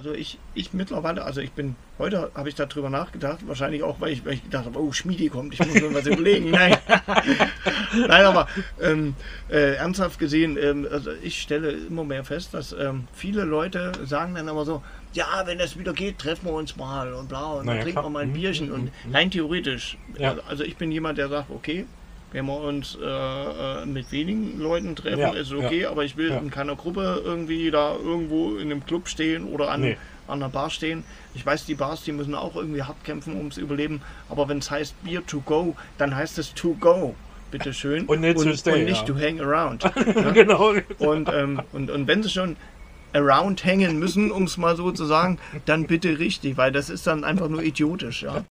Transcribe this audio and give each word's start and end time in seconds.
Also 0.00 0.14
ich, 0.14 0.38
ich 0.54 0.72
mittlerweile, 0.72 1.22
also 1.26 1.42
ich 1.42 1.52
bin, 1.52 1.76
heute 1.98 2.30
habe 2.34 2.48
ich 2.48 2.54
darüber 2.54 2.88
nachgedacht, 2.88 3.46
wahrscheinlich 3.46 3.82
auch, 3.82 4.00
weil 4.00 4.12
ich, 4.12 4.24
weil 4.24 4.32
ich 4.32 4.42
gedacht 4.42 4.64
habe, 4.64 4.80
oh, 4.80 4.92
Schmiedi 4.92 5.28
kommt, 5.28 5.52
ich 5.52 5.60
muss 5.60 5.74
mir 5.74 5.92
was 5.92 6.06
überlegen. 6.06 6.50
Nein, 6.50 6.74
Nein 8.08 8.24
aber 8.24 8.48
ähm, 8.80 9.14
äh, 9.50 9.74
ernsthaft 9.74 10.18
gesehen, 10.18 10.56
ähm, 10.56 10.88
also 10.90 11.10
ich 11.22 11.42
stelle 11.42 11.72
immer 11.72 12.02
mehr 12.04 12.24
fest, 12.24 12.54
dass 12.54 12.72
ähm, 12.72 13.08
viele 13.12 13.44
Leute 13.44 13.92
sagen 14.06 14.36
dann 14.36 14.48
aber 14.48 14.64
so, 14.64 14.82
ja, 15.12 15.42
wenn 15.44 15.60
es 15.60 15.78
wieder 15.78 15.92
geht, 15.92 16.16
treffen 16.18 16.46
wir 16.46 16.54
uns 16.54 16.76
mal 16.76 17.12
und 17.12 17.28
bla 17.28 17.52
und 17.52 17.66
Naja, 17.66 17.76
dann 17.76 17.84
trinken 17.84 18.02
wir 18.02 18.08
mal 18.08 18.22
ein 18.22 18.30
Mhm, 18.30 18.32
Bierchen 18.32 18.68
mhm, 18.68 18.74
und 18.74 18.84
mhm. 19.04 19.14
rein 19.14 19.30
theoretisch. 19.30 19.98
Ja. 20.16 20.30
Also, 20.30 20.42
also 20.48 20.64
ich 20.64 20.78
bin 20.78 20.90
jemand, 20.90 21.18
der 21.18 21.28
sagt, 21.28 21.50
okay, 21.50 21.84
wenn 22.32 22.46
wir 22.46 22.60
uns 22.60 22.96
äh, 23.00 23.06
äh, 23.06 23.86
mit 23.86 24.12
wenigen 24.12 24.58
Leuten 24.60 24.94
treffen, 24.96 25.18
Ja, 25.18 25.30
ist 25.32 25.52
okay, 25.52 25.86
aber 25.86 26.04
ich 26.04 26.16
will 26.16 26.30
ja. 26.30 26.38
in 26.38 26.50
keiner 26.50 26.76
Gruppe 26.76 27.22
irgendwie 27.24 27.70
da 27.70 27.94
irgendwo 27.94 28.56
in 28.56 28.70
einem 28.70 28.84
Club 28.84 29.08
stehen 29.08 29.46
oder 29.46 29.70
an, 29.70 29.80
Nee. 29.80 29.96
an 30.28 30.42
einer 30.42 30.48
Bar 30.48 30.70
stehen. 30.70 31.04
Ich 31.34 31.44
weiß, 31.44 31.66
die 31.66 31.74
Bars, 31.74 32.04
die 32.04 32.12
müssen 32.12 32.34
auch 32.34 32.56
irgendwie 32.56 32.82
hart 32.82 33.02
kämpfen 33.04 33.36
ums 33.36 33.56
Überleben, 33.56 34.00
aber 34.28 34.48
wenn 34.48 34.58
es 34.58 34.70
heißt 34.70 34.94
Beer 35.04 35.26
to 35.26 35.40
go, 35.40 35.76
dann 35.98 36.14
heißt 36.14 36.38
es 36.38 36.54
to 36.54 36.76
go. 36.78 37.14
Bitte 37.50 37.74
schön. 37.74 38.06
Und 38.06 38.20
nicht 38.20 38.38
to 38.38 38.52
stay, 38.54 38.80
und 38.80 38.84
nicht 38.84 39.08
ja. 39.08 39.14
to 39.14 39.20
hang 39.20 39.40
around. 39.40 39.82
genau. 40.34 40.74
Und, 40.98 41.28
ähm, 41.32 41.60
und, 41.72 41.90
und 41.90 42.06
wenn 42.06 42.22
sie 42.22 42.30
schon 42.30 42.56
around 43.12 43.64
hängen 43.64 43.98
müssen, 43.98 44.30
um 44.30 44.44
es 44.44 44.56
mal 44.56 44.76
so 44.76 44.92
zu 44.92 45.04
sagen, 45.04 45.38
dann 45.66 45.86
bitte 45.88 46.20
richtig, 46.20 46.56
weil 46.56 46.70
das 46.70 46.90
ist 46.90 47.08
dann 47.08 47.24
einfach 47.24 47.48
nur 47.48 47.62
idiotisch. 47.64 48.22
Ja. 48.22 48.44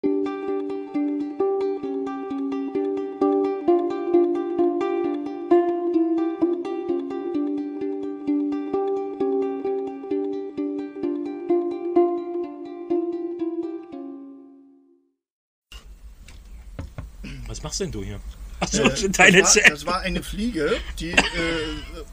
Machst 17.69 17.81
denn 17.81 17.91
du 17.91 18.03
hier? 18.03 18.19
Achso, 18.59 18.83
Äh, 18.83 19.09
deine 19.11 19.41
das, 19.41 19.55
war, 19.55 19.63
das 19.69 19.85
war 19.85 19.99
eine 20.01 20.23
Fliege, 20.23 20.77
die 20.99 21.11
äh, 21.11 21.15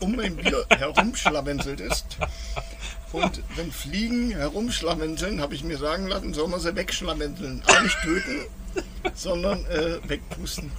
um 0.01 0.15
mein 0.15 0.37
Bier 0.37 0.67
herumschlawenselt 0.69 1.81
ist. 1.81 2.05
Und 3.13 3.43
wenn 3.57 3.73
Fliegen 3.73 4.33
herumschlawenzeln, 4.33 5.41
habe 5.41 5.55
ich 5.55 5.65
mir 5.65 5.79
sagen 5.79 6.09
lassen, 6.09 6.35
soll 6.35 6.49
man 6.49 6.61
sie 6.61 6.77
wegschlawenzeln. 6.77 7.63
Aber 7.67 7.81
nicht 7.81 7.97
töten, 8.03 8.41
sondern 9.15 9.65
äh, 9.67 9.99
wegpusten. 10.07 10.71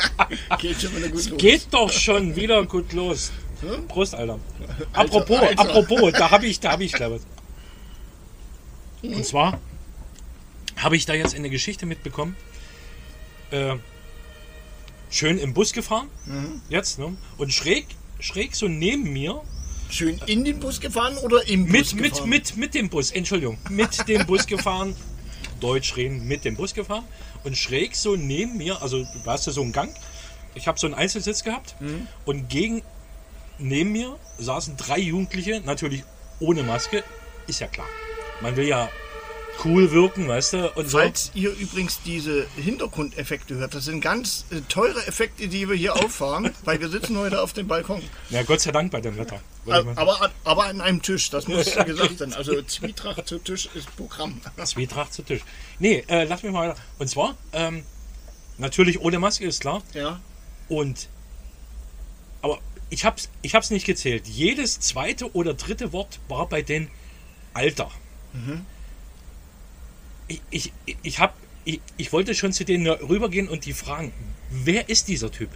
Geht 0.60 0.80
schon 0.80 0.96
wieder 0.96 1.08
gut 1.08 1.28
los. 1.28 1.38
Geht 1.38 1.66
doch 1.72 1.90
schon 1.90 2.36
wieder 2.36 2.64
gut 2.66 2.92
los. 2.92 3.32
Hm? 3.62 3.88
Prost, 3.88 4.14
Alter. 4.14 4.38
Alter, 4.92 5.16
Apropos, 5.16 5.40
Alter. 5.40 5.60
apropos, 5.60 6.12
da 6.12 6.30
habe 6.30 6.46
ich, 6.46 6.60
da 6.60 6.70
habe 6.70 6.84
ich 6.84 6.92
gleich 6.92 7.10
was. 7.10 7.22
Und 9.02 9.26
zwar 9.26 9.58
habe 10.76 10.94
ich 10.96 11.04
da 11.04 11.14
jetzt 11.14 11.34
eine 11.34 11.50
Geschichte 11.50 11.84
mitbekommen. 11.84 12.36
Äh, 13.50 13.76
schön 15.10 15.38
im 15.38 15.52
Bus 15.54 15.72
gefahren, 15.72 16.08
Mhm. 16.26 16.60
jetzt, 16.68 16.98
ne? 16.98 17.16
Und 17.38 17.52
schräg, 17.52 17.86
schräg 18.20 18.54
so 18.54 18.68
neben 18.68 19.12
mir, 19.12 19.40
Schön 19.90 20.20
in 20.26 20.44
den 20.44 20.60
Bus 20.60 20.78
gefahren 20.80 21.16
oder 21.18 21.48
im 21.48 21.64
mit, 21.64 21.82
Bus 21.82 21.94
mit, 21.94 22.10
gefahren? 22.12 22.28
mit, 22.28 22.56
mit 22.56 22.74
dem 22.74 22.88
Bus, 22.90 23.10
Entschuldigung, 23.10 23.58
mit 23.70 24.06
dem 24.08 24.24
Bus 24.24 24.46
gefahren, 24.46 24.94
Deutsch 25.58 25.96
reden, 25.96 26.28
mit 26.28 26.44
dem 26.44 26.54
Bus 26.56 26.74
gefahren 26.74 27.04
und 27.42 27.56
schräg 27.56 27.96
so 27.96 28.14
neben 28.14 28.56
mir, 28.56 28.80
also 28.82 28.98
du 29.02 29.08
hast 29.26 29.46
ja 29.46 29.52
so 29.52 29.62
einen 29.62 29.72
Gang, 29.72 29.92
ich 30.54 30.68
habe 30.68 30.78
so 30.78 30.86
einen 30.86 30.94
Einzelsitz 30.94 31.42
gehabt 31.42 31.74
Mhm. 31.80 32.06
und 32.24 32.48
gegen 32.48 32.82
neben 33.58 33.90
mir 33.92 34.16
saßen 34.38 34.76
drei 34.76 34.98
Jugendliche, 34.98 35.60
natürlich 35.64 36.04
ohne 36.38 36.62
Maske, 36.62 37.02
ist 37.48 37.58
ja 37.60 37.66
klar. 37.66 37.88
Man 38.40 38.54
will 38.56 38.68
ja 38.68 38.88
cool 39.64 39.90
wirken, 39.92 40.26
weißt 40.28 40.52
du, 40.54 40.70
und 40.74 40.88
so. 40.88 40.98
Falls 40.98 41.30
ihr 41.34 41.50
übrigens 41.52 42.00
diese 42.04 42.46
Hintergrundeffekte 42.56 43.54
hört, 43.56 43.74
das 43.74 43.84
sind 43.84 44.00
ganz 44.00 44.44
äh, 44.50 44.60
teure 44.68 45.06
Effekte, 45.06 45.48
die 45.48 45.68
wir 45.68 45.76
hier 45.76 45.94
auffahren, 45.96 46.50
weil 46.64 46.80
wir 46.80 46.88
sitzen 46.88 47.16
heute 47.18 47.40
auf 47.42 47.52
dem 47.52 47.66
Balkon. 47.68 48.02
Ja, 48.30 48.42
Gott 48.42 48.60
sei 48.60 48.70
Dank 48.72 48.90
bei 48.90 49.00
dem 49.00 49.16
Wetter. 49.16 49.40
Mal- 49.66 49.86
Aber, 49.96 50.22
an- 50.22 50.30
aber 50.44 50.64
an 50.64 50.80
einem 50.80 51.02
Tisch, 51.02 51.30
das 51.30 51.46
muss 51.48 51.74
gesagt 51.86 52.18
sein. 52.18 52.32
Also 52.34 52.60
Zwietracht 52.62 53.26
zu 53.26 53.38
Tisch 53.38 53.68
ist 53.74 53.94
Programm. 53.96 54.40
Zwietracht 54.64 55.12
zu 55.12 55.22
Tisch. 55.22 55.42
Nee, 55.78 56.04
äh, 56.08 56.24
lass 56.24 56.42
mich 56.42 56.52
mal. 56.52 56.74
Und 56.98 57.08
zwar, 57.08 57.36
ähm, 57.52 57.84
natürlich 58.58 59.00
ohne 59.00 59.18
Maske, 59.18 59.46
ist 59.46 59.60
klar. 59.60 59.82
Ja. 59.94 60.20
Und 60.68 61.08
aber 62.42 62.58
ich 62.88 63.04
hab's, 63.04 63.28
ich 63.42 63.54
hab's 63.54 63.70
nicht 63.70 63.84
gezählt. 63.86 64.26
Jedes 64.26 64.80
zweite 64.80 65.32
oder 65.34 65.54
dritte 65.54 65.92
Wort 65.92 66.18
war 66.28 66.48
bei 66.48 66.62
den 66.62 66.88
Alter. 67.52 67.90
Ich, 70.30 70.40
ich, 70.50 70.72
ich, 71.02 71.18
hab, 71.18 71.34
ich, 71.64 71.80
ich 71.96 72.12
wollte 72.12 72.36
schon 72.36 72.52
zu 72.52 72.64
denen 72.64 72.86
rübergehen 72.86 73.48
und 73.48 73.64
die 73.66 73.72
fragen, 73.72 74.12
wer 74.50 74.88
ist 74.88 75.08
dieser 75.08 75.32
Typ? 75.32 75.50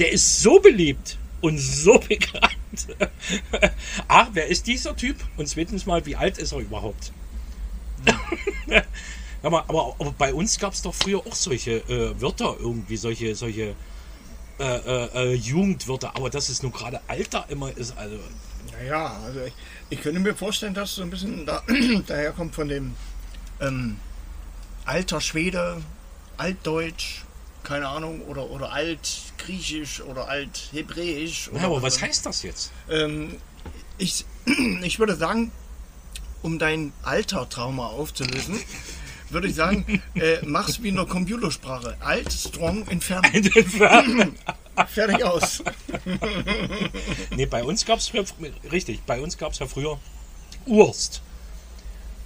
Der 0.00 0.10
ist 0.10 0.42
so 0.42 0.58
beliebt 0.58 1.16
und 1.40 1.58
so 1.58 1.98
bekannt. 2.08 2.88
A, 4.08 4.26
wer 4.32 4.48
ist 4.48 4.66
dieser 4.66 4.96
Typ? 4.96 5.16
Und 5.36 5.48
zweitens 5.48 5.86
mal, 5.86 6.04
wie 6.06 6.16
alt 6.16 6.38
ist 6.38 6.50
er 6.50 6.58
überhaupt? 6.58 7.12
aber, 9.42 9.68
aber, 9.68 9.94
aber 9.98 10.12
bei 10.18 10.34
uns 10.34 10.58
gab 10.58 10.72
es 10.72 10.82
doch 10.82 10.94
früher 10.94 11.20
auch 11.20 11.34
solche 11.36 11.76
äh, 11.88 12.20
Wörter 12.20 12.56
irgendwie, 12.58 12.96
solche, 12.96 13.36
solche 13.36 13.76
äh, 14.58 14.64
äh, 14.64 15.32
äh, 15.32 15.34
Jugendwörter. 15.34 16.16
Aber 16.16 16.30
dass 16.30 16.48
es 16.48 16.62
nur 16.64 16.72
gerade 16.72 17.00
Alter 17.06 17.46
immer 17.48 17.76
ist, 17.76 17.96
also 17.96 18.18
Naja, 18.72 19.20
also 19.24 19.40
ich, 19.42 19.52
ich 19.90 20.02
könnte 20.02 20.18
mir 20.18 20.34
vorstellen, 20.34 20.74
dass 20.74 20.96
so 20.96 21.02
ein 21.02 21.10
bisschen 21.10 21.46
da, 21.46 21.62
daher 22.06 22.32
kommt 22.32 22.54
von 22.54 22.68
dem 22.68 22.94
ähm, 23.60 23.96
alter 24.84 25.20
Schwede, 25.20 25.82
altdeutsch, 26.36 27.22
keine 27.62 27.88
Ahnung, 27.88 28.22
oder, 28.22 28.50
oder 28.50 28.72
altgriechisch 28.72 30.00
oder 30.02 30.28
althebräisch. 30.28 31.50
Ja, 31.54 31.62
aber 31.64 31.82
was 31.82 32.00
heißt 32.00 32.26
das 32.26 32.42
jetzt? 32.42 32.72
Ähm, 32.88 33.36
ich, 33.98 34.24
ich 34.82 34.98
würde 34.98 35.16
sagen, 35.16 35.52
um 36.42 36.58
dein 36.58 36.92
Altertrauma 37.02 37.88
aufzulösen, 37.88 38.58
würde 39.28 39.48
ich 39.48 39.54
sagen, 39.54 40.02
äh, 40.14 40.38
mach's 40.44 40.82
wie 40.82 40.88
in 40.88 40.96
der 40.96 41.04
Computersprache. 41.04 41.96
Alt, 42.00 42.32
strong, 42.32 42.86
entfernt. 42.88 43.28
Fertig 44.88 45.22
aus. 45.22 45.62
nee, 47.36 47.46
bei 47.46 47.62
uns 47.62 47.84
gab 47.84 47.98
es 47.98 48.12
richtig, 48.72 49.02
bei 49.02 49.20
uns 49.20 49.36
gab 49.36 49.52
es 49.52 49.58
ja 49.58 49.66
früher 49.66 50.00
Urst. 50.66 51.20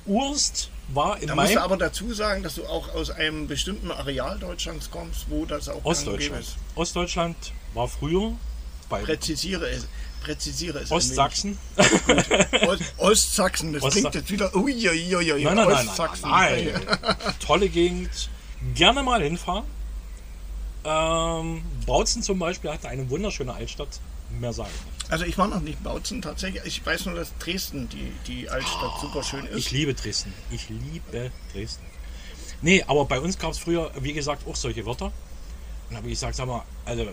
Urst 0.06 0.70
war 0.88 1.20
in 1.20 1.28
Da 1.28 1.34
musst 1.34 1.46
meinem 1.48 1.56
du 1.56 1.62
aber 1.62 1.76
dazu 1.76 2.12
sagen, 2.12 2.42
dass 2.42 2.56
du 2.56 2.66
auch 2.66 2.94
aus 2.94 3.10
einem 3.10 3.46
bestimmten 3.46 3.90
Areal 3.90 4.38
Deutschlands 4.38 4.90
kommst, 4.90 5.26
wo 5.28 5.44
das 5.46 5.68
auch 5.68 5.84
Ostdeutschland. 5.84 6.42
ist. 6.42 6.56
Ostdeutschland 6.74 7.36
war 7.74 7.88
früher 7.88 8.32
bei 8.88 9.02
Präzisiere 9.02 9.68
es. 9.68 9.86
Präzisiere 10.22 10.78
es. 10.80 10.90
Ostsachsen. 10.90 11.58
Ost, 12.66 12.82
Ostsachsen, 12.98 13.72
das 13.72 13.82
Ostsachsen. 13.82 14.10
klingt 14.10 14.14
jetzt 14.14 14.30
wieder. 14.30 14.54
Uiuiui, 14.54 15.44
Nein, 15.44 15.56
nein, 15.56 15.68
nein, 15.68 15.86
nein, 15.86 16.10
nein, 16.22 16.72
nein. 17.02 17.16
Tolle 17.44 17.68
Gegend. 17.68 18.30
Gerne 18.74 19.02
mal 19.02 19.22
hinfahren. 19.22 19.64
Ähm, 20.84 21.62
Bautzen 21.86 22.22
zum 22.22 22.38
Beispiel 22.38 22.70
hatte 22.70 22.88
eine 22.88 23.08
wunderschöne 23.10 23.52
Altstadt. 23.52 24.00
Mehr 24.30 24.52
sage 24.52 24.70
ich 24.74 24.84
nicht. 24.84 25.12
Also 25.12 25.24
ich 25.24 25.38
war 25.38 25.48
noch 25.48 25.60
nicht 25.60 25.82
Bautzen 25.82 26.22
tatsächlich. 26.22 26.62
Ich 26.64 26.84
weiß 26.84 27.06
nur, 27.06 27.14
dass 27.14 27.36
Dresden 27.38 27.88
die, 27.88 28.12
die 28.26 28.48
Altstadt 28.48 29.00
super 29.00 29.22
schön 29.22 29.44
ist. 29.46 29.56
Ich 29.56 29.70
liebe 29.70 29.94
Dresden. 29.94 30.32
Ich 30.50 30.68
liebe 30.68 31.30
Dresden. 31.52 31.84
Nee, 32.62 32.82
aber 32.86 33.04
bei 33.04 33.20
uns 33.20 33.38
gab 33.38 33.52
es 33.52 33.58
früher, 33.58 33.90
wie 34.00 34.12
gesagt, 34.12 34.46
auch 34.48 34.56
solche 34.56 34.86
Wörter. 34.86 35.12
Und 35.90 35.96
habe 35.96 36.06
ich 36.06 36.14
gesagt, 36.14 36.36
sag 36.36 36.46
mal, 36.46 36.64
also, 36.84 37.06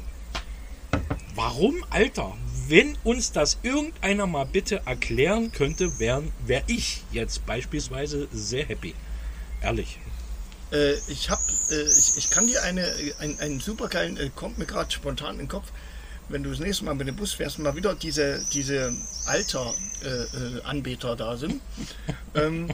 warum, 1.35 1.83
Alter? 1.89 2.33
Wenn 2.67 2.97
uns 3.03 3.33
das 3.33 3.57
irgendeiner 3.63 4.27
mal 4.27 4.45
bitte 4.45 4.83
erklären 4.85 5.51
könnte, 5.51 5.99
wäre 5.99 6.23
wär 6.45 6.63
ich 6.67 7.03
jetzt 7.11 7.45
beispielsweise 7.45 8.29
sehr 8.31 8.65
happy. 8.65 8.95
Ehrlich. 9.61 9.99
Äh, 10.71 10.93
ich 11.09 11.29
habe, 11.29 11.41
äh, 11.69 11.83
ich, 11.83 12.17
ich 12.17 12.29
kann 12.29 12.47
dir 12.47 12.63
eine, 12.63 12.89
ein, 13.19 13.37
einen 13.39 13.59
supergeilen, 13.59 14.15
äh, 14.17 14.29
kommt 14.33 14.57
mir 14.57 14.65
gerade 14.65 14.89
spontan 14.89 15.33
in 15.33 15.39
den 15.39 15.47
Kopf, 15.49 15.67
wenn 16.31 16.43
du 16.43 16.49
das 16.49 16.59
nächste 16.59 16.85
Mal 16.85 16.95
mit 16.95 17.07
dem 17.07 17.15
Bus 17.15 17.33
fährst 17.33 17.57
und 17.57 17.63
mal 17.63 17.75
wieder 17.75 17.95
diese, 17.95 18.43
diese 18.53 18.93
Alter-Anbieter 19.25 20.57
äh, 20.59 20.61
Anbieter 20.63 21.15
da 21.15 21.37
sind, 21.37 21.61
ähm, 22.35 22.69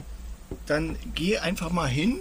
dann 0.66 0.96
geh 1.14 1.38
einfach 1.38 1.70
mal 1.70 1.88
hin, 1.88 2.18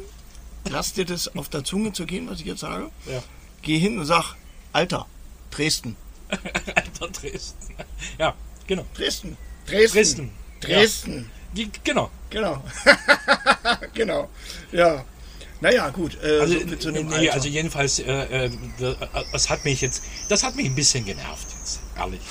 lass 0.69 0.93
dir 0.93 1.05
das 1.05 1.35
auf 1.35 1.49
der 1.49 1.63
Zunge 1.63 1.93
zu 1.93 2.05
gehen, 2.05 2.29
was 2.29 2.39
ich 2.39 2.45
jetzt 2.45 2.59
sage. 2.61 2.89
Ja. 3.05 3.23
Geh 3.61 3.77
hin 3.79 3.97
und 3.99 4.05
sag, 4.05 4.35
Alter, 4.73 5.05
Dresden, 5.51 5.95
Alter 6.29 7.07
Dresden. 7.09 7.75
Ja, 8.19 8.35
genau. 8.67 8.85
Dresden, 8.95 9.37
Dresden, 9.65 9.93
Dresden. 9.93 10.31
Dresden, 10.61 11.31
Die- 11.53 11.71
Genau. 11.83 12.11
genau, 12.29 12.63
genau, 13.93 14.29
ja. 14.71 15.03
Naja, 15.59 15.89
gut, 15.89 16.17
äh, 16.23 16.39
Also, 16.39 16.55
so 16.79 16.91
nee, 16.91 16.99
Alter. 17.03 17.33
also 17.33 17.47
jedenfalls, 17.47 17.99
äh, 17.99 18.45
äh, 18.45 18.51
das 19.31 19.49
hat 19.49 19.65
mich 19.65 19.81
jetzt, 19.81 20.03
das 20.29 20.43
hat 20.43 20.55
mich 20.55 20.67
ein 20.67 20.75
bisschen 20.75 21.03
genervt 21.05 21.47
jetzt, 21.59 21.79
ehrlich. 21.97 22.21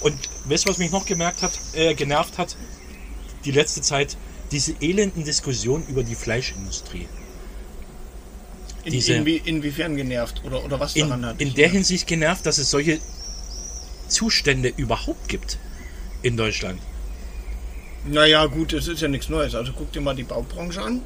Und 0.00 0.14
weißt 0.44 0.66
du, 0.66 0.70
was 0.70 0.78
mich 0.78 0.90
noch 0.90 1.06
gemerkt 1.06 1.42
hat, 1.42 1.52
äh, 1.74 1.94
genervt 1.94 2.36
hat? 2.38 2.56
Die 3.44 3.52
letzte 3.52 3.80
Zeit 3.80 4.16
diese 4.50 4.74
elenden 4.80 5.24
Diskussionen 5.24 5.86
über 5.88 6.02
die 6.02 6.14
Fleischindustrie. 6.14 7.06
In, 8.84 8.92
Diese- 8.92 9.14
inwie, 9.14 9.40
inwiefern 9.44 9.96
genervt 9.96 10.42
oder, 10.44 10.64
oder 10.64 10.78
was 10.80 10.94
In, 10.94 11.08
daran 11.08 11.26
hat? 11.26 11.40
in 11.40 11.48
der 11.48 11.54
genervt? 11.54 11.72
Hinsicht 11.74 12.06
genervt, 12.06 12.46
dass 12.46 12.58
es 12.58 12.70
solche 12.70 12.98
Zustände 14.08 14.72
überhaupt 14.76 15.28
gibt 15.28 15.58
in 16.22 16.36
Deutschland. 16.36 16.80
Naja, 18.06 18.46
gut, 18.46 18.72
es 18.72 18.88
ist 18.88 19.02
ja 19.02 19.08
nichts 19.08 19.28
Neues. 19.28 19.54
Also 19.54 19.72
guck 19.76 19.92
dir 19.92 20.00
mal 20.00 20.14
die 20.14 20.22
Baubranche 20.22 20.80
an. 20.80 21.02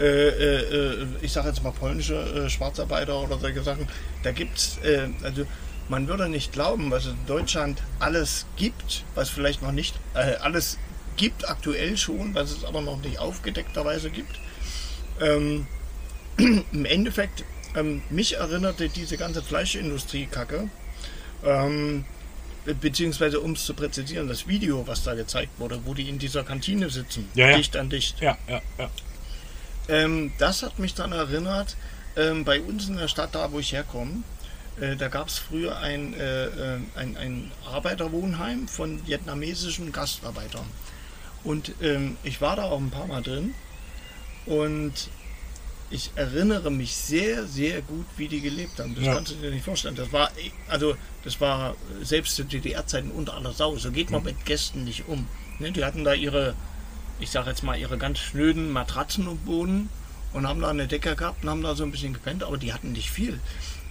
Äh, 0.00 0.04
äh, 0.04 1.02
äh, 1.02 1.06
ich 1.20 1.30
sage 1.32 1.48
jetzt 1.48 1.62
mal 1.62 1.72
polnische 1.72 2.14
äh, 2.14 2.48
Schwarzarbeiter 2.48 3.20
oder 3.20 3.38
solche 3.38 3.62
Sachen. 3.62 3.86
Da 4.22 4.32
gibt's, 4.32 4.78
äh, 4.82 5.08
also 5.22 5.46
man 5.90 6.08
würde 6.08 6.28
nicht 6.28 6.52
glauben, 6.52 6.90
was 6.90 7.04
es 7.04 7.12
in 7.12 7.26
Deutschland 7.26 7.82
alles 7.98 8.46
gibt, 8.56 9.04
was 9.14 9.28
vielleicht 9.28 9.60
noch 9.60 9.72
nicht 9.72 9.94
alles 10.40 10.78
gibt 11.16 11.48
aktuell 11.50 11.96
schon, 11.96 12.34
was 12.34 12.52
es 12.52 12.64
aber 12.64 12.80
noch 12.80 13.02
nicht 13.02 13.18
aufgedeckterweise 13.18 14.10
gibt. 14.10 14.38
Ähm, 15.20 15.66
Im 16.38 16.84
Endeffekt, 16.84 17.44
ähm, 17.76 18.02
mich 18.08 18.36
erinnerte 18.36 18.88
diese 18.88 19.16
ganze 19.16 19.42
Fleischindustrie-Kacke, 19.42 20.70
ähm, 21.44 22.04
beziehungsweise 22.80 23.40
um 23.40 23.52
es 23.52 23.64
zu 23.64 23.74
präzisieren, 23.74 24.28
das 24.28 24.46
Video, 24.46 24.86
was 24.86 25.02
da 25.02 25.14
gezeigt 25.14 25.58
wurde, 25.58 25.80
wo 25.84 25.92
die 25.92 26.08
in 26.08 26.18
dieser 26.18 26.44
Kantine 26.44 26.88
sitzen, 26.88 27.28
Ja, 27.34 27.50
ja. 27.50 27.56
dicht 27.56 27.76
an 27.76 27.90
dicht. 27.90 28.20
Ja, 28.20 28.38
ja, 28.48 28.62
ja. 28.78 28.88
Ähm, 29.90 30.32
das 30.38 30.62
hat 30.62 30.78
mich 30.78 30.94
dann 30.94 31.12
erinnert, 31.12 31.76
ähm, 32.16 32.44
bei 32.44 32.60
uns 32.60 32.88
in 32.88 32.96
der 32.96 33.08
Stadt, 33.08 33.34
da 33.34 33.52
wo 33.52 33.58
ich 33.58 33.72
herkomme, 33.72 34.22
äh, 34.80 34.96
da 34.96 35.08
gab 35.08 35.28
es 35.28 35.38
früher 35.38 35.78
ein, 35.78 36.14
äh, 36.14 36.44
äh, 36.46 36.78
ein, 36.94 37.16
ein 37.16 37.50
Arbeiterwohnheim 37.66 38.68
von 38.68 39.06
vietnamesischen 39.06 39.92
Gastarbeitern. 39.92 40.64
Und 41.44 41.72
ähm, 41.82 42.16
ich 42.22 42.40
war 42.40 42.56
da 42.56 42.64
auch 42.64 42.78
ein 42.78 42.90
paar 42.90 43.06
Mal 43.06 43.22
drin 43.22 43.54
und 44.46 44.92
ich 45.90 46.12
erinnere 46.14 46.70
mich 46.70 46.94
sehr, 46.94 47.46
sehr 47.46 47.82
gut, 47.82 48.06
wie 48.16 48.28
die 48.28 48.40
gelebt 48.40 48.78
haben. 48.78 48.94
Das 48.94 49.04
Ja. 49.04 49.14
kannst 49.14 49.32
du 49.32 49.36
dir 49.36 49.50
nicht 49.50 49.64
vorstellen. 49.64 49.96
Das 49.96 50.12
war, 50.12 50.30
also, 50.68 50.94
das 51.24 51.40
war 51.40 51.74
selbst 52.00 52.36
zu 52.36 52.44
DDR-Zeiten 52.44 53.10
unter 53.10 53.34
aller 53.34 53.52
Sau. 53.52 53.76
So 53.76 53.90
geht 53.90 54.10
man 54.10 54.22
mit 54.22 54.44
Gästen 54.44 54.84
nicht 54.84 55.08
um. 55.08 55.26
Ne, 55.58 55.72
die 55.72 55.84
hatten 55.84 56.04
da 56.04 56.14
ihre, 56.14 56.54
ich 57.20 57.30
sag 57.30 57.46
jetzt 57.46 57.62
mal, 57.62 57.78
ihre 57.78 57.98
ganz 57.98 58.18
schnöden 58.18 58.70
Matratzen 58.72 59.28
im 59.28 59.38
Boden 59.38 59.88
und 60.32 60.46
haben 60.48 60.60
da 60.60 60.68
eine 60.70 60.86
Decke 60.86 61.16
gehabt 61.16 61.42
und 61.44 61.50
haben 61.50 61.62
da 61.62 61.74
so 61.74 61.84
ein 61.84 61.90
bisschen 61.90 62.12
gepennt, 62.12 62.42
aber 62.42 62.56
die 62.56 62.72
hatten 62.72 62.92
nicht 62.92 63.10
viel. 63.10 63.40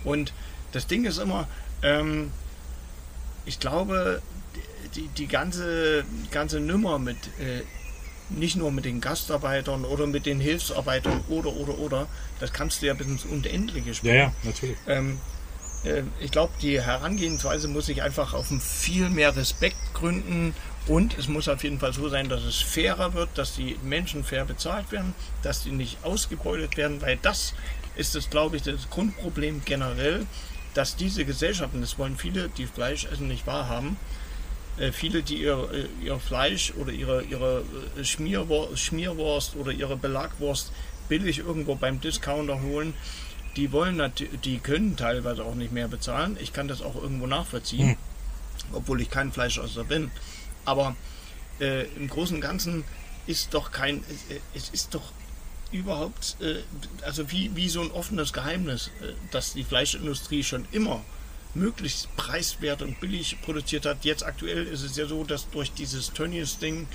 Und 0.04 0.34
das 0.72 0.88
Ding 0.88 1.06
ist 1.06 1.18
immer, 1.18 1.48
ähm, 1.84 2.31
ich 3.46 3.60
glaube, 3.60 4.22
die, 4.96 5.08
die 5.10 5.28
ganze, 5.28 6.04
ganze 6.31 6.60
Nummer 6.60 7.00
mit, 7.00 7.18
äh, 7.40 7.62
nicht 8.30 8.56
nur 8.56 8.72
mit 8.72 8.86
den 8.86 9.02
Gastarbeitern 9.02 9.86
oder 9.86 10.06
mit 10.08 10.26
den 10.26 10.40
Hilfsarbeitern 10.40 11.22
oder, 11.30 11.52
oder, 11.54 11.78
oder, 11.80 12.08
das 12.40 12.54
kannst 12.54 12.81
du 12.81 12.86
ja 12.88 12.94
bis 12.94 13.08
ins 13.08 13.26
Unendliche 13.26 13.90
Ja, 13.90 13.94
spielen. 13.94 14.16
ja, 14.16 14.34
natürlich. 14.44 14.78
Ähm, 14.88 15.14
äh, 15.14 15.38
ich 16.20 16.31
glaube, 16.31 16.52
die 16.62 16.81
Herangehensweise 16.81 17.70
muss 17.70 17.86
sich 17.86 18.02
einfach 18.02 18.34
auf 18.34 18.48
viel 18.62 19.10
mehr 19.10 19.36
Respekt 19.36 19.78
gründen. 19.94 20.54
Und 20.88 21.18
es 21.18 21.28
muss 21.28 21.48
auf 21.48 21.64
jeden 21.64 21.80
Fall 21.80 21.94
so 21.94 22.10
sein, 22.10 22.30
dass 22.30 22.44
es 22.44 22.58
fairer 22.58 23.14
wird, 23.14 23.30
dass 23.36 23.56
die 23.56 23.78
Menschen 23.84 24.24
fair 24.24 24.46
bezahlt 24.46 24.92
werden, 24.92 25.14
dass 25.44 25.64
die 25.64 25.72
nicht 25.72 26.04
ausgebeutet 26.04 26.78
werden, 26.78 27.02
weil 27.02 27.18
das 27.22 27.54
ist 27.96 28.31
glaube 28.31 28.58
ich, 28.58 28.64
das 28.64 28.90
Grundproblem 28.90 29.62
generell, 29.66 30.26
dass 30.74 30.96
diese 30.96 31.26
Gesellschaften, 31.26 31.81
das 31.81 31.98
wollen 31.98 32.18
viele, 32.18 32.50
die 32.50 32.66
Fleisch 32.66 33.06
essen, 33.06 33.28
nicht 33.28 33.46
wahrhaben, 33.46 33.98
äh, 34.78 34.92
viele, 34.92 35.22
die 35.22 35.42
ihr, 35.42 35.70
äh, 35.74 36.06
ihr 36.06 36.20
Fleisch 36.20 36.74
oder 36.78 36.92
ihre, 36.92 37.24
ihre 37.24 37.64
äh, 37.98 38.04
Schmierwurst, 38.04 38.80
Schmierwurst 38.80 39.56
oder 39.56 39.72
ihre 39.72 39.98
Belagwurst 39.98 40.72
billig 41.10 41.40
irgendwo 41.40 41.76
beim 41.76 42.00
Discounter 42.00 42.62
holen, 42.62 42.94
die 43.56 43.72
wollen 43.72 44.01
die 44.44 44.60
können 44.60 44.96
teilweise 44.96 45.44
auch 45.44 45.56
nicht 45.56 45.72
mehr 45.72 45.88
bezahlen. 45.88 46.38
Ich 46.40 46.54
kann 46.54 46.68
das 46.68 46.81
auch 46.81 46.96
irgendwo 46.96 47.28
nachvollziehen, 47.28 47.90
Hm. 47.90 47.98
obwohl 48.74 49.01
ich 49.01 49.10
kein 49.10 49.31
Fleischesser 49.31 49.84
bin. 49.84 50.12
Aber 50.66 50.96
äh, 51.60 51.86
im 51.96 52.07
Großen 52.07 52.36
und 52.36 52.42
Ganzen 52.42 52.84
ist 53.28 53.54
doch 53.54 53.72
kein, 53.72 53.98
äh, 53.98 54.40
es 54.54 54.69
ist 54.69 54.96
doch 54.96 55.12
überhaupt, 55.72 56.38
äh, 56.42 56.60
also 57.04 57.31
wie, 57.31 57.56
wie 57.56 57.69
so 57.69 57.81
ein 57.81 57.92
offenes 57.92 58.34
Geheimnis, 58.34 58.88
äh, 59.01 59.13
dass 59.31 59.54
die 59.54 59.63
Fleischindustrie 59.63 60.44
schon 60.44 60.66
immer 60.72 61.04
möglichst 61.54 62.16
preiswert 62.16 62.81
und 62.81 63.00
billig 63.00 63.38
produziert 63.42 63.86
hat. 63.86 64.06
Jetzt 64.06 64.24
aktuell 64.24 64.66
ist 64.68 64.84
es 64.84 64.95
ja 64.95 65.06
so, 65.07 65.24
dass 65.24 65.50
durch 65.50 65.72
dieses 65.72 66.13
Tönnies-Ding, 66.13 66.88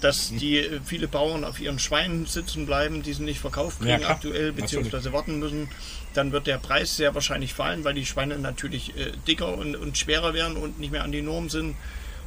dass 0.00 0.30
die 0.30 0.58
äh, 0.58 0.80
viele 0.84 1.08
Bauern 1.08 1.44
auf 1.44 1.60
ihren 1.60 1.78
Schweinen 1.78 2.26
sitzen 2.26 2.66
bleiben, 2.66 3.02
die 3.02 3.12
sie 3.12 3.22
nicht 3.22 3.40
verkauft 3.40 3.78
Ja, 3.80 3.86
kriegen 3.86 4.00
klar. 4.00 4.10
aktuell, 4.12 4.52
beziehungsweise 4.52 5.12
warten 5.12 5.38
müssen. 5.38 5.68
Dann 6.14 6.32
wird 6.32 6.46
der 6.46 6.58
Preis 6.58 6.96
sehr 6.96 7.14
wahrscheinlich 7.14 7.54
fallen, 7.54 7.84
weil 7.84 7.94
die 7.94 8.06
Schweine 8.06 8.38
natürlich 8.38 8.96
äh, 8.96 9.12
dicker 9.26 9.56
und, 9.56 9.76
und 9.76 9.98
schwerer 9.98 10.34
werden 10.34 10.56
und 10.56 10.78
nicht 10.78 10.92
mehr 10.92 11.04
an 11.04 11.12
die 11.12 11.22
Norm 11.22 11.48
sind 11.50 11.76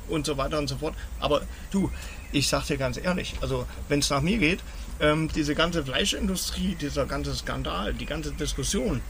und 0.10 0.26
so 0.26 0.38
weiter 0.38 0.58
und 0.60 0.68
so 0.68 0.78
fort. 0.78 0.96
Aber 1.20 1.42
du, 1.72 1.92
ich 2.32 2.48
sag 2.48 2.66
dir 2.66 2.78
ganz 2.78 2.98
ehrlich, 2.98 3.36
also 3.42 3.66
wenn 3.88 4.00
es 4.00 4.10
nach 4.10 4.22
mir 4.22 4.38
geht, 4.38 4.60
ähm, 5.00 5.30
diese 5.34 5.56
ganze 5.56 5.84
Fleischindustrie, 5.84 6.76
dieser 6.80 7.06
ganze 7.06 7.34
Skandal, 7.36 7.94
die 7.94 8.06
ganze 8.06 8.32
Diskussion, 8.34 9.02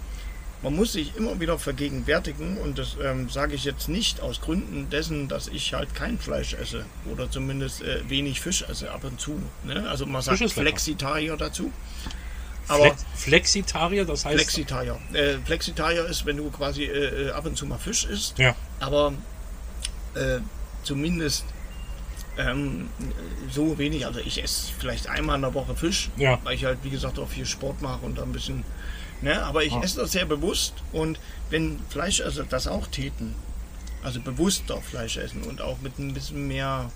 man 0.64 0.76
muss 0.76 0.94
sich 0.94 1.16
immer 1.18 1.40
wieder 1.40 1.60
vergegenwärtigen 1.60 2.58
und 2.58 2.80
das 2.80 2.96
ähm, 3.04 3.30
sage 3.30 3.54
ich 3.54 3.66
jetzt 3.66 3.90
nicht 3.90 4.22
aus 4.22 4.40
Gründen 4.42 4.90
dessen, 4.90 5.28
dass 5.28 5.48
ich 5.50 5.74
halt 5.74 5.94
kein 5.94 6.18
Fleisch 6.18 6.54
esse 6.54 6.86
oder 7.12 7.30
zumindest 7.30 7.82
äh, 7.82 8.10
wenig 8.10 8.40
Fisch 8.40 8.64
esse 8.64 8.90
ab 8.92 9.04
und 9.04 9.20
zu. 9.20 9.40
Ne? 9.66 9.88
Also 9.90 10.06
man 10.06 10.22
sagt. 10.22 10.40
Flexitarier 10.52 11.36
dazu. 11.38 11.72
Aber 12.70 12.86
Flex 12.86 13.04
Flexitarier, 13.16 14.06
das 14.06 14.24
heißt. 14.24 14.36
Flexitarier. 14.36 14.98
Äh, 15.12 15.38
Flexitarier 15.46 16.06
ist, 16.06 16.26
wenn 16.26 16.38
du 16.38 16.50
quasi 16.50 16.86
äh, 16.86 17.28
äh, 17.28 17.32
ab 17.32 17.46
und 17.46 17.58
zu 17.58 17.66
mal 17.66 17.78
Fisch 17.78 18.06
isst, 18.06 18.40
Ja, 18.40 18.56
aber 18.80 19.14
äh, 20.16 20.40
zumindest 20.84 21.44
ähm, 22.38 22.88
so 23.52 23.78
wenig. 23.78 24.06
Also 24.06 24.22
ich 24.22 24.42
esse 24.42 24.72
vielleicht 24.80 25.08
einmal 25.08 25.36
in 25.36 25.42
der 25.42 25.54
Woche 25.54 25.76
Fisch, 25.76 26.10
Ja. 26.16 26.40
weil 26.46 26.56
ich 26.56 26.64
halt, 26.64 26.80
wie 26.84 26.90
gesagt, 26.90 27.20
auch 27.20 27.28
viel 27.28 27.46
Sport 27.46 27.82
mache 27.82 28.06
und 28.06 28.18
da 28.18 28.24
ein 28.24 28.32
bisschen. 28.32 28.64
Ne, 29.24 29.42
aber 29.44 29.64
ich 29.64 29.72
Ja. 29.72 29.82
esse 29.82 30.02
das 30.02 30.12
sehr 30.12 30.26
bewusst 30.26 30.74
und 30.92 31.18
wenn 31.50 31.80
Fleischesser 31.90 32.44
das 32.44 32.68
auch 32.68 32.88
täten, 32.88 33.34
also 34.04 34.20
bewusster 34.20 34.82
Fleisch 34.82 35.16
essen 35.18 35.44
und 35.44 35.62
auch 35.62 35.80
mit 35.82 35.98
ein 35.98 36.14
bisschen 36.14 36.46
mehr 36.48 36.92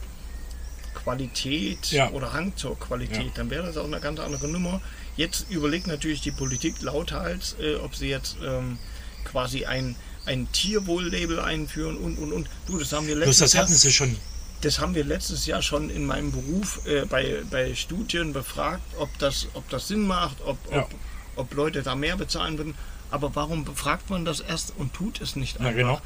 Qualität 0.94 1.91
Ja. 1.91 2.09
oder 2.12 2.33
Hang 2.33 2.56
zur 2.56 2.77
Qualität, 2.77 3.18
Ja. 3.27 3.31
dann 3.35 3.50
wäre 3.50 3.65
das 3.68 3.77
auch 3.77 3.85
eine 3.85 4.00
ganz 4.00 4.19
andere 4.19 4.48
Nummer. 4.48 4.81
Jetzt 5.15 5.46
überlegt 5.50 5.88
natürlich 5.88 6.22
die 6.22 6.31
Politik 6.31 6.81
lauthals, 6.81 7.55
äh, 7.62 7.75
ob 7.75 7.96
sie 7.96 8.07
jetzt 8.10 8.36
ähm, 8.43 8.77
quasi 9.24 9.65
ein, 9.65 9.96
ein 10.25 10.51
Tierwohl-Label 10.51 11.39
einführen 11.39 11.98
und 11.98 12.17
und 12.17 12.34
und. 12.34 12.50
Du, 12.67 12.77
das 12.77 12.91
haben 12.91 13.07
wir 13.07 13.15
letztes 13.15 13.38
das 13.39 13.53
Jahr. 13.53 13.63
hatten 13.63 13.74
sie 13.74 13.91
schon. 13.93 14.15
Das 14.62 14.79
haben 14.79 14.96
wir 14.96 15.03
letztes 15.05 15.46
Jahr 15.46 15.62
schon 15.62 15.89
in 15.89 16.05
meinem 16.05 16.31
Beruf 16.31 16.81
äh, 16.88 17.05
bei, 17.05 17.41
bei 17.50 17.74
Studien 17.75 18.34
befragt, 18.34 18.81
ob 19.00 19.10
das, 19.19 19.48
ob 19.53 19.69
das 19.69 19.88
Sinn 19.88 20.05
macht, 20.07 20.38
ob, 20.46 20.57
Ja. 20.72 20.81
ob, 20.81 20.89
ob 21.38 21.53
Leute 21.53 21.84
da 21.84 21.96
mehr 21.96 22.17
bezahlen 22.17 22.58
würden. 22.58 22.75
Aber 23.10 23.36
warum 23.36 23.63
befragt 23.63 24.10
man 24.10 24.25
das 24.25 24.39
erst 24.41 24.74
und 24.77 24.94
tut 24.94 25.22
es 25.22 25.36
nicht 25.36 25.60
Ja, 25.60 25.67
einfach? 25.67 25.75
genau. 25.77 26.01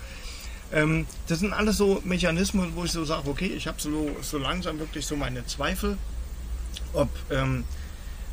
Ähm, 0.74 1.06
das 1.28 1.40
sind 1.40 1.52
alles 1.54 1.78
so 1.78 2.02
Mechanismen, 2.06 2.76
wo 2.76 2.86
ich 2.86 2.92
so 2.92 3.04
sage, 3.04 3.30
okay, 3.30 3.48
ich 3.48 3.68
habe 3.68 3.82
so, 3.82 4.16
so 4.22 4.38
langsam 4.38 4.80
wirklich 4.80 5.06
so 5.06 5.16
meine 5.18 5.46
Zweifel, 5.46 5.98
ob, 6.94 7.10
ähm, 7.30 7.66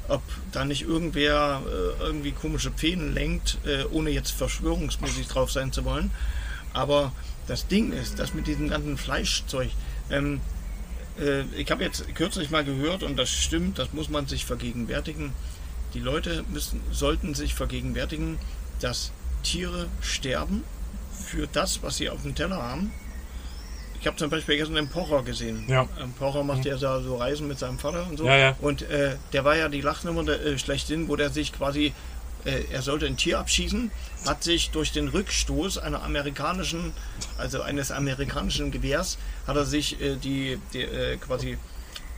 ob 0.09 0.23
da 0.53 0.65
nicht 0.65 0.83
irgendwer 0.83 1.63
äh, 1.67 2.03
irgendwie 2.05 2.33
komische 2.33 2.71
Pfäden 2.71 3.13
lenkt, 3.13 3.59
äh, 3.67 3.85
ohne 3.91 4.11
jetzt 4.11 4.31
verschwörungsmäßig 4.33 5.27
drauf 5.29 5.51
sein 5.51 5.73
zu 5.73 5.85
wollen. 5.85 6.11
Aber 6.75 7.13
das 7.49 7.67
Ding 7.67 7.93
ist, 7.93 8.19
dass 8.19 8.35
mit 8.35 8.47
diesem 8.47 8.69
ganzen 8.69 8.99
Fleischzeug, 8.99 9.71
ähm, 10.11 10.41
äh, 11.19 11.43
ich 11.57 11.71
habe 11.73 11.83
jetzt 11.83 12.15
kürzlich 12.15 12.51
mal 12.51 12.65
gehört, 12.65 13.03
und 13.03 13.17
das 13.17 13.31
stimmt, 13.31 13.79
das 13.79 13.93
muss 13.93 14.11
man 14.11 14.27
sich 14.29 14.45
vergegenwärtigen, 14.45 15.33
die 15.95 16.01
Leute 16.01 16.45
müssen, 16.49 16.81
sollten 16.91 17.35
sich 17.35 17.55
vergegenwärtigen, 17.55 18.39
dass 18.81 19.13
Tiere 19.43 19.87
sterben 20.01 20.65
für 21.13 21.47
das, 21.47 21.83
was 21.83 21.97
sie 21.97 22.11
auf 22.11 22.23
dem 22.23 22.35
Teller 22.35 22.63
haben. 22.63 22.93
Ich 24.01 24.07
habe 24.07 24.17
zum 24.17 24.31
Beispiel 24.31 24.57
gestern 24.57 24.77
den 24.77 24.89
Pocher 24.89 25.23
gesehen. 25.23 25.65
Ja. 25.69 25.89
Ähm, 26.01 26.13
Pocher 26.13 26.45
macht 26.45 26.65
ja 26.65 26.77
so 26.79 27.01
so 27.01 27.17
Reisen 27.17 27.49
mit 27.49 27.59
seinem 27.59 27.79
Vater 27.79 28.07
und 28.09 28.17
so. 28.17 28.27
Ja, 28.27 28.37
ja. 28.37 28.57
Und 28.61 28.83
äh, 28.83 29.17
der 29.33 29.45
war 29.45 29.57
ja 29.57 29.69
die 29.69 29.81
Lachnummer 29.81 30.23
der, 30.25 30.41
äh, 30.45 30.59
schlechthin, 30.59 31.09
wo 31.09 31.17
der 31.17 31.31
sich 31.31 31.53
quasi, 31.53 31.93
äh, 32.45 32.63
er 32.71 32.83
sollte 32.83 33.07
ein 33.07 33.17
Tier 33.17 33.41
abschießen, 33.41 33.91
hat 34.25 34.45
sich 34.45 34.71
durch 34.71 34.93
den 34.93 35.09
Rückstoß 35.09 35.79
einer 35.79 36.05
amerikanischen, 36.05 36.93
also 37.39 37.63
eines 37.63 37.91
amerikanischen 37.91 38.71
Gewehrs, 38.71 39.19
hat 39.49 39.57
er 39.57 39.65
sich 39.65 40.01
äh, 40.01 40.15
die, 40.17 40.61
die 40.73 40.83
äh, 40.83 41.17
quasi 41.17 41.59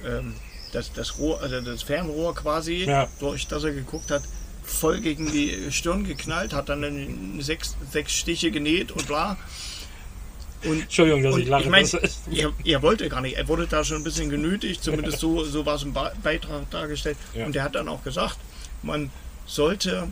ähm, 0.04 0.34
das, 0.72 0.92
das 0.92 1.18
Rohr, 1.18 1.40
also 1.40 1.60
das 1.60 1.82
Fernrohr 1.82 2.34
quasi, 2.34 2.84
Ja. 2.84 3.08
durch 3.18 3.46
das 3.46 3.64
er 3.64 3.72
geguckt 3.72 4.10
hat, 4.10 4.22
voll 4.62 5.00
gegen 5.00 5.30
die 5.32 5.70
Stirn 5.70 6.04
geknallt, 6.04 6.52
hat 6.52 6.68
dann 6.68 7.40
sechs, 7.40 7.76
sechs 7.90 8.12
Stiche 8.12 8.50
genäht 8.50 8.92
und 8.92 9.06
bla. 9.06 9.36
Und, 10.64 10.82
Entschuldigung, 10.82 11.22
dass 11.22 11.36
ich 11.36 11.48
lache. 11.48 11.62
Ich 11.64 11.70
mein, 11.70 11.88
er, 12.32 12.52
er 12.64 12.82
wollte 12.82 13.08
gar 13.08 13.22
nicht. 13.22 13.36
Er 13.36 13.48
wurde 13.48 13.66
da 13.66 13.82
schon 13.82 13.96
ein 13.98 14.04
bisschen 14.04 14.28
genötigt, 14.28 14.84
zumindest 14.84 15.18
so, 15.18 15.42
so 15.44 15.64
war 15.64 15.76
es 15.76 15.82
im 15.82 15.94
Beitrag 15.94 16.70
dargestellt. 16.70 17.16
Ja. 17.34 17.46
Und 17.46 17.56
er 17.56 17.64
hat 17.64 17.74
dann 17.74 17.88
auch 17.88 18.04
gesagt, 18.04 18.36
man 18.82 19.10
sollte 19.46 20.08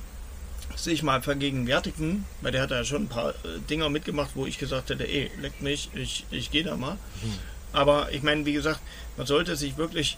sich 0.75 1.03
mal 1.03 1.21
vergegenwärtigen, 1.21 2.25
weil 2.41 2.53
der 2.53 2.63
hat 2.63 2.71
ja 2.71 2.85
schon 2.85 3.03
ein 3.05 3.09
paar 3.09 3.31
äh, 3.31 3.35
Dinger 3.69 3.91
mitgemacht, 3.91 4.31
wo 4.35 4.47
ich 4.47 4.59
gesagt 4.59 4.91
hätte, 4.91 5.07
ey, 5.07 5.31
leck 5.41 5.61
mich, 5.61 5.91
ich, 5.95 6.25
ich 6.31 6.51
gehe 6.51 6.65
da 6.65 6.77
mal. 6.77 6.95
Mhm. 6.95 7.39
Aber 7.73 8.11
ich 8.13 8.23
meine, 8.23 8.47
wie 8.47 8.53
gesagt, 8.55 8.81
man 9.17 9.27
sollte 9.27 9.57
sich 9.57 9.77
wirklich, 9.77 10.17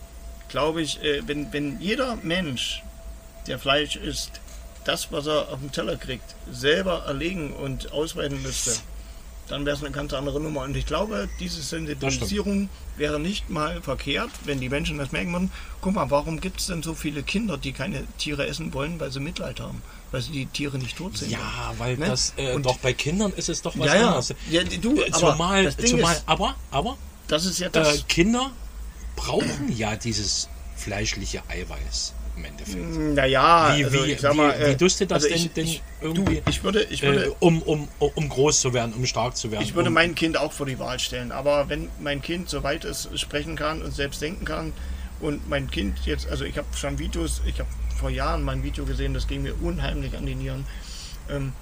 glaube 0.51 0.83
ich, 0.83 1.03
äh, 1.03 1.23
wenn, 1.27 1.53
wenn 1.53 1.81
jeder 1.81 2.17
Mensch, 2.23 2.83
der 3.47 3.59
Fleisch 3.59 3.97
isst, 3.97 4.33
das, 4.85 5.11
was 5.13 5.27
er 5.27 5.49
auf 5.51 5.59
dem 5.61 5.73
Teller 5.73 5.97
kriegt, 5.97 6.35
selber 6.51 7.05
erlegen 7.07 7.53
und 7.53 7.93
ausweiten 7.93 8.41
müsste, 8.43 8.73
dann 9.49 9.67
wäre 9.67 9.77
es 9.77 9.83
eine 9.83 9.91
ganz 9.93 10.13
andere 10.13 10.41
Nummer. 10.41 10.61
Und 10.63 10.77
ich 10.77 10.87
glaube, 10.87 11.29
diese 11.41 11.61
Sensibilisierung 11.61 12.69
wäre 12.97 13.19
nicht 13.19 13.51
mal 13.51 13.83
verkehrt, 13.83 14.31
wenn 14.45 14.61
die 14.61 14.69
Menschen 14.69 14.97
das 14.99 15.11
merken 15.11 15.33
würden. 15.33 15.51
Guck 15.81 15.95
mal, 15.95 16.09
warum 16.11 16.41
gibt 16.41 16.61
es 16.61 16.67
denn 16.69 16.83
so 16.85 16.95
viele 16.95 17.23
Kinder, 17.25 17.57
die 17.59 17.73
keine 17.73 18.05
Tiere 18.19 18.47
essen 18.47 18.73
wollen, 18.73 19.01
weil 19.01 19.11
sie 19.11 19.19
Mitleid 19.21 19.59
haben? 19.61 19.83
Weil 20.13 20.21
sie 20.23 20.31
die 20.33 20.47
Tiere 20.47 20.79
nicht 20.79 20.97
tot 20.97 21.19
sehen. 21.19 21.31
Ja, 21.31 21.75
weil 21.79 21.97
Ne? 21.97 22.07
das 22.07 22.33
äh, 22.37 22.53
Und- 22.55 22.65
doch 22.65 22.79
bei 22.79 22.93
Kindern 22.93 23.33
ist 23.33 23.49
es 23.49 23.61
doch 23.63 23.77
was 23.79 23.87
ja, 23.87 23.95
ja. 23.97 24.07
anderes. 24.09 24.35
ja 24.51 24.63
du, 24.63 24.97
Äh, 25.01 25.11
aber 25.13 25.33
zumal, 25.33 25.65
das 25.65 25.77
Ding 25.77 25.87
zumal 25.89 26.15
ist, 26.15 26.23
aber, 26.27 26.55
aber 26.71 26.97
das 27.27 27.45
ist 27.45 27.59
ja 27.59 27.67
äh, 27.69 27.71
das. 27.73 28.07
Kinder 28.07 28.53
brauchen 29.25 29.77
ja 29.77 29.97
dieses 29.97 30.49
fleischliche 30.77 31.43
Eiweiß 31.49 32.15
im 32.37 32.45
Endeffekt. 32.47 32.97
naja, 33.15 33.77
Wie- 33.77 33.85
also 33.85 34.05
wie- 34.07 34.13
ich 34.13 34.21
sag 34.21 34.35
mal, 34.35 34.55
wie- 34.59 34.67
wie 34.67 34.71
äh, 34.71 34.77
dusste 34.77 35.07
das 35.07 35.25
also 35.25 35.29
denn- 35.29 35.37
ich, 35.47 35.53
denn 35.53 35.65
ich, 35.67 35.83
irgendwie? 36.01 36.37
Du, 36.37 36.51
ich 36.51 36.65
würde, 36.65 36.83
ich 36.85 37.03
würde, 37.03 37.27
Äh, 37.27 37.33
um, 37.41 37.61
um, 37.63 37.89
um 37.99 38.29
groß 38.31 38.61
zu 38.63 38.73
werden, 38.73 38.95
um 38.95 39.05
stark 39.05 39.37
zu 39.37 39.51
werden. 39.51 39.63
Ich 39.63 39.75
würde 39.75 39.89
um, 39.89 39.95
mein 39.95 40.15
Kind 40.15 40.39
auch 40.39 40.53
vor 40.53 40.65
die 40.65 40.79
Wahl 40.79 40.99
stellen. 40.99 41.33
Aber 41.33 41.69
wenn 41.69 41.89
mein 42.01 42.23
Kind 42.23 42.49
so 42.49 42.63
weit 42.63 42.85
ist, 42.87 43.11
sprechen 43.19 43.57
kann 43.57 43.83
und 43.83 43.95
selbst 43.95 44.23
denken 44.23 44.47
kann 44.47 44.73
und 45.21 45.51
mein 45.51 45.71
Kind 45.71 45.99
jetzt, 46.07 46.29
also 46.31 46.45
ich 46.45 46.57
habe 46.57 46.69
schon 46.75 46.99
Videos, 46.99 47.43
ich 47.45 47.59
habe 47.61 47.69
vor 47.99 48.09
Jahren 48.09 48.43
mein 48.43 48.63
Video 48.63 48.87
gesehen, 48.87 49.13
das 49.13 49.27
ging 49.29 49.43
mir 49.43 49.55
unheimlich 49.61 50.17
an 50.17 50.25
die 50.25 50.35
Nieren. 50.35 50.65
Ähm, 51.29 51.53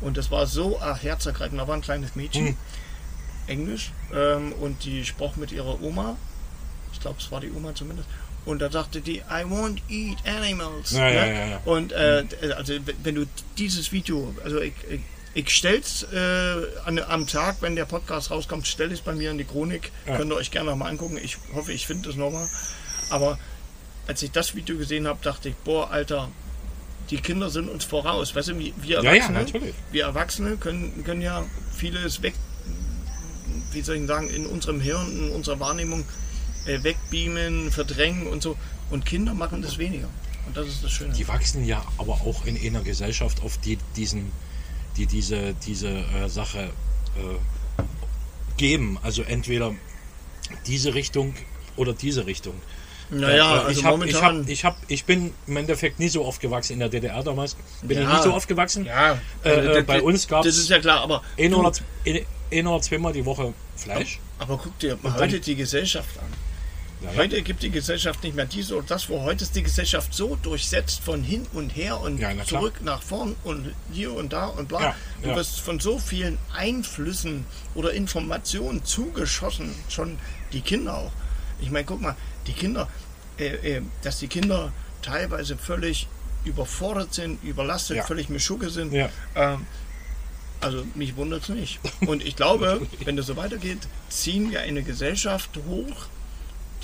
und 0.00 0.16
das 0.16 0.32
war 0.32 0.46
so 0.48 0.80
ach, 0.80 1.00
herzergreifend. 1.00 1.60
Da 1.60 1.68
war 1.68 1.76
ein 1.76 1.80
kleines 1.82 2.16
Mädchen, 2.16 2.46
Hm. 2.48 2.56
Englisch, 3.46 3.92
ähm, 4.12 4.52
und 4.60 4.84
die 4.84 5.04
sprach 5.04 5.36
mit 5.36 5.52
ihrer 5.52 5.80
Oma. 5.80 6.16
Ich 6.94 7.00
glaube, 7.00 7.18
es 7.20 7.30
war 7.30 7.40
die 7.40 7.50
Oma 7.50 7.74
zumindest. 7.74 8.08
Und 8.46 8.60
da 8.60 8.70
sagte 8.70 9.00
die, 9.00 9.18
I 9.18 9.44
won't 9.44 9.78
eat 9.88 10.18
animals. 10.26 10.92
Ja, 10.92 11.08
ja, 11.08 11.26
ja, 11.26 11.46
ja. 11.46 11.60
Und 11.64 11.92
äh, 11.92 12.24
also 12.56 12.74
wenn 13.02 13.14
du 13.14 13.26
dieses 13.58 13.90
Video, 13.92 14.34
also 14.44 14.60
ich, 14.60 14.74
ich, 14.90 15.00
ich 15.34 15.50
stell's 15.50 16.04
äh, 16.12 16.62
an, 16.84 16.98
am 16.98 17.26
Tag, 17.26 17.56
wenn 17.60 17.74
der 17.74 17.86
Podcast 17.86 18.30
rauskommt, 18.30 18.66
stelle 18.66 18.92
ich 18.92 19.00
es 19.00 19.04
bei 19.04 19.14
mir 19.14 19.30
in 19.30 19.38
die 19.38 19.44
Chronik. 19.44 19.90
Ja. 20.06 20.16
Könnt 20.16 20.30
ihr 20.30 20.36
euch 20.36 20.50
gerne 20.50 20.70
nochmal 20.70 20.90
angucken. 20.90 21.18
Ich 21.22 21.38
hoffe, 21.54 21.72
ich 21.72 21.86
finde 21.86 22.10
es 22.10 22.16
nochmal. 22.16 22.48
Aber 23.10 23.38
als 24.06 24.22
ich 24.22 24.30
das 24.30 24.54
Video 24.54 24.76
gesehen 24.76 25.06
habe, 25.06 25.18
dachte 25.22 25.48
ich, 25.48 25.56
boah, 25.56 25.90
Alter, 25.90 26.28
die 27.10 27.16
Kinder 27.16 27.50
sind 27.50 27.68
uns 27.68 27.84
voraus. 27.84 28.34
Weißt 28.34 28.48
du, 28.48 28.58
wir 28.58 28.72
wir 28.76 29.02
Ja, 29.02 29.14
ja, 29.14 29.26
Erwachsene, 29.26 29.72
wir 29.90 30.04
Erwachsene 30.04 30.56
können, 30.56 31.02
können 31.04 31.22
ja 31.22 31.44
vieles 31.74 32.22
weg, 32.22 32.34
wie 33.72 33.80
soll 33.80 33.96
ich 33.96 34.06
sagen, 34.06 34.28
in 34.28 34.46
unserem 34.46 34.80
Hirn, 34.80 35.28
in 35.28 35.30
unserer 35.30 35.60
Wahrnehmung 35.60 36.04
äh, 36.66 36.82
wegbeamen, 36.82 37.70
verdrängen 37.70 38.26
und 38.26 38.42
so. 38.42 38.56
Und 38.90 39.04
Kinder 39.06 39.34
machen 39.34 39.62
das 39.62 39.78
weniger. 39.78 40.08
Und 40.46 40.56
das 40.56 40.66
ist 40.66 40.84
das 40.84 40.92
Schöne. 40.92 41.14
Die 41.14 41.26
wachsen 41.26 41.64
ja 41.64 41.82
aber 41.98 42.12
auch 42.14 42.44
in 42.44 42.56
einer 42.60 42.82
Gesellschaft, 42.82 43.42
auf 43.42 43.58
die 43.58 43.78
diesen, 43.96 44.30
die 44.96 45.06
diese, 45.06 45.54
diese 45.66 45.88
äh, 45.88 46.28
Sache 46.28 46.70
äh, 47.16 47.82
geben. 48.56 48.98
Also 49.02 49.22
entweder 49.22 49.74
diese 50.66 50.94
Richtung 50.94 51.34
oder 51.76 51.92
diese 51.92 52.26
Richtung. 52.26 52.54
naja, 53.10 53.56
Äh, 53.56 53.60
also 53.66 53.80
ich, 53.80 53.84
hab, 53.84 54.04
ich, 54.04 54.22
hab, 54.22 54.48
ich, 54.48 54.64
hab, 54.64 54.76
ich 54.88 55.04
bin 55.04 55.32
im 55.46 55.56
Endeffekt 55.56 55.98
nie 55.98 56.08
so 56.08 56.24
aufgewachsen 56.24 56.74
in 56.74 56.78
der 56.80 56.88
DDR 56.88 57.22
damals. 57.22 57.56
Bin 57.82 57.98
ich 57.98 58.04
Ja. 58.04 58.12
nicht 58.12 58.22
so 58.22 58.32
aufgewachsen. 58.32 58.84
ja, 58.84 59.18
Äh, 59.42 59.48
also 59.50 59.70
äh, 59.70 59.82
bei 59.82 60.02
uns 60.02 60.28
gab's 60.28 60.46
Das 60.46 60.58
ist 60.58 60.68
ja 60.68 60.78
klar, 60.78 61.00
aber. 61.00 61.22
Ein 61.38 61.54
oder, 61.54 61.72
ein, 62.52 62.66
oder 62.66 62.82
zweimal 62.82 63.12
die 63.12 63.24
Woche 63.24 63.54
Fleisch. 63.76 64.20
aber 64.38 64.58
guck 64.58 64.78
dir 64.78 64.98
dann- 65.02 65.14
heute 65.14 65.40
die 65.40 65.54
Gesellschaft 65.56 66.18
an. 66.18 66.26
Ja. 67.04 67.16
Heute 67.16 67.42
gibt 67.42 67.62
die 67.62 67.70
Gesellschaft 67.70 68.22
nicht 68.22 68.34
mehr 68.34 68.46
dies 68.46 68.72
oder 68.72 68.86
das, 68.86 69.08
wo 69.08 69.22
heute 69.22 69.44
ist 69.44 69.54
die 69.54 69.62
Gesellschaft 69.62 70.14
so 70.14 70.36
durchsetzt 70.36 71.00
von 71.00 71.22
hin 71.22 71.46
und 71.52 71.70
her 71.70 72.00
und 72.00 72.18
Ja, 72.18 72.32
na 72.32 72.44
zurück 72.44 72.80
nach 72.82 73.02
vorn 73.02 73.36
und 73.44 73.74
hier 73.92 74.12
und 74.14 74.32
da 74.32 74.46
und 74.46 74.68
bla. 74.68 74.80
Ja, 74.80 74.96
du 75.22 75.34
wirst 75.36 75.60
von 75.60 75.80
so 75.80 75.98
vielen 75.98 76.38
Einflüssen 76.54 77.44
oder 77.74 77.92
Informationen 77.92 78.84
zugeschossen, 78.84 79.74
schon 79.88 80.18
die 80.52 80.60
Kinder 80.60 80.96
auch. 80.96 81.12
Ich 81.60 81.70
meine, 81.70 81.84
guck 81.84 82.00
mal, 82.00 82.16
die 82.46 82.52
Kinder, 82.52 82.88
äh, 83.38 83.76
äh, 83.76 83.82
dass 84.02 84.18
die 84.18 84.28
Kinder 84.28 84.72
teilweise 85.02 85.56
völlig 85.56 86.08
überfordert 86.44 87.14
sind, 87.14 87.42
überlastet, 87.42 88.04
völlig 88.04 88.28
Mischugge 88.28 88.70
sind. 88.70 88.92
Ja. 88.92 89.08
Ähm, 89.34 89.66
also 90.60 90.84
mich 90.94 91.16
wundert 91.16 91.42
es 91.42 91.48
nicht. 91.50 91.80
Und 92.06 92.24
ich 92.24 92.36
glaube, 92.36 92.86
wenn 93.04 93.16
das 93.16 93.26
so 93.26 93.36
weitergeht, 93.36 93.80
ziehen 94.08 94.50
wir 94.50 94.60
eine 94.60 94.82
Gesellschaft 94.82 95.50
hoch, 95.68 96.06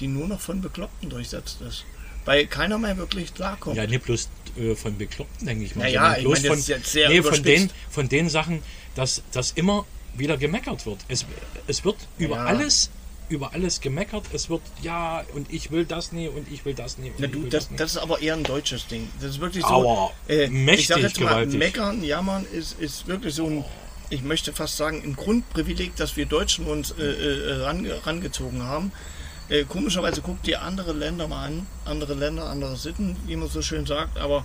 die 0.00 0.09
nur 0.09 0.26
noch 0.26 0.40
von 0.40 0.61
Bekloppten 0.61 1.11
durchsetzt 1.11 1.61
ist. 1.61 1.85
Weil 2.25 2.47
keiner 2.47 2.78
mehr 2.78 2.97
wirklich 2.97 3.35
klarkommt. 3.35 3.76
Ja, 3.76 3.87
nicht 3.87 4.04
bloß 4.04 4.28
äh, 4.59 4.75
von 4.75 4.97
Bekloppten, 4.99 5.47
denke 5.47 5.64
ich 5.64 5.75
mal. 5.75 5.85
Naja, 5.85 6.16
ich 6.16 6.25
bloß 6.25 6.42
meine, 6.42 6.49
das 6.49 6.59
ist 6.59 6.69
jetzt 6.69 6.92
sehr 6.92 7.09
nee, 7.09 7.23
von, 7.23 7.42
den, 7.42 7.71
von 7.88 8.09
den 8.09 8.28
Sachen, 8.28 8.62
dass, 8.95 9.23
dass 9.33 9.52
immer 9.52 9.87
wieder 10.14 10.37
gemeckert 10.37 10.87
wird. 10.87 10.99
Es, 11.09 11.25
es 11.66 11.85
wird 11.85 11.97
über 12.19 12.37
Ja. 12.37 12.45
alles 12.45 12.90
über 13.30 13.54
alles 13.54 13.80
gemeckert. 13.80 14.25
Es 14.33 14.50
wird, 14.50 14.61
ja, 14.83 15.25
und 15.35 15.52
ich 15.52 15.71
will 15.71 15.85
das 15.85 16.12
nie 16.12 16.28
und 16.28 16.50
ich 16.50 16.64
will 16.64 16.75
das 16.75 16.99
nie. 16.99 17.12
Na 17.16 17.26
ich 17.26 17.33
du, 17.33 17.45
das, 17.45 17.71
nie. 17.71 17.76
das 17.76 17.92
ist 17.92 17.99
aber 17.99 18.21
eher 18.21 18.35
ein 18.35 18.42
deutsches 18.42 18.88
Ding. 18.88 19.09
Das 19.21 19.30
ist 19.30 19.40
wirklich 19.40 19.62
so. 19.64 19.69
Aber 19.69 20.12
äh, 20.28 20.45
ich 20.45 20.50
mächtig 20.50 20.88
sag 20.88 20.99
jetzt 20.99 21.21
mal, 21.21 21.28
gewaltig. 21.28 21.59
meckern, 21.59 22.02
jammern 22.02 22.45
ist, 22.52 22.78
ist 22.80 23.07
wirklich 23.07 23.35
so 23.35 23.47
ein, 23.47 23.64
ich 24.11 24.23
möchte 24.23 24.52
fast 24.52 24.76
sagen, 24.76 25.00
ein 25.04 25.14
Grundprivileg, 25.14 25.95
das 25.97 26.16
wir 26.16 26.26
Deutschen 26.26 26.66
uns 26.66 26.90
äh, 26.90 27.02
äh, 27.04 27.52
range, 27.62 28.04
rangezogen 28.04 28.64
haben. 28.64 28.90
Äh, 29.50 29.64
komischerweise 29.64 30.23
guckt 30.23 30.47
dir 30.47 30.62
andere 30.62 30.92
Länder 30.92 31.28
mal 31.28 31.47
an, 31.47 31.66
andere 31.85 32.14
Länder, 32.14 32.45
andere 32.49 32.76
Sitten, 32.76 33.16
wie 33.26 33.37
man 33.37 33.49
so 33.49 33.61
schön 33.62 33.85
sagt, 33.85 34.19
aber 34.19 34.45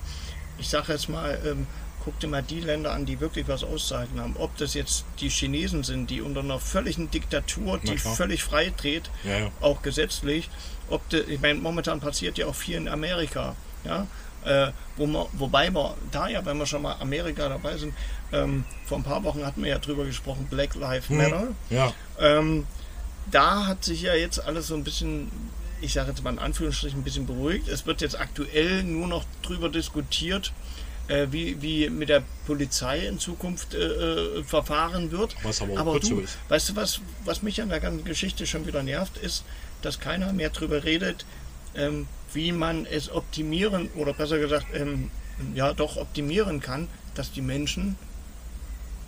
ich 0.57 0.67
sage 0.69 0.93
jetzt 0.93 1.09
mal, 1.09 1.39
ähm, 1.45 1.67
guck 2.03 2.19
dir 2.19 2.27
mal 2.27 2.41
die 2.43 2.59
Länder 2.59 2.91
an, 2.91 3.05
die 3.05 3.19
wirklich 3.19 3.47
was 3.47 3.63
auszeichnen 3.63 4.21
haben. 4.21 4.35
Ob 4.37 4.55
das 4.57 4.73
jetzt 4.73 5.05
die 5.19 5.29
Chinesen 5.29 5.83
sind, 5.83 6.09
die 6.09 6.21
unter 6.21 6.41
einer 6.41 6.59
völligen 6.59 7.09
Diktatur, 7.11 7.79
die 7.79 7.97
völlig 7.97 8.43
frei 8.43 8.71
dreht, 8.75 9.09
Ja, 9.23 9.37
ja. 9.39 9.51
auch 9.61 9.81
gesetzlich. 9.81 10.49
Ob 10.89 11.07
de, 11.09 11.23
ich 11.27 11.41
meine, 11.41 11.59
momentan 11.59 11.99
passiert 11.99 12.37
ja 12.37 12.45
auch 12.47 12.55
viel 12.55 12.77
in 12.77 12.87
Amerika. 12.87 13.55
Ja? 13.83 14.05
Äh, 14.45 14.71
wo 14.97 15.07
man, 15.07 15.25
wobei 15.33 15.71
wir 15.71 15.95
da 16.11 16.27
ja, 16.27 16.45
wenn 16.45 16.57
wir 16.57 16.67
schon 16.67 16.83
mal 16.83 16.95
Amerika 16.99 17.49
dabei 17.49 17.75
sind, 17.77 17.93
ähm, 18.31 18.63
vor 18.85 18.99
ein 18.99 19.03
paar 19.03 19.23
Wochen 19.23 19.43
hatten 19.43 19.63
wir 19.63 19.71
ja 19.71 19.79
drüber 19.79 20.05
gesprochen, 20.05 20.45
Black 20.49 20.75
Lives 20.75 21.09
Matter. 21.09 21.47
Ja, 21.71 21.91
Ähm, 22.19 22.67
da 23.31 23.67
hat 23.67 23.83
sich 23.83 24.03
ja 24.03 24.13
jetzt 24.13 24.39
alles 24.39 24.67
so 24.67 24.75
ein 24.75 24.83
bisschen, 24.83 25.31
ich 25.81 25.93
sage 25.93 26.09
jetzt 26.09 26.23
mal 26.23 26.31
in 26.31 26.39
Anführungsstrichen, 26.39 26.99
ein 26.99 27.03
bisschen 27.03 27.25
beruhigt. 27.25 27.67
Es 27.67 27.85
wird 27.85 28.01
jetzt 28.01 28.19
aktuell 28.19 28.83
nur 28.83 29.07
noch 29.07 29.25
drüber 29.41 29.69
diskutiert, 29.69 30.53
äh, 31.07 31.27
wie, 31.31 31.61
wie 31.61 31.89
mit 31.89 32.09
der 32.09 32.23
Polizei 32.45 33.05
in 33.07 33.19
Zukunft 33.19 33.73
äh, 33.73 33.79
äh, 33.79 34.43
verfahren 34.43 35.11
wird. 35.11 35.35
Was 35.43 35.61
aber 35.61 35.79
auch 35.79 35.93
gut 35.93 36.09
du, 36.09 36.19
ist. 36.19 36.37
Weißt 36.49 36.69
du, 36.69 36.75
was, 36.75 37.01
was 37.23 37.43
mich 37.43 37.61
an 37.61 37.69
der 37.69 37.79
ganzen 37.79 38.05
Geschichte 38.05 38.45
schon 38.47 38.65
wieder 38.65 38.83
nervt, 38.83 39.17
ist, 39.17 39.43
dass 39.81 39.99
keiner 39.99 40.33
mehr 40.33 40.49
drüber 40.49 40.83
redet, 40.83 41.25
ähm, 41.75 42.07
wie 42.33 42.51
man 42.51 42.85
es 42.85 43.11
optimieren 43.11 43.89
oder 43.95 44.13
besser 44.13 44.39
gesagt, 44.39 44.67
ähm, 44.73 45.11
ja 45.53 45.73
doch 45.73 45.97
optimieren 45.97 46.59
kann, 46.59 46.87
dass 47.13 47.31
die 47.31 47.41
Menschen 47.41 47.97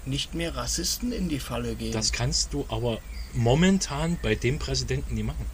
nicht 0.06 0.36
mehr 0.36 0.56
Rassisten 0.56 1.12
in 1.12 1.30
die 1.30 1.40
Falle 1.40 1.76
gehen. 1.76 1.92
das 1.92 2.12
kannst 2.12 2.54
du 2.54 2.66
aber 2.70 3.00
momentan 3.34 4.18
bei 4.22 4.36
dem 4.36 4.60
Präsidenten 4.60 5.16
nie 5.16 5.24
machen. 5.24 5.46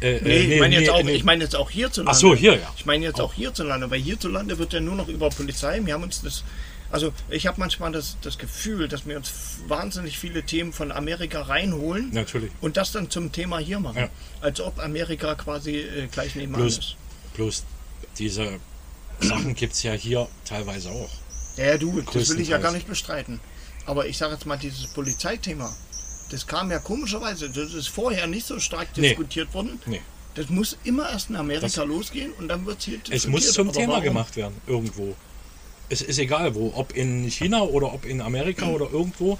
Äh, 0.00 0.20
Nee, 0.22 0.30
äh, 0.30 0.54
ich 0.54 0.60
meine 0.60 0.74
jetzt, 0.74 0.84
nee, 0.84 0.90
auch, 0.90 1.02
nee. 1.02 1.12
ich 1.12 1.24
meine 1.24 1.44
jetzt 1.44 1.56
auch 1.56 1.70
hierzulande. 1.70 2.10
Ach 2.12 2.20
so, 2.20 2.34
hier, 2.34 2.54
ja. 2.56 2.72
Ich 2.76 2.86
meine 2.86 3.04
jetzt 3.04 3.20
auch 3.20 3.32
hierzulande, 3.32 3.90
weil 3.90 4.00
hierzulande 4.00 4.58
wird 4.58 4.72
ja 4.72 4.80
nur 4.80 4.96
noch 4.96 5.08
über 5.08 5.30
Polizei. 5.30 5.80
Wir 5.84 5.94
haben 5.94 6.02
uns 6.02 6.20
das, 6.22 6.44
also 6.90 7.12
ich 7.30 7.46
habe 7.46 7.58
manchmal 7.58 7.92
das, 7.92 8.16
das 8.20 8.38
Gefühl, 8.38 8.88
dass 8.88 9.06
wir 9.06 9.16
uns 9.16 9.32
wahnsinnig 9.66 10.18
viele 10.18 10.42
Themen 10.42 10.72
von 10.72 10.92
Amerika 10.92 11.42
reinholen 11.42 12.10
Natürlich. 12.12 12.50
und 12.60 12.76
das 12.76 12.92
dann 12.92 13.10
zum 13.10 13.32
Thema 13.32 13.58
hier 13.58 13.80
machen. 13.80 13.98
Ja. 13.98 14.08
Als 14.40 14.60
ob 14.60 14.78
Amerika 14.78 15.34
quasi 15.34 15.78
äh, 15.78 16.06
gleich 16.10 16.34
nebenan 16.34 16.60
Bloß, 16.60 16.78
ist. 16.78 16.96
bloß 17.34 17.64
diese 18.18 18.58
Sachen 19.20 19.54
gibt 19.54 19.74
es 19.74 19.82
ja 19.82 19.92
hier 19.92 20.28
teilweise 20.44 20.90
auch. 20.90 21.10
Ja, 21.56 21.66
ja, 21.66 21.78
du, 21.78 22.00
das 22.00 22.30
will 22.30 22.40
ich 22.40 22.48
ja 22.48 22.58
gar 22.58 22.72
nicht 22.72 22.88
bestreiten. 22.88 23.40
Aber 23.86 24.06
ich 24.06 24.18
sage 24.18 24.34
jetzt 24.34 24.46
mal, 24.46 24.56
dieses 24.56 24.92
Polizeithema, 24.92 25.74
das 26.34 26.46
kam 26.46 26.70
ja 26.70 26.80
komischerweise, 26.80 27.48
das 27.48 27.72
ist 27.74 27.88
vorher 27.88 28.26
nicht 28.26 28.44
so 28.46 28.58
stark 28.58 28.88
Nee. 28.96 29.08
diskutiert 29.08 29.54
worden. 29.54 29.80
Nee. 29.86 30.00
Das 30.34 30.48
muss 30.48 30.76
immer 30.82 31.08
erst 31.10 31.30
in 31.30 31.36
Amerika 31.36 31.66
Das- 31.66 31.76
losgehen 31.86 32.32
und 32.38 32.48
dann 32.48 32.66
wird 32.66 32.78
es 32.80 32.84
hier 32.86 32.98
Es 33.10 33.26
muss 33.28 33.52
zum 33.52 33.72
Thema 33.72 33.92
warum? 33.94 34.04
gemacht 34.04 34.36
werden, 34.36 34.56
irgendwo. 34.66 35.14
Es 35.88 36.02
ist 36.02 36.18
egal 36.18 36.54
wo, 36.56 36.72
ob 36.74 36.96
in 36.96 37.30
China 37.30 37.62
oder 37.62 37.92
ob 37.94 38.04
in 38.04 38.20
Amerika 38.20 38.66
oder 38.66 38.90
irgendwo. 38.90 39.38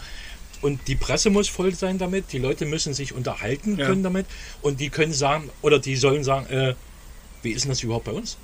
und 0.63 0.81
die 0.89 0.95
Presse 0.95 1.29
muss 1.29 1.49
voll 1.49 1.75
sein 1.75 1.99
damit, 1.99 2.33
die 2.33 2.39
Leute 2.39 2.65
müssen 2.65 2.95
sich 2.95 3.13
unterhalten 3.13 3.77
Ja. 3.77 3.85
können 3.87 4.03
damit 4.03 4.25
und 4.63 4.81
die 4.81 4.89
können 4.89 5.13
sagen, 5.13 5.51
oder 5.61 5.79
die 5.79 5.95
sollen 5.97 6.25
sagen, 6.25 6.47
äh, 6.47 6.75
wie 7.43 7.51
ist 7.51 7.65
denn 7.65 7.71
das 7.73 7.83
überhaupt 7.83 8.05
bei 8.07 8.13
uns? 8.13 8.39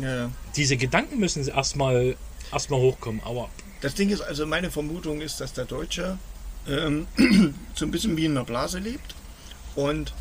Ja, 0.00 0.14
ja. 0.16 0.30
Diese 0.54 0.76
Gedanken 0.76 1.18
müssen 1.18 1.48
erstmal 1.48 2.14
erstmal 2.52 2.78
hochkommen, 2.80 3.20
aber 3.24 3.48
Das 3.80 3.94
Ding 3.94 4.10
ist, 4.10 4.20
also 4.20 4.46
meine 4.46 4.70
Vermutung 4.70 5.20
ist, 5.20 5.40
dass 5.40 5.52
der 5.52 5.64
Deutsche 5.64 6.18
ähm, 6.68 7.06
so 7.74 7.84
ein 7.84 7.90
bisschen 7.90 8.16
wie 8.16 8.24
in 8.26 8.32
einer 8.32 8.44
Blase 8.44 8.78
lebt 8.78 9.14
und 9.74 10.12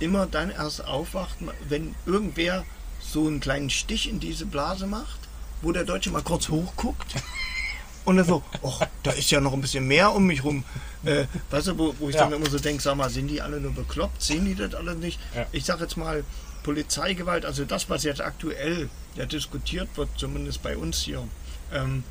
immer 0.00 0.26
dann 0.26 0.50
erst 0.50 0.84
aufwacht, 0.84 1.36
wenn 1.68 1.94
irgendwer 2.06 2.64
so 3.00 3.26
einen 3.26 3.40
kleinen 3.40 3.70
Stich 3.70 4.08
in 4.08 4.20
diese 4.20 4.46
Blase 4.46 4.86
macht, 4.86 5.18
wo 5.62 5.72
der 5.72 5.84
Deutsche 5.84 6.10
mal 6.10 6.22
kurz 6.22 6.48
hochguckt 6.48 7.14
und 8.04 8.16
dann 8.16 8.26
so, 8.26 8.42
ach, 8.64 8.86
da 9.02 9.10
ist 9.12 9.30
ja 9.30 9.40
noch 9.40 9.52
ein 9.52 9.60
bisschen 9.60 9.86
mehr 9.86 10.12
um 10.14 10.26
mich 10.26 10.44
rum. 10.44 10.64
Äh, 11.04 11.24
weißt 11.50 11.68
du, 11.68 11.78
wo, 11.78 11.94
wo 11.98 12.08
ich 12.08 12.14
Ja. 12.16 12.22
dann 12.24 12.32
immer 12.32 12.48
so 12.50 12.58
denke, 12.58 12.82
sag 12.82 12.96
mal, 12.96 13.10
sind 13.10 13.28
die 13.28 13.40
alle 13.40 13.60
nur 13.60 13.72
bekloppt? 13.72 14.22
Sehen 14.22 14.44
die 14.44 14.54
das 14.54 14.74
alle 14.74 14.94
nicht? 14.94 15.18
Ja. 15.34 15.46
Ich 15.52 15.64
sag 15.64 15.80
jetzt 15.80 15.96
mal, 15.96 16.24
Polizeigewalt, 16.64 17.44
also 17.44 17.64
das, 17.64 17.88
was 17.88 18.02
jetzt 18.04 18.20
aktuell 18.20 18.88
ja 19.16 19.24
diskutiert 19.26 19.88
wird, 19.96 20.08
zumindest 20.16 20.62
bei 20.62 20.76
uns 20.76 21.00
hier, 21.00 21.26
ähm, 21.72 22.04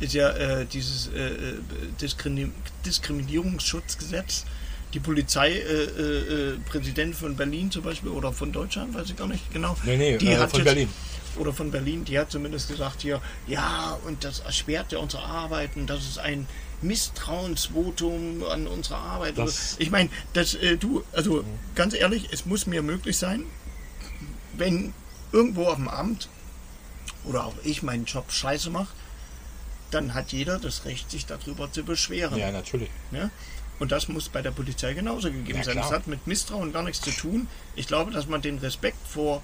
ist 0.00 0.12
ja 0.14 0.30
äh, 0.30 0.66
dieses 0.66 1.08
äh, 1.08 1.26
äh, 1.28 1.54
Diskrini 2.00 2.50
Diskriminierungsschutzgesetz. 2.84 4.44
Die 4.94 5.00
Polizeipräsident 5.00 5.98
äh, 5.98 6.52
äh, 6.54 6.58
Präsident 6.70 7.14
von 7.16 7.36
Berlin 7.36 7.70
zum 7.70 7.82
Beispiel 7.82 8.10
oder 8.10 8.32
von 8.32 8.52
Deutschland, 8.52 8.94
weiß 8.94 9.10
ich 9.10 9.16
gar 9.16 9.26
nicht 9.26 9.52
genau. 9.52 9.76
Nee, 9.84 9.96
nee, 9.96 10.16
die 10.16 10.36
hat 10.36 10.50
von 10.50 10.60
jetzt, 10.60 10.64
Berlin. 10.64 10.88
Oder 11.38 11.52
von 11.52 11.70
Berlin, 11.70 12.04
die 12.04 12.18
hat 12.18 12.30
zumindest 12.30 12.68
gesagt 12.68 13.02
hier, 13.02 13.20
ja, 13.46 13.98
und 14.06 14.24
das 14.24 14.40
erschwert 14.40 14.92
ja 14.92 14.98
unsere 14.98 15.24
Arbeit 15.24 15.76
und 15.76 15.88
das 15.88 16.04
ist 16.06 16.18
ein 16.18 16.46
Misstrauensvotum 16.82 18.44
an 18.44 18.66
unsere 18.66 18.96
Arbeit. 18.96 19.36
Das- 19.36 19.72
Also, 19.72 19.76
ich 19.80 19.90
meine, 19.90 20.08
äh, 20.34 20.76
du, 20.76 21.02
also 21.12 21.44
ganz 21.74 21.92
ehrlich, 21.94 22.28
es 22.32 22.46
muss 22.46 22.66
mir 22.66 22.82
möglich 22.82 23.18
sein, 23.18 23.42
wenn 24.56 24.94
irgendwo 25.32 25.64
auf 25.64 25.76
dem 25.76 25.88
Amt 25.88 26.28
oder 27.24 27.44
auch 27.44 27.54
ich 27.64 27.82
meinen 27.82 28.04
Job 28.06 28.30
scheiße 28.32 28.70
mache, 28.70 28.88
dann 29.90 30.14
hat 30.14 30.32
jeder 30.32 30.58
das 30.58 30.84
Recht, 30.84 31.10
sich 31.10 31.26
darüber 31.26 31.70
zu 31.70 31.84
beschweren. 31.84 32.38
Ja, 32.38 32.50
natürlich. 32.50 32.90
Ja? 33.12 33.30
Und 33.78 33.92
das 33.92 34.08
muss 34.08 34.28
bei 34.28 34.42
der 34.42 34.50
Polizei 34.50 34.94
genauso 34.94 35.30
gegeben 35.30 35.58
Ja, 35.58 35.64
sein. 35.64 35.76
Das 35.76 35.90
hat 35.90 36.06
mit 36.06 36.26
Misstrauen 36.26 36.72
gar 36.72 36.82
nichts 36.82 37.00
zu 37.02 37.10
tun. 37.10 37.46
Ich 37.74 37.86
glaube, 37.86 38.10
dass 38.10 38.26
man 38.26 38.40
den 38.40 38.58
Respekt 38.58 39.06
vor, 39.06 39.42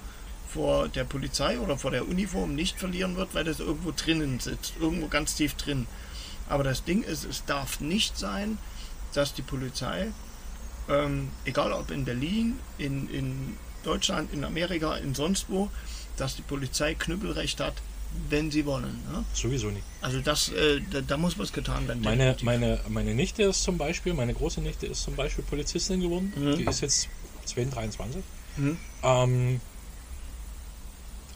vor 0.49 0.87
der 0.89 1.03
Polizei 1.03 1.59
oder 1.59 1.77
vor 1.77 1.91
der 1.91 2.07
Uniform 2.07 2.55
nicht 2.55 2.79
verlieren 2.79 3.15
wird, 3.15 3.35
weil 3.35 3.43
das 3.43 3.59
irgendwo 3.59 3.93
drinnen 3.95 4.39
sitzt, 4.39 4.73
irgendwo 4.79 5.07
ganz 5.07 5.35
tief 5.35 5.53
drin. 5.53 5.87
Aber 6.49 6.63
das 6.63 6.83
Ding 6.83 7.03
ist, 7.03 7.25
es 7.25 7.45
darf 7.45 7.79
nicht 7.79 8.17
sein, 8.17 8.57
dass 9.13 9.33
die 9.33 9.43
Polizei, 9.43 10.07
ähm, 10.89 11.29
egal 11.45 11.71
ob 11.71 11.91
in 11.91 12.03
Berlin, 12.03 12.59
in, 12.77 13.09
in 13.09 13.57
Deutschland, 13.83 14.33
in 14.33 14.43
Amerika, 14.43 14.95
in 14.97 15.13
sonst 15.13 15.45
wo, 15.49 15.69
dass 16.17 16.35
die 16.35 16.41
Polizei 16.41 16.95
Knüppelrecht 16.95 17.59
hat, 17.59 17.75
wenn 18.29 18.51
sie 18.51 18.65
wollen. 18.65 18.99
Ne? 19.11 19.23
Sowieso 19.33 19.67
nicht. 19.67 19.83
Also 20.01 20.19
das, 20.21 20.49
äh, 20.49 20.81
da, 20.91 21.01
da 21.01 21.17
muss 21.17 21.37
was 21.37 21.51
getan 21.53 21.87
werden. 21.87 22.01
Meine, 22.03 22.35
meine, 22.41 22.79
meine 22.89 23.13
Nichte 23.13 23.43
ist 23.43 23.63
zum 23.63 23.77
Beispiel, 23.77 24.13
meine 24.13 24.33
große 24.33 24.61
Nichte 24.61 24.87
ist 24.87 25.03
zum 25.03 25.15
Beispiel 25.15 25.43
Polizistin 25.43 26.01
geworden. 26.01 26.33
Mhm. 26.35 26.57
Die 26.57 26.63
ist 26.65 26.81
jetzt 26.81 27.09
22, 27.45 27.73
23. 27.97 28.23
Mhm. 28.57 28.77
Ähm, 29.03 29.61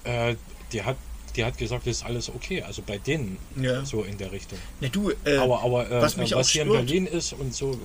äh, 0.04 0.36
die, 0.72 0.84
hat, 0.84 0.98
die 1.36 1.44
hat 1.46 1.58
gesagt, 1.58 1.88
das 1.88 1.98
ist 1.98 2.06
alles 2.06 2.30
okay. 2.30 2.62
Also 2.64 2.82
bei 2.86 2.98
denen 2.98 3.38
Ja. 3.60 3.84
so 3.86 4.04
in 4.04 4.18
der 4.18 4.32
Richtung. 4.32 4.60
Ne, 4.80 4.90
du, 4.90 5.12
äh, 5.26 5.38
aber 5.38 5.62
aber 5.64 5.90
äh, 5.92 6.02
was 6.02 6.18
mich 6.18 6.34
auch 6.36 6.40
was 6.40 6.50
hier 6.50 6.64
in 6.64 6.70
stört- 6.70 6.86
Berlin 6.86 7.08
ist 7.08 7.34
und 7.34 7.54
so, 7.54 7.80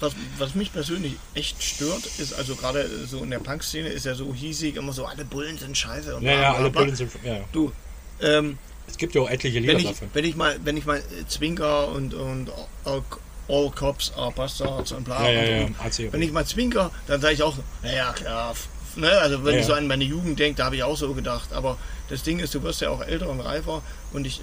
was, 0.00 0.12
was 0.38 0.54
mich 0.54 0.72
persönlich 0.72 1.14
echt 1.34 1.62
stört, 1.62 2.04
ist 2.18 2.32
also 2.34 2.56
gerade 2.56 3.06
so 3.06 3.22
in 3.22 3.30
der 3.30 3.38
Punk-Szene 3.38 3.88
ist 3.88 4.04
ja 4.06 4.14
so 4.14 4.34
hiesig, 4.34 4.76
immer 4.76 4.92
so, 4.92 5.06
alle 5.06 5.24
Bullen 5.24 5.56
sind 5.56 5.78
scheiße. 5.78 6.16
Und 6.16 6.22
ja, 6.24 6.32
bla, 6.32 6.42
ja, 6.42 6.54
alle 6.54 6.70
bla. 6.70 6.82
Bullen 6.82 6.96
sind. 6.96 7.12
Ja. 7.24 7.38
Du, 7.52 7.72
ähm, 8.20 8.58
Es 8.86 8.96
gibt 8.96 9.14
ja 9.14 9.22
auch 9.22 9.30
etliche 9.30 9.58
Lieder 9.58 9.74
wenn, 9.74 9.80
ich, 9.80 9.86
davon. 9.86 10.10
wenn 10.12 10.24
ich 10.24 10.36
mal, 10.36 10.58
wenn 10.64 10.76
ich 10.76 10.86
mal 10.86 10.98
äh, 10.98 11.26
Zwinker 11.28 11.88
und, 11.88 12.14
und 12.14 12.50
all, 12.84 13.02
all 13.48 13.70
Cops 13.70 14.12
are 14.16 14.32
Bastards 14.32 14.92
und 14.92 15.04
bla. 15.04 15.28
Ja, 15.28 15.42
ja, 15.42 15.66
und, 15.66 15.98
ja. 15.98 16.12
Wenn 16.12 16.22
ich 16.22 16.32
mal 16.32 16.46
zwinker, 16.46 16.90
dann 17.06 17.20
sage 17.20 17.34
ich 17.34 17.42
auch, 17.42 17.56
naja, 17.82 18.12
klar. 18.12 18.54
Ne? 18.96 19.10
Also 19.10 19.44
wenn 19.44 19.58
ich 19.58 19.66
so 19.66 19.72
an 19.72 19.86
meine 19.86 20.04
Jugend 20.04 20.38
denke, 20.38 20.58
da 20.58 20.66
habe 20.66 20.76
ich 20.76 20.82
auch 20.82 20.96
so 20.96 21.12
gedacht. 21.14 21.52
Aber 21.52 21.78
das 22.08 22.22
Ding 22.22 22.38
ist, 22.38 22.54
du 22.54 22.62
wirst 22.62 22.80
ja 22.80 22.90
auch 22.90 23.02
älter 23.02 23.28
und 23.28 23.40
reifer 23.40 23.82
und 24.12 24.26
ich, 24.26 24.40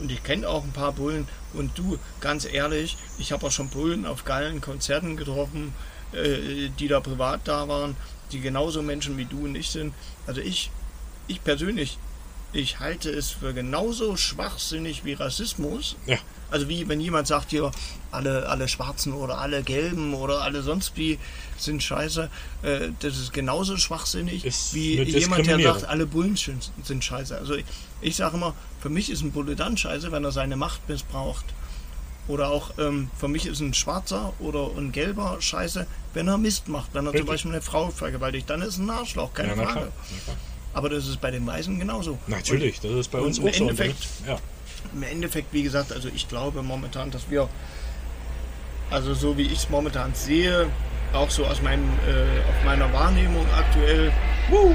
und 0.00 0.10
ich 0.10 0.22
kenne 0.22 0.48
auch 0.48 0.64
ein 0.64 0.72
paar 0.72 0.92
Bullen. 0.92 1.28
Und 1.54 1.76
du, 1.78 1.98
ganz 2.20 2.44
ehrlich, 2.44 2.96
ich 3.18 3.32
habe 3.32 3.46
auch 3.46 3.50
schon 3.50 3.68
Bullen 3.68 4.06
auf 4.06 4.24
geilen 4.24 4.60
Konzerten 4.60 5.16
getroffen, 5.16 5.72
äh, 6.12 6.68
die 6.78 6.88
da 6.88 7.00
privat 7.00 7.40
da 7.44 7.68
waren, 7.68 7.96
die 8.32 8.40
genauso 8.40 8.82
Menschen 8.82 9.16
wie 9.16 9.24
du 9.24 9.44
und 9.44 9.54
ich 9.54 9.70
sind. 9.70 9.94
Also 10.26 10.40
ich, 10.40 10.70
ich 11.26 11.42
persönlich, 11.42 11.98
ich 12.52 12.80
halte 12.80 13.10
es 13.10 13.30
für 13.30 13.52
genauso 13.52 14.16
schwachsinnig 14.16 15.04
wie 15.04 15.14
Rassismus. 15.14 15.96
Ja. 16.06 16.18
Also 16.50 16.68
wie 16.68 16.88
wenn 16.88 17.00
jemand 17.00 17.26
sagt 17.26 17.50
hier, 17.50 17.72
alle, 18.12 18.48
alle 18.48 18.68
Schwarzen 18.68 19.12
oder 19.12 19.38
alle 19.38 19.62
Gelben 19.62 20.14
oder 20.14 20.42
alle 20.42 20.62
sonst 20.62 20.96
wie 20.96 21.18
sind 21.58 21.82
scheiße, 21.82 22.30
äh, 22.62 22.88
das 23.00 23.18
ist 23.18 23.32
genauso 23.32 23.76
schwachsinnig 23.76 24.44
Ist 24.44 24.72
wie 24.72 25.02
jemand, 25.02 25.46
der 25.46 25.60
sagt, 25.60 25.84
alle 25.84 26.06
Bullen 26.06 26.36
sind, 26.36 26.70
sind 26.84 27.02
scheiße. 27.02 27.36
Also 27.36 27.54
ich, 27.54 27.64
ich 28.00 28.16
sage 28.16 28.36
immer, 28.36 28.54
für 28.80 28.88
mich 28.88 29.10
ist 29.10 29.22
ein 29.22 29.32
Bulle 29.32 29.56
dann 29.56 29.76
scheiße, 29.76 30.12
wenn 30.12 30.24
er 30.24 30.32
seine 30.32 30.56
Macht 30.56 30.88
missbraucht. 30.88 31.44
Oder 32.28 32.48
auch 32.50 32.72
ähm, 32.78 33.10
für 33.16 33.28
mich 33.28 33.46
ist 33.46 33.60
ein 33.60 33.72
Schwarzer 33.72 34.32
oder 34.40 34.70
ein 34.76 34.90
Gelber 34.90 35.36
scheiße, 35.40 35.86
wenn 36.12 36.26
er 36.26 36.38
Mist 36.38 36.68
macht. 36.68 36.92
Wenn 36.92 37.06
er 37.06 37.12
Richtig. 37.12 37.20
zum 37.20 37.34
Beispiel 37.34 37.50
eine 37.52 37.62
Frau 37.62 37.90
vergewaltigt, 37.90 38.50
dann 38.50 38.62
ist 38.62 38.78
ein 38.78 38.90
Arschloch, 38.90 39.32
keine 39.32 39.50
ja, 39.50 39.54
na 39.56 39.62
Frage. 39.64 39.78
klar. 39.78 39.92
Na 40.10 40.18
klar. 40.24 40.36
Aber 40.76 40.90
das 40.90 41.06
ist 41.08 41.22
bei 41.22 41.30
den 41.30 41.46
Weißen 41.46 41.78
genauso. 41.78 42.18
Natürlich, 42.26 42.80
das 42.80 42.90
ist 42.90 43.10
bei 43.10 43.18
und 43.18 43.28
uns 43.28 43.38
im 43.38 43.48
auch 43.48 43.54
so. 43.54 43.64
Und 43.64 43.70
Endeffekt- 43.70 44.06
Ja. 44.26 44.36
im 44.92 45.02
Endeffekt, 45.02 45.50
wie 45.54 45.62
gesagt, 45.62 45.90
also 45.90 46.10
ich 46.14 46.28
glaube 46.28 46.62
momentan, 46.62 47.10
dass 47.10 47.30
wir, 47.30 47.48
also 48.90 49.14
so 49.14 49.38
wie 49.38 49.44
ich 49.46 49.54
es 49.60 49.70
momentan 49.70 50.12
sehe, 50.14 50.66
auch 51.14 51.30
so 51.30 51.46
aus 51.46 51.62
meinem, 51.62 51.84
äh, 52.06 52.48
auf 52.50 52.64
meiner 52.66 52.92
Wahrnehmung 52.92 53.46
aktuell, 53.56 54.12
wuh, 54.50 54.74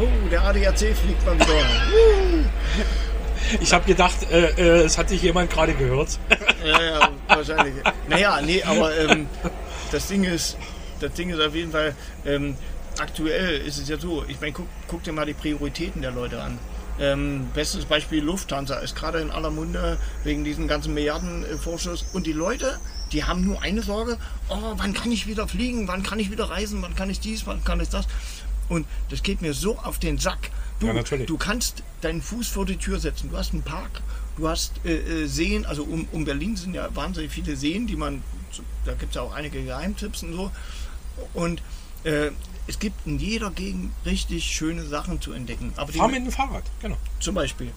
oh, 0.00 0.28
der 0.30 0.40
ADAC 0.42 0.78
fliegt 0.96 1.26
mal 1.26 1.34
wieder. 1.34 1.46
Wuh. 1.48 2.44
Ich 3.60 3.74
habe 3.74 3.84
gedacht, 3.84 4.16
äh, 4.30 4.46
äh, 4.52 4.84
es 4.84 4.96
hat 4.96 5.10
dich 5.10 5.20
jemand 5.20 5.50
gerade 5.50 5.74
gehört. 5.74 6.18
Ja, 6.64 6.80
ja, 6.80 7.08
wahrscheinlich. 7.26 7.74
Naja, 8.08 8.40
nee, 8.40 8.62
aber 8.62 8.96
ähm, 8.96 9.26
das 9.90 10.06
Ding 10.06 10.22
ist, 10.22 10.56
das 11.00 11.12
Ding 11.14 11.28
ist 11.30 11.40
auf 11.40 11.52
jeden 11.56 11.72
Fall, 11.72 11.92
ähm, 12.24 12.56
aktuell 13.02 13.58
ist 13.60 13.78
es 13.78 13.88
ja 13.88 13.98
so, 13.98 14.24
ich 14.28 14.40
meine, 14.40 14.52
guck, 14.52 14.66
guck 14.88 15.02
dir 15.02 15.12
mal 15.12 15.26
die 15.26 15.34
Prioritäten 15.34 16.02
der 16.02 16.12
Leute 16.12 16.40
an. 16.40 16.58
Ähm, 17.00 17.48
bestes 17.54 17.84
Beispiel 17.86 18.22
Lufthansa 18.22 18.76
ist 18.76 18.94
gerade 18.94 19.20
in 19.20 19.30
aller 19.30 19.50
Munde 19.50 19.98
wegen 20.24 20.44
diesen 20.44 20.68
ganzen 20.68 20.94
Milliardenvorschuss. 20.94 22.04
Und 22.12 22.26
die 22.26 22.32
Leute, 22.32 22.78
die 23.12 23.24
haben 23.24 23.44
nur 23.44 23.60
eine 23.62 23.82
Sorge, 23.82 24.18
oh, 24.48 24.74
wann 24.76 24.92
kann 24.92 25.10
ich 25.10 25.26
wieder 25.26 25.48
fliegen, 25.48 25.88
wann 25.88 26.02
kann 26.02 26.18
ich 26.18 26.30
wieder 26.30 26.44
reisen, 26.48 26.80
wann 26.82 26.94
kann 26.94 27.10
ich 27.10 27.18
dies, 27.18 27.46
wann 27.46 27.64
kann 27.64 27.80
ich 27.80 27.88
das. 27.88 28.06
Und 28.68 28.86
das 29.10 29.22
geht 29.22 29.42
mir 29.42 29.52
so 29.52 29.78
auf 29.78 29.98
den 29.98 30.18
Sack. 30.18 30.50
Du, 30.80 30.86
Ja, 30.86 30.92
natürlich. 30.92 31.26
du 31.26 31.36
kannst 31.36 31.82
deinen 32.02 32.22
Fuß 32.22 32.48
vor 32.48 32.66
die 32.66 32.76
Tür 32.76 33.00
setzen. 33.00 33.30
Du 33.30 33.36
hast 33.36 33.52
einen 33.52 33.62
Park, 33.62 34.00
du 34.36 34.48
hast 34.48 34.72
äh, 34.84 34.94
äh, 34.94 35.26
Seen, 35.26 35.66
also 35.66 35.82
um, 35.84 36.06
um 36.12 36.24
Berlin 36.24 36.56
sind 36.56 36.74
ja 36.74 36.88
wahnsinnig 36.94 37.32
viele 37.32 37.56
Seen, 37.56 37.86
die 37.86 37.96
man, 37.96 38.22
da 38.84 38.92
gibt 38.92 39.10
es 39.10 39.16
ja 39.16 39.22
auch 39.22 39.34
einige 39.34 39.62
Geheimtipps 39.62 40.22
und 40.22 40.34
so. 40.34 40.50
Und 41.34 41.62
äh, 42.04 42.30
es 42.66 42.78
gibt 42.78 43.06
in 43.06 43.18
jeder 43.18 43.50
Gegend 43.50 43.92
richtig 44.06 44.44
schöne 44.44 44.84
Sachen 44.84 45.20
zu 45.20 45.32
entdecken. 45.32 45.72
Aber 45.76 45.92
die, 45.92 45.98
Fahr 45.98 46.08
mit 46.08 46.24
dem 46.24 46.30
Fahrrad, 46.30 46.64
genau. 46.80 46.96
zum 47.20 47.34
Beispiel. 47.34 47.72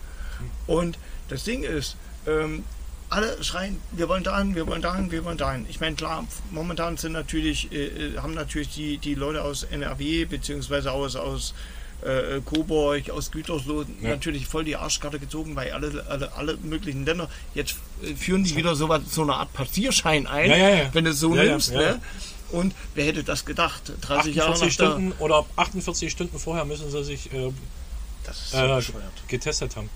Und 0.67 0.97
das 1.29 1.43
Ding 1.43 1.63
ist, 1.63 1.97
ähm, 2.27 2.63
alle 3.09 3.43
schreien, 3.43 3.79
wir 3.91 4.09
wollen 4.09 4.23
dahin, 4.23 4.55
wir 4.55 4.67
wollen 4.67 4.81
dahin, 4.81 5.11
wir 5.11 5.23
wollen 5.23 5.37
dahin. 5.37 5.65
Ich 5.69 5.79
meine, 5.79 5.95
klar, 5.95 6.25
momentan 6.51 6.97
sind 6.97 7.13
natürlich, 7.13 7.71
äh, 7.71 7.85
äh, 7.85 8.17
haben 8.17 8.33
natürlich 8.33 8.69
die, 8.69 8.97
die 8.97 9.15
Leute 9.15 9.43
aus 9.43 9.63
NRW 9.63 10.25
beziehungsweise 10.25 10.91
aus, 10.91 11.15
aus 11.15 11.53
äh, 12.01 12.41
Coburg, 12.41 13.09
aus 13.09 13.31
Gütersloh 13.31 13.85
Ja. 14.01 14.09
natürlich 14.09 14.47
voll 14.47 14.63
die 14.63 14.75
Arschkarte 14.75 15.19
gezogen, 15.19 15.55
weil 15.55 15.71
alle, 15.71 16.05
alle, 16.09 16.33
alle 16.33 16.57
möglichen 16.57 17.05
Länder, 17.05 17.29
jetzt 17.53 17.75
äh, 18.03 18.15
führen 18.15 18.43
die 18.43 18.55
wieder 18.55 18.75
so, 18.75 18.89
was, 18.89 19.01
so 19.09 19.21
eine 19.21 19.35
Art 19.35 19.53
Passierschein 19.53 20.27
ein, 20.27 20.49
Ja, 20.49 20.57
ja, 20.57 20.93
wenn 20.93 21.05
du 21.05 21.11
es 21.11 21.19
so 21.19 21.33
nimmst. 21.33 21.73
Ne? 21.73 22.01
Und 22.51 22.73
wer 22.93 23.05
hätte 23.05 23.23
das 23.23 23.45
gedacht? 23.45 23.91
30 24.01 24.35
Jahre 24.35 24.51
nach 24.51 24.55
48 24.55 24.77
der, 24.77 24.85
Stunden 24.85 25.11
oder 25.19 25.45
48 25.55 26.11
Stunden 26.11 26.39
vorher 26.39 26.65
müssen 26.65 26.89
sie 26.91 27.03
sich 27.03 27.31
äh, 27.33 27.51
so 28.33 28.57
äh, 28.57 28.81
getestet 29.27 29.75
haben. 29.75 29.89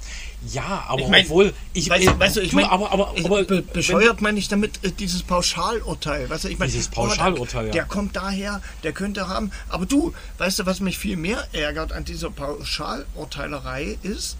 Ja, 0.52 0.86
aber 0.88 1.02
Ich 1.02 1.08
mein, 1.08 1.26
obwohl 1.26 1.54
ich 1.74 1.90
Weißt, 1.90 2.08
äh, 2.08 2.20
weißt 2.20 2.36
du, 2.38 2.42
ich 2.42 2.54
meine, 2.54 2.72
aber 2.72 2.92
aber, 2.92 3.14
aber 3.24 3.44
be 3.44 3.62
bescheuert 3.62 4.22
meine 4.22 4.40
ich 4.40 4.48
damit 4.48 4.84
äh, 4.84 4.92
dieses 4.92 5.24
Pauschalurteil. 5.24 6.30
Weißt 6.30 6.46
du, 6.46 6.50
ich 6.50 6.60
meine, 6.60 6.72
Dieses 6.72 6.90
oh, 6.90 7.02
der- 7.02 7.08
Pauschalurteil, 7.08 7.66
ja. 7.68 7.72
Der 7.72 7.86
kommt 7.86 8.16
daher, 8.16 8.62
der 8.84 8.92
könnte 8.94 9.28
haben. 9.28 9.52
Aber 9.70 9.86
du, 9.86 10.14
weißt 10.38 10.60
du, 10.60 10.66
was 10.66 10.80
mich 10.80 10.98
viel 10.98 11.18
mehr 11.18 11.48
ärgert 11.54 11.92
an 11.92 12.06
dieser 12.06 12.30
Pauschalurteilerei 12.30 13.98
ist, 14.04 14.38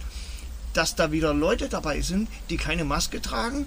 dass 0.74 0.96
da 0.96 1.12
wieder 1.12 1.34
Leute 1.34 1.68
dabei 1.68 2.02
sind, 2.02 2.30
die 2.50 2.58
keine 2.58 2.86
Maske 2.86 3.22
tragen 3.22 3.66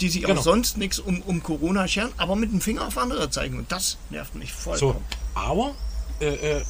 die 0.00 0.08
sich 0.08 0.22
Genau. 0.22 0.38
auch 0.40 0.44
sonst 0.44 0.76
nichts 0.78 0.98
um, 0.98 1.20
um 1.22 1.42
Corona 1.42 1.86
scheren, 1.88 2.12
aber 2.16 2.36
mit 2.36 2.52
dem 2.52 2.60
Finger 2.60 2.86
auf 2.86 2.96
andere 2.98 3.30
zeigen. 3.30 3.58
Und 3.58 3.70
das 3.72 3.96
nervt 4.10 4.34
mich 4.34 4.52
So, 4.52 4.70
vollkommen. 4.70 5.04
aber 5.34 5.74
äh, 6.20 6.26
äh, 6.58 6.62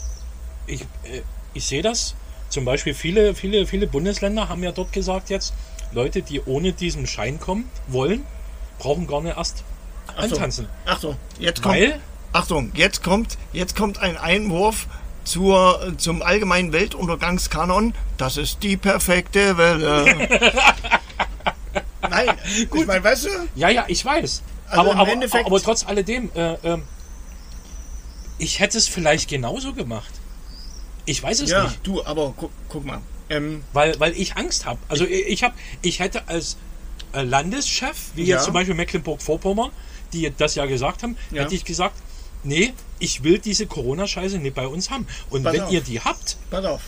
ich, 0.66 0.82
äh, 1.04 1.22
ich 1.54 1.64
sehe 1.66 1.82
das. 1.82 2.14
Zum 2.48 2.64
Beispiel 2.64 2.94
viele, 2.94 3.34
viele, 3.34 3.66
viele 3.66 3.86
Bundesländer 3.86 4.48
haben 4.48 4.62
ja 4.64 4.72
dort 4.72 4.92
gesagt 4.92 5.30
jetzt, 5.30 5.52
Leute, 5.92 6.22
die 6.22 6.40
ohne 6.42 6.72
diesen 6.72 7.06
Schein 7.06 7.38
kommen 7.40 7.68
wollen, 7.88 8.24
brauchen 8.78 9.06
gar 9.06 9.20
nicht 9.20 9.36
erst 9.36 9.62
Achtung, 10.08 10.22
antanzen. 10.32 10.68
Achtung, 10.86 11.16
jetzt 11.38 11.62
kommt, 11.62 11.74
Weil? 11.76 12.00
Achtung, 12.32 12.72
jetzt 12.74 13.02
kommt, 13.04 13.38
jetzt 13.52 13.76
kommt 13.76 13.98
ein 13.98 14.16
Einwurf 14.16 14.86
zur, 15.24 15.92
zum 15.98 16.22
allgemeinen 16.22 16.72
Weltuntergangskanon. 16.72 17.94
Das 18.16 18.36
ist 18.36 18.62
die 18.64 18.76
perfekte 18.76 19.56
Welle. 19.56 20.28
Nein, 22.08 22.28
gut, 22.70 22.80
ich 22.82 22.86
meine, 22.86 23.04
weißt 23.04 23.24
du, 23.26 23.28
Ja, 23.54 23.68
ja, 23.68 23.84
ich 23.88 24.04
weiß. 24.04 24.42
Also 24.68 24.80
aber, 24.90 25.00
aber, 25.00 25.12
Endeffekt- 25.12 25.46
aber 25.46 25.60
trotz 25.60 25.84
alledem, 25.86 26.30
äh, 26.34 26.54
ähm, 26.62 26.82
ich 28.38 28.58
hätte 28.60 28.78
es 28.78 28.88
vielleicht 28.88 29.28
genauso 29.28 29.72
gemacht. 29.74 30.10
Ich 31.04 31.22
weiß 31.22 31.40
es 31.40 31.50
ja, 31.50 31.64
nicht, 31.64 31.80
du, 31.82 32.02
aber 32.04 32.32
guck, 32.36 32.50
guck 32.68 32.84
mal. 32.84 33.00
Ähm, 33.28 33.62
weil, 33.72 33.98
weil 34.00 34.12
ich 34.16 34.36
Angst 34.36 34.64
habe. 34.66 34.78
Also 34.88 35.04
ich, 35.04 35.26
ich 35.26 35.42
habe, 35.44 35.54
ich 35.82 35.98
hätte 36.00 36.26
als 36.28 36.56
äh, 37.12 37.22
Landeschef, 37.22 37.96
wie 38.14 38.24
Ja. 38.24 38.36
jetzt 38.36 38.44
zum 38.44 38.54
Beispiel 38.54 38.74
Mecklenburg-Vorpommern, 38.74 39.70
die 40.12 40.32
das 40.36 40.54
ja 40.54 40.66
gesagt 40.66 41.02
haben, 41.02 41.16
Ja. 41.30 41.42
hätte 41.42 41.54
ich 41.54 41.64
gesagt, 41.64 41.94
nee, 42.42 42.72
ich 42.98 43.22
will 43.22 43.38
diese 43.38 43.66
Corona-Scheiße 43.66 44.38
nicht 44.38 44.54
bei 44.54 44.66
uns 44.66 44.90
haben. 44.90 45.06
Und 45.30 45.42
Pass 45.44 45.52
wenn 45.54 45.62
auf. 45.62 45.72
ihr 45.72 45.80
die 45.80 46.00
habt, 46.00 46.36
pass 46.50 46.64
auf. 46.64 46.82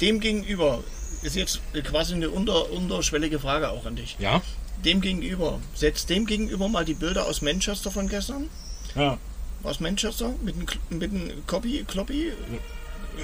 Dem 0.00 0.20
gegenüber 0.20 0.82
ist 1.22 1.36
jetzt 1.36 1.60
quasi 1.84 2.14
eine 2.14 2.30
unter, 2.30 2.70
unterschwellige 2.70 3.38
Frage 3.38 3.70
auch 3.70 3.84
an 3.86 3.96
dich. 3.96 4.16
ja, 4.18 4.40
Dem 4.84 5.00
gegenüber, 5.00 5.58
setzt 5.74 6.08
dem 6.10 6.26
gegenüber 6.26 6.68
mal 6.68 6.84
die 6.84 6.94
Bilder 6.94 7.26
aus 7.26 7.42
Manchester 7.42 7.90
von 7.90 8.08
gestern. 8.08 8.48
ja. 8.94 9.18
Aus 9.64 9.80
Manchester 9.80 10.30
mit 10.44 10.54
einem 10.54 10.66
mit 11.00 11.10
einem 11.10 11.44
Copy, 11.48 11.84
Kloppy, 11.88 12.30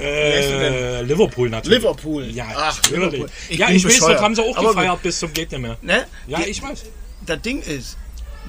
Äh, 0.00 1.02
Liverpool 1.02 1.48
natürlich. 1.48 1.78
Liverpool. 1.78 2.24
Ja, 2.30 2.46
Ach, 2.56 2.76
natürlich. 2.82 3.12
Liverpool. 3.12 3.30
Ich 3.48 3.58
ja, 3.58 3.70
ich 3.70 3.84
weiß, 3.84 3.98
dort 4.00 4.20
haben 4.20 4.34
sie 4.34 4.42
auch 4.42 4.56
Aber 4.56 4.68
gefeiert 4.70 5.02
bis 5.02 5.18
zum 5.20 5.32
geht 5.32 5.52
nicht 5.52 5.60
mehr. 5.60 5.76
Ne? 5.82 6.06
Ja, 6.26 6.38
Die- 6.40 6.50
ich 6.50 6.60
weiß. 6.60 6.84
das 7.26 7.40
Ding 7.42 7.62
ist, 7.62 7.96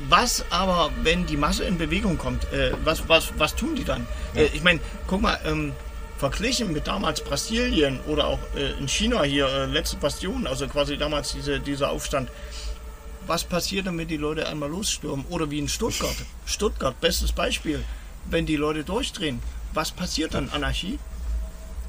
was 0.10 0.44
aber, 0.50 0.90
wenn 1.04 1.28
die 1.28 1.38
Masse 1.38 1.64
in 1.66 1.78
Bewegung 1.78 2.18
kommt, 2.18 2.52
äh, 2.52 2.72
was, 2.84 3.08
was, 3.08 3.32
was 3.38 3.56
tun 3.56 3.76
die 3.76 3.84
dann? 3.84 4.08
Äh, 4.34 4.46
ich 4.54 4.64
meine, 4.64 4.80
guck 5.06 5.22
mal, 5.22 5.40
ähm, 5.46 5.74
verglichen 6.18 6.72
mit 6.72 6.88
damals 6.88 7.24
Brasilien 7.24 8.00
oder 8.08 8.28
auch 8.28 8.40
äh, 8.56 8.72
in 8.80 8.88
China 8.88 9.24
hier, 9.24 9.48
äh, 9.48 9.66
letzte 9.66 9.98
Bastion, 9.98 10.48
also 10.48 10.68
quasi 10.68 10.98
damals 10.98 11.34
diese, 11.34 11.60
dieser 11.60 11.90
Aufstand. 11.92 12.30
Was 13.28 13.44
passiert 13.44 13.88
dann, 13.88 13.98
wenn 13.98 14.08
die 14.08 14.18
Leute 14.18 14.48
einmal 14.48 14.70
losstürmen? 14.70 15.26
Oder 15.30 15.50
wie 15.50 15.60
in 15.60 15.68
Stuttgart. 15.68 16.16
Stuttgart, 16.46 17.00
bestes 17.02 17.32
Beispiel. 17.32 17.84
Wenn 18.30 18.46
die 18.46 18.56
Leute 18.56 18.84
durchdrehen, 18.84 19.42
was 19.74 19.92
passiert 19.92 20.36
dann? 20.36 20.50
Anarchie? 20.52 21.00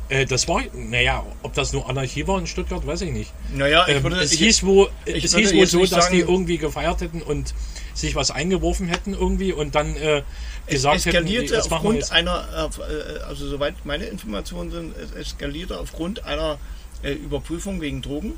Äh, 0.09 0.25
das 0.27 0.47
war, 0.47 0.63
naja, 0.75 1.25
ob 1.43 1.55
das 1.55 1.73
nur 1.73 1.89
Anarchie 1.89 2.27
war 2.27 2.39
in 2.39 2.47
Stuttgart, 2.47 2.87
weiß 2.87 3.01
ich 3.03 3.13
nicht. 3.13 3.33
Naja, 3.55 3.87
Ähm, 3.89 4.07
es 4.13 4.33
hieß 4.33 4.63
wohl, 4.65 4.89
ich 5.05 5.25
es 5.25 5.33
würde 5.33 5.43
hieß 5.49 5.55
wohl 5.57 5.67
so, 5.67 5.81
dass 5.87 6.11
die 6.11 6.21
sagen- 6.21 6.31
irgendwie 6.31 6.59
gefeiert 6.59 7.01
hätten 7.01 7.23
und 7.23 7.55
sich 7.95 8.15
was 8.15 8.31
eingeworfen 8.31 8.89
hätten 8.89 9.15
irgendwie 9.15 9.53
und 9.53 9.75
dann 9.75 9.97
äh, 9.97 10.23
gesagt 10.69 11.07
hätten, 11.07 11.09
eskalierte 11.27 11.55
wir 11.55 11.59
aufgrund 11.65 12.13
einer, 12.13 12.71
äh, 12.89 13.19
also 13.27 13.49
soweit 13.49 13.85
meine 13.85 14.05
Informationen 14.05 14.71
sind, 14.71 14.95
es 14.97 15.13
eskalierte 15.13 15.79
aufgrund 15.81 16.25
einer 16.25 16.59
äh, 17.03 17.13
Überprüfung 17.13 17.81
wegen 17.81 18.03
Drogen. 18.03 18.35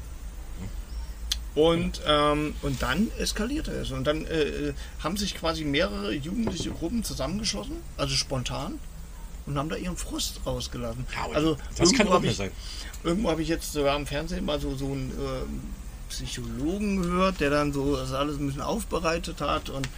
Und, 1.54 2.02
ähm, 2.06 2.54
und 2.62 2.82
dann 2.82 3.08
eskalierte 3.18 3.72
es. 3.72 3.90
Und 3.90 4.06
dann 4.06 4.24
äh, 4.26 4.74
haben 5.02 5.16
sich 5.16 5.34
quasi 5.34 5.64
mehrere 5.64 6.12
jugendliche 6.12 6.70
Gruppen 6.70 7.02
zusammengeschlossen, 7.02 7.76
also 7.96 8.14
spontan, 8.14 8.78
und 9.48 9.58
haben 9.58 9.68
da 9.68 9.76
ihren 9.76 9.96
Frust 9.96 10.40
rausgelassen. 10.46 11.06
Ja, 11.14 11.34
also 11.34 11.56
das 11.76 11.90
kann 11.90 12.06
irgendwo 12.06 12.14
auch 12.16 12.20
nicht 12.20 12.32
ich, 12.32 12.36
sein. 12.36 12.50
Irgendwo 13.02 13.30
habe 13.30 13.42
ich 13.42 13.48
jetzt 13.48 13.72
sogar 13.72 13.96
im 13.96 14.06
Fernsehen 14.06 14.44
mal 14.44 14.60
so, 14.60 14.74
so 14.76 14.86
einen 14.86 15.12
ähm, 15.18 15.60
Psychologen 16.10 17.02
gehört, 17.02 17.40
der 17.40 17.50
dann 17.50 17.72
so 17.72 17.96
das 17.96 18.12
alles 18.12 18.38
ein 18.38 18.46
bisschen 18.46 18.62
aufbereitet 18.62 19.40
hat 19.40 19.70
und 19.70 19.88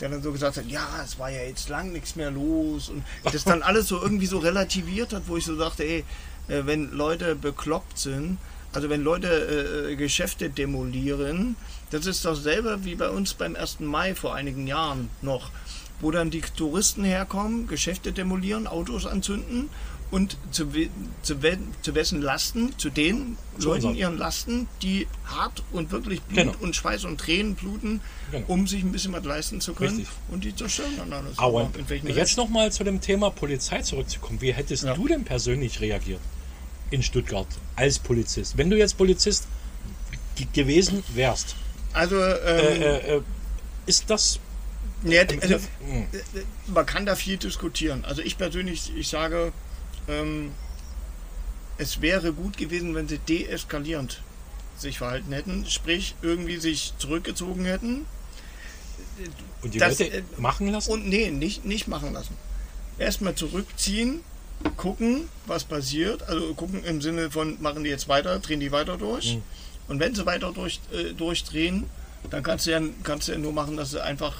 der 0.00 0.10
dann 0.10 0.22
so 0.22 0.30
gesagt 0.32 0.56
hat, 0.56 0.66
ja, 0.66 0.86
es 1.04 1.18
war 1.18 1.30
ja 1.30 1.42
jetzt 1.42 1.68
lang 1.68 1.92
nichts 1.92 2.14
mehr 2.16 2.30
los 2.30 2.88
und 2.88 3.02
das 3.24 3.44
dann 3.44 3.62
alles 3.62 3.88
so 3.88 4.00
irgendwie 4.00 4.26
so 4.26 4.38
relativiert 4.38 5.12
hat, 5.12 5.22
wo 5.26 5.36
ich 5.36 5.44
so 5.44 5.56
dachte, 5.56 5.84
ey, 5.84 6.04
äh, 6.48 6.62
wenn 6.66 6.92
Leute 6.92 7.34
bekloppt 7.34 7.98
sind, 7.98 8.38
also 8.72 8.90
wenn 8.90 9.02
Leute 9.02 9.88
äh, 9.90 9.96
Geschäfte 9.96 10.50
demolieren, 10.50 11.56
das 11.90 12.06
ist 12.06 12.24
dasselbe 12.24 12.84
wie 12.84 12.94
bei 12.94 13.08
uns 13.08 13.34
beim 13.34 13.56
1. 13.56 13.80
Mai 13.80 14.14
vor 14.14 14.34
einigen 14.34 14.66
Jahren 14.66 15.08
noch, 15.22 15.50
wo 16.00 16.10
dann 16.10 16.30
die 16.30 16.40
Touristen 16.40 17.04
herkommen, 17.04 17.66
Geschäfte 17.66 18.12
demolieren, 18.12 18.66
Autos 18.66 19.04
anzünden 19.06 19.68
und 20.10 20.36
zu, 20.52 20.72
we- 20.74 20.88
zu, 21.22 21.42
we- 21.42 21.58
zu 21.82 21.94
wessen 21.94 22.22
Lasten, 22.22 22.72
zu 22.78 22.88
den 22.88 23.36
Zu 23.58 23.66
Leuten 23.68 23.76
unseren. 23.88 23.94
ihren 23.96 24.16
Lasten, 24.18 24.68
die 24.80 25.06
hart 25.26 25.62
und 25.72 25.90
wirklich 25.90 26.22
Blut 26.22 26.36
Genau. 26.38 26.54
und 26.60 26.74
Schweiß 26.76 27.04
und 27.04 27.18
Tränen 27.20 27.56
bluten, 27.56 28.00
Genau. 28.30 28.44
um 28.48 28.66
sich 28.66 28.82
ein 28.82 28.92
bisschen 28.92 29.12
was 29.12 29.24
leisten 29.24 29.60
zu 29.60 29.74
können. 29.74 29.96
Richtig. 29.98 30.14
Und 30.30 30.44
die 30.44 30.54
zerstören 30.56 30.92
dann 30.96 31.12
alles. 31.12 31.38
Aber 31.38 31.68
jetzt 32.06 32.36
nochmal 32.38 32.72
zu 32.72 32.84
dem 32.84 33.00
Thema 33.00 33.30
Polizei 33.30 33.82
zurückzukommen. 33.82 34.40
Wie 34.40 34.52
hättest 34.52 34.84
Ja. 34.84 34.94
du 34.94 35.08
denn 35.08 35.24
persönlich 35.24 35.80
reagiert 35.80 36.20
in 36.90 37.02
Stuttgart 37.02 37.48
als 37.76 37.98
Polizist? 37.98 38.56
Wenn 38.56 38.70
du 38.70 38.78
jetzt 38.78 38.96
Polizist 38.96 39.46
ge- 40.36 40.46
gewesen 40.54 41.02
wärst, 41.14 41.54
Also, 41.92 42.16
ähm, 42.16 42.22
äh, 42.46 42.76
äh, 42.76 43.16
äh, 43.16 43.20
ist 43.86 44.08
das 44.08 44.38
ja, 45.04 45.22
also, 45.40 45.56
Hm. 45.80 46.02
äh, 46.12 46.42
man 46.66 46.86
kann 46.86 47.06
da 47.06 47.14
viel 47.16 47.36
diskutieren. 47.36 48.04
Also 48.04 48.22
ich 48.22 48.36
persönlich, 48.38 48.92
ich 48.96 49.08
sage, 49.08 49.52
ähm, 50.08 50.52
es 51.78 52.00
wäre 52.00 52.32
gut 52.32 52.56
gewesen, 52.56 52.94
wenn 52.94 53.06
sie 53.08 53.18
deeskalierend 53.18 54.22
sich 54.76 54.98
verhalten 54.98 55.32
hätten, 55.32 55.66
sprich 55.66 56.14
irgendwie 56.22 56.56
sich 56.58 56.92
zurückgezogen 56.98 57.64
hätten 57.64 58.06
und 59.62 59.74
die 59.74 59.78
Das, 59.78 59.98
Leute 59.98 60.18
äh, 60.18 60.22
machen 60.36 60.68
lassen? 60.68 60.90
und 60.92 61.08
nee, 61.08 61.30
nicht, 61.30 61.64
nicht 61.64 61.88
machen 61.88 62.12
lassen. 62.12 62.36
Erstmal 62.98 63.34
zurückziehen, 63.34 64.20
gucken, 64.76 65.28
was 65.46 65.64
passiert. 65.64 66.22
Also 66.28 66.54
gucken 66.54 66.84
im 66.84 67.00
Sinne 67.00 67.30
von, 67.30 67.60
machen 67.60 67.84
die 67.84 67.90
jetzt 67.90 68.08
weiter, 68.08 68.38
drehen 68.40 68.60
die 68.60 68.72
weiter 68.72 68.96
durch. 68.96 69.36
Mhm. 69.36 69.42
Und 69.88 70.00
wenn 70.00 70.14
sie 70.14 70.26
weiter 70.26 70.52
durch, 70.52 70.80
äh, 70.92 71.12
durchdrehen, 71.14 71.84
dann 72.30 72.42
kannst 72.42 72.66
du, 72.66 72.72
ja, 72.72 72.80
kannst 73.04 73.28
du 73.28 73.32
ja 73.32 73.38
nur 73.38 73.52
machen, 73.52 73.76
dass 73.76 73.92
du 73.92 74.02
einfach 74.02 74.34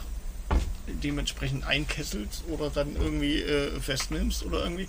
dementsprechend 1.03 1.65
einkesselst 1.67 2.45
oder 2.49 2.71
dann 2.71 2.97
irgendwie 2.97 3.41
äh, 3.43 3.81
festnimmst 3.81 4.45
oder 4.45 4.65
irgendwie. 4.65 4.89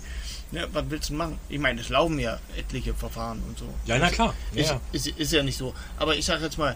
Ja, 0.52 0.66
was 0.72 0.84
willst 0.88 1.10
du 1.10 1.14
machen? 1.14 1.38
Ich 1.48 1.60
meine, 1.60 1.80
es 1.80 1.90
laufen 1.90 2.18
ja 2.18 2.40
etliche 2.56 2.92
Verfahren 2.92 3.40
und 3.46 3.58
so. 3.58 3.66
ja, 3.86 3.98
na 3.98 4.10
klar. 4.10 4.34
Ja, 4.52 4.60
Ist, 4.60 4.70
ja. 4.70 4.80
ist, 4.92 5.06
ist 5.06 5.32
ja 5.32 5.42
nicht 5.44 5.56
so. 5.56 5.74
Aber 5.96 6.16
ich 6.16 6.24
sage 6.24 6.42
jetzt 6.42 6.58
mal, 6.58 6.74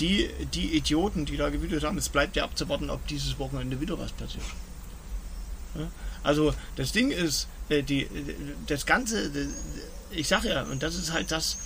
die, 0.00 0.28
die 0.52 0.76
Idioten, 0.76 1.24
die 1.24 1.36
da 1.36 1.48
gewütet 1.48 1.84
haben, 1.84 1.96
es 1.96 2.08
bleibt 2.08 2.36
ja 2.36 2.44
abzuwarten, 2.44 2.90
ob 2.90 3.06
dieses 3.06 3.38
Wochenende 3.38 3.80
wieder 3.80 3.98
was 3.98 4.12
passiert. 4.12 4.44
Ja? 5.74 5.90
Also 6.22 6.54
das 6.76 6.92
Ding 6.92 7.10
ist, 7.10 7.48
äh, 7.68 7.82
die, 7.82 8.08
das 8.66 8.86
Ganze, 8.86 9.26
äh, 9.26 9.46
ich 10.10 10.28
sage 10.28 10.48
ja, 10.50 10.62
und 10.64 10.82
das 10.82 10.94
ist 10.96 11.12
halt 11.12 11.30
das, 11.30 11.58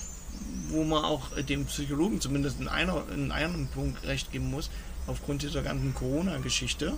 wo 0.68 0.84
man 0.84 1.04
auch 1.04 1.30
dem 1.42 1.66
Psychologen 1.66 2.20
zumindest 2.20 2.60
in, 2.60 2.68
einer, 2.68 3.04
in 3.12 3.32
einem 3.32 3.66
Punkt 3.68 4.06
recht 4.06 4.30
geben 4.30 4.50
muss, 4.50 4.70
aufgrund 5.08 5.42
dieser 5.42 5.62
ganzen 5.62 5.94
Corona-Geschichte. 5.94 6.94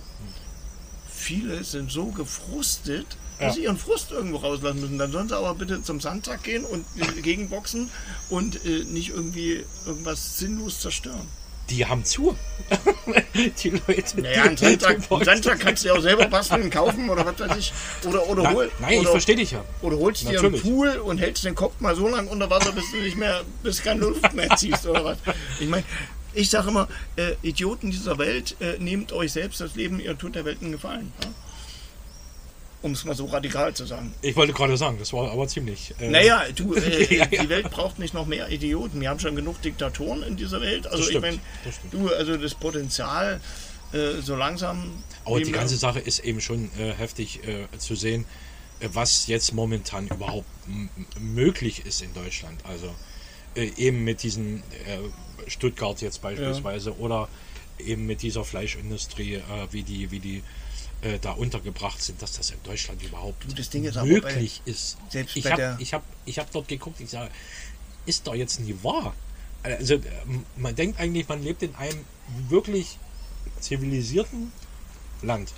Viele 1.09 1.63
sind 1.63 1.91
so 1.91 2.07
gefrustet, 2.07 3.05
dass 3.39 3.55
sie 3.55 3.63
ihren 3.63 3.77
Frust 3.77 4.11
irgendwo 4.11 4.37
rauslassen 4.37 4.81
müssen. 4.81 4.97
Dann 4.97 5.11
sollen 5.11 5.27
sie 5.27 5.37
aber 5.37 5.55
bitte 5.55 5.81
zum 5.81 5.99
Sandsack 5.99 6.43
gehen 6.43 6.63
und 6.63 6.85
äh, 6.97 7.21
gegenboxen 7.21 7.89
und 8.29 8.63
äh, 8.65 8.83
nicht 8.85 9.09
irgendwie 9.09 9.63
irgendwas 9.85 10.37
sinnlos 10.37 10.79
zerstören. 10.79 11.27
Die 11.69 11.85
haben 11.85 12.03
zu. 12.03 12.35
die 13.63 13.69
Leute. 13.69 14.21
Naja, 14.21 14.43
einen 14.43 14.57
Sandsack, 14.57 15.09
einen 15.09 15.23
Sandsack 15.23 15.59
kannst 15.59 15.83
du 15.83 15.87
ja 15.87 15.93
auch 15.93 16.01
selber 16.01 16.27
basteln, 16.27 16.69
kaufen 16.69 17.09
oder 17.09 17.25
was 17.25 17.39
weiß 17.39 17.57
ich. 17.57 17.71
Oder, 18.05 18.27
oder, 18.27 18.43
Nein, 18.43 18.55
hol, 18.55 18.71
nein 18.79 18.93
ich 18.93 18.99
oder, 18.99 19.11
verstehe 19.11 19.35
dich 19.37 19.51
ja. 19.51 19.63
oder 19.81 19.97
holst 19.97 20.29
dir 20.29 20.39
einen. 20.39 20.59
Pool 20.59 20.89
und 20.97 21.19
hältst 21.19 21.45
den 21.45 21.55
Kopf 21.55 21.79
mal 21.79 21.95
so 21.95 22.07
lang 22.09 22.27
unter 22.27 22.49
Wasser, 22.49 22.73
bis 22.73 22.91
du 22.91 22.97
nicht 22.97 23.15
mehr, 23.15 23.41
bis 23.63 23.81
keine 23.81 24.01
Luft 24.01 24.33
mehr 24.33 24.49
ziehst 24.57 24.85
oder 24.85 25.05
was. 25.05 25.17
Ich 25.59 25.69
meine, 25.69 25.85
ich 26.33 26.49
sage 26.49 26.69
immer, 26.69 26.87
äh, 27.15 27.33
Idioten 27.41 27.91
dieser 27.91 28.17
Welt, 28.17 28.55
äh, 28.59 28.77
nehmt 28.79 29.11
euch 29.11 29.31
selbst 29.33 29.61
das 29.61 29.75
Leben, 29.75 29.99
ihr 29.99 30.17
tut 30.17 30.35
der 30.35 30.45
Welt 30.45 30.61
einen 30.61 30.71
Gefallen. 30.71 31.11
Ja? 31.23 31.29
Um 32.83 32.93
es 32.93 33.05
mal 33.05 33.15
so 33.15 33.25
radikal 33.25 33.73
zu 33.75 33.85
sagen. 33.85 34.11
Ich 34.23 34.35
wollte 34.35 34.53
gerade 34.53 34.75
sagen, 34.75 34.97
das 34.97 35.13
war 35.13 35.29
aber 35.31 35.47
ziemlich. 35.47 35.93
Äh, 35.99 36.09
Naja, 36.09 36.45
du, 36.55 36.73
äh, 36.75 37.15
Ja, 37.15 37.27
ja. 37.31 37.43
die 37.43 37.49
Welt 37.49 37.69
braucht 37.69 37.99
nicht 37.99 38.13
noch 38.15 38.25
mehr 38.25 38.49
Idioten. 38.49 38.99
Wir 39.01 39.09
haben 39.09 39.19
schon 39.19 39.35
genug 39.35 39.61
Diktatoren 39.61 40.23
in 40.23 40.35
dieser 40.35 40.61
Welt. 40.61 40.87
Also 40.87 40.97
Das 40.97 41.05
ich 41.05 41.17
stimmt, 41.17 41.21
meine, 41.21 41.39
stimmt. 41.77 41.93
du, 41.93 42.09
also 42.09 42.37
das 42.37 42.55
Potenzial 42.55 43.39
äh, 43.93 44.21
so 44.21 44.35
langsam. 44.35 45.03
Aber 45.25 45.39
die 45.39 45.51
ganze 45.51 45.77
Sache 45.77 45.99
ist 45.99 46.19
eben 46.19 46.41
schon 46.41 46.71
äh, 46.79 46.93
heftig 46.93 47.41
zu 47.77 47.95
sehen, 47.95 48.25
was 48.79 49.27
jetzt 49.27 49.53
momentan 49.53 50.07
überhaupt 50.07 50.47
möglich 51.19 51.85
ist 51.85 52.01
in 52.01 52.11
Deutschland. 52.15 52.65
Also 52.65 52.91
eben 53.55 54.03
mit 54.03 54.23
diesen 54.23 54.63
Stuttgart 55.47 56.01
jetzt 56.01 56.21
beispielsweise 56.21 56.97
oder 56.97 57.27
eben 57.79 58.05
mit 58.05 58.21
dieser 58.21 58.43
Fleischindustrie, 58.45 59.35
äh, 59.35 59.41
wie 59.71 59.83
die, 59.83 60.11
wie 60.11 60.19
die 60.19 60.43
äh, 61.01 61.17
da 61.19 61.31
untergebracht 61.31 62.01
sind, 62.01 62.21
dass 62.21 62.33
das 62.33 62.51
in 62.51 62.61
Deutschland 62.63 63.01
überhaupt 63.03 63.43
Du, 63.43 63.59
ist 63.59 63.73
möglich 64.03 64.61
ist. 64.65 64.97
selbst 65.09 65.35
ich 65.35 65.43
bei 65.43 65.51
habe 65.51 65.77
ich 65.79 65.93
hab, 65.93 66.03
ich 66.25 66.37
hab 66.39 66.51
dort 66.51 66.67
geguckt, 66.67 66.99
ich 66.99 67.09
sage, 67.09 67.31
ist 68.05 68.27
doch 68.27 68.35
jetzt 68.35 68.59
nie 68.59 68.75
wahr. 68.83 69.15
Also 69.63 69.95
äh, 69.95 70.01
man 70.57 70.75
denkt 70.75 70.99
eigentlich, 70.99 71.27
man 71.27 71.43
lebt 71.43 71.63
in 71.63 71.73
einem 71.75 72.05
wirklich 72.49 72.97
zivilisierten 73.59 74.51
Land. 75.21 75.53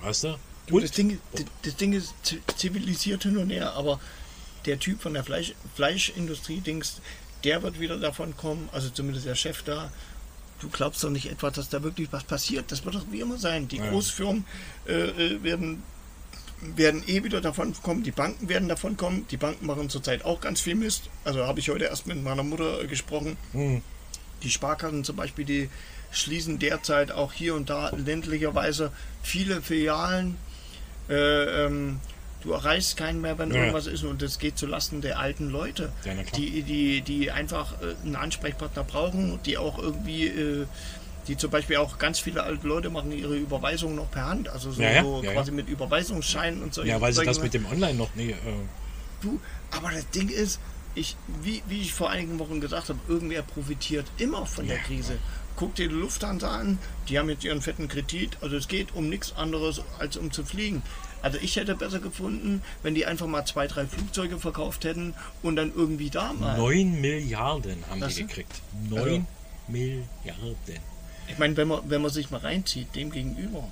Weißt 0.00 0.24
du? 0.24 0.38
Du, 0.66 0.78
das, 0.80 0.92
Ding, 0.92 1.18
das, 1.32 1.44
das 1.62 1.76
Ding 1.76 1.92
ist 1.92 2.14
zi- 2.22 2.40
zivilisiert 2.56 3.24
hin 3.24 3.36
und 3.36 3.50
her, 3.50 3.72
aber 3.74 4.00
der 4.64 4.78
Typ 4.78 5.02
von 5.02 5.12
der 5.14 5.24
Fleisch, 5.24 5.54
Fleischindustrie-Dings, 5.74 7.00
der 7.44 7.62
wird 7.62 7.80
wieder 7.80 7.98
davon 7.98 8.36
kommen, 8.36 8.68
also 8.72 8.88
zumindest 8.90 9.26
der 9.26 9.34
Chef 9.34 9.62
da. 9.62 9.90
Du 10.60 10.68
glaubst 10.68 11.02
doch 11.02 11.10
nicht 11.10 11.26
etwa, 11.30 11.50
dass 11.50 11.68
da 11.68 11.82
wirklich 11.82 12.12
was 12.12 12.22
passiert. 12.24 12.70
Das 12.70 12.84
wird 12.84 12.94
doch 12.94 13.04
wie 13.10 13.20
immer 13.20 13.36
sein. 13.38 13.66
Die 13.66 13.78
Ja. 13.78 13.90
Großfirmen 13.90 14.44
äh, 14.86 14.92
äh, 14.92 15.42
werden, 15.42 15.82
werden 16.60 17.02
eh 17.08 17.24
wieder 17.24 17.40
davon 17.40 17.74
kommen, 17.82 18.04
die 18.04 18.12
Banken 18.12 18.48
werden 18.48 18.68
davon 18.68 18.96
kommen. 18.96 19.26
Die 19.30 19.36
Banken 19.36 19.66
machen 19.66 19.90
zurzeit 19.90 20.24
auch 20.24 20.40
ganz 20.40 20.60
viel 20.60 20.76
Mist. 20.76 21.10
Also 21.24 21.46
habe 21.46 21.58
ich 21.58 21.68
heute 21.68 21.86
erst 21.86 22.06
mit 22.06 22.22
meiner 22.22 22.44
Mutter 22.44 22.80
äh, 22.80 22.86
gesprochen. 22.86 23.36
Hm. 23.52 23.82
Die 24.44 24.50
Sparkassen 24.50 25.02
zum 25.02 25.16
Beispiel, 25.16 25.44
die 25.44 25.68
schließen 26.12 26.58
derzeit 26.60 27.10
auch 27.10 27.32
hier 27.32 27.54
und 27.56 27.68
da 27.70 27.90
ländlicherweise 27.90 28.92
viele 29.22 29.62
Filialen. 29.62 30.36
Äh, 31.08 31.64
ähm, 31.64 31.98
du 32.42 32.52
erreichst 32.52 32.96
keinen 32.96 33.20
mehr, 33.20 33.38
wenn 33.38 33.50
Ja. 33.50 33.56
irgendwas 33.60 33.86
ist 33.86 34.04
und 34.04 34.22
das 34.22 34.38
geht 34.38 34.58
zulasten 34.58 35.00
der 35.00 35.18
alten 35.18 35.50
Leute, 35.50 35.92
Ja, 36.04 36.14
die, 36.36 36.62
die, 36.62 37.00
die 37.02 37.30
einfach 37.30 37.74
äh, 37.80 37.94
einen 38.04 38.16
Ansprechpartner 38.16 38.84
brauchen, 38.84 39.38
die 39.44 39.58
auch 39.58 39.78
irgendwie, 39.78 40.26
äh, 40.26 40.66
die 41.28 41.36
zum 41.36 41.50
Beispiel 41.50 41.76
auch 41.76 41.98
ganz 41.98 42.18
viele 42.18 42.42
alte 42.42 42.66
Leute 42.66 42.90
machen 42.90 43.12
ihre 43.12 43.36
Überweisungen 43.36 43.96
noch 43.96 44.10
per 44.10 44.26
Hand, 44.26 44.48
also 44.48 44.72
so, 44.72 44.82
Ja, 44.82 45.02
so 45.02 45.22
quasi 45.22 45.52
mit 45.52 45.68
Überweisungsscheinen 45.68 46.62
und 46.62 46.74
so. 46.74 46.82
Ja, 46.82 47.00
weil 47.00 47.12
sie 47.12 47.24
das 47.24 47.40
mit 47.40 47.54
dem 47.54 47.66
Online 47.66 47.94
noch 47.94 48.14
nie. 48.14 48.30
Äh, 48.30 48.36
Du, 49.20 49.40
aber 49.70 49.92
das 49.92 50.10
Ding 50.10 50.28
ist, 50.28 50.58
ich, 50.96 51.16
wie, 51.42 51.62
wie 51.68 51.80
ich 51.80 51.92
vor 51.92 52.10
einigen 52.10 52.40
Wochen 52.40 52.60
gesagt 52.60 52.88
habe, 52.88 52.98
irgendwer 53.08 53.42
profitiert 53.42 54.04
immer 54.18 54.46
von 54.46 54.66
der. 54.66 54.78
Krise. 54.78 55.16
Guck 55.54 55.74
dir 55.76 55.88
die 55.88 55.94
Lufthansa 55.94 56.48
an, 56.50 56.78
die 57.08 57.18
haben 57.18 57.28
jetzt 57.28 57.44
ihren 57.44 57.62
fetten 57.62 57.86
Kredit, 57.86 58.36
also 58.40 58.56
es 58.56 58.66
geht 58.68 58.94
um 58.94 59.08
nichts 59.08 59.36
anderes 59.36 59.82
als 59.98 60.16
um 60.16 60.32
zu 60.32 60.44
fliegen. 60.44 60.82
Also 61.22 61.38
ich 61.40 61.56
hätte 61.56 61.74
besser 61.76 62.00
gefunden, 62.00 62.62
wenn 62.82 62.94
die 62.94 63.06
einfach 63.06 63.26
mal 63.26 63.44
zwei, 63.44 63.66
drei 63.68 63.86
Flugzeuge 63.86 64.38
verkauft 64.38 64.84
hätten 64.84 65.14
und 65.42 65.56
dann 65.56 65.72
irgendwie 65.74 66.10
da 66.10 66.32
mal. 66.32 66.58
9 66.58 67.00
Milliarden 67.00 67.84
haben 67.88 68.00
Was 68.00 68.16
die 68.16 68.26
gekriegt. 68.26 68.60
Also- 68.90 69.06
9 69.06 69.26
Milliarden. 69.68 70.80
Ich 71.28 71.38
meine, 71.38 71.56
wenn 71.56 71.68
man, 71.68 71.80
wenn 71.88 72.02
man 72.02 72.10
sich 72.10 72.30
mal 72.30 72.40
reinzieht, 72.40 72.94
dem 72.96 73.10
gegenüber, 73.10 73.64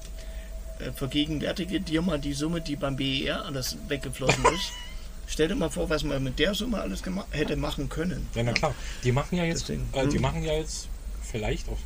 äh, 0.78 0.92
vergegenwärtige 0.92 1.80
dir 1.80 2.00
mal 2.02 2.18
die 2.18 2.32
Summe, 2.32 2.60
die 2.60 2.76
beim 2.76 2.96
BER 2.96 3.44
alles 3.44 3.76
weggeflossen 3.88 4.44
ist. 4.54 4.72
Stell 5.26 5.48
dir 5.48 5.54
mal 5.56 5.70
vor, 5.70 5.90
was 5.90 6.02
man 6.04 6.22
mit 6.22 6.38
der 6.38 6.54
Summe 6.54 6.80
alles 6.80 7.02
hätte 7.30 7.56
machen 7.56 7.88
können. 7.88 8.28
Ja, 8.34 8.42
na 8.44 8.52
klar. 8.52 8.74
Die 9.04 9.12
machen 9.12 9.36
ja 9.36 9.44
jetzt, 9.44 9.68
Deswegen, 9.68 9.88
äh, 9.92 10.06
die 10.06 10.16
hm. 10.16 10.22
machen 10.22 10.42
ja 10.44 10.52
jetzt 10.54 10.88
vielleicht 11.22 11.68
auch 11.68 11.78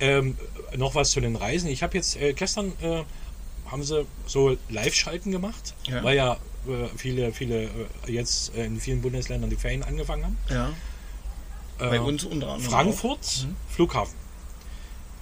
ähm, 0.00 0.36
noch 0.76 0.94
was 0.94 1.10
zu 1.10 1.20
den 1.20 1.36
Reisen. 1.36 1.68
Ich 1.68 1.82
habe 1.82 1.96
jetzt 1.96 2.16
äh, 2.16 2.32
gestern 2.32 2.72
äh, 2.80 3.02
haben 3.72 3.82
sie 3.82 4.06
so 4.26 4.56
Live-Schalten 4.68 5.32
gemacht, 5.32 5.74
Ja. 5.88 6.04
weil 6.04 6.16
ja 6.16 6.34
äh, 6.68 6.88
viele, 6.96 7.32
viele 7.32 7.64
äh, 7.64 7.68
jetzt 8.06 8.54
äh, 8.54 8.64
in 8.66 8.78
vielen 8.80 9.02
Bundesländern 9.02 9.50
die 9.50 9.56
Ferien 9.56 9.82
angefangen 9.82 10.24
haben. 10.24 10.38
Ja, 10.48 10.68
Äh, 11.78 11.88
bei 11.90 12.00
uns 12.00 12.22
unter 12.24 12.48
anderem. 12.52 12.70
Frankfurt, 12.70 13.44
Mhm. 13.46 13.56
Flughafen. 13.68 14.14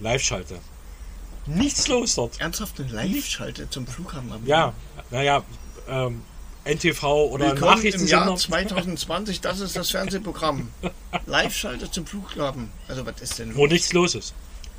Live-Schalte. 0.01 0.59
Nichts 1.47 1.89
los 1.89 2.15
dort. 2.17 2.39
Ernsthaft 2.41 2.79
eine 2.81 2.91
Live-Schalte 2.91 3.71
zum 3.71 3.87
Flughafen 3.87 4.33
haben. 4.33 4.47
Ja, 4.47 4.75
naja, 5.11 5.43
ähm, 5.89 6.23
NTV 6.65 7.03
oder 7.31 7.47
Willkommen 7.53 7.83
im 7.83 8.07
Jahr 8.07 8.27
Nachrichtensender. 8.27 8.37
2020, 8.37 9.41
das 9.41 9.61
ist 9.61 9.77
das 9.77 9.91
Fernsehprogramm. 9.91 10.69
Live-Schalte 11.27 11.91
zum 11.91 12.07
Flughafen. 12.07 12.71
Also 12.89 13.07
was 13.07 13.21
ist 13.23 13.39
denn 13.39 13.55
Wo 13.57 13.67
nichts 13.67 13.93
los 13.95 14.15
ist. 14.15 14.35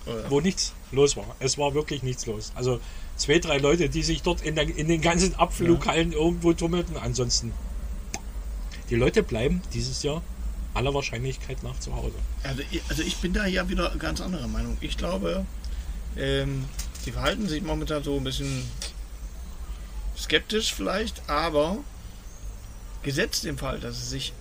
Oder? 0.06 0.30
Wo 0.30 0.40
nichts 0.42 0.74
los 0.92 1.18
war. 1.18 1.36
Es 1.40 1.58
war 1.58 1.74
wirklich 1.74 2.04
nichts 2.04 2.26
los. 2.28 2.52
Also 2.56 2.80
zwei, 3.22 3.40
drei 3.40 3.58
Leute, 3.60 3.88
die 3.90 4.02
sich 4.04 4.22
dort 4.24 4.42
in, 4.42 4.56
der, 4.56 4.64
in 4.76 4.88
den 4.88 5.02
ganzen 5.02 5.36
Abflughallen 5.36 6.12
irgendwo 6.12 6.54
tummelten. 6.54 6.98
Ansonsten, 6.98 7.54
die 8.90 8.96
Leute 8.96 9.22
bleiben 9.24 9.62
dieses 9.74 10.02
Jahr 10.04 10.22
aller 10.74 10.94
Wahrscheinlichkeit 10.94 11.62
nach 11.64 11.80
zu 11.80 11.96
Hause. 11.96 12.16
Also, 12.44 12.64
ich- 12.72 12.82
also 12.90 13.04
ich 13.04 13.18
bin 13.18 13.34
da 13.34 13.46
ja 13.46 13.70
wieder 13.70 13.94
ganz 14.00 14.22
anderer 14.22 14.48
Meinung. 14.48 14.78
Ich 14.82 14.98
glaube, 14.98 15.46
ähm, 16.18 16.66
sie 17.04 17.12
verhalten 17.12 17.48
sich 17.48 17.62
momentan 17.62 18.04
so 18.04 18.18
ein 18.18 18.24
bisschen 18.24 18.64
skeptisch 20.18 20.74
vielleicht, 20.74 21.30
aber 21.30 21.78
gesetzt 23.04 23.46
im 23.46 23.58
Fall, 23.58 23.80
dass 23.80 23.98
es 23.98 24.10
sich 24.10 24.34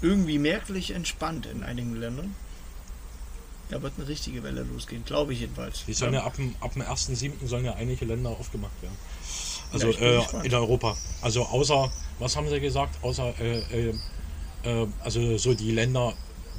irgendwie 0.00 0.38
merklich 0.38 0.90
entspannt 0.92 1.46
in 1.46 1.62
einigen 1.62 1.94
Ländern, 1.96 2.34
da 3.72 3.82
wird 3.82 3.94
eine 3.96 4.06
richtige 4.06 4.42
Welle 4.42 4.62
losgehen, 4.62 5.04
glaube 5.04 5.32
ich 5.32 5.40
jedenfalls. 5.40 5.84
Die 5.86 5.94
sollen 5.94 6.14
ja 6.14 6.24
ab 6.24 6.36
dem, 6.36 6.54
ab 6.60 6.74
dem 6.74 6.82
1.7. 6.82 7.46
sollen 7.46 7.64
ja 7.64 7.74
einige 7.74 8.04
Länder 8.04 8.30
aufgemacht 8.30 8.80
werden. 8.82 8.96
Also 9.72 9.90
Ja, 9.90 10.20
äh, 10.42 10.46
in 10.46 10.54
Europa. 10.54 10.96
Also 11.22 11.44
außer, 11.44 11.90
was 12.18 12.36
haben 12.36 12.48
sie 12.48 12.60
gesagt? 12.60 13.02
Außer, 13.02 13.34
äh, 13.40 13.60
äh, 13.60 13.94
äh, 14.64 14.86
also 15.02 15.38
so 15.38 15.54
die 15.54 15.72
Länder, 15.72 16.12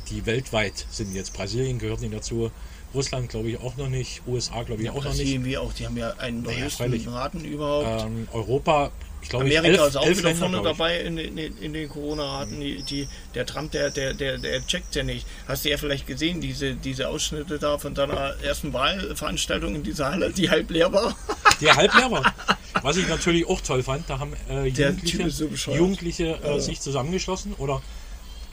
die 0.10 0.26
weltweit 0.26 0.86
sind 0.90 1.14
jetzt. 1.14 1.34
Brasilien 1.34 1.78
gehört 1.78 2.02
nicht 2.02 2.14
dazu. 2.14 2.52
Russland 2.94 3.30
glaube 3.30 3.50
ich 3.50 3.60
auch 3.60 3.78
noch 3.78 3.90
nicht. 3.90 4.22
USA 4.28 4.64
glaube 4.64 4.82
ich 4.82 4.90
auch 4.90 4.96
noch 4.96 5.04
nicht. 5.04 5.12
Brasilien 5.12 5.46
wie 5.46 5.58
auch, 5.58 5.74
die 5.74 5.86
haben 5.86 5.98
ja 5.98 6.12
einen 6.18 6.44
der 6.44 6.54
Naja, 6.54 6.66
höchsten. 6.66 7.10
Raten 7.10 7.46
überhaupt. 7.46 8.06
Ähm, 8.06 8.28
Europa, 8.34 8.92
ich 9.24 9.30
glaube, 9.30 9.46
Amerika 9.46 9.68
elf, 9.84 9.88
ist 9.88 9.96
auch 9.98 10.06
wieder 10.08 10.22
Länder, 10.22 10.36
vorne 10.36 10.62
dabei 10.62 11.00
in, 11.02 11.16
den- 11.16 11.38
in, 11.38 11.58
in 11.58 11.74
den 11.74 11.90
Corona-Raten. 11.90 12.60
Die, 12.60 12.84
die, 12.84 13.08
der 13.34 13.46
Trump, 13.46 13.72
der, 13.72 13.90
der, 13.90 14.14
der, 14.14 14.38
der 14.38 14.66
checkt 14.68 14.94
ja 14.96 15.04
nicht. 15.04 15.26
Hast 15.48 15.66
du 15.66 15.70
ja 15.70 15.78
vielleicht 15.78 16.06
gesehen, 16.06 16.42
diese, 16.42 16.76
diese 16.76 17.08
Ausschnitte 17.10 17.58
da 17.58 17.78
von 17.78 17.96
seiner 17.96 18.36
ersten 18.44 18.74
Wahlveranstaltung 18.74 19.76
in 19.76 19.84
dieser 19.84 20.12
Halle, 20.12 20.32
die 20.32 20.50
halb 20.50 20.70
leer 20.70 20.92
war? 20.94 21.16
Der 21.62 21.76
halb 21.76 21.94
leer 21.96 22.12
war. 22.12 22.34
Was 22.82 22.98
ich 22.98 23.08
natürlich 23.08 23.48
auch 23.48 23.62
toll 23.62 23.84
fand, 23.84 24.10
da 24.10 24.20
haben 24.20 24.34
äh, 24.50 24.66
Jugendliche, 24.68 25.30
so. 25.30 25.48
Jugendliche 25.72 26.40
äh, 26.44 26.48
Ja. 26.56 26.60
sich 26.60 26.82
zusammengeschlossen 26.82 27.54
oder 27.58 27.82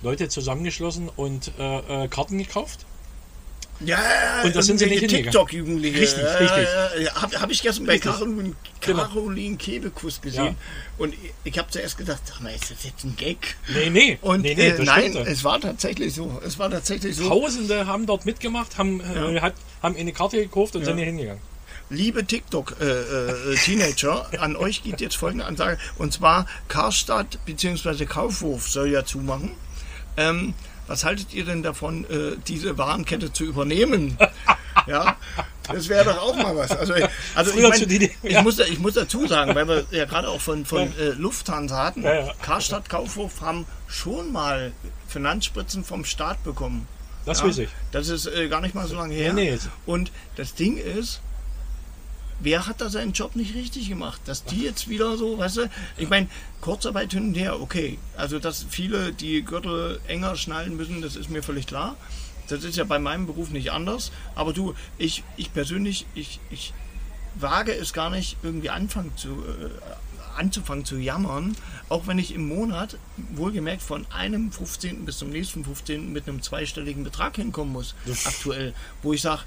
Leute 0.02 0.28
zusammengeschlossen 0.28 1.09
und 1.16 1.50
äh, 1.59 2.04
äh, 2.04 2.09
Karten 2.09 2.38
gekauft. 2.38 2.87
Ja, 3.81 3.99
ja, 3.99 4.43
Und 4.45 4.55
das 4.55 4.66
sind 4.66 4.79
sie 4.79 4.87
nicht. 4.87 5.09
TikTok-Jugendliche. 5.09 6.01
Richtig, 6.01 6.23
ja, 6.23 6.35
richtig. 6.35 6.69
Ja. 7.05 7.23
Habe 7.23 7.40
hab 7.40 7.51
ich 7.51 7.62
gestern 7.62 7.87
bei. 7.87 7.99
Caroline, 7.99 8.55
Genau. 8.81 9.05
Caroline 9.05 9.57
Kebekus 9.57 10.21
gesehen. 10.21 10.57
Und 10.99 11.14
ich, 11.45 11.59
habe 11.59 11.71
zuerst 11.71 11.97
gedacht, 11.97 12.21
sag 12.25 12.40
mal, 12.40 12.55
ist 12.55 12.71
das 12.71 12.85
jetzt 12.85 13.05
ein 13.05 13.16
Gag? 13.16 13.57
Nee, 13.75 13.90
nee, 13.90 14.19
Und 14.21 14.43
nee, 14.43 14.55
nee, 14.55 14.69
äh, 14.69 14.83
nein, 14.83 15.16
es 15.16 15.45
war 15.45 15.61
tatsächlich 15.61 16.14
so. 16.14 16.40
Es 16.45 16.59
war 16.59 16.71
tatsächlich 16.71 17.16
so. 17.16 17.29
Tausende 17.29 17.87
haben 17.87 18.07
dort 18.07 18.27
mitgemacht, 18.27 18.79
haben, 18.79 19.01
äh, 19.01 19.40
hat, 19.40 19.55
haben 19.83 19.97
eine 19.97 20.12
Karte 20.12 20.37
gekauft 20.37 20.77
und 20.77 20.85
sind 20.85 20.97
hier 20.97 21.07
hingegangen. 21.07 21.43
Liebe 21.88 22.25
TikTok-Teenager, 22.25 24.31
an 24.40 24.57
euch 24.57 24.83
geht 24.83 25.01
jetzt 25.01 25.16
folgende 25.16 25.47
Ansage. 25.47 25.79
Und 25.99 26.12
zwar 26.12 26.47
Karstadt 26.69 27.38
bzw. 27.47 28.05
Kaufhof 28.07 28.69
soll 28.69 28.90
ja 28.90 29.05
zumachen. 29.05 29.53
Ähm, 30.16 30.55
was 30.90 31.05
haltet 31.05 31.33
ihr 31.33 31.44
denn 31.44 31.62
davon, 31.62 32.05
äh, 32.11 32.37
diese 32.48 32.76
Warenkette 32.76 33.33
zu 33.33 33.44
übernehmen? 33.44 34.18
ja, 34.88 35.16
das 35.72 35.88
wäre 35.88 36.05
doch 36.05 36.18
auch 36.20 36.35
mal 36.37 36.57
was. 36.57 36.72
Also, 36.72 36.94
also 37.37 37.53
ich, 37.57 37.68
mein, 37.68 37.88
die- 37.88 38.11
ich, 38.24 38.33
ja. 38.33 38.42
muss, 38.42 38.57
da- 38.57 38.64
ich 38.64 38.81
muss 38.81 38.94
dazu 38.94 39.24
sagen, 39.29 39.55
weil 39.55 39.68
wir 39.68 39.85
ja 39.92 40.05
gerade 40.05 40.29
auch 40.29 40.40
von, 40.40 40.66
von 40.66 40.83
äh, 40.98 41.11
Lufthansa 41.11 41.85
hatten, 41.85 42.03
Ja, 42.03 42.26
ja. 42.26 42.33
Karstadt, 42.42 42.88
Kaufhof 42.88 43.40
haben 43.40 43.66
schon 43.87 44.33
mal 44.33 44.72
Finanzspritzen 45.07 45.85
vom 45.85 46.05
Staat 46.05 46.42
bekommen. 46.42 46.88
Das 47.24 47.38
Ja, 47.40 47.46
weiß 47.46 47.59
ich. 47.59 47.68
Das 47.92 48.09
ist 48.09 48.26
äh, 48.26 48.48
gar 48.48 48.61
nicht 48.61 48.74
mal 48.74 48.88
so 48.88 48.96
lange 48.96 49.14
her. 49.14 49.33
Nee, 49.33 49.53
nee. 49.53 49.59
Und 49.87 50.11
das 50.37 50.55
Ding 50.55 50.76
ist, 50.76 51.20
wer 52.40 52.66
hat 52.66 52.81
da 52.81 52.88
seinen 52.88 53.12
Job 53.12 53.37
nicht 53.37 53.55
richtig 53.55 53.88
gemacht? 53.88 54.20
Dass 54.24 54.44
die 54.44 54.62
jetzt 54.62 54.88
wieder 54.88 55.16
so, 55.16 55.38
weißt 55.38 55.57
du, 55.59 55.70
ich 55.96 56.09
meine, 56.09 56.29
Kurzarbeit 56.61 57.12
hin 57.12 57.29
und 57.29 57.35
her, 57.35 57.61
okay. 57.61 57.98
Also, 58.16 58.38
dass 58.38 58.66
viele 58.68 59.12
die 59.12 59.42
Gürtel 59.42 60.00
enger 60.09 60.37
schnallen 60.37 60.76
müssen, 60.76 61.03
das 61.03 61.16
ist 61.16 61.31
mir 61.31 61.42
völlig 61.42 61.66
klar. 61.66 61.96
Das 62.48 62.64
ist 62.64 62.76
ja 62.76 62.85
bei 62.85 62.98
meinem 62.98 63.26
Beruf 63.26 63.50
nicht 63.50 63.70
anders. 63.70 64.11
Aber 64.35 64.53
du, 64.53 64.74
ich, 64.98 65.22
ich 65.37 65.53
persönlich, 65.53 66.07
ich, 66.14 66.40
ich 66.50 66.72
wage 67.37 67.72
es 67.72 67.92
gar 67.92 68.11
nicht, 68.11 68.37
irgendwie 68.42 68.70
anfangen 68.70 69.12
zu, 69.16 69.29
äh, 69.29 69.70
anzufangen 70.37 70.85
zu 70.85 70.96
jammern, 70.96 71.57
auch 71.88 72.07
wenn 72.07 72.18
ich 72.18 72.35
im 72.35 72.48
Monat, 72.48 72.96
wohlgemerkt 73.35 73.83
von 73.83 74.07
einem 74.11 74.50
15. 74.50 75.05
bis 75.05 75.18
zum 75.18 75.31
nächsten 75.31 75.64
15. 75.64 76.12
mit 76.12 76.29
einem 76.29 76.42
zweistelligen 76.42 77.05
Betrag 77.05 77.37
hinkommen 77.37 77.72
muss, 77.72 77.94
aktuell, 78.24 78.74
wo 79.03 79.12
ich 79.12 79.22
sage, 79.22 79.42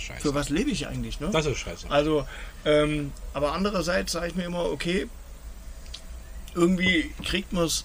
Scheiße. 0.00 0.20
für 0.20 0.34
was 0.34 0.48
lebe 0.48 0.70
ich 0.70 0.86
eigentlich? 0.86 1.20
Ne? 1.20 1.30
Das 1.32 1.46
ist 1.46 1.58
scheiße. 1.58 1.90
Also, 1.90 2.26
ähm, 2.64 3.12
aber 3.32 3.52
andererseits 3.52 4.12
sage 4.12 4.28
ich 4.28 4.34
mir 4.34 4.44
immer, 4.44 4.64
okay, 4.64 5.08
irgendwie 6.54 7.12
kriegt 7.24 7.52
man 7.52 7.64
es 7.64 7.84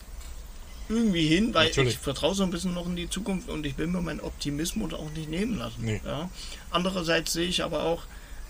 irgendwie 0.87 1.27
hin, 1.27 1.53
weil 1.53 1.67
Natürlich. 1.67 1.93
ich 1.93 1.99
vertraue 1.99 2.35
so 2.35 2.43
ein 2.43 2.51
bisschen 2.51 2.73
noch 2.73 2.85
in 2.85 2.95
die 2.95 3.09
Zukunft 3.09 3.49
und 3.49 3.65
ich 3.65 3.77
will 3.77 3.87
mir 3.87 4.01
meinen 4.01 4.19
Optimismus 4.19 4.93
auch 4.93 5.09
nicht 5.11 5.29
nehmen 5.29 5.57
lassen. 5.57 5.83
Nee. 5.83 6.01
Ja. 6.05 6.29
Andererseits 6.69 7.33
sehe 7.33 7.47
ich 7.47 7.63
aber 7.63 7.83
auch, 7.83 8.03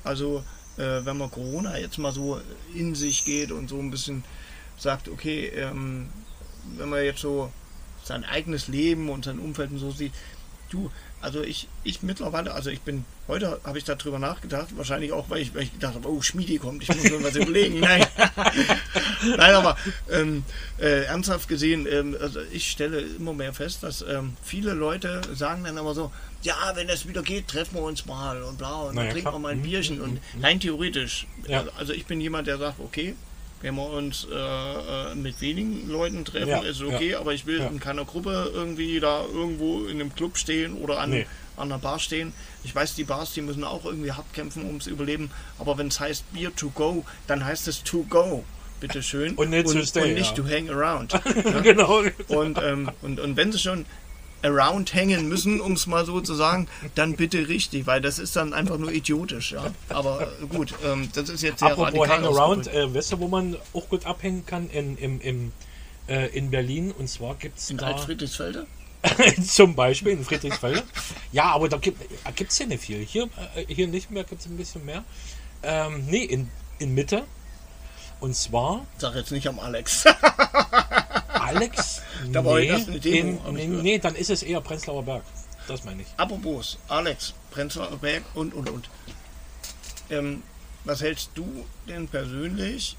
also 0.03 0.43
äh, 0.77 1.05
wenn 1.05 1.17
man 1.17 1.31
Corona 1.31 1.77
jetzt 1.77 1.97
mal 1.97 2.11
so 2.11 2.41
in 2.73 2.95
sich 2.95 3.23
geht 3.23 3.51
und 3.51 3.69
so 3.69 3.79
ein 3.79 3.91
bisschen 3.91 4.23
sagt, 4.77 5.07
okay, 5.07 5.47
ähm, 5.55 6.09
wenn 6.77 6.89
man 6.89 7.03
jetzt 7.03 7.21
so 7.21 7.51
sein 8.03 8.25
eigenes 8.25 8.67
Leben 8.67 9.09
und 9.09 9.25
sein 9.25 9.39
Umfeld 9.39 9.71
und 9.71 9.79
so 9.79 9.91
sieht, 9.91 10.13
du, 10.69 10.91
also 11.21 11.41
ich, 11.41 11.67
ich 11.83 12.03
mittlerweile, 12.03 12.53
also 12.53 12.69
ich 12.69 12.81
bin, 12.81 13.05
heute 13.27 13.59
habe 13.63 13.77
ich 13.77 13.83
darüber 13.83 14.19
nachgedacht, 14.19 14.67
wahrscheinlich 14.77 15.11
auch, 15.11 15.29
weil 15.29 15.41
ich, 15.41 15.53
weil 15.55 15.63
ich 15.63 15.73
gedacht 15.73 15.95
habe, 15.95 16.09
oh, 16.11 16.21
Schmiedi 16.21 16.57
kommt, 16.57 16.83
ich 16.83 16.89
muss 16.93 17.03
mir 17.03 17.23
was 17.23 17.35
überlegen. 17.35 17.79
Nein, 17.79 18.05
Nein 19.37 19.55
aber 19.55 19.77
ähm, 20.11 20.43
äh, 20.79 21.03
ernsthaft 21.05 21.47
gesehen, 21.47 21.87
ähm, 21.89 22.15
also 22.19 22.39
ich 22.51 22.69
stelle 22.69 22.99
immer 23.01 23.33
mehr 23.33 23.53
fest, 23.53 23.83
dass 23.83 24.01
ähm, 24.07 24.35
viele 24.43 24.73
Leute 24.73 25.21
sagen 25.33 25.63
dann 25.63 25.77
aber 25.77 25.93
so, 25.93 26.11
ja, 26.41 26.55
wenn 26.75 26.89
es 26.89 27.07
wieder 27.07 27.23
geht, 27.23 27.47
treffen 27.47 27.75
wir 27.75 27.81
uns 27.81 28.05
mal 28.05 28.43
und 28.43 28.57
bla 28.57 28.81
und 28.83 28.95
Na 28.95 29.01
dann 29.03 29.11
trinken 29.11 29.21
klar. 29.29 29.35
wir 29.35 29.39
mal 29.39 29.51
ein 29.53 29.59
Mhm, 29.59 29.63
Bierchen 29.63 30.01
und 30.01 30.19
rein 30.41 30.59
theoretisch, 30.59 31.25
Ja. 31.47 31.63
also 31.77 31.93
ich 31.93 32.05
bin 32.05 32.21
jemand, 32.21 32.47
der 32.47 32.57
sagt, 32.57 32.79
okay, 32.79 33.15
wenn 33.61 33.75
wir 33.75 33.89
uns 33.89 34.27
äh, 34.31 34.35
äh, 34.35 35.15
mit 35.15 35.41
wenigen 35.41 35.89
Leuten 35.89 36.25
treffen, 36.25 36.49
Ja, 36.49 36.59
ist 36.59 36.81
okay, 36.81 37.11
ja, 37.11 37.19
aber 37.19 37.33
ich 37.33 37.45
will 37.45 37.59
ja. 37.59 37.67
in 37.67 37.79
keiner 37.79 38.05
Gruppe 38.05 38.51
irgendwie 38.53 38.99
da 38.99 39.23
irgendwo 39.25 39.85
in 39.85 39.99
einem 39.99 40.13
Club 40.13 40.37
stehen 40.37 40.73
oder 40.77 40.99
an, 40.99 41.09
Nee. 41.11 41.25
an 41.57 41.71
einer 41.71 41.79
Bar 41.79 41.99
stehen. 41.99 42.33
Ich 42.63 42.75
weiß, 42.75 42.95
die 42.95 43.05
Bars, 43.05 43.33
die 43.33 43.41
müssen 43.41 43.63
auch 43.63 43.85
irgendwie 43.85 44.11
hart 44.11 44.31
kämpfen 44.33 44.65
ums 44.65 44.87
Überleben, 44.87 45.31
aber 45.57 45.77
wenn 45.77 45.87
es 45.87 45.99
heißt 45.99 46.31
Beer 46.33 46.55
to 46.55 46.69
go, 46.69 47.05
dann 47.27 47.43
heißt 47.45 47.67
es 47.67 47.83
to 47.83 48.03
go. 48.09 48.43
Bitte 48.81 49.01
schön. 49.01 49.35
Und 49.35 49.51
nicht 49.51 49.71
to 49.71 49.81
stay, 49.83 50.01
und 50.09 50.13
nicht 50.15 50.35
to 50.35 50.43
hang 50.43 50.69
around. 50.69 51.13
genau. 51.63 52.03
Und, 52.27 52.59
ähm, 52.61 52.91
und, 53.01 53.19
und 53.21 53.37
wenn 53.37 53.51
sie 53.53 53.57
schon 53.59 53.85
around 54.43 54.93
hängen 54.93 55.27
müssen, 55.27 55.59
um 55.59 55.73
es 55.73 55.87
mal 55.87 56.05
so 56.05 56.21
zu 56.21 56.35
sagen, 56.35 56.67
dann 56.93 57.15
bitte 57.15 57.47
richtig, 57.47 57.87
weil 57.87 58.01
das 58.01 58.19
ist 58.19 58.35
dann 58.35 58.53
einfach 58.53 58.77
nur 58.77 58.91
idiotisch. 58.91 59.51
Ja. 59.51 59.71
Aber 59.89 60.21
äh, 60.21 60.45
gut, 60.47 60.73
ähm, 60.83 61.09
das 61.13 61.29
ist 61.29 61.41
jetzt 61.41 61.59
sehr 61.59 61.71
Apropos 61.71 61.93
radikal 61.93 62.09
Hangaround, 62.09 62.67
äh, 62.67 62.93
weißt 62.93 63.13
du, 63.13 63.19
wo 63.19 63.27
man 63.27 63.57
auch 63.73 63.89
gut 63.89 64.05
abhängen 64.05 64.45
kann? 64.45 64.69
In, 64.69 64.97
im, 64.97 65.21
im, 65.21 65.51
äh, 66.07 66.27
in 66.37 66.51
Berlin. 66.51 66.91
Und 66.91 67.09
zwar 67.09 67.35
gibt 67.35 67.57
es 67.57 67.69
In 67.69 67.77
da 67.77 67.87
Altfriedrichsfelde? 67.87 68.67
zum 69.47 69.75
Beispiel 69.75 70.13
in 70.13 70.23
Friedrichsfelde. 70.23 70.83
ja, 71.31 71.45
aber 71.45 71.69
da 71.69 71.77
gibt 71.77 72.01
es 72.51 72.59
ja 72.59 72.65
nicht 72.65 72.83
viel. 72.83 72.99
Hier, 73.05 73.29
äh, 73.55 73.65
hier 73.67 73.87
nicht 73.87 74.11
mehr, 74.11 74.23
gibt 74.23 74.41
es 74.41 74.47
ein 74.47 74.57
bisschen 74.57 74.85
mehr. 74.85 75.03
Ähm, 75.63 76.05
nee, 76.07 76.23
in, 76.23 76.49
in 76.79 76.93
Mitte. 76.93 77.23
Und 78.19 78.35
zwar 78.35 78.85
Sag 78.97 79.15
jetzt 79.15 79.31
nicht 79.31 79.47
am 79.47 79.59
Alex. 79.59 80.05
Alex. 81.55 82.01
Da 82.31 82.43
war 82.43 82.59
nee, 82.59 82.67
erst 82.67 82.89
eine 82.89 82.99
Demo, 82.99 83.41
in, 83.49 83.81
nee, 83.81 83.99
dann 83.99 84.15
ist 84.15 84.29
es 84.29 84.41
eher 84.41 84.61
Prenzlauer 84.61 85.03
Berg. 85.03 85.23
Das 85.67 85.83
meine 85.83 86.01
ich. 86.01 86.07
Apropos, 86.17 86.77
Alex, 86.87 87.33
Prenzlauer 87.51 87.97
Berg 87.97 88.23
und, 88.33 88.53
und, 88.53 88.69
und. 88.69 88.89
Ähm, 90.09 90.43
was 90.85 91.01
hältst 91.01 91.31
du 91.35 91.65
denn 91.87 92.07
persönlich 92.07 92.95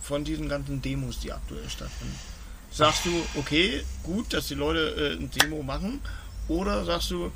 von 0.00 0.24
diesen 0.24 0.48
ganzen 0.48 0.82
Demos, 0.82 1.20
die 1.20 1.32
aktuell 1.32 1.68
stattfinden? 1.68 2.18
Sagst 2.70 3.06
du, 3.06 3.26
okay, 3.36 3.82
gut, 4.02 4.32
dass 4.32 4.48
die 4.48 4.54
Leute 4.54 5.16
äh, 5.18 5.22
ein 5.22 5.30
Demo 5.30 5.62
machen? 5.62 6.00
Oder 6.48 6.84
sagst 6.84 7.10
du, 7.10 7.30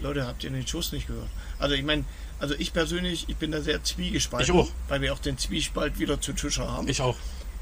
Leute, 0.00 0.26
habt 0.26 0.44
ihr 0.44 0.50
den 0.50 0.66
Schuss 0.66 0.92
nicht 0.92 1.06
gehört? 1.06 1.28
Also 1.58 1.74
ich 1.74 1.84
meine, 1.84 2.04
also 2.40 2.54
ich 2.58 2.72
persönlich, 2.72 3.26
ich 3.28 3.36
bin 3.36 3.52
da 3.52 3.60
sehr 3.60 3.82
zwiegespalten. 3.82 4.54
Ich 4.54 4.60
auch. 4.60 4.68
Weil 4.88 5.00
wir 5.00 5.12
auch 5.12 5.18
den 5.18 5.38
Zwiespalt 5.38 5.98
wieder 5.98 6.20
zu 6.20 6.32
Tische 6.32 6.68
haben. 6.68 6.88
Ich 6.88 7.00
auch. 7.00 7.16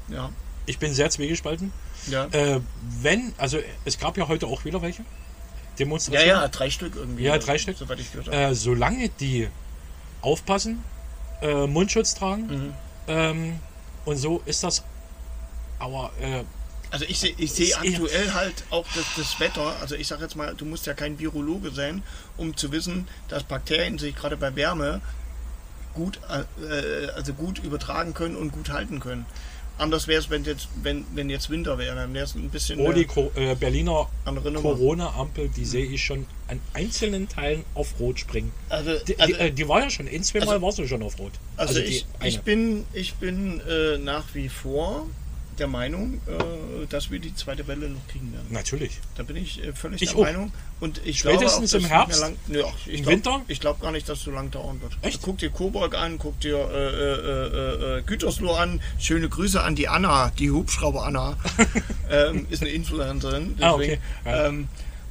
ja, 0.09 0.31
Ich 0.65 0.79
bin 0.79 0.93
sehr 0.93 1.09
zwiegespalten. 1.09 1.71
ja. 2.07 2.25
Äh, 2.31 2.61
wenn, 3.01 3.33
also 3.37 3.59
es 3.85 3.97
gab 3.99 4.17
ja 4.17 4.27
heute 4.27 4.47
auch 4.47 4.63
wieder 4.65 4.81
welche. 4.81 5.01
ja, 5.01 5.07
Demonstrationen. 5.79 6.27
ja, 6.27 6.47
drei 6.47 6.69
Stück 6.69 6.95
irgendwie. 6.95 7.23
Ja, 7.23 7.37
drei 7.37 7.57
Stück. 7.57 7.77
Soweit 7.77 7.99
ich 7.99 8.11
gehört 8.11 8.27
habe. 8.27 8.37
Äh, 8.37 8.55
solange 8.55 9.09
die 9.09 9.47
aufpassen, 10.21 10.83
äh, 11.41 11.67
Mundschutz 11.67 12.13
tragen 12.15 12.45
Mhm. 12.47 12.73
ähm, 13.07 13.59
und 14.05 14.17
so 14.17 14.41
ist 14.45 14.63
das. 14.63 14.83
Aber 15.79 16.11
äh, 16.21 16.43
Also 16.91 17.05
ich 17.05 17.19
sehe 17.19 17.33
ich 17.37 17.51
seh 17.51 17.69
eher- 17.71 17.77
aktuell 17.79 18.33
halt 18.33 18.63
auch 18.69 18.85
das, 18.95 19.03
das 19.17 19.39
Wetter, 19.41 19.75
also 19.81 19.95
ich 19.95 20.07
sage 20.07 20.21
jetzt 20.23 20.35
mal, 20.35 20.53
du 20.55 20.63
musst 20.63 20.85
ja 20.85 20.93
kein 20.93 21.19
Virologe 21.19 21.71
sein, 21.71 22.03
um 22.37 22.55
zu 22.55 22.71
wissen, 22.71 23.07
dass 23.27 23.43
Bakterien 23.43 23.97
sich 23.97 24.15
gerade 24.15 24.37
bei 24.37 24.55
Wärme 24.55 25.01
gut, 25.95 26.19
äh, 26.29 27.07
also 27.15 27.33
gut 27.33 27.59
übertragen 27.59 28.13
können 28.13 28.35
und 28.35 28.51
gut 28.51 28.69
halten 28.69 28.99
können. 28.99 29.25
Anders 29.77 30.07
wäre 30.07 30.21
es, 30.21 30.29
wenn 30.29 30.43
jetzt, 30.43 30.67
wenn, 30.83 31.03
wenn 31.15 31.29
jetzt 31.29 31.49
Winter 31.49 31.77
wäre, 31.77 31.95
dann 31.95 32.13
wäre 32.13 32.25
es 32.25 32.35
ein 32.35 32.49
bisschen 32.49 32.79
oh, 32.79 32.91
die 32.91 33.05
Co 33.05 33.31
äh, 33.35 33.55
Berliner. 33.55 34.07
Corona-Ampel, 34.25 35.49
die 35.49 35.65
sehe 35.65 35.85
ich 35.85 36.03
schon 36.03 36.25
an 36.47 36.59
einzelnen 36.73 37.27
Teilen 37.27 37.65
auf 37.73 37.99
Rot 37.99 38.19
springen. 38.19 38.51
Also, 38.69 38.91
Die, 39.05 39.19
also, 39.19 39.33
die, 39.33 39.39
äh, 39.39 39.51
die 39.51 39.67
war 39.67 39.81
ja 39.81 39.89
schon, 39.89 40.07
ein, 40.07 40.23
zweimal 40.23 40.49
also- 40.55 40.61
war 40.61 40.71
sie 40.71 40.87
schon 40.87 41.01
auf 41.01 41.17
Rot. 41.19 41.33
also 41.57 41.79
die 41.79 41.85
ich, 41.85 42.05
ich 42.23 42.41
bin, 42.41 42.85
ich 42.93 43.15
bin 43.15 43.61
äh, 43.61 43.97
nach 43.97 44.25
wie 44.33 44.49
vor 44.49 45.07
der 45.59 45.67
Meinung, 45.67 46.21
äh, 46.27 46.87
dass 46.89 47.11
wir 47.11 47.19
die 47.19 47.35
zweite 47.35 47.67
Welle 47.67 47.89
noch 47.89 48.07
kriegen 48.07 48.31
werden. 48.33 48.47
Natürlich. 48.49 48.99
Da 49.15 49.23
bin 49.23 49.35
ich 49.35 49.63
äh, 49.63 49.73
völlig 49.73 50.01
Ich 50.01 50.09
der 50.09 50.17
auch. 50.17 50.23
Meinung. 50.23 50.51
Und 50.79 51.01
ich 51.05 51.19
Spätestens 51.19 51.71
glaube 51.71 51.85
auch, 51.85 51.89
im 51.89 51.95
Herbst? 51.95 52.21
Lang, 52.21 52.35
Nö, 52.47 52.63
ach, 52.65 52.73
ich 52.85 52.87
Im 52.87 53.03
glaub, 53.03 53.13
Winter? 53.13 53.41
Ich 53.47 53.59
glaube 53.59 53.81
gar 53.81 53.91
nicht, 53.91 54.09
dass 54.09 54.19
es 54.19 54.23
so 54.25 54.31
lang 54.31 54.51
dauern 54.51 54.81
wird. 54.81 54.97
Echt? 55.01 55.21
Guck 55.21 55.37
dir 55.37 55.49
Coburg 55.49 55.95
an, 55.95 56.17
guck 56.17 56.39
dir 56.39 56.57
äh, 56.57 56.87
äh, 56.87 57.95
äh, 57.95 57.99
äh, 57.99 58.01
Gütersloh 58.03 58.53
an. 58.53 58.81
Schöne 58.99 59.29
Grüße 59.29 59.61
an 59.61 59.75
die 59.75 59.87
Anna, 59.87 60.31
die 60.37 60.51
Hubschrauber 60.51 61.05
Anna. 61.05 61.37
ähm, 62.09 62.47
ist 62.49 62.61
eine 62.61 62.71
Influencerin. 62.71 63.55
Ah, 63.61 63.77
Deswegen, 63.77 63.93
okay. 63.93 63.99
Ja. 64.25 64.47
ähm, 64.47 64.67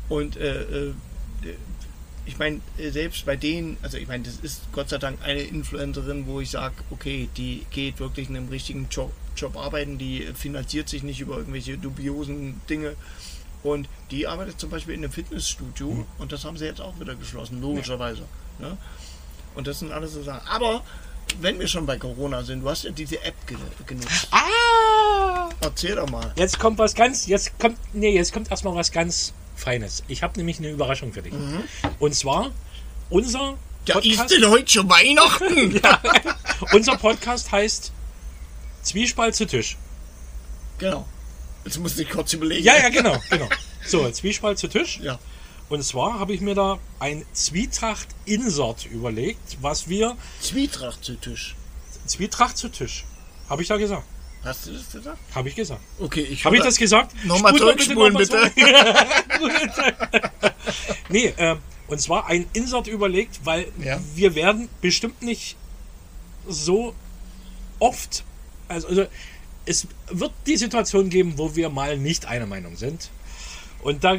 und 0.09 0.37
ich 2.25 2.39
meine, 2.39 2.61
selbst 2.79 3.27
bei 3.27 3.37
denen, 3.37 3.77
also 3.83 3.97
ich 3.99 4.07
meine, 4.07 4.23
das 4.25 4.37
ist 4.37 4.63
Gott 4.73 4.89
sei 4.89 4.99
Dank 4.99 5.19
eine 5.23 5.43
Influencerin, 5.43 6.27
wo 6.27 6.41
ich 6.41 6.51
sage, 6.51 6.75
okay, 6.91 7.29
die 7.37 7.67
geht 7.71 7.99
wirklich 7.99 8.29
in 8.29 8.37
einem 8.37 8.49
richtigen 8.49 8.87
Job, 8.91 9.13
Job 9.37 9.57
arbeiten, 9.57 9.99
die 9.99 10.29
finanziert 10.35 10.89
sich 10.89 11.03
nicht 11.03 11.21
über 11.21 11.37
irgendwelche 11.37 11.79
dubiosen 11.79 12.61
Dinge. 12.69 12.95
Und 13.63 13.89
die 14.11 14.27
arbeitet 14.27 14.59
zum 14.59 14.71
Beispiel 14.71 14.95
in 14.95 15.05
einem 15.05 15.13
Fitnessstudio 15.13 15.89
Mhm. 15.93 16.07
und 16.19 16.33
das 16.33 16.45
haben 16.45 16.57
sie 16.57 16.65
jetzt 16.65 16.81
auch 16.81 16.99
wieder 16.99 17.15
geschlossen, 17.15 17.61
logischerweise. 17.61 18.23
Ne? 18.59 18.77
Und 19.55 19.67
das 19.67 19.79
sind 19.79 19.93
alles 19.93 20.15
so 20.15 20.23
Sachen. 20.23 20.47
Aber 20.49 20.83
wenn 21.41 21.59
wir 21.61 21.69
schon 21.69 21.87
bei 21.87 21.97
Corona 21.97 22.43
sind, 22.43 22.63
du 22.63 22.69
hast 22.69 22.83
ja 22.85 22.91
diese 22.91 23.23
App 23.23 23.35
ge 23.47 23.57
genutzt. 23.87 24.27
Ah! 24.33 25.49
Erzähl 25.61 25.95
doch 25.95 26.09
mal. 26.11 26.33
Jetzt 26.37 26.59
kommt 26.59 26.79
was 26.79 26.95
ganz, 26.95 27.27
jetzt 27.27 27.57
kommt, 27.61 27.79
nee, 27.93 28.15
jetzt 28.15 28.33
kommt 28.33 28.51
erstmal 28.51 28.75
was 28.75 28.91
ganz 28.91 29.33
Feines. 29.55 30.03
Ich 30.09 30.23
habe 30.25 30.37
nämlich 30.39 30.59
eine 30.59 30.71
Überraschung 30.71 31.13
für 31.13 31.23
dich. 31.23 31.33
Und 32.01 32.15
zwar 32.15 32.51
unser 33.11 33.53
Mhm. 33.53 33.57
Ja, 33.87 33.99
ist 33.99 34.31
denn 34.31 34.49
heute 34.49 34.71
schon 34.71 34.89
Weihnachten? 34.89 35.81
unser 36.73 36.97
Podcast 36.97 37.51
heißt 37.51 37.91
Zwiespalt 38.83 39.35
zu 39.35 39.47
Tisch. 39.47 39.77
Genau. 40.79 41.07
Jetzt 41.65 41.79
muss 41.79 41.97
ich 41.99 42.09
kurz 42.11 42.33
überlegen. 42.33 42.65
Ja, 42.65 42.77
ja, 42.77 42.89
genau, 42.89 43.17
genau. 43.31 43.49
So, 43.87 44.11
Zwiespalt 44.11 44.59
zu 44.59 44.69
Tisch. 44.69 44.99
Ja. 45.03 45.19
Und 45.69 45.83
zwar 45.85 46.19
habe 46.19 46.33
ich 46.35 46.41
mir 46.41 46.55
da 46.55 46.79
ein 46.99 47.25
Zwietracht-Insert 47.33 48.87
überlegt, 48.87 49.59
was 49.61 49.89
wir. 49.89 50.17
Zwietracht 50.41 51.05
zu 51.05 51.15
Tisch. 51.15 51.55
Zwietracht 52.07 52.57
zu 52.59 52.69
Tisch. 52.69 53.05
Habe 53.49 53.63
ich 53.63 53.69
da 53.69 53.77
gesagt. 53.77 54.03
Hast 54.45 54.67
du 54.67 54.73
das 54.73 54.91
gesagt? 54.91 55.19
Habe 55.35 55.49
ich 55.49 55.55
gesagt. 55.55 55.81
Okay, 56.01 56.23
ich 56.23 56.45
Habe 56.45 56.57
ich 56.57 56.63
das 56.63 56.77
gesagt? 56.77 57.15
Nochmal 57.25 57.55
Spul 57.55 57.67
mal 57.67 57.77
zurückspulen, 57.79 58.15
bitte. 58.15 58.53
zurück. 59.39 60.13
nee, 61.09 61.27
äh, 61.37 61.57
und 61.87 62.01
zwar 62.01 62.27
ein 62.27 62.47
Insert 62.53 62.89
überlegt, 62.89 63.41
weil 63.45 63.71
Ja. 63.79 64.01
wir 64.15 64.35
werden 64.35 64.69
bestimmt 64.81 65.23
nicht 65.23 65.57
so 66.49 66.95
oft, 67.79 68.25
also, 68.73 68.89
also 68.89 69.07
es 69.65 69.87
wird 70.11 70.33
die 70.47 70.57
Situation 70.57 71.09
geben, 71.09 71.35
wo 71.37 71.55
wir 71.55 71.69
mal 71.69 71.97
nicht 71.97 72.27
einer 72.27 72.47
Meinung 72.47 72.77
sind. 72.77 73.11
Und 73.83 74.05
da 74.05 74.19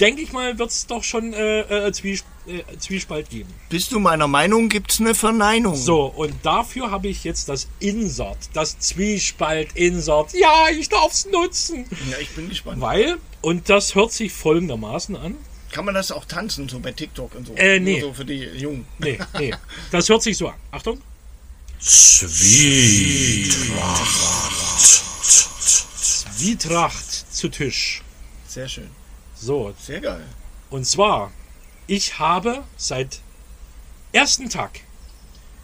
denke 0.00 0.22
ich 0.22 0.32
mal, 0.32 0.58
wird 0.58 0.70
es 0.70 0.86
doch 0.86 1.02
schon 1.02 1.32
äh, 1.32 1.60
äh, 1.60 1.92
Zwies 1.92 2.24
äh, 2.46 2.62
Zwiespalt 2.78 3.30
geben. 3.30 3.52
Bist 3.68 3.92
du 3.92 3.98
meiner 3.98 4.28
Meinung, 4.28 4.68
gibt's 4.68 5.00
eine 5.00 5.14
Verneinung? 5.14 5.76
So, 5.76 6.06
und 6.06 6.34
dafür 6.42 6.90
habe 6.90 7.08
ich 7.08 7.24
jetzt 7.24 7.48
das 7.48 7.68
Insert, 7.78 8.38
das 8.54 8.78
Zwiespalt-Insert. 8.78 10.32
Ja, 10.34 10.66
ich 10.70 10.88
darf 10.88 11.12
es 11.12 11.26
nutzen. 11.26 11.84
Ja, 12.10 12.18
ich 12.18 12.30
bin 12.30 12.48
gespannt. 12.48 12.80
Weil, 12.80 13.18
und 13.40 13.68
das 13.68 13.94
hört 13.94 14.12
sich 14.12 14.32
folgendermaßen 14.32 15.16
an. 15.16 15.36
Kann 15.70 15.84
man 15.84 15.94
das 15.94 16.10
auch 16.10 16.24
tanzen, 16.24 16.68
so 16.68 16.78
bei 16.80 16.92
TikTok 16.92 17.34
und 17.34 17.46
so? 17.46 17.54
Äh, 17.54 17.78
nee. 17.78 18.00
Nur 18.00 18.08
so 18.08 18.14
für 18.14 18.24
die 18.24 18.38
Jungen. 18.38 18.86
Nee, 18.98 19.18
nee. 19.38 19.54
Das 19.90 20.08
hört 20.08 20.22
sich 20.22 20.36
so 20.36 20.48
an. 20.48 20.54
Achtung. 20.70 21.00
Zwietracht 26.36 27.32
zu 27.34 27.48
Tisch. 27.48 28.02
Sehr 28.46 28.68
schön. 28.68 28.90
So, 29.34 29.74
Sehr 29.78 30.00
geil. 30.00 30.24
und 30.70 30.84
zwar, 30.84 31.30
ich 31.86 32.18
habe 32.18 32.64
seit 32.76 33.20
ersten 34.12 34.48
Tag, 34.48 34.80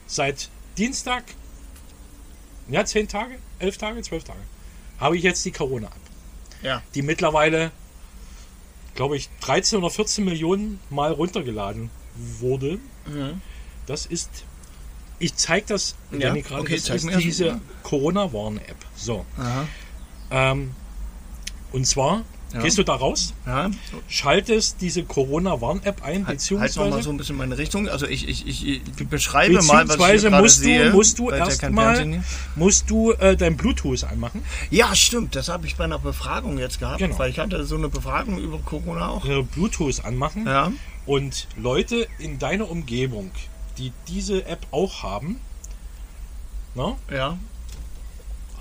seit 0.07 0.49
Dienstag, 0.79 1.25
ja, 2.69 2.85
zehn 2.85 3.09
Tage, 3.09 3.39
elf 3.59 3.79
Tage, 3.79 4.01
zwölf 4.03 4.25
Tage, 4.25 4.41
habe 5.01 5.17
ich 5.17 5.23
jetzt 5.23 5.45
die 5.45 5.53
Corona 5.53 5.89
ab. 5.89 5.99
Ja. 6.63 6.83
die 6.95 7.03
mittlerweile, 7.03 7.73
glaube 8.95 9.19
ich, 9.19 9.29
13 9.43 9.79
oder 9.79 9.91
14 9.91 10.25
Millionen 10.25 10.81
Mal 10.89 11.13
runtergeladen 11.13 11.91
wurde. 12.15 12.79
Mhm. 13.07 13.43
Das 13.87 14.07
ist, 14.07 14.31
ich 15.19 15.35
zeige 15.37 15.67
das, 15.69 15.95
Ja, 16.13 16.19
Danny, 16.29 16.43
gerade, 16.43 16.63
okay, 16.63 16.75
das 16.77 16.85
zeig 16.85 16.97
ist 16.97 17.19
diese. 17.21 17.61
Corona-Warn-App. 17.83 18.77
So, 18.97 19.25
ähm, 20.31 20.71
und 21.73 21.87
zwar 21.87 22.23
Ja. 22.53 22.61
gehst 22.63 22.79
du 22.79 22.85
da 22.85 22.95
raus, 22.95 23.35
Ja. 23.47 23.69
schaltest 24.09 24.77
diese 24.81 25.03
Corona-Warn-App 25.03 26.03
ein, 26.03 26.19
Halt, 26.19 26.27
halt 26.29 26.39
beziehungsweise 26.39 26.81
noch 26.81 26.91
mal 26.91 27.03
so 27.03 27.11
ein 27.11 27.17
bisschen 27.17 27.37
meine 27.37 27.59
Richtung. 27.59 27.89
Also 27.89 28.07
ich, 28.07 28.29
ich, 28.29 28.47
ich, 28.47 28.67
ich 28.67 28.83
beschreibe 29.09 29.61
mal, 29.63 29.89
was 29.89 29.97
ich 30.15 30.23
gerade 30.23 30.43
musst 30.43 30.59
du, 30.61 30.63
sehe, 30.63 30.91
musst 30.93 31.19
du 31.19 31.31
erstmal 31.31 32.23
musst 32.55 32.89
du 32.91 33.11
äh, 33.13 33.37
dein 33.37 33.57
Bluetooth 33.57 34.05
anmachen. 34.05 34.43
Ja, 34.71 34.95
stimmt. 34.95 35.35
Das 35.35 35.49
habe 35.49 35.67
ich 35.67 35.75
bei 35.77 35.85
einer 35.85 35.99
Befragung 35.99 36.59
jetzt 36.59 36.79
gehabt, 36.79 36.99
Genau. 36.99 37.19
weil 37.19 37.31
ich 37.31 37.39
hatte 37.41 37.65
so 37.65 37.75
eine 37.77 37.89
Befragung 37.89 38.39
über 38.39 38.59
Corona 38.59 39.09
auch. 39.09 39.25
Äh, 39.25 39.43
Bluetooth 39.43 40.05
anmachen. 40.05 40.47
Ja. 40.47 40.73
Und 41.07 41.49
Leute 41.57 42.07
in 42.19 42.39
deiner 42.39 42.71
Umgebung, 42.71 43.31
die 43.79 43.93
diese 44.09 44.45
App 44.47 44.67
auch 44.71 45.03
haben, 45.03 45.41
ne, 46.75 46.97
Ja. 47.11 47.39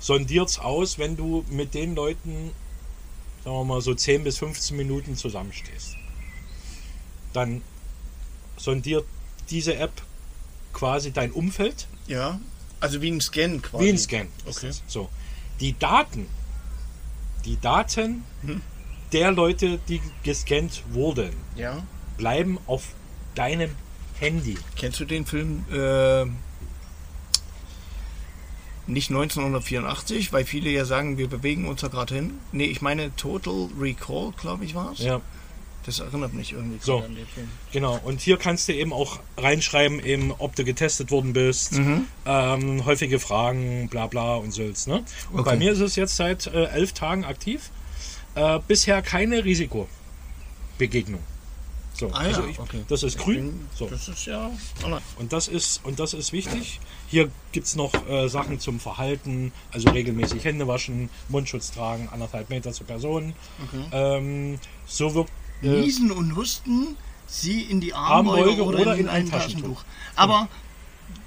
sondiert's 0.00 0.58
aus, 0.58 0.98
wenn 0.98 1.16
du 1.16 1.44
mit 1.50 1.74
den 1.74 1.94
Leuten, 1.94 2.50
sagen 3.44 3.56
wir 3.56 3.64
mal, 3.64 3.80
so 3.80 3.94
10 3.94 4.24
bis 4.24 4.38
15 4.38 4.76
Minuten 4.76 5.16
zusammenstehst. 5.16 5.96
Dann 7.32 7.62
sondiert 8.56 9.04
diese 9.50 9.76
App 9.76 9.92
quasi 10.72 11.12
dein 11.12 11.32
Umfeld 11.32 11.86
Ja. 12.06 12.40
Also 12.80 13.00
wie 13.00 13.10
ein 13.10 13.20
Scan 13.20 13.60
quasi. 13.62 13.84
wie 13.84 13.88
ein 13.90 13.98
Scan. 13.98 14.26
Okay. 14.46 14.70
So. 14.86 15.08
Die 15.60 15.78
Daten, 15.78 16.26
die 17.44 17.58
Daten 17.60 18.24
Hm. 18.42 18.60
der 19.12 19.30
Leute, 19.32 19.78
die 19.88 20.00
gescannt 20.22 20.82
wurden, 20.90 21.32
Ja. 21.56 21.82
bleiben 22.18 22.58
auf 22.66 22.88
deinem 23.34 23.70
Handy. 24.20 24.56
Kennst 24.76 25.00
du 25.00 25.04
den 25.04 25.26
Film 25.26 25.64
äh, 25.72 26.24
nicht 28.86 29.10
1984, 29.10 30.32
weil 30.32 30.44
viele 30.44 30.70
ja 30.70 30.84
sagen, 30.84 31.16
wir 31.18 31.28
bewegen 31.28 31.66
uns 31.66 31.80
da 31.80 31.88
gerade 31.88 32.14
hin. 32.14 32.34
Nee, 32.52 32.66
ich 32.66 32.82
meine 32.82 33.14
Total 33.16 33.68
Recall, 33.80 34.32
glaube 34.40 34.64
ich, 34.64 34.74
war 34.74 34.92
es. 34.92 34.98
Ja, 34.98 35.20
Das 35.86 36.00
erinnert 36.00 36.32
mich 36.34 36.52
irgendwie 36.52 36.78
So. 36.80 36.98
an 36.98 37.14
den 37.14 37.26
Film. 37.26 37.48
genau. 37.72 37.98
Und 38.04 38.20
hier 38.20 38.36
kannst 38.38 38.68
du 38.68 38.72
eben 38.74 38.92
auch 38.92 39.20
reinschreiben, 39.36 40.00
eben, 40.04 40.32
ob 40.32 40.54
du 40.56 40.64
getestet 40.64 41.10
worden 41.10 41.32
bist, 41.34 41.72
Mhm. 41.72 42.06
ähm, 42.26 42.84
häufige 42.84 43.18
Fragen, 43.18 43.88
bla 43.88 44.06
bla 44.06 44.36
und 44.36 44.52
so's. 44.52 44.86
Ne? 44.86 45.04
Und 45.30 45.40
Okay. 45.40 45.50
bei 45.50 45.56
mir 45.56 45.72
ist 45.72 45.80
es 45.80 45.96
jetzt 45.96 46.16
seit 46.16 46.46
äh, 46.46 46.64
elf 46.66 46.92
Tagen 46.92 47.24
aktiv. 47.24 47.70
Äh, 48.34 48.60
bisher 48.66 49.00
keine 49.02 49.44
Risikobegegnung. 49.44 51.20
So, 51.96 52.10
Ah 52.12 52.22
ja, 52.22 52.28
also 52.28 52.44
ich, 52.46 52.58
okay. 52.58 52.84
das 52.88 53.04
ist 53.04 53.18
grün. 53.18 53.68
So. 53.76 53.86
Das 53.86 54.08
ist 54.08 54.26
ja. 54.26 54.50
Und 55.16 55.32
das 55.32 55.46
ist, 55.46 55.80
und 55.84 56.00
das 56.00 56.12
ist 56.12 56.32
wichtig. 56.32 56.80
Hier 57.06 57.30
gibt 57.52 57.66
es 57.66 57.76
noch 57.76 57.92
äh, 58.08 58.28
Sachen 58.28 58.58
zum 58.58 58.80
Verhalten, 58.80 59.52
also 59.70 59.90
regelmäßig 59.90 60.44
Hände 60.44 60.66
waschen, 60.66 61.08
Mundschutz 61.28 61.70
tragen, 61.70 62.08
anderthalb 62.10 62.50
Meter 62.50 62.72
zur 62.72 62.86
Person. 62.86 63.32
Okay. 63.68 63.84
Ähm, 63.92 64.58
so 64.86 65.14
wird 65.14 65.28
äh, 65.62 65.68
Niesen 65.68 66.10
und 66.10 66.34
Husten, 66.34 66.96
sie 67.28 67.62
in 67.62 67.80
die 67.80 67.94
Armbeuge, 67.94 68.40
Armbeuge 68.40 68.64
oder, 68.64 68.78
oder 68.80 68.94
in, 68.94 69.02
in 69.02 69.08
ein 69.08 69.22
ein 69.26 69.30
Taschentuch. 69.30 69.84
Taschentuch. 69.84 69.84
Aber 70.16 70.48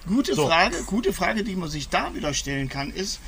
gute 0.06 0.36
So. 0.36 0.48
Frage, 0.48 0.76
gute 0.86 1.14
Frage, 1.14 1.46
die 1.46 1.56
man 1.56 1.70
sich 1.70 1.88
da 1.88 2.14
wieder 2.14 2.34
stellen 2.34 2.68
kann, 2.68 2.92
ist, 2.92 3.22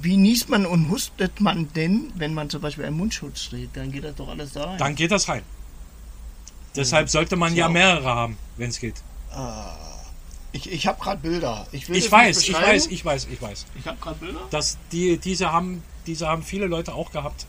wie 0.00 0.16
niest 0.16 0.48
man 0.48 0.66
und 0.66 0.90
hustet 0.90 1.40
man 1.40 1.72
denn, 1.74 2.12
wenn 2.16 2.34
man 2.34 2.50
zum 2.50 2.60
Beispiel 2.60 2.84
einen 2.84 2.96
Mundschutz 2.96 3.48
trägt? 3.48 3.76
Dann 3.76 3.92
geht 3.92 4.04
das 4.04 4.16
doch 4.16 4.28
alles 4.28 4.52
da 4.52 4.64
rein. 4.64 4.78
dann 4.78 4.94
geht 4.96 5.10
das 5.12 5.28
rein. 5.28 5.42
Deshalb 6.78 7.10
sollte 7.10 7.36
man 7.36 7.54
ja 7.54 7.68
mehrere 7.68 8.08
haben, 8.08 8.38
wenn 8.56 8.70
es 8.70 8.78
geht. 8.78 8.94
Ich, 10.52 10.70
ich 10.70 10.86
habe 10.86 10.98
gerade 11.00 11.20
Bilder. 11.20 11.66
Ich, 11.72 11.88
will 11.88 11.96
Ich 11.96 12.10
weiß, 12.10 12.48
ich 12.48 12.54
weiß, 12.54 12.86
ich 12.86 13.04
weiß, 13.04 13.26
ich 13.30 13.42
weiß. 13.42 13.66
Ich 13.78 13.86
habe 13.86 13.98
gerade 14.00 14.18
Bilder. 14.18 14.40
dass 14.50 14.78
die, 14.92 15.18
diese 15.18 15.52
haben, 15.52 15.82
diese 16.06 16.26
haben 16.28 16.42
viele 16.42 16.66
Leute 16.66 16.94
auch 16.94 17.12
gehabt, 17.12 17.46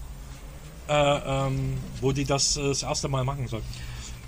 äh, 0.89 0.93
ähm, 0.93 1.77
wo 2.01 2.11
die 2.11 2.25
das 2.25 2.57
äh, 2.57 2.63
das 2.67 2.84
erste 2.84 3.07
Mal 3.07 3.23
machen 3.23 3.47
sollten. 3.47 3.67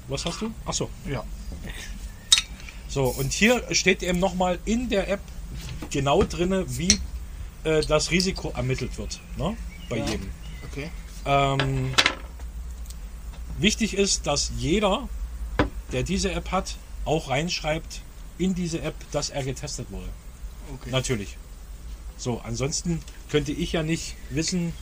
Was 0.08 0.26
hast 0.26 0.42
du? 0.42 0.52
Ach 0.66 0.74
so. 0.74 0.90
Ja. 1.10 1.24
So, 2.88 3.06
und 3.06 3.32
hier 3.34 3.64
steht 3.74 4.04
eben 4.04 4.20
nochmal 4.20 4.60
in 4.66 4.90
der 4.90 5.10
App 5.10 5.22
genau 5.90 6.24
drinne, 6.24 6.66
wie 6.68 7.00
äh, 7.64 7.82
das 7.82 8.12
Risiko 8.12 8.52
ermittelt 8.56 8.98
wird. 8.98 9.20
Ne? 9.38 9.56
Bei 9.90 9.98
Ja. 9.98 10.06
jedem. 10.06 10.30
Okay. 10.72 10.90
Ähm, 11.26 11.94
wichtig 13.62 13.96
ist, 13.96 14.28
dass 14.28 14.52
jeder, 14.58 15.08
der 15.92 16.04
diese 16.04 16.32
App 16.32 16.52
hat, 16.52 16.76
auch 17.06 17.30
reinschreibt 17.30 18.02
in 18.38 18.56
diese 18.56 18.82
App, 18.82 18.96
dass 19.12 19.30
er 19.30 19.44
getestet 19.44 19.88
wurde. 19.92 20.10
okay. 20.74 20.90
Natürlich. 20.92 21.38
So, 22.18 22.40
ansonsten 22.44 23.02
könnte 23.30 23.52
ich 23.52 23.72
ja 23.72 23.82
nicht 23.84 24.16
wissen, 24.30 24.74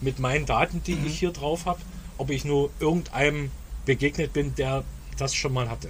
mit 0.00 0.18
meinen 0.18 0.44
Daten, 0.46 0.82
die 0.82 0.94
Mhm. 0.96 1.06
ich 1.06 1.18
hier 1.18 1.30
drauf 1.30 1.66
habe, 1.66 1.80
ob 2.18 2.30
ich 2.30 2.44
nur 2.44 2.70
irgendeinem 2.80 3.50
begegnet 3.86 4.32
bin, 4.32 4.54
der 4.54 4.82
das 5.18 5.34
schon 5.34 5.52
mal 5.52 5.68
hatte. 5.70 5.88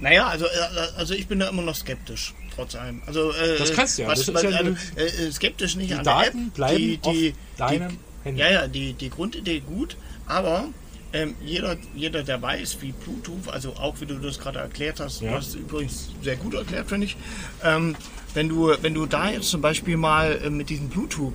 Naja, 0.00 0.26
also, 0.26 0.46
äh, 0.46 0.48
also 0.96 1.14
ich 1.14 1.26
bin 1.28 1.38
da 1.38 1.48
immer 1.48 1.62
noch 1.62 1.76
skeptisch, 1.76 2.34
trotz 2.54 2.74
allem. 2.74 3.02
Also, 3.06 3.30
äh, 3.32 3.58
Das 3.58 3.72
kannst 3.72 3.98
du 3.98 4.02
ja, 4.02 4.08
Was, 4.08 4.20
das 4.20 4.28
ist 4.28 4.34
was, 4.34 4.42
ja 4.42 4.50
also, 4.50 4.76
äh, 4.96 5.04
äh, 5.28 5.32
skeptisch 5.32 5.76
nicht 5.76 5.90
Die 5.90 5.94
an 5.94 6.04
der 6.04 6.14
Daten 6.14 6.48
App. 6.48 6.54
bleiben 6.54 6.78
die, 6.78 6.98
die, 6.98 7.30
auf 7.30 7.56
deinem 7.58 7.88
die, 7.90 7.98
Handy. 8.24 8.40
Ja, 8.40 8.50
ja, 8.50 8.66
die, 8.68 8.92
die 8.94 9.10
Grundidee 9.10 9.60
gut, 9.60 9.96
aber 10.26 10.68
ähm, 11.12 11.34
jeder, 11.44 11.76
jeder, 11.94 12.22
der 12.22 12.40
weiß, 12.40 12.78
wie 12.80 12.92
Bluetooth, 12.92 13.48
also 13.52 13.74
auch 13.76 14.00
wie 14.00 14.06
du 14.06 14.14
das 14.18 14.38
gerade 14.38 14.58
erklärt 14.60 14.98
hast, 15.00 15.20
Ja. 15.20 15.30
du 15.32 15.36
hast 15.36 15.48
es 15.48 15.54
übrigens 15.56 16.10
sehr 16.22 16.36
gut 16.36 16.54
erklärt, 16.54 16.88
finde 16.88 17.06
ich. 17.06 17.16
Ähm, 17.62 17.96
wenn, 18.34 18.48
du, 18.48 18.72
wenn 18.80 18.94
du 18.94 19.04
da 19.06 19.30
jetzt 19.30 19.50
zum 19.50 19.60
Beispiel 19.60 19.96
mal 19.96 20.40
äh, 20.42 20.50
mit 20.50 20.70
diesem 20.70 20.88
Bluetooth, 20.88 21.34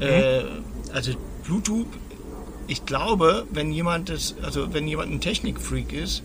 äh, 0.00 0.42
also 0.92 1.12
Bluetooth, 1.44 1.86
ich 2.66 2.84
glaube, 2.86 3.46
wenn 3.50 3.72
jemand 3.72 4.08
das, 4.08 4.34
also 4.42 4.72
wenn 4.72 4.86
jemand 4.88 5.10
ein 5.12 5.20
Technikfreak 5.20 5.92
ist, 5.92 6.22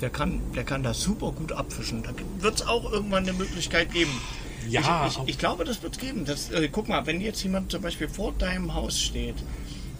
der 0.00 0.10
kann, 0.10 0.40
der 0.54 0.64
kann 0.64 0.82
das 0.82 1.00
super 1.00 1.32
gut 1.32 1.52
abfischen. 1.52 2.02
Da 2.02 2.10
wird 2.40 2.56
es 2.56 2.66
auch 2.66 2.92
irgendwann 2.92 3.22
eine 3.28 3.32
Möglichkeit 3.32 3.92
geben. 3.92 4.10
Ja, 4.68 5.06
ich, 5.06 5.18
ich, 5.18 5.28
ich 5.30 5.38
glaube, 5.38 5.64
das 5.64 5.82
wird 5.82 5.94
es 5.94 5.98
geben. 6.00 6.24
Das, 6.24 6.50
äh, 6.50 6.68
guck 6.70 6.88
mal, 6.88 7.06
wenn 7.06 7.20
jetzt 7.20 7.42
jemand 7.42 7.70
zum 7.70 7.82
Beispiel 7.82 8.08
vor 8.08 8.32
deinem 8.32 8.74
Haus 8.74 9.00
steht, 9.00 9.36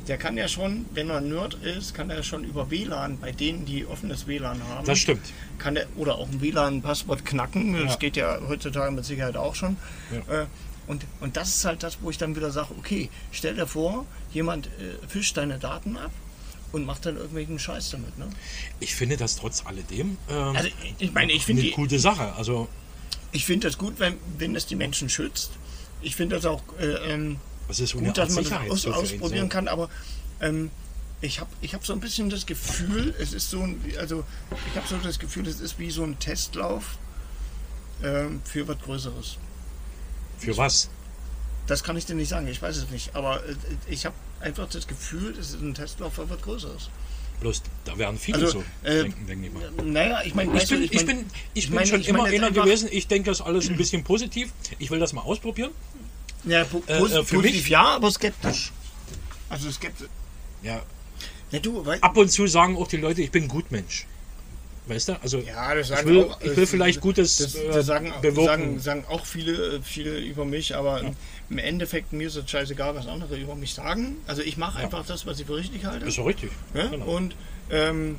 der 0.09 0.19
kann 0.19 0.37
ja 0.37 0.49
schon, 0.49 0.85
wenn 0.93 1.09
er 1.09 1.21
Nerd 1.23 1.55
ist, 1.55 1.95
kann 1.95 2.11
er 2.11 2.23
schon 2.23 2.45
über 2.45 2.71
WLAN, 2.71 3.19
bei 3.19 3.33
denen, 3.33 3.65
die 3.65 3.87
offenes 3.87 4.27
WLAN 4.27 4.61
haben, 4.69 4.87
Das 4.87 4.99
stimmt. 4.99 5.23
kann 5.59 5.77
er 5.77 5.87
oder 5.97 6.17
auch 6.17 6.29
ein 6.29 6.41
WLAN-Passwort 6.43 7.25
knacken. 7.25 7.73
Das 7.75 7.93
Ja. 7.95 7.97
geht 7.99 8.17
ja 8.17 8.39
heutzutage 8.49 8.93
mit 8.93 9.05
Sicherheit 9.07 9.37
auch 9.37 9.55
schon. 9.55 9.77
Ja. 10.29 10.43
Äh, 10.43 10.47
und, 10.87 11.07
und 11.21 11.39
das 11.39 11.49
ist 11.49 11.65
halt 11.65 11.83
das, 11.83 11.97
wo 12.03 12.11
ich 12.11 12.19
dann 12.19 12.37
wieder 12.37 12.51
sage, 12.51 12.69
okay, 12.79 13.09
stell 13.33 13.55
dir 13.55 13.67
vor, 13.67 14.05
jemand 14.33 14.67
äh, 14.67 15.07
fischt 15.09 15.39
deine 15.39 15.59
Daten 15.59 15.97
ab 15.97 16.11
und 16.73 16.85
macht 16.85 17.07
dann 17.07 17.17
irgendwelchen 17.17 17.59
Scheiß 17.59 17.89
damit. 17.91 18.19
Ne? 18.19 18.27
Ich 18.81 18.95
finde 18.95 19.17
das 19.17 19.37
trotz 19.37 19.65
alledem 19.65 20.19
ähm, 20.29 20.55
Also 20.55 20.69
ich 20.99 21.12
meine, 21.15 21.33
ich 21.33 21.49
eine 21.49 21.62
die- 21.62 21.71
gute 21.71 21.99
Sache. 21.99 22.35
Also, 22.37 22.69
ich 23.35 23.45
finde 23.45 23.66
das 23.66 23.76
gut, 23.76 23.99
wenn, 23.99 24.16
wenn 24.39 24.57
es 24.57 24.64
die 24.64 24.76
Menschen 24.76 25.11
schützt. 25.11 25.51
Ich 26.01 26.16
finde 26.16 26.37
das 26.37 26.47
auch 26.47 26.62
äh, 26.78 27.12
ähm, 27.12 27.39
das 27.68 27.78
so 27.78 27.99
gut, 27.99 28.16
dass 28.16 28.35
man 28.35 28.45
das 28.45 28.70
aus, 28.70 28.87
ausprobieren 28.87 29.49
kann, 29.49 29.68
aber 29.68 29.91
ähm, 30.41 30.70
ich 31.20 31.41
habe 31.41 31.51
ich 31.61 31.74
hab 31.74 31.85
so 31.85 31.93
ein 31.93 32.01
bisschen 32.01 32.30
das 32.30 32.47
Gefühl, 32.47 33.14
es 33.18 33.32
ist 33.32 33.51
so 33.51 33.61
ein, 33.61 33.82
also 33.99 34.24
ich 34.70 34.76
habe 34.76 34.87
so 34.87 34.97
das 34.99 35.18
Gefühl, 35.18 35.49
es 35.49 35.61
ist 35.61 35.78
wie 35.78 35.91
so 35.91 36.05
ein 36.05 36.18
Testlauf 36.18 36.97
ähm, 38.03 38.41
für 38.45 38.68
was 38.68 38.78
Größeres. 38.78 39.37
Für 40.39 40.57
was? 40.57 40.89
Das 41.66 41.82
kann 41.82 41.97
ich 41.97 42.07
dir 42.07 42.14
nicht 42.14 42.28
sagen, 42.28 42.47
ich 42.47 42.62
weiß 42.62 42.76
es 42.76 42.91
nicht, 42.91 43.16
aber 43.16 43.45
äh, 43.45 43.57
ich 43.89 44.07
habe 44.07 44.14
einfach 44.41 44.68
das 44.68 44.87
Gefühl, 44.87 45.37
es 45.39 45.51
ist 45.51 45.61
ein 45.61 45.74
Testlauf 45.74 46.14
für 46.14 46.30
was 46.30 46.41
Größeres. 46.41 46.89
Bloß, 47.41 47.62
da 47.85 47.99
werden 47.99 48.18
viele 48.18 48.39
Also, 48.39 48.61
so 48.82 48.89
äh, 48.89 49.03
denken, 49.03 49.26
denke 49.26 49.47
ich 49.49 49.53
mal. 49.53 49.85
Naja, 49.85 50.22
ich 50.24 50.35
meine, 50.35 50.57
Ich 50.57 50.68
bin, 50.68 50.82
ich 50.82 50.93
mein- 50.95 51.07
bin, 51.07 51.26
ich 51.53 51.66
bin 51.66 51.74
meine- 51.74 51.87
schon 51.87 52.01
ich 52.01 52.09
immer 52.09 52.24
einer 52.24 52.51
gewesen. 52.51 52.89
Ich 52.91 53.07
denke, 53.07 53.30
das 53.30 53.41
alles 53.41 53.68
ein 53.68 53.76
bisschen 53.76 54.03
positiv. 54.05 54.51
Ich 54.78 54.91
will 54.91 54.99
das 55.01 55.12
mal 55.12 55.22
ausprobieren. 55.22 55.70
ja, 56.45 56.64
po 56.64 56.82
äh, 56.87 56.93
äh, 56.99 57.24
für 57.24 57.37
positiv 57.37 57.43
mich- 57.62 57.68
ja, 57.68 57.85
aber 57.97 58.11
skeptisch. 58.11 58.72
Also 59.49 59.70
skeptisch. 59.70 60.09
Ja, 60.62 60.82
Ja, 61.51 61.59
du, 61.61 61.85
ab 62.01 62.16
und 62.16 62.30
zu 62.30 62.47
sagen 62.47 62.76
auch 62.76 62.89
die 62.89 62.97
Leute, 62.97 63.22
ich 63.22 63.30
bin 63.30 63.47
Gutmensch. 63.49 64.07
Weißt 64.87 65.09
du? 65.09 65.20
Also 65.22 65.39
Ja, 65.39 65.74
das 65.74 65.89
ich 65.91 65.97
sagen 65.97 66.09
will, 66.09 66.24
auch, 66.24 66.41
ich 66.43 66.57
will 66.57 66.66
vielleicht 66.66 67.01
Gutes 67.01 67.39
das, 67.39 67.55
äh, 67.55 67.68
das 67.72 67.87
sagen, 67.87 68.12
bewirken. 68.20 68.45
sagen, 68.47 68.80
sagen 68.80 69.05
auch 69.09 69.24
viele, 69.24 69.80
viele 69.82 70.18
über 70.18 70.45
mich, 70.45 70.74
aber 70.76 71.14
im 71.51 71.59
Endeffekt 71.59 72.13
mir 72.13 72.27
ist 72.27 72.37
es 72.37 72.51
scheißegal, 72.51 72.95
was 72.95 73.07
andere 73.07 73.37
über 73.37 73.55
mich 73.55 73.75
sagen. 73.75 74.17
Also 74.27 74.43
ich 74.43 74.57
mache 74.57 74.79
einfach 74.79 75.05
das, 75.05 75.27
was 75.27 75.41
ich 75.41 75.47
für 75.47 75.57
richtig 75.57 75.85
halte. 75.85 76.07
ist 76.07 76.19
doch 76.19 76.27
richtig. 76.27 76.51
Ja? 76.73 76.87
Genau. 76.87 77.07
Und 77.07 77.37
ähm, 77.71 78.17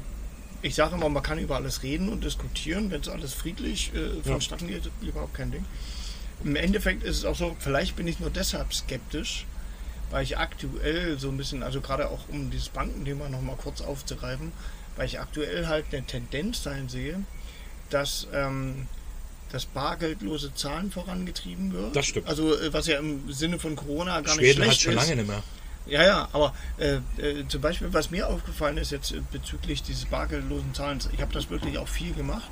ich 0.61 0.75
sage 0.75 0.95
immer, 0.95 1.09
man 1.09 1.23
kann 1.23 1.39
über 1.39 1.55
alles 1.55 1.83
reden 1.83 2.09
und 2.09 2.23
diskutieren, 2.23 2.91
wenn 2.91 3.01
es 3.01 3.09
alles 3.09 3.33
friedlich 3.33 3.91
äh, 3.93 4.21
vonstatten 4.23 4.67
geht, 4.67 4.89
überhaupt 5.01 5.33
kein 5.33 5.51
Ding. 5.51 5.65
Im 6.43 6.55
Endeffekt 6.55 7.03
ist 7.03 7.17
es 7.17 7.25
auch 7.25 7.35
so, 7.35 7.55
vielleicht 7.59 7.95
bin 7.95 8.07
ich 8.07 8.19
nur 8.19 8.29
deshalb 8.29 8.73
skeptisch, 8.73 9.45
weil 10.11 10.23
ich 10.23 10.37
aktuell 10.37 11.17
so 11.17 11.29
ein 11.29 11.37
bisschen, 11.37 11.63
also 11.63 11.81
gerade 11.81 12.09
auch 12.09 12.29
um 12.29 12.51
dieses 12.51 12.69
Bankenthema 12.69 13.29
nochmal 13.29 13.55
kurz 13.55 13.81
aufzugreifen, 13.81 14.51
weil 14.95 15.07
ich 15.07 15.19
aktuell 15.19 15.67
halt 15.67 15.85
eine 15.91 16.05
Tendenz 16.05 16.63
sein 16.63 16.89
sehe, 16.89 17.19
dass 17.89 18.27
ähm, 18.33 18.87
das 19.51 19.65
bargeldlose 19.65 20.53
Zahlen 20.55 20.91
vorangetrieben 20.91 21.71
wird. 21.73 21.95
Das 21.95 22.05
stimmt. 22.07 22.27
Also 22.27 22.55
äh, 22.59 22.73
was 22.73 22.87
ja 22.87 22.99
im 22.99 23.31
Sinne 23.31 23.59
von 23.59 23.75
Corona 23.75 24.21
gar 24.21 24.35
Schweden 24.35 24.59
nicht 24.61 24.69
hat 24.69 24.75
schlecht 24.77 24.81
schon 24.81 24.93
ist. 24.93 24.97
lange 25.09 25.15
nicht 25.17 25.27
mehr. 25.27 25.43
Ja, 25.87 26.03
ja, 26.03 26.29
aber 26.33 26.53
äh, 26.79 26.95
äh, 27.21 27.47
zum 27.47 27.61
Beispiel, 27.61 27.93
was 27.93 28.09
mir 28.09 28.27
aufgefallen 28.27 28.77
ist 28.77 28.91
jetzt 28.91 29.11
äh, 29.11 29.21
bezüglich 29.31 29.83
dieses 29.83 30.05
bargeldlosen 30.05 30.73
Zahlens, 30.73 31.07
ich 31.13 31.21
habe 31.21 31.31
das 31.31 31.49
wirklich 31.51 31.77
auch 31.77 31.87
viel 31.87 32.11
gemacht. 32.13 32.49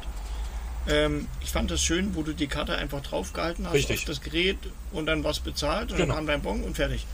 Ähm, 0.88 1.28
ich 1.42 1.50
fand 1.50 1.72
das 1.72 1.82
schön, 1.82 2.14
wo 2.16 2.22
du 2.22 2.34
die 2.34 2.46
Karte 2.48 2.76
einfach 2.76 3.02
draufgehalten 3.02 3.66
hast 3.66 3.74
Richtig. 3.74 4.00
auf 4.00 4.06
das 4.06 4.22
Gerät 4.22 4.58
und 4.92 5.08
dann 5.08 5.24
was 5.24 5.40
bezahlt 5.40 5.92
und 5.92 5.98
Genau. 5.98 6.08
dann 6.10 6.16
kam 6.18 6.28
dein 6.28 6.42
Bon 6.42 6.64
und 6.64 6.76
fertig. 6.76 7.08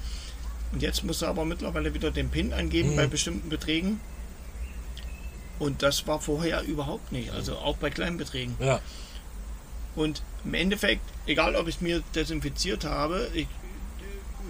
Und 0.74 0.82
jetzt 0.82 1.04
musst 1.06 1.22
du 1.22 1.26
aber 1.28 1.46
mittlerweile 1.46 1.94
wieder 1.94 2.12
den 2.12 2.30
PIN 2.30 2.52
eingeben 2.52 2.92
Mhm. 2.92 2.96
bei 2.98 3.08
bestimmten 3.08 3.48
Beträgen. 3.50 4.00
Und 5.58 5.84
das 5.84 6.08
war 6.08 6.20
vorher 6.20 6.64
überhaupt 6.64 7.12
nicht, 7.12 7.32
also 7.32 7.58
auch 7.58 7.78
bei 7.78 7.90
kleinen 7.90 8.18
Beträgen. 8.18 8.56
Ja, 8.60 8.80
Und 10.00 10.22
im 10.46 10.54
Endeffekt, 10.54 11.02
egal 11.26 11.58
ob 11.58 11.68
ich 11.68 11.82
mir 11.82 12.02
desinfiziert 12.16 12.86
habe, 12.86 13.28
ich 13.34 13.48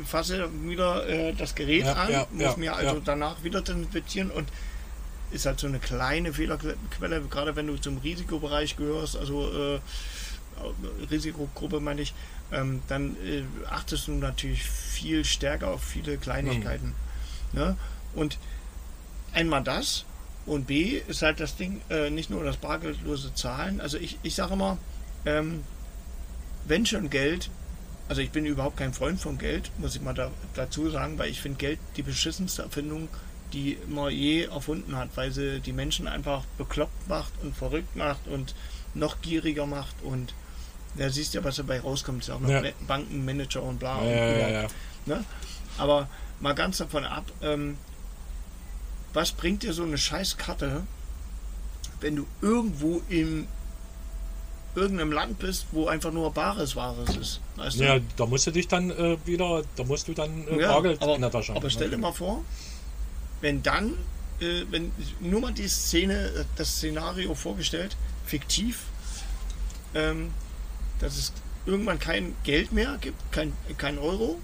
fasse 0.05 0.47
wieder 0.61 1.09
äh, 1.09 1.33
das 1.33 1.55
Gerät 1.55 1.85
Ja, 1.85 1.93
an, 1.93 2.11
ja, 2.11 2.27
muss 2.29 2.43
ja, 2.43 2.57
mir 2.57 2.75
also 2.75 3.01
danach 3.03 3.43
wieder 3.43 3.61
desinfizieren 3.61 4.29
und 4.29 4.47
ist 5.31 5.47
halt 5.47 5.59
so 5.59 5.65
eine 5.65 5.79
kleine 5.79 6.33
Fehlerquelle, 6.33 7.21
gerade 7.31 7.55
wenn 7.55 7.65
du 7.65 7.77
zum 7.77 7.97
Risikobereich 7.97 8.77
gehörst, 8.77 9.17
also 9.17 9.51
äh, 9.51 9.79
Risikogruppe 11.09 11.79
meine 11.79 12.01
ich, 12.03 12.13
ähm, 12.51 12.83
dann 12.87 13.15
äh, 13.25 13.41
achtest 13.71 14.07
du 14.07 14.11
natürlich 14.11 14.63
viel 14.63 15.25
stärker 15.25 15.69
auf 15.69 15.83
viele 15.83 16.19
Kleinigkeiten. 16.19 16.93
Ne? 17.53 17.75
Und 18.13 18.37
einmal 19.33 19.63
das 19.63 20.05
und 20.45 20.67
B 20.67 21.01
ist 21.07 21.23
halt 21.23 21.39
das 21.39 21.55
Ding, 21.55 21.81
äh, 21.89 22.11
nicht 22.11 22.29
nur 22.29 22.43
das 22.43 22.57
bargeldlose 22.57 23.33
Zahlen. 23.33 23.81
Also 23.81 23.97
ich, 23.97 24.19
ich 24.21 24.35
sage 24.35 24.53
immer, 24.53 24.77
ähm, 25.25 25.63
wenn 26.65 26.85
schon 26.85 27.09
Geld, 27.09 27.49
also 28.07 28.21
ich 28.21 28.31
bin 28.31 28.45
überhaupt 28.45 28.77
kein 28.77 28.93
Freund 28.93 29.19
von 29.19 29.37
Geld, 29.37 29.71
muss 29.77 29.95
ich 29.95 30.01
mal 30.01 30.13
da, 30.13 30.31
dazu 30.55 30.89
sagen, 30.89 31.17
weil 31.17 31.29
ich 31.29 31.41
finde 31.41 31.57
Geld 31.57 31.79
die 31.95 32.03
beschissenste 32.03 32.63
Erfindung, 32.63 33.07
die 33.53 33.77
man 33.87 34.11
je 34.11 34.43
erfunden 34.43 34.95
hat, 34.95 35.09
weil 35.15 35.31
sie 35.31 35.59
die 35.59 35.73
Menschen 35.73 36.07
einfach 36.07 36.43
bekloppt 36.57 37.07
macht 37.07 37.33
und 37.41 37.55
verrückt 37.55 37.95
macht 37.95 38.27
und 38.27 38.53
noch 38.93 39.21
gieriger 39.21 39.65
macht 39.65 39.95
und 40.03 40.33
da 40.97 41.09
siehst 41.09 41.33
du 41.33 41.39
ja, 41.39 41.43
was 41.43 41.55
dabei 41.57 41.79
rauskommt. 41.79 42.23
Ist 42.23 42.29
auch 42.31 42.39
noch 42.39 42.49
Ja. 42.49 42.63
Bankenmanager 42.87 43.61
und 43.61 43.79
bla. 43.79 44.03
ja, 44.03 44.27
und 44.27 44.39
ja, 44.39 44.49
ja. 44.49 44.67
Ne? 45.05 45.23
Aber 45.77 46.09
mal 46.39 46.55
ganz 46.55 46.77
davon 46.77 47.05
ab, 47.05 47.25
ähm, 47.41 47.77
was 49.13 49.31
bringt 49.31 49.63
dir 49.63 49.73
so 49.73 49.83
eine 49.83 49.97
Scheißkarte, 49.97 50.83
wenn 52.01 52.15
du 52.15 52.25
irgendwo 52.41 53.01
in 53.09 53.47
irgendeinem 54.75 55.11
Land 55.11 55.39
bist, 55.39 55.67
wo 55.71 55.87
einfach 55.87 56.11
nur 56.11 56.31
Bares 56.31 56.75
Wahres 56.75 57.15
ist? 57.15 57.41
Weißt 57.55 57.79
du? 57.79 57.83
Ja, 57.83 57.99
da 58.15 58.25
musst 58.25 58.47
du 58.47 58.51
dich 58.51 58.67
dann 58.67 58.91
äh, 58.91 59.17
wieder, 59.25 59.63
da 59.75 59.83
musst 59.83 60.07
du 60.07 60.13
dann 60.13 60.47
äh, 60.47 60.61
Ja, 60.61 60.73
Bargeld 60.73 61.01
aber, 61.01 61.15
in 61.15 61.21
der 61.21 61.31
Tasche 61.31 61.49
haben. 61.49 61.57
aber 61.57 61.69
stell 61.69 61.89
dir 61.89 61.97
mal 61.97 62.11
vor, 62.11 62.43
wenn 63.41 63.63
dann, 63.63 63.93
äh, 64.39 64.63
wenn 64.69 64.91
nur 65.19 65.41
mal 65.41 65.53
die 65.53 65.67
Szene, 65.67 66.13
äh, 66.13 66.45
das 66.55 66.75
Szenario 66.77 67.33
vorgestellt, 67.33 67.97
fiktiv, 68.25 68.83
ähm, 69.95 70.31
dass 70.99 71.17
es 71.17 71.33
irgendwann 71.65 71.99
kein 71.99 72.35
Geld 72.43 72.71
mehr 72.71 72.97
gibt, 73.01 73.31
kein, 73.31 73.53
kein 73.77 73.97
Euro, 73.97 74.39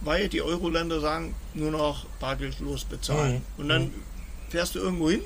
weil 0.00 0.28
die 0.28 0.42
Euro-Länder 0.42 1.00
sagen, 1.00 1.34
nur 1.54 1.70
noch 1.70 2.06
bargeldlos 2.20 2.84
bezahlen. 2.84 3.34
Mhm. 3.34 3.62
Und 3.62 3.68
dann 3.68 3.90
fährst 4.48 4.74
du 4.74 4.78
irgendwo 4.78 5.10
hin 5.10 5.20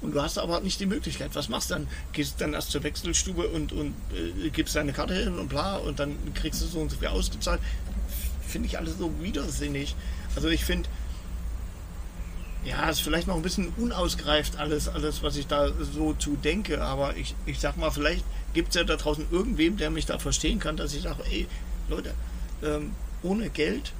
und 0.00 0.14
du 0.14 0.22
hast 0.22 0.38
aber 0.38 0.60
nicht 0.60 0.78
die 0.80 0.86
Möglichkeit. 0.86 1.30
Was 1.34 1.48
machst 1.48 1.70
du 1.70 1.74
dann? 1.74 1.88
Gehst 2.12 2.40
dann 2.40 2.54
erst 2.54 2.70
zur 2.70 2.82
Wechselstube 2.82 3.48
und, 3.48 3.72
und 3.72 3.94
äh, 4.12 4.50
gibst 4.50 4.76
deine 4.76 4.92
Karte 4.92 5.14
hin 5.14 5.38
und 5.38 5.48
bla 5.48 5.76
und 5.76 5.98
dann 5.98 6.16
kriegst 6.34 6.62
du 6.62 6.66
so 6.66 6.80
und 6.80 6.90
so 6.90 6.96
viel 6.96 7.08
ausgezahlt. 7.08 7.60
Finde 8.46 8.68
ich 8.68 8.78
alles 8.78 8.98
so 8.98 9.12
widersinnig. 9.20 9.96
Also 10.36 10.48
ich 10.48 10.64
finde, 10.64 10.88
ja, 12.64 12.88
ist 12.88 13.00
vielleicht 13.00 13.26
noch 13.26 13.36
ein 13.36 13.42
bisschen 13.42 13.72
unausgereift 13.76 14.56
alles, 14.58 14.88
alles, 14.88 15.22
was 15.22 15.36
ich 15.36 15.46
da 15.46 15.70
so 15.92 16.12
zu 16.14 16.36
denke, 16.36 16.82
aber 16.82 17.16
ich, 17.16 17.34
ich 17.46 17.60
sag 17.60 17.76
mal, 17.76 17.90
vielleicht 17.90 18.24
gibt 18.54 18.70
es 18.70 18.74
ja 18.74 18.84
da 18.84 18.96
draußen 18.96 19.26
irgendwem, 19.30 19.76
der 19.76 19.90
mich 19.90 20.06
da 20.06 20.18
verstehen 20.18 20.58
kann, 20.58 20.76
dass 20.76 20.94
ich 20.94 21.02
sage, 21.02 21.22
ey, 21.30 21.46
Leute, 21.88 22.14
ähm, 22.62 22.92
ohne 23.22 23.50
Geld 23.50 23.92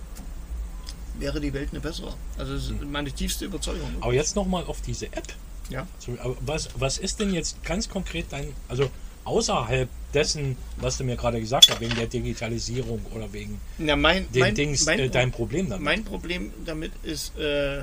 wäre 1.19 1.41
die 1.41 1.53
Welt 1.53 1.71
eine 1.73 1.81
bessere. 1.81 2.15
Also 2.37 2.55
das 2.55 2.65
ist 2.65 2.83
meine 2.83 3.11
tiefste 3.11 3.47
Überzeugung. 3.47 3.97
Aber 4.01 4.13
jetzt 4.13 4.37
nochmal 4.37 4.65
auf 4.65 4.81
diese 4.81 5.07
App. 5.07 5.35
Ja. 5.69 5.87
So, 5.99 6.13
aber 6.21 6.37
was, 6.41 6.69
was 6.77 6.99
ist 6.99 7.21
denn 7.21 7.33
jetzt 7.35 7.63
ganz 7.63 7.89
konkret 7.89 8.27
dein, 8.31 8.55
also 8.69 8.91
außerhalb 9.25 9.89
dessen, 10.15 10.57
was 10.79 10.97
du 10.97 11.05
mir 11.05 11.17
gerade 11.17 11.39
gesagt 11.41 11.71
hast, 11.71 11.81
wegen 11.81 11.95
der 11.97 12.07
Digitalisierung 12.07 13.05
oder 13.15 13.31
wegen 13.33 13.61
Ja, 13.79 13.95
mein, 13.97 14.31
den 14.33 14.41
mein, 14.41 14.55
Dings, 14.55 14.87
mein, 14.87 14.99
äh, 14.99 15.11
dein 15.11 15.31
Problem 15.31 15.69
damit? 15.69 15.85
mein 15.85 16.05
Problem 16.05 16.51
damit 16.65 16.93
ist, 17.03 17.37
äh, 17.39 17.83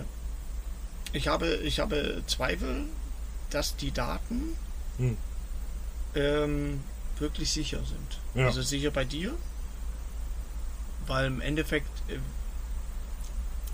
ich, 1.13 1.27
habe, 1.27 1.57
ich 1.57 1.79
habe 1.79 2.23
Zweifel, 2.27 2.85
dass 3.51 3.75
die 3.75 3.91
Daten 3.91 4.55
Hm. 4.97 5.17
ähm, 6.15 6.79
wirklich 7.19 7.51
sicher 7.51 7.77
sind. 7.79 8.19
Ja. 8.41 8.47
Also 8.47 8.61
sicher 8.63 8.89
bei 8.91 9.05
dir, 9.05 9.33
weil 11.05 11.27
im 11.27 11.41
Endeffekt, 11.41 11.87
äh, 12.09 12.17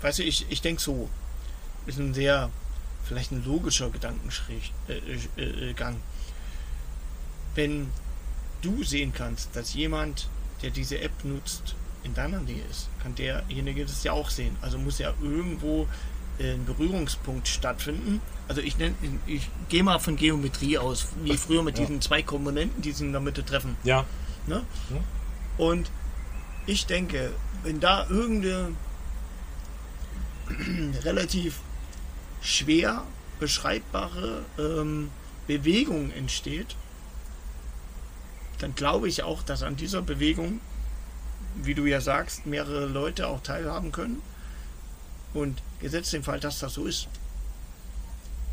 weißt 0.02 0.18
du, 0.18 0.24
ich, 0.24 0.46
ich 0.50 0.60
denke 0.60 0.82
so, 0.82 1.08
ist 1.86 1.98
ein 1.98 2.12
sehr, 2.12 2.50
vielleicht 3.04 3.32
ein 3.32 3.44
logischer 3.44 3.90
Gedankengang. 3.90 4.30
Äh, 4.88 5.40
äh, 5.40 5.70
äh. 5.70 5.74
Wenn 7.54 7.90
du 8.62 8.82
sehen 8.84 9.12
kannst, 9.14 9.54
dass 9.54 9.74
jemand, 9.74 10.28
der 10.62 10.70
diese 10.70 11.00
App 11.00 11.24
nutzt, 11.24 11.74
in 12.04 12.14
deiner 12.14 12.40
Nähe 12.40 12.62
ist, 12.70 12.88
kann 13.02 13.14
derjenige 13.14 13.84
das 13.84 14.02
ja 14.02 14.12
auch 14.12 14.28
sehen. 14.30 14.56
Also 14.60 14.78
muss 14.78 14.98
ja 14.98 15.12
irgendwo 15.22 15.86
ein 16.40 16.64
Berührungspunkt 16.64 17.46
stattfinden. 17.46 18.20
Also 18.48 18.60
ich 18.60 18.76
nenne, 18.78 18.94
ich 19.26 19.48
gehe 19.68 19.84
mal 19.84 19.98
von 20.00 20.16
Geometrie 20.16 20.78
aus, 20.78 21.06
wie 21.22 21.36
früher 21.36 21.62
mit 21.62 21.78
Ja. 21.78 21.84
diesen 21.84 22.00
zwei 22.00 22.22
Komponenten, 22.22 22.82
die 22.82 22.90
sich 22.92 23.06
in 23.06 23.12
der 23.12 23.20
Mitte 23.20 23.44
treffen. 23.44 23.76
Ja, 23.84 24.04
Ne? 24.46 24.64
Ja. 24.90 24.96
Und 25.64 25.90
ich 26.66 26.86
denke, 26.86 27.30
wenn 27.62 27.78
da 27.78 28.08
irgendeine 28.08 28.70
relativ 31.04 31.60
schwer 32.42 33.04
beschreibbare 33.40 34.44
ähm, 34.58 35.10
Bewegung 35.46 36.10
entsteht, 36.12 36.76
dann 38.58 38.74
glaube 38.74 39.08
ich 39.08 39.22
auch, 39.22 39.42
dass 39.42 39.62
an 39.62 39.76
dieser 39.76 40.02
Bewegung, 40.02 40.60
wie 41.56 41.74
du 41.74 41.86
ja 41.86 42.00
sagst, 42.00 42.46
mehrere 42.46 42.86
Leute 42.86 43.26
auch 43.26 43.42
teilhaben 43.42 43.90
können. 43.92 44.22
Und 45.34 45.62
gesetzt 45.80 46.12
den 46.12 46.22
Fall, 46.22 46.38
dass 46.40 46.58
das 46.58 46.74
so 46.74 46.84
ist, 46.84 47.08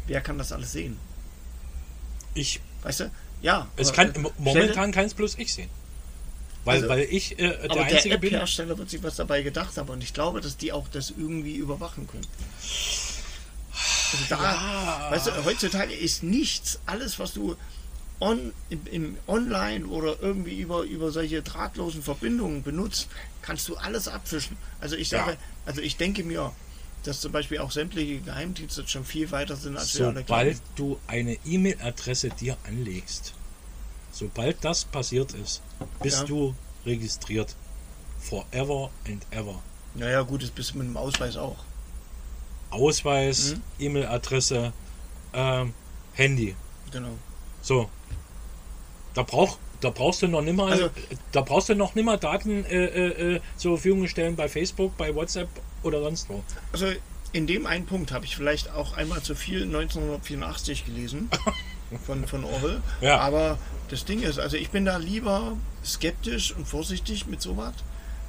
wer 0.07 0.21
kann 0.21 0.37
das 0.37 0.51
alles 0.51 0.71
sehen? 0.71 0.97
ich, 2.33 2.61
Weißt 2.83 3.01
du? 3.01 3.11
Ja. 3.41 3.67
es 3.75 3.93
kann, 3.93 4.13
äh, 4.15 4.29
momentan 4.37 4.91
kann 4.91 5.05
es 5.05 5.13
bloß 5.13 5.37
ich 5.37 5.53
sehen. 5.53 5.69
Weil, 6.65 6.77
Also, 6.77 6.89
weil 6.89 7.01
ich 7.09 7.33
äh, 7.33 7.47
der 7.47 7.71
Aber 7.71 7.83
der 7.85 7.85
Einzige 7.85 8.17
bin. 8.17 8.33
App-Hersteller 8.33 8.77
wird 8.77 8.89
sich 8.89 9.01
was 9.01 9.15
dabei 9.15 9.41
gedacht 9.41 9.77
haben 9.77 9.89
und 9.89 10.03
ich 10.03 10.13
glaube, 10.13 10.41
dass 10.41 10.57
die 10.57 10.71
auch 10.71 10.87
das 10.89 11.11
irgendwie 11.11 11.55
überwachen 11.55 12.07
können. 12.07 12.25
Also 14.11 14.25
da, 14.29 14.37
Ja. 14.43 15.11
weißt 15.11 15.27
du, 15.27 15.45
heutzutage 15.45 15.93
ist 15.93 16.23
nichts, 16.23 16.79
alles 16.85 17.19
was 17.19 17.33
du 17.33 17.55
on, 18.19 18.53
im, 18.69 18.81
im 18.91 19.17
Online 19.27 19.85
oder 19.85 20.19
irgendwie 20.21 20.59
über, 20.59 20.81
über 20.83 21.11
solche 21.11 21.41
drahtlosen 21.41 22.03
Verbindungen 22.03 22.63
benutzt, 22.63 23.07
kannst 23.41 23.67
du 23.69 23.75
alles 23.77 24.07
abfischen. 24.07 24.57
Also 24.81 24.95
ich 24.95 25.09
sage, 25.09 25.31
Ja. 25.31 25.37
also 25.65 25.81
ich 25.81 25.95
denke 25.97 26.23
mir, 26.23 26.51
dass 27.03 27.21
zum 27.21 27.31
Beispiel 27.31 27.59
auch 27.59 27.71
sämtliche 27.71 28.19
Geheimdienste 28.19 28.85
schon 28.87 29.05
viel 29.05 29.31
weiter 29.31 29.55
sind 29.55 29.77
als 29.77 29.97
wir 29.97 30.07
alle 30.07 30.19
Sobald 30.21 30.61
du 30.75 30.99
eine 31.07 31.37
E-Mail-Adresse 31.45 32.29
dir 32.29 32.57
anlegst, 32.65 33.33
sobald 34.11 34.63
das 34.65 34.83
passiert 34.83 35.33
ist, 35.33 35.61
bist 36.01 36.19
Ja. 36.19 36.23
du 36.25 36.55
registriert. 36.85 37.55
Forever 38.19 38.91
and 39.07 39.25
ever. 39.31 39.63
Naja 39.95 40.23
gut, 40.23 40.43
das 40.43 40.49
bist 40.51 40.73
du 40.73 40.79
mit 40.79 40.87
dem 40.87 40.97
Ausweis 40.97 41.37
auch. 41.37 41.55
Ausweis, 42.71 43.55
Mhm. 43.55 43.61
E-Mail-Adresse, 43.85 44.73
ähm, 45.33 45.73
Handy. 46.13 46.55
Genau. 46.91 47.17
So. 47.61 47.89
Da, 49.13 49.23
brauch, 49.23 49.57
da 49.81 49.89
brauchst 49.89 50.21
du 50.21 50.27
noch 50.27 50.41
nimmer, 50.41 50.67
Also- 50.67 50.89
da 51.31 51.41
brauchst 51.41 51.69
du 51.69 51.75
noch 51.75 51.95
nimmer 51.95 52.17
Daten 52.17 52.63
äh, 52.65 52.85
äh, 52.85 53.35
äh, 53.35 53.41
zur 53.57 53.77
Verfügung 53.77 54.07
stellen 54.07 54.35
bei 54.35 54.47
Facebook, 54.47 54.95
bei 54.97 55.13
WhatsApp 55.15 55.49
oder 55.83 56.01
sonst 56.01 56.29
wo. 56.29 56.43
Also 56.71 56.87
in 57.31 57.47
dem 57.47 57.65
einen 57.65 57.85
Punkt 57.85 58.11
habe 58.11 58.25
ich 58.25 58.35
vielleicht 58.35 58.71
auch 58.71 58.93
einmal 58.93 59.21
zu 59.21 59.35
viel 59.35 59.63
1984 59.63 60.85
gelesen 60.85 61.29
von, 62.05 62.25
von 62.27 62.43
Orwell. 62.43 62.81
Ja. 63.01 63.19
Aber 63.19 63.57
das 63.89 64.05
Ding 64.05 64.21
ist, 64.21 64.39
also 64.39 64.57
ich 64.57 64.69
bin 64.69 64.85
da 64.85 64.97
lieber 64.97 65.57
skeptisch 65.85 66.55
und 66.55 66.67
vorsichtig 66.67 67.27
mit 67.27 67.41
sowas, 67.41 67.73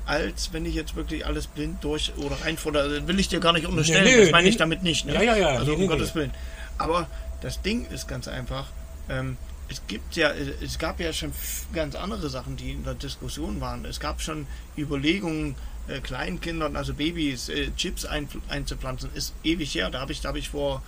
als 0.07 0.53
wenn 0.53 0.67
ich 0.67 0.75
jetzt 0.75 0.97
wirklich 0.97 1.27
alles 1.27 1.47
blind 1.47 1.83
durch 1.85 2.13
oder 2.17 2.37
reinfordere. 2.43 3.07
Will 3.07 3.21
ich 3.21 3.29
dir 3.29 3.41
gar 3.41 3.53
nicht 3.53 3.67
unterstellen, 3.67 4.05
Nee, 4.05 4.17
nee, 4.17 4.23
das 4.23 4.33
meine 4.33 4.49
ich 4.49 4.55
nee. 4.55 4.59
damit 4.59 4.83
nicht. 4.83 5.07
Ne? 5.07 5.15
Ja, 5.15 5.23
ja, 5.23 5.37
ja, 5.37 5.49
Also 5.59 5.75
um 5.75 5.87
Gottes. 5.87 6.15
Willen. 6.15 6.33
Aber 6.79 7.07
das 7.41 7.63
Ding 7.63 7.87
ist 7.87 8.09
ganz 8.09 8.27
einfach, 8.29 8.67
ähm, 9.09 9.37
es 9.69 9.83
gibt 9.87 10.17
ja, 10.17 10.33
es 10.33 10.79
gab 10.79 10.99
ja 10.99 11.13
schon 11.13 11.33
ganz 11.73 11.95
andere 11.95 12.29
Sachen, 12.29 12.57
die 12.57 12.73
in 12.73 12.85
der 12.85 12.95
Diskussion 12.95 13.61
waren. 13.61 13.85
Es 13.85 14.01
gab 14.01 14.21
schon 14.21 14.47
Überlegungen, 14.77 15.55
äh, 15.89 16.01
Kleinkindern, 16.01 16.77
also 16.77 16.95
Babys, 16.95 17.49
äh, 17.49 17.71
Chips 17.77 18.05
ein, 18.05 18.29
einzupflanzen, 18.49 19.11
ist 19.15 19.35
ewig 19.45 19.75
her. 19.75 19.91
Da 19.91 20.01
habe 20.01 20.13
ich, 20.13 20.21
da 20.21 20.29
habe 20.29 20.39
ich 20.39 20.51
vor, 20.51 20.83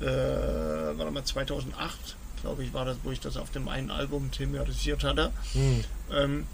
äh, 0.00 0.04
warte 0.04 1.10
mal, 1.10 1.24
2008, 1.24 2.16
glaube 2.40 2.64
ich, 2.64 2.72
war 2.72 2.86
das, 2.86 2.96
wo 3.02 3.10
ich 3.10 3.20
das 3.20 3.36
auf 3.36 3.50
dem 3.50 3.68
einen 3.68 3.90
Album 3.90 4.30
thematisiert 4.30 5.04
hatte. 5.04 5.30
Hm. 5.52 5.84
Ähm, 6.12 6.46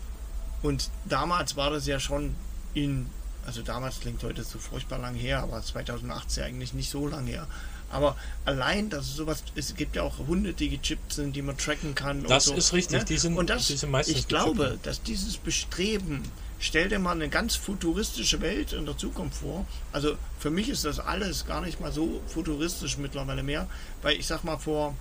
und 0.62 0.90
damals 1.04 1.56
war 1.56 1.70
das 1.70 1.86
ja 1.86 2.00
schon 2.00 2.34
in, 2.74 3.06
also 3.46 3.62
damals 3.62 4.00
klingt 4.00 4.22
heute 4.22 4.44
so 4.44 4.58
furchtbar 4.58 4.98
lang 4.98 5.14
her, 5.14 5.40
aber 5.40 5.62
2008 5.62 6.28
ist 6.28 6.36
ja 6.36 6.44
eigentlich 6.44 6.74
nicht 6.74 6.90
so 6.90 7.06
lang 7.06 7.26
her. 7.26 7.46
Aber 7.90 8.16
allein, 8.44 8.90
dass 8.90 9.06
es 9.06 9.14
sowas, 9.14 9.44
es 9.54 9.74
gibt 9.76 9.96
ja 9.96 10.02
auch 10.02 10.18
Hunde, 10.18 10.52
die 10.52 10.68
gechippt 10.68 11.12
sind, 11.12 11.36
die 11.36 11.42
man 11.42 11.56
tracken 11.56 11.94
kann. 11.94 12.24
Das 12.24 12.48
und 12.48 12.54
so, 12.54 12.58
ist 12.58 12.72
richtig, 12.72 12.98
ne? 12.98 13.04
die 13.04 13.16
sind- 13.16 13.36
und 13.36 13.48
das, 13.48 13.68
die 13.68 13.76
sind 13.76 13.90
meistens 13.90 14.18
ich 14.18 14.28
glaube, 14.28 14.78
dass 14.82 15.02
dieses 15.02 15.36
Bestreben, 15.36 16.22
stell 16.58 16.88
dir 16.88 16.98
mal 16.98 17.12
eine 17.12 17.28
ganz 17.28 17.54
futuristische 17.54 18.40
Welt 18.40 18.72
in 18.72 18.86
der 18.86 18.98
Zukunft 18.98 19.38
vor. 19.38 19.66
Also 19.92 20.16
für 20.40 20.50
mich 20.50 20.68
ist 20.68 20.84
das 20.84 20.98
alles 20.98 21.46
gar 21.46 21.60
nicht 21.60 21.80
mal 21.80 21.92
so 21.92 22.20
futuristisch 22.26 22.98
mittlerweile 22.98 23.44
mehr, 23.44 23.68
weil 24.02 24.16
ich 24.16 24.26
sag 24.26 24.42
mal 24.42 24.58
vor 24.58 24.96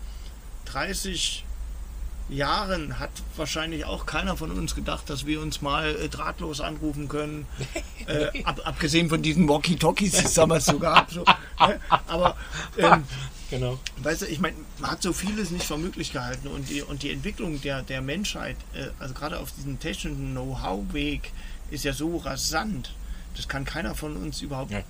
30 0.66 1.44
Jahren 2.30 3.00
hat 3.00 3.12
wahrscheinlich 3.36 3.86
auch 3.86 4.06
keiner 4.06 4.36
von 4.36 4.52
uns 4.52 4.74
gedacht, 4.76 5.10
dass 5.10 5.26
wir 5.26 5.42
uns 5.42 5.62
mal 5.62 5.96
äh, 5.96 6.10
drahtlos 6.10 6.60
anrufen 6.60 7.08
können. 7.08 7.46
äh, 8.08 8.44
ab, 8.44 8.62
abgesehen 8.66 9.10
von 9.10 9.22
diesen 9.22 9.48
Walkie-Talkies, 9.48 10.14
die 10.14 10.26
es 10.26 10.34
damals 10.34 10.66
so 10.66 10.80
gab. 10.80 11.12
So, 11.12 11.24
ne? 11.24 11.80
Aber 12.08 12.36
ähm, 12.78 13.04
Genau. 13.52 13.78
weißt 13.98 14.24
du, 14.24 14.26
ich 14.26 14.40
meine, 14.40 14.56
man 14.80 14.90
hat 14.92 15.04
so 15.04 15.14
vieles 15.14 15.52
nicht 15.52 15.66
für 15.66 15.78
möglich 15.78 16.12
gehalten 16.12 16.48
und 16.48 16.68
die, 16.68 16.82
und 16.82 17.04
die 17.04 17.12
Entwicklung 17.12 17.62
der, 17.62 17.84
der 17.84 18.02
Menschheit, 18.02 18.58
äh, 18.74 18.88
also 19.00 19.14
gerade 19.14 19.40
auf 19.40 19.52
diesem 19.52 19.80
technischen 19.80 20.32
Know-how-Weg, 20.32 21.32
ist 21.70 21.84
ja 21.84 21.94
so 21.94 22.18
rasant. 22.18 22.96
Das 23.36 23.48
kann 23.48 23.64
keiner 23.64 23.94
von 23.94 24.18
uns 24.18 24.42
überhaupt 24.42 24.72
Ja. 24.72 24.82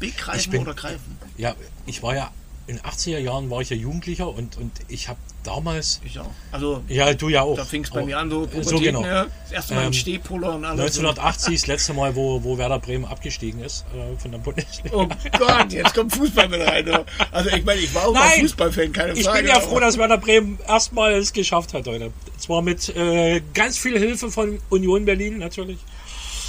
begreifen 0.00 0.50
bin- 0.50 0.62
oder 0.62 0.74
greifen. 0.74 1.16
Ja, 1.36 1.54
ich 1.86 2.02
war 2.02 2.16
ja 2.16 2.32
in 2.66 2.76
den 2.76 2.84
80er 2.84 3.18
Jahren 3.18 3.50
war 3.50 3.60
ich 3.60 3.70
ja 3.70 3.76
Jugendlicher 3.76 4.28
und, 4.28 4.56
und 4.56 4.72
ich 4.88 5.08
habe 5.08 5.18
damals, 5.42 6.00
Ich 6.04 6.18
auch. 6.18 6.30
Also 6.50 6.82
ja 6.88 7.12
du 7.12 7.28
ja 7.28 7.42
auch. 7.42 7.56
da 7.56 7.64
fing 7.64 7.84
es 7.84 7.90
bei 7.90 8.02
mir 8.04 8.18
an, 8.18 8.30
so, 8.30 8.48
so 8.62 8.78
genau. 8.78 9.02
ne? 9.02 9.26
Das 9.42 9.52
erste 9.52 9.74
Mal 9.74 9.80
Ähm, 9.82 9.86
in 9.88 9.92
Stehpuller 9.92 10.54
und 10.54 10.64
alles. 10.64 10.80
1980 10.80 11.60
das 11.60 11.66
letzte 11.66 11.92
Mal, 11.92 12.16
wo, 12.16 12.42
wo 12.42 12.56
Werder 12.56 12.78
Bremen 12.78 13.04
abgestiegen 13.04 13.60
ist 13.62 13.84
äh, 13.94 14.18
von 14.18 14.30
der 14.30 14.38
Bundesliga. 14.38 14.96
Oh 14.96 15.06
Gott, 15.38 15.72
jetzt 15.72 15.94
kommt 15.94 16.14
Fußball 16.14 16.48
mit 16.48 16.60
rein. 16.62 16.88
oder? 16.88 17.04
Also 17.30 17.50
ich 17.50 17.64
meine, 17.64 17.80
ich 17.80 17.94
war 17.94 18.06
auch 18.08 18.14
Nein! 18.14 18.40
Fußballfan, 18.40 18.92
keine 18.92 19.12
Ich 19.12 19.24
Frage. 19.24 19.40
bin 19.42 19.48
ja 19.48 19.60
froh, 19.60 19.80
dass 19.80 19.98
Werder 19.98 20.18
Bremen 20.18 20.58
erstmal 20.66 21.12
es 21.14 21.32
geschafft 21.34 21.74
hat 21.74 21.86
heute. 21.86 22.10
Zwar 22.38 22.62
mit 22.62 22.88
äh, 22.96 23.42
ganz 23.52 23.76
viel 23.76 23.98
Hilfe 23.98 24.30
von 24.30 24.58
Union 24.70 25.04
Berlin 25.04 25.38
natürlich. 25.38 25.78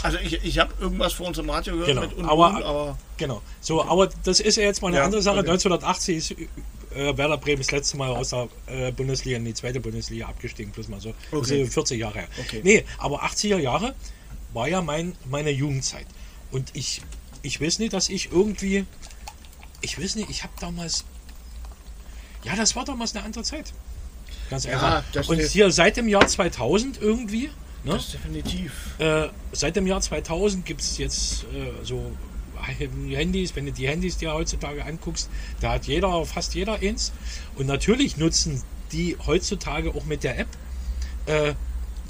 Also 0.05 0.17
ich, 0.19 0.43
ich 0.43 0.59
habe 0.59 0.73
irgendwas 0.79 1.13
vor 1.13 1.27
unserem 1.27 1.49
Radio 1.49 1.73
gehört 1.73 1.87
Genau, 1.87 2.01
mit 2.01 2.13
Union, 2.13 2.29
aber- 2.29 2.65
aber, 2.65 2.97
Genau. 3.17 3.41
So, 3.61 3.83
aber 3.83 4.07
das 4.23 4.39
ist 4.39 4.55
ja 4.57 4.63
jetzt 4.63 4.81
mal 4.81 4.89
eine 4.89 4.97
Ja, 4.97 5.05
andere 5.05 5.21
Sache. 5.21 5.39
okay. 5.39 5.49
1980 5.49 6.17
ist 6.17 6.31
äh, 6.95 7.17
Werder 7.17 7.37
Bremen 7.37 7.61
das 7.61 7.71
letzte 7.71 7.97
Mal 7.97 8.09
aus 8.11 8.29
der 8.29 8.47
äh, 8.67 8.91
Bundesliga 8.91 9.37
in 9.37 9.45
die 9.45 9.53
zweite 9.53 9.79
Bundesliga 9.79 10.27
abgestiegen, 10.27 10.71
plus 10.71 10.87
mal 10.87 10.99
so. 11.01 11.09
Okay. 11.31 11.61
Also 11.61 11.71
40 11.71 11.99
Jahre 11.99 12.19
her. 12.19 12.27
Okay. 12.39 12.61
Nee, 12.63 12.85
aber 12.97 13.23
80er 13.23 13.57
Jahre 13.57 13.95
war 14.53 14.67
ja 14.67 14.81
mein, 14.81 15.15
meine 15.29 15.49
Jugendzeit. 15.49 16.05
Und 16.51 16.69
ich, 16.73 17.01
ich 17.41 17.59
weiß 17.59 17.79
nicht, 17.79 17.93
dass 17.93 18.07
ich 18.09 18.31
irgendwie. 18.31 18.85
Ich 19.81 19.99
weiß 20.01 20.15
nicht, 20.15 20.29
ich 20.29 20.43
habe 20.43 20.53
damals. 20.59 21.03
Ja, 22.43 22.55
das 22.55 22.75
war 22.75 22.85
damals 22.85 23.15
eine 23.15 23.25
andere 23.25 23.43
Zeit. 23.43 23.73
Ganz 24.49 24.65
einfach. 24.65 25.03
das 25.13 25.27
Und 25.27 25.41
hier 25.41 25.71
seit 25.71 25.97
dem 25.97 26.07
Jahr 26.07 26.27
2000 26.27 27.01
irgendwie. 27.01 27.49
Ne? 27.85 27.91
das 27.93 28.05
ist 28.05 28.13
definitiv. 28.15 28.95
Äh, 28.97 29.27
seit 29.51 29.75
dem 29.75 29.87
Jahr 29.87 30.01
2000 30.01 30.65
gibt 30.65 30.81
es 30.81 30.97
jetzt 30.97 31.43
äh, 31.43 31.83
so 31.83 32.11
Handys, 32.57 33.55
wenn 33.55 33.65
du 33.65 33.71
die 33.71 33.87
Handys 33.87 34.17
dir 34.17 34.33
heutzutage 34.33 34.83
anguckst, 34.83 35.29
da 35.61 35.73
hat 35.73 35.85
jeder, 35.85 36.25
fast 36.25 36.55
jeder 36.55 36.81
eins. 36.81 37.11
Und 37.55 37.67
natürlich 37.67 38.17
nutzen 38.17 38.63
die 38.91 39.17
heutzutage 39.25 39.93
auch 39.93 40.05
mit 40.05 40.23
der 40.23 40.39
App 40.39 40.47
äh, 41.27 41.53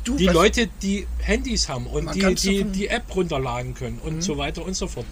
Du, 0.05 0.15
die 0.17 0.27
Leute, 0.27 0.69
die 0.83 1.07
Handys 1.17 1.67
haben 1.67 1.87
und 1.87 2.13
die 2.15 2.35
die, 2.35 2.63
die 2.63 2.87
App 2.87 3.13
runterladen 3.15 3.73
können 3.73 3.99
und 4.03 4.17
Mhm. 4.17 4.21
so 4.21 4.37
weiter 4.37 4.63
und 4.63 4.75
so 4.75 4.87
fort. 4.87 5.05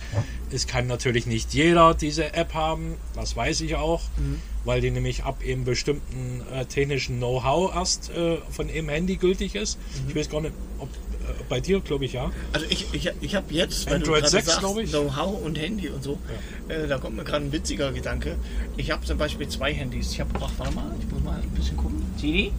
Es 0.52 0.68
kann 0.68 0.86
natürlich 0.88 1.26
nicht 1.26 1.54
jeder 1.54 1.96
diese 1.96 2.34
App 2.36 2.54
haben, 2.54 2.94
das 3.16 3.36
weiß 3.36 3.62
ich 3.62 3.76
auch, 3.76 4.02
Mhm. 4.18 4.40
weil 4.66 4.82
die 4.82 4.92
nämlich 4.92 5.24
ab 5.24 5.44
eben 5.44 5.64
bestimmten 5.66 6.42
äh, 6.54 6.66
technischen 6.66 7.18
Know-how 7.18 7.74
erst 7.76 8.12
äh, 8.12 8.38
von 8.52 8.70
eben 8.70 8.88
Handy 8.88 9.16
gültig 9.18 9.56
ist. 9.56 9.80
Mhm. 10.04 10.10
Ich 10.10 10.16
weiß 10.16 10.30
gar 10.30 10.42
nicht, 10.42 10.54
ob 10.78 10.90
äh, 10.90 11.44
bei 11.50 11.60
dir, 11.60 11.80
glaube 11.80 12.06
ich, 12.06 12.14
ja. 12.14 12.32
Also 12.52 12.68
ich, 12.70 12.86
ich, 12.94 13.10
ich 13.20 13.34
habe 13.36 13.52
jetzt, 13.52 13.88
weil 13.88 13.96
Android 13.96 14.18
du 14.18 14.22
gerade 14.22 14.30
6, 14.30 14.46
sagst, 14.46 14.60
glaub 14.60 14.78
ich. 14.78 14.92
Know-how 14.92 15.42
und 15.42 15.58
Handy 15.58 15.90
und 15.90 16.04
so, 16.04 16.20
äh, 16.68 16.88
da 16.88 17.00
kommt 17.00 17.16
mir 17.16 17.24
gerade 17.24 17.46
ein 17.46 17.52
witziger 17.52 17.92
Gedanke. 17.92 18.36
Ich 18.78 18.92
habe 18.92 19.04
zum 19.06 19.18
Beispiel 19.18 19.48
zwei 19.48 19.74
Handys. 19.74 20.12
Ich 20.12 20.20
habe, 20.20 20.30
ach, 20.40 20.52
warte 20.58 20.76
mal, 20.76 20.92
ich 21.00 21.12
muss 21.12 21.24
mal 21.24 21.40
ein 21.42 21.50
bisschen 21.50 21.78
gucken. 21.78 22.04
Siri, 22.18 22.52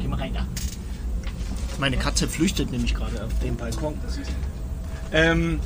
geh 0.00 0.08
mal 0.08 0.18
rein 0.18 0.32
da. 0.32 0.46
Meine 1.80 1.96
Katze 1.96 2.28
flüchtet 2.28 2.70
nämlich 2.70 2.94
gerade 2.94 3.24
auf 3.24 3.32
dem 3.42 3.56
Balkon. 3.56 3.98
Ähm, 5.12 5.60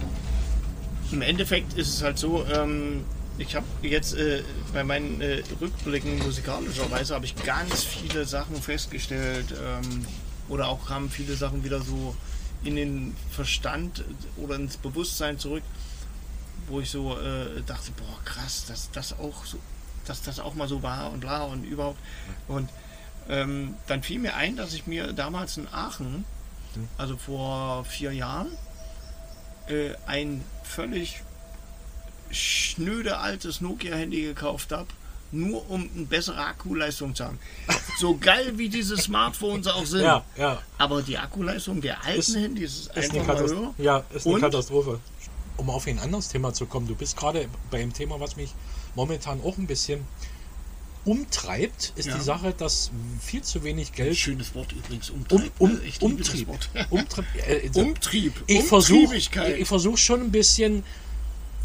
Im 1.11 1.23
Endeffekt 1.23 1.75
ist 1.75 1.89
es 1.89 2.03
halt 2.03 2.19
so, 2.19 2.47
ähm, 2.47 3.05
ich 3.37 3.57
habe 3.57 3.67
jetzt 3.83 4.15
äh, 4.15 4.45
bei 4.73 4.85
meinen 4.85 5.21
äh, 5.21 5.43
Rückblicken 5.61 6.19
musikalischerweise 6.21 7.17
habe 7.17 7.25
ich 7.25 7.35
ganz 7.35 7.83
viele 7.83 8.27
Sachen 8.27 8.55
festgestellt 8.63 9.53
ähm, 9.53 10.07
oder 10.49 10.69
auch 10.69 10.87
kamen 10.87 11.11
viele 11.11 11.35
Sachen 11.35 11.65
wieder 11.65 11.81
so 11.81 12.15
in 12.63 12.77
den 12.77 13.17
Verstand 13.33 14.05
oder 14.37 14.55
ins 14.55 14.77
Bewusstsein 14.77 15.41
zurück, 15.41 15.65
wo 16.69 16.81
ich 16.81 16.91
so 16.91 17.19
äh, 17.19 17.61
dachte, 17.67 17.91
boah 17.91 18.25
krass, 18.25 18.67
dass 18.69 18.89
das 18.93 19.19
auch 19.19 19.45
so, 19.45 19.59
dass 20.07 20.23
das 20.23 20.39
auch 20.39 20.55
mal 20.55 20.69
so 20.69 20.81
war 20.85 21.13
und 21.13 21.19
bla 21.19 21.43
und 21.43 21.65
überhaupt 21.65 21.99
und 22.47 22.69
ähm, 23.29 23.75
dann 23.87 24.03
fiel 24.03 24.19
mir 24.19 24.35
ein, 24.37 24.57
dass 24.57 24.73
ich 24.75 24.87
mir 24.87 25.13
damals 25.13 25.57
in 25.57 25.67
Aachen, 25.73 26.25
also 26.99 27.17
vor 27.17 27.85
vier 27.85 28.13
Jahren, 28.13 28.49
äh, 29.69 29.91
ein 30.07 30.45
völlig 30.63 31.23
schnöde 32.31 33.19
altes 33.19 33.61
Nokia-Handy 33.61 34.23
gekauft 34.23 34.73
habe, 34.73 34.89
nur 35.31 35.69
um 35.71 35.89
eine 35.95 36.07
bessere 36.07 36.39
Akkuleistung 36.45 37.15
zu 37.15 37.25
haben. 37.25 37.39
So 37.97 38.17
geil 38.19 38.59
wie 38.59 38.69
diese 38.69 38.97
Smartphones 38.97 39.69
auch 39.69 39.87
sind. 39.87 40.03
Ja, 40.03 40.25
ja. 40.37 40.61
Aber 40.79 41.01
die 41.01 41.17
Akkuleistung 41.17 41.81
der 41.81 42.03
alten 42.05 42.19
Ist- 42.19 42.35
Handys 42.35 42.73
ist, 42.81 42.97
Ist 42.97 43.11
eine, 43.13 43.21
einfach 43.21 43.35
mal 43.41 43.49
höher. 43.49 43.75
ja, 43.79 44.03
ist 44.13 44.27
eine 44.27 44.35
Und? 44.35 44.41
Katastrophe. 44.41 44.99
Um 45.57 45.71
auf 45.71 45.87
ein 45.87 46.01
anderes 46.01 46.27
Thema 46.29 46.53
zu 46.53 46.67
kommen, 46.67 46.89
du 46.89 46.97
bist 46.97 47.17
gerade 47.17 47.47
bei 47.71 47.79
dem 47.79 47.93
Thema, 47.93 48.19
was 48.19 48.35
mich 48.35 48.53
momentan 48.97 49.41
auch 49.43 49.57
ein 49.59 49.69
bisschen 49.69 50.05
umtreibt, 51.05 51.93
ist 51.97 52.07
Ja. 52.09 52.17
die 52.17 52.23
Sache, 52.23 52.55
dass 52.57 52.91
viel 53.21 53.43
zu 53.43 53.63
wenig 53.63 53.93
Geld 53.93 54.17
Schönes 54.17 54.55
Wort 54.55 54.73
übrigens, 54.73 55.11
um, 55.11 55.19
Umtrieb. 55.29 55.53
um? 55.59 55.81
Ich 55.87 56.01
liebe 56.01 56.23
das 56.23 56.29
Umtrieb. 56.31 56.87
Umtrieb, 56.91 57.25
äh, 57.47 57.69
so- 57.73 57.81
Umtrieb. 57.81 58.33
ich 58.47 58.65
versuche 58.65 59.17
ich 59.17 59.31
versuch 59.69 59.99
schon 59.99 60.21
ein 60.23 60.31
bisschen 60.31 60.83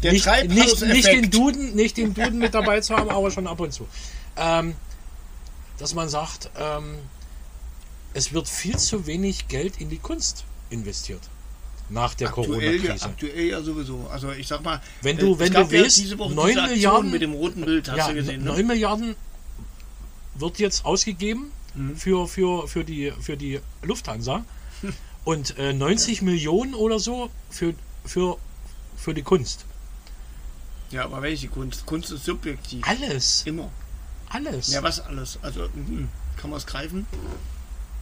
Der 0.02 0.12
nicht, 0.12 0.26
nicht, 0.48 0.80
nicht 0.82 1.06
den 1.08 1.30
Duden, 1.30 1.74
nicht 1.74 1.96
den 1.96 2.14
Duden 2.14 2.38
mit 2.38 2.54
dabei 2.54 2.80
zu 2.80 2.96
haben, 2.96 3.10
aber 3.10 3.30
schon 3.30 3.46
ab 3.46 3.60
und 3.60 3.72
zu. 3.72 3.86
Ähm, 4.36 4.74
dass 5.78 5.94
man 5.94 6.08
sagt, 6.08 6.50
ähm, 6.58 6.96
es 8.12 8.32
wird 8.32 8.48
viel 8.48 8.76
zu 8.76 9.06
wenig 9.06 9.48
Geld 9.48 9.80
in 9.80 9.88
die 9.88 9.98
Kunst 9.98 10.44
investiert 10.68 11.20
nach 11.88 12.14
der 12.14 12.28
ja, 12.28 12.32
Corona-Krise. 12.32 13.04
aktuell 13.04 13.46
ja 13.46 13.62
sowieso. 13.62 14.06
Also 14.12 14.30
ich 14.32 14.46
sag 14.46 14.62
mal, 14.62 14.80
Wenn 15.02 15.16
du- 15.16 15.34
äh, 15.34 15.38
wenn 15.40 15.46
es 15.48 15.52
gab 15.54 15.68
du 15.70 15.76
ja 15.76 15.82
weißt, 15.84 16.18
Woche 16.18 16.34
9 16.34 16.48
diese 16.48 16.60
Aktion 16.60 16.70
Milliarden- 16.70 17.10
mit 17.10 17.22
dem 17.22 17.32
roten 17.32 17.64
Bild, 17.64 17.88
hast 17.90 17.96
Ja, 17.98 18.08
du 18.08 18.14
gesehen, 18.14 18.44
9 18.44 18.58
ne? 18.58 18.62
Milliarden 18.64 19.16
wird 20.40 20.58
jetzt 20.58 20.84
ausgegeben 20.84 21.52
Mhm. 21.74 21.96
für, 21.96 22.26
für, 22.26 22.66
für, 22.68 22.84
die, 22.84 23.12
für 23.20 23.36
die 23.36 23.60
Lufthansa 23.82 24.44
und 25.24 25.56
äh, 25.58 25.72
90 25.72 26.22
Millionen 26.22 26.74
oder 26.74 26.98
so 26.98 27.30
für, 27.48 27.74
für, 28.04 28.38
für 28.96 29.14
die 29.14 29.22
Kunst. 29.22 29.66
Ja, 30.90 31.04
aber 31.04 31.22
welche 31.22 31.48
Kunst? 31.48 31.86
Kunst 31.86 32.10
ist 32.10 32.24
subjektiv. 32.24 32.84
Alles, 32.86 33.44
Immer. 33.46 33.70
alles. 34.28 34.72
Ja, 34.72 34.82
was 34.82 35.00
alles? 35.00 35.38
Also, 35.42 35.68
mhm. 35.74 36.08
kann 36.36 36.50
man 36.50 36.56
es 36.58 36.66
greifen? 36.66 37.06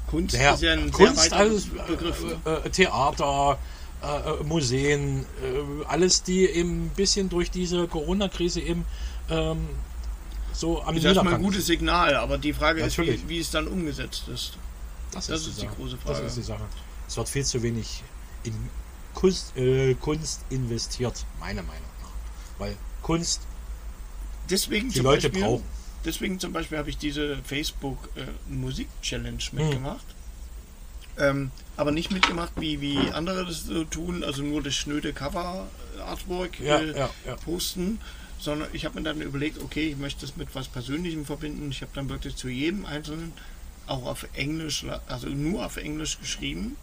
Kunst 0.06 0.34
Ja, 0.34 0.54
ist 0.54 0.62
ja 0.62 0.72
ein 0.72 0.90
Kunst, 0.90 1.32
alles, 1.34 1.66
Begriff. 1.66 2.24
ne? 2.24 2.38
äh, 2.46 2.66
äh, 2.66 2.70
Theater, 2.70 3.58
äh, 4.02 4.06
äh, 4.40 4.44
Museen, 4.44 5.26
äh, 5.42 5.84
alles, 5.86 6.22
die 6.22 6.46
eben 6.46 6.86
ein 6.86 6.90
bisschen 6.96 7.28
durch 7.28 7.50
diese 7.50 7.86
Corona-Krise 7.86 8.62
eben 8.62 8.86
ähm, 9.28 9.68
so 10.58 10.82
am 10.82 10.96
ist 10.96 11.04
erstmal 11.04 11.34
ein 11.34 11.42
gutes 11.42 11.66
Signal, 11.66 12.14
aber 12.16 12.36
die 12.38 12.52
Frage 12.52 12.80
Natürlich. 12.80 13.16
ist, 13.16 13.24
wie, 13.24 13.28
wie 13.28 13.38
es 13.38 13.50
dann 13.50 13.68
umgesetzt 13.68 14.24
ist. 14.28 14.58
Das, 15.12 15.26
das 15.28 15.40
ist, 15.42 15.46
ist 15.48 15.56
die 15.56 15.60
die 15.62 15.66
Sache. 15.68 15.76
große 15.76 15.96
Das 16.04 16.16
Frage. 16.16 16.26
ist 16.26 16.36
die 16.36 16.42
Sache. 16.42 16.64
Es 17.06 17.16
wird 17.16 17.28
viel 17.28 17.44
zu 17.44 17.62
wenig 17.62 18.02
in 18.42 18.54
Kunst, 19.14 19.56
äh, 19.56 19.94
Kunst 19.94 20.40
investiert, 20.50 21.24
meiner 21.40 21.62
Meinung 21.62 21.82
nach. 22.02 22.10
Weil 22.60 22.76
Kunst 23.02 23.42
Deswegen 24.50 24.90
die 24.90 25.00
Leute 25.00 25.28
Beispiel, 25.28 25.42
brauchen. 25.46 25.64
Deswegen 26.04 26.40
zum 26.40 26.52
Beispiel 26.52 26.78
habe 26.78 26.88
ich 26.90 26.96
diese 26.98 27.38
Facebook 27.44 27.98
äh, 28.16 28.22
Musik 28.52 28.88
Challenge 29.02 29.38
Hm. 29.50 29.58
mitgemacht. 29.58 30.04
Ähm, 31.18 31.50
aber 31.76 31.90
nicht 31.90 32.10
mitgemacht, 32.12 32.52
wie, 32.56 32.80
wie 32.80 32.96
andere 33.12 33.44
das 33.44 33.64
so 33.64 33.84
tun, 33.84 34.22
also 34.24 34.42
nur 34.42 34.62
das 34.62 34.74
schnöde 34.74 35.12
Cover-Artwork 35.12 36.60
Ja, 36.60 36.78
äh, 36.78 36.96
ja, 36.98 37.10
ja. 37.26 37.36
posten, 37.36 38.00
sondern 38.38 38.68
ich 38.72 38.84
habe 38.84 38.96
mir 38.96 39.02
dann 39.04 39.20
überlegt, 39.20 39.58
okay, 39.62 39.88
ich 39.90 39.96
möchte 39.96 40.24
es 40.24 40.36
mit 40.36 40.54
was 40.54 40.68
Persönlichem 40.68 41.24
verbinden. 41.24 41.70
Ich 41.70 41.82
habe 41.82 41.92
dann 41.94 42.08
wirklich 42.08 42.36
zu 42.36 42.48
jedem 42.48 42.86
Einzelnen 42.86 43.32
auch 43.86 44.04
auf 44.06 44.26
Englisch, 44.34 44.84
also 45.06 45.28
nur 45.28 45.64
auf 45.64 45.76
Englisch 45.76 46.18
geschrieben, 46.20 46.76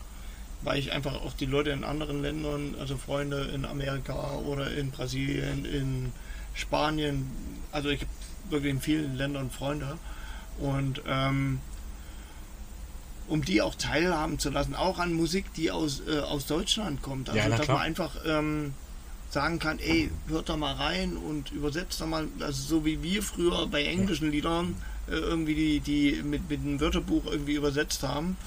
weil 0.63 0.79
ich 0.79 0.91
einfach 0.91 1.13
auch 1.13 1.33
die 1.33 1.45
Leute 1.45 1.69
in 1.69 1.83
anderen 1.83 2.21
Ländern, 2.21 2.75
also 2.79 2.97
Freunde 2.97 3.43
in 3.53 3.65
Amerika 3.65 4.37
oder 4.37 4.71
in 4.71 4.91
Brasilien, 4.91 5.65
in 5.65 6.11
Spanien, 6.53 7.29
also 7.71 7.89
ich 7.89 8.01
habe 8.01 8.11
wirklich 8.49 8.71
in 8.71 8.81
vielen 8.81 9.15
Ländern 9.15 9.49
Freunde 9.51 9.97
und 10.59 11.01
ähm, 11.07 11.59
um 13.27 13.43
die 13.43 13.61
auch 13.61 13.75
teilhaben 13.75 14.39
zu 14.39 14.49
lassen, 14.49 14.75
auch 14.75 14.99
an 14.99 15.13
Musik, 15.13 15.53
die 15.55 15.71
aus, 15.71 16.01
äh, 16.07 16.19
aus 16.19 16.45
Deutschland 16.45 17.01
kommt. 17.01 17.29
Also 17.29 17.39
Ja, 17.39 17.49
dass 17.49 17.61
klar. 17.61 17.77
man 17.77 17.85
einfach 17.87 18.15
ähm, 18.25 18.73
sagen 19.35 19.59
kann, 19.59 19.79
ey, 19.79 20.09
hört 20.29 20.47
da 20.47 20.55
mal 20.55 20.73
rein 20.75 21.17
und 21.17 21.51
übersetzt 21.51 21.99
da 21.99 22.05
mal, 22.05 22.27
also 22.39 22.63
so 22.63 22.85
wie 22.85 23.03
wir 23.03 23.21
früher 23.21 23.67
bei 23.67 23.83
englischen 23.83 24.31
Liedern 24.31 24.75
äh, 25.07 25.11
irgendwie 25.11 25.53
die, 25.55 25.79
die 25.81 26.23
mit, 26.23 26.49
mit 26.49 26.61
einem 26.61 26.79
Wörterbuch 26.79 27.25
irgendwie 27.25 27.55
übersetzt 27.55 28.01
haben. 28.03 28.37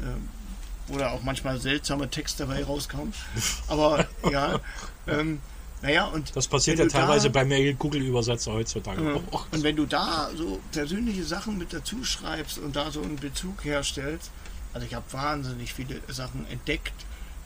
Äh, 0.00 0.92
oder 0.92 1.10
auch 1.12 1.22
manchmal 1.22 1.58
seltsame 1.60 2.08
Texte 2.08 2.44
dabei 2.46 2.62
rauskamen. 2.64 3.12
Aber 3.68 4.06
ja, 4.30 4.60
ähm, 5.08 5.40
naja, 5.82 6.04
und 6.06 6.34
Das 6.36 6.46
passiert 6.46 6.78
ja 6.78 6.84
du 6.84 6.90
da- 6.92 7.00
teilweise 7.00 7.28
bei 7.30 7.44
Mail 7.44 7.74
Google-Übersetzer 7.74 8.52
heutzutage. 8.52 9.02
ja. 9.02 9.20
auch. 9.32 9.46
Und 9.50 9.64
wenn 9.64 9.74
du 9.74 9.86
da 9.86 10.30
so 10.36 10.60
persönliche 10.70 11.24
Sachen 11.24 11.58
mit 11.58 11.72
dazu 11.72 12.04
schreibst 12.04 12.58
und 12.58 12.76
da 12.76 12.92
so 12.92 13.02
einen 13.02 13.16
Bezug 13.16 13.64
herstellst, 13.64 14.30
also 14.72 14.86
ich 14.86 14.94
habe 14.94 15.04
wahnsinnig 15.12 15.72
viele 15.74 16.00
Sachen 16.08 16.46
entdeckt, 16.48 16.92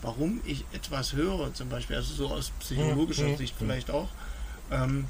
warum 0.06 0.40
ich 0.46 0.64
etwas 0.72 1.12
höre, 1.12 1.52
zum 1.52 1.68
Beispiel, 1.68 1.96
also 1.96 2.14
so 2.14 2.28
aus 2.28 2.50
psychologischer 2.60 3.28
Mhm. 3.28 3.36
Sicht 3.36 3.54
vielleicht 3.58 3.90
auch. 3.90 4.08
Ähm, 4.70 5.06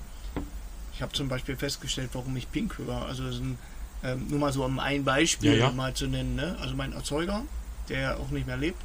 ich 0.95 1.03
habe 1.03 1.13
zum 1.13 1.29
Beispiel 1.29 1.57
festgestellt, 1.57 2.11
warum 2.15 2.37
ich 2.37 2.51
Pink 2.51 2.79
höre. 2.79 3.05
Also 3.07 3.23
ein, 3.25 3.59
ähm, 4.03 4.27
nur 4.29 4.39
mal 4.41 4.53
so 4.53 4.65
um 4.65 4.79
ein 4.79 5.05
Beispiel 5.05 5.53
Ja, 5.59 5.67
ja. 5.67 5.71
mal 5.71 5.93
zu 5.95 6.07
nennen. 6.07 6.35
Ne? 6.35 6.57
Also 6.61 6.75
mein 6.75 6.93
Erzeuger, 6.93 7.43
der 7.89 8.19
auch 8.19 8.31
nicht 8.31 8.47
mehr 8.47 8.57
lebt, 8.57 8.83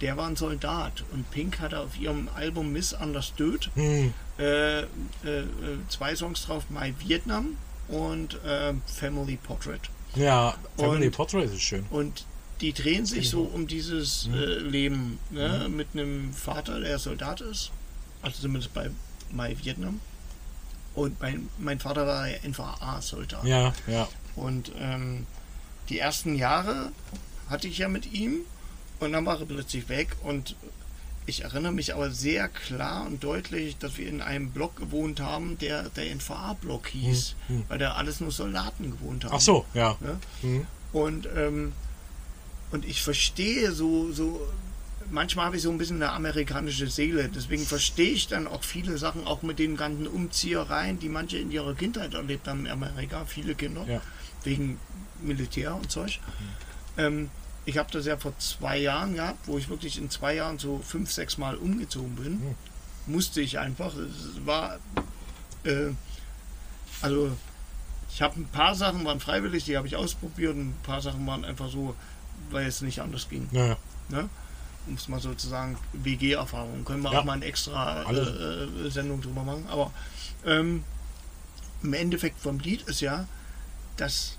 der 0.00 0.16
war 0.16 0.26
ein 0.28 0.36
Soldat 0.36 1.04
und 1.12 1.30
Pink 1.30 1.60
hatte 1.60 1.78
auf 1.80 1.98
ihrem 1.98 2.28
Album 2.34 2.72
Misunderstood 2.72 3.70
Hm, 3.74 4.14
äh, 4.38 4.80
äh, 4.80 4.84
äh, 5.24 5.44
zwei 5.88 6.14
Songs 6.16 6.46
drauf, 6.46 6.64
My 6.70 6.94
Vietnam 7.00 7.56
und 7.88 8.42
äh, 8.44 8.72
Family 8.86 9.36
Portrait. 9.36 9.80
ja, 10.14 10.54
Family 10.78 11.06
Und- 11.06 11.16
Portrait 11.16 11.44
ist 11.44 11.60
schön. 11.60 11.84
Und 11.90 12.24
die 12.60 12.72
drehen 12.72 13.06
sich 13.06 13.30
so 13.30 13.42
um 13.42 13.66
dieses 13.66 14.26
Mhm. 14.26 14.34
äh, 14.34 14.44
Leben 14.58 15.18
ne? 15.30 15.68
mit 15.70 15.88
einem 15.94 16.32
Vater, 16.34 16.80
der 16.80 16.98
Soldat 16.98 17.40
ist, 17.40 17.70
also 18.22 18.42
zumindest 18.42 18.74
bei 18.74 18.90
My 19.32 19.56
Vietnam. 19.62 20.00
Und 20.94 21.20
mein, 21.20 21.48
mein 21.58 21.78
Vater 21.78 22.06
war 22.06 22.28
ja 22.28 22.36
NVA-Soldat. 22.42 23.44
Ja, 23.44 23.72
ja. 23.86 24.08
Und 24.36 24.72
ähm, 24.78 25.26
die 25.88 25.98
ersten 25.98 26.34
Jahre 26.34 26.92
hatte 27.48 27.68
ich 27.68 27.78
ja 27.78 27.88
mit 27.88 28.12
ihm 28.12 28.40
und 28.98 29.12
dann 29.12 29.24
war 29.24 29.38
er 29.40 29.46
plötzlich 29.46 29.88
weg 29.88 30.16
und 30.22 30.54
ich 31.26 31.42
erinnere 31.44 31.72
mich 31.72 31.94
aber 31.94 32.10
sehr 32.10 32.48
klar 32.48 33.06
und 33.06 33.22
deutlich, 33.22 33.76
dass 33.78 33.98
wir 33.98 34.08
in 34.08 34.20
einem 34.20 34.50
Block 34.50 34.76
gewohnt 34.76 35.20
haben, 35.20 35.58
der 35.58 35.88
der 35.90 36.10
NVA-Block 36.14 36.88
hieß, 36.88 37.36
Hm, 37.46 37.56
hm. 37.58 37.64
weil 37.68 37.78
da 37.78 37.92
alles 37.92 38.20
nur 38.20 38.32
Soldaten 38.32 38.90
gewohnt 38.90 39.24
haben. 39.24 39.34
Ach 39.36 39.40
so, 39.40 39.64
ja. 39.74 39.96
Ne? 40.00 40.18
Hm. 40.42 40.66
Und, 40.92 41.28
ähm, 41.36 41.72
und 42.70 42.84
ich 42.84 43.02
verstehe 43.02 43.72
so, 43.72 44.12
so, 44.12 44.40
manchmal 45.10 45.46
habe 45.46 45.56
ich 45.56 45.62
so 45.62 45.70
ein 45.70 45.78
bisschen 45.78 46.02
eine 46.02 46.12
amerikanische 46.12 46.88
Seele, 46.88 47.28
deswegen 47.28 47.64
verstehe 47.66 48.10
ich 48.12 48.28
dann 48.28 48.46
auch 48.46 48.62
viele 48.64 48.96
Sachen, 48.98 49.26
auch 49.26 49.42
mit 49.42 49.58
den 49.58 49.76
ganzen 49.76 50.06
Umziehereien, 50.06 50.98
die 50.98 51.08
manche 51.08 51.38
in 51.38 51.50
ihrer 51.50 51.74
Kindheit 51.74 52.14
erlebt 52.14 52.46
haben 52.48 52.66
in 52.66 52.72
Amerika, 52.72 53.24
viele 53.24 53.54
Kinder, 53.54 53.84
Ja. 53.88 54.00
wegen 54.44 54.78
Militär 55.22 55.74
und 55.74 55.90
Zeug. 55.90 56.20
Ähm, 56.96 57.30
ich 57.66 57.76
habe 57.76 57.90
das 57.92 58.06
ja 58.06 58.16
vor 58.16 58.36
zwei 58.38 58.78
Jahren 58.78 59.14
gehabt, 59.14 59.46
wo 59.46 59.58
ich 59.58 59.68
wirklich 59.68 59.98
in 59.98 60.08
zwei 60.10 60.34
Jahren 60.34 60.58
so 60.58 60.80
fünf, 60.82 61.10
sechs 61.12 61.36
Mal 61.38 61.56
umgezogen 61.56 62.14
bin. 62.16 62.32
Hm. 62.40 62.54
Musste 63.06 63.40
ich 63.40 63.58
einfach. 63.58 63.94
Es 63.96 64.44
war, 64.46 64.78
äh, 65.64 65.90
also 67.02 67.36
ich 68.12 68.22
habe 68.22 68.40
ein 68.40 68.46
paar 68.46 68.74
Sachen 68.74 69.04
waren 69.04 69.20
freiwillig, 69.20 69.64
die 69.64 69.76
habe 69.76 69.86
ich 69.86 69.96
ausprobiert 69.96 70.54
und 70.54 70.70
ein 70.70 70.78
paar 70.82 71.00
Sachen 71.00 71.26
waren 71.26 71.44
einfach 71.44 71.70
so, 71.70 71.94
weil 72.52 72.66
es 72.66 72.80
nicht 72.82 73.00
anders 73.00 73.28
ging. 73.28 73.48
Ja. 73.52 73.76
Ne? 74.08 74.28
Um 74.86 74.94
es 74.94 75.08
mal 75.08 75.20
sozusagen 75.20 75.76
WG-Erfahrung. 75.92 76.84
Können 76.84 77.02
wir 77.02 77.12
Ja. 77.12 77.20
auch 77.20 77.24
mal 77.24 77.34
eine 77.34 77.44
extra 77.44 78.02
äh, 78.10 78.14
äh, 78.16 78.90
Sendung 78.90 79.20
drüber 79.20 79.42
machen. 79.44 79.66
Aber 79.68 79.92
ähm, 80.44 80.84
im 81.82 81.92
Endeffekt 81.94 82.40
vom 82.40 82.58
Lied 82.58 82.82
ist 82.82 83.00
ja, 83.00 83.26
dass 83.96 84.36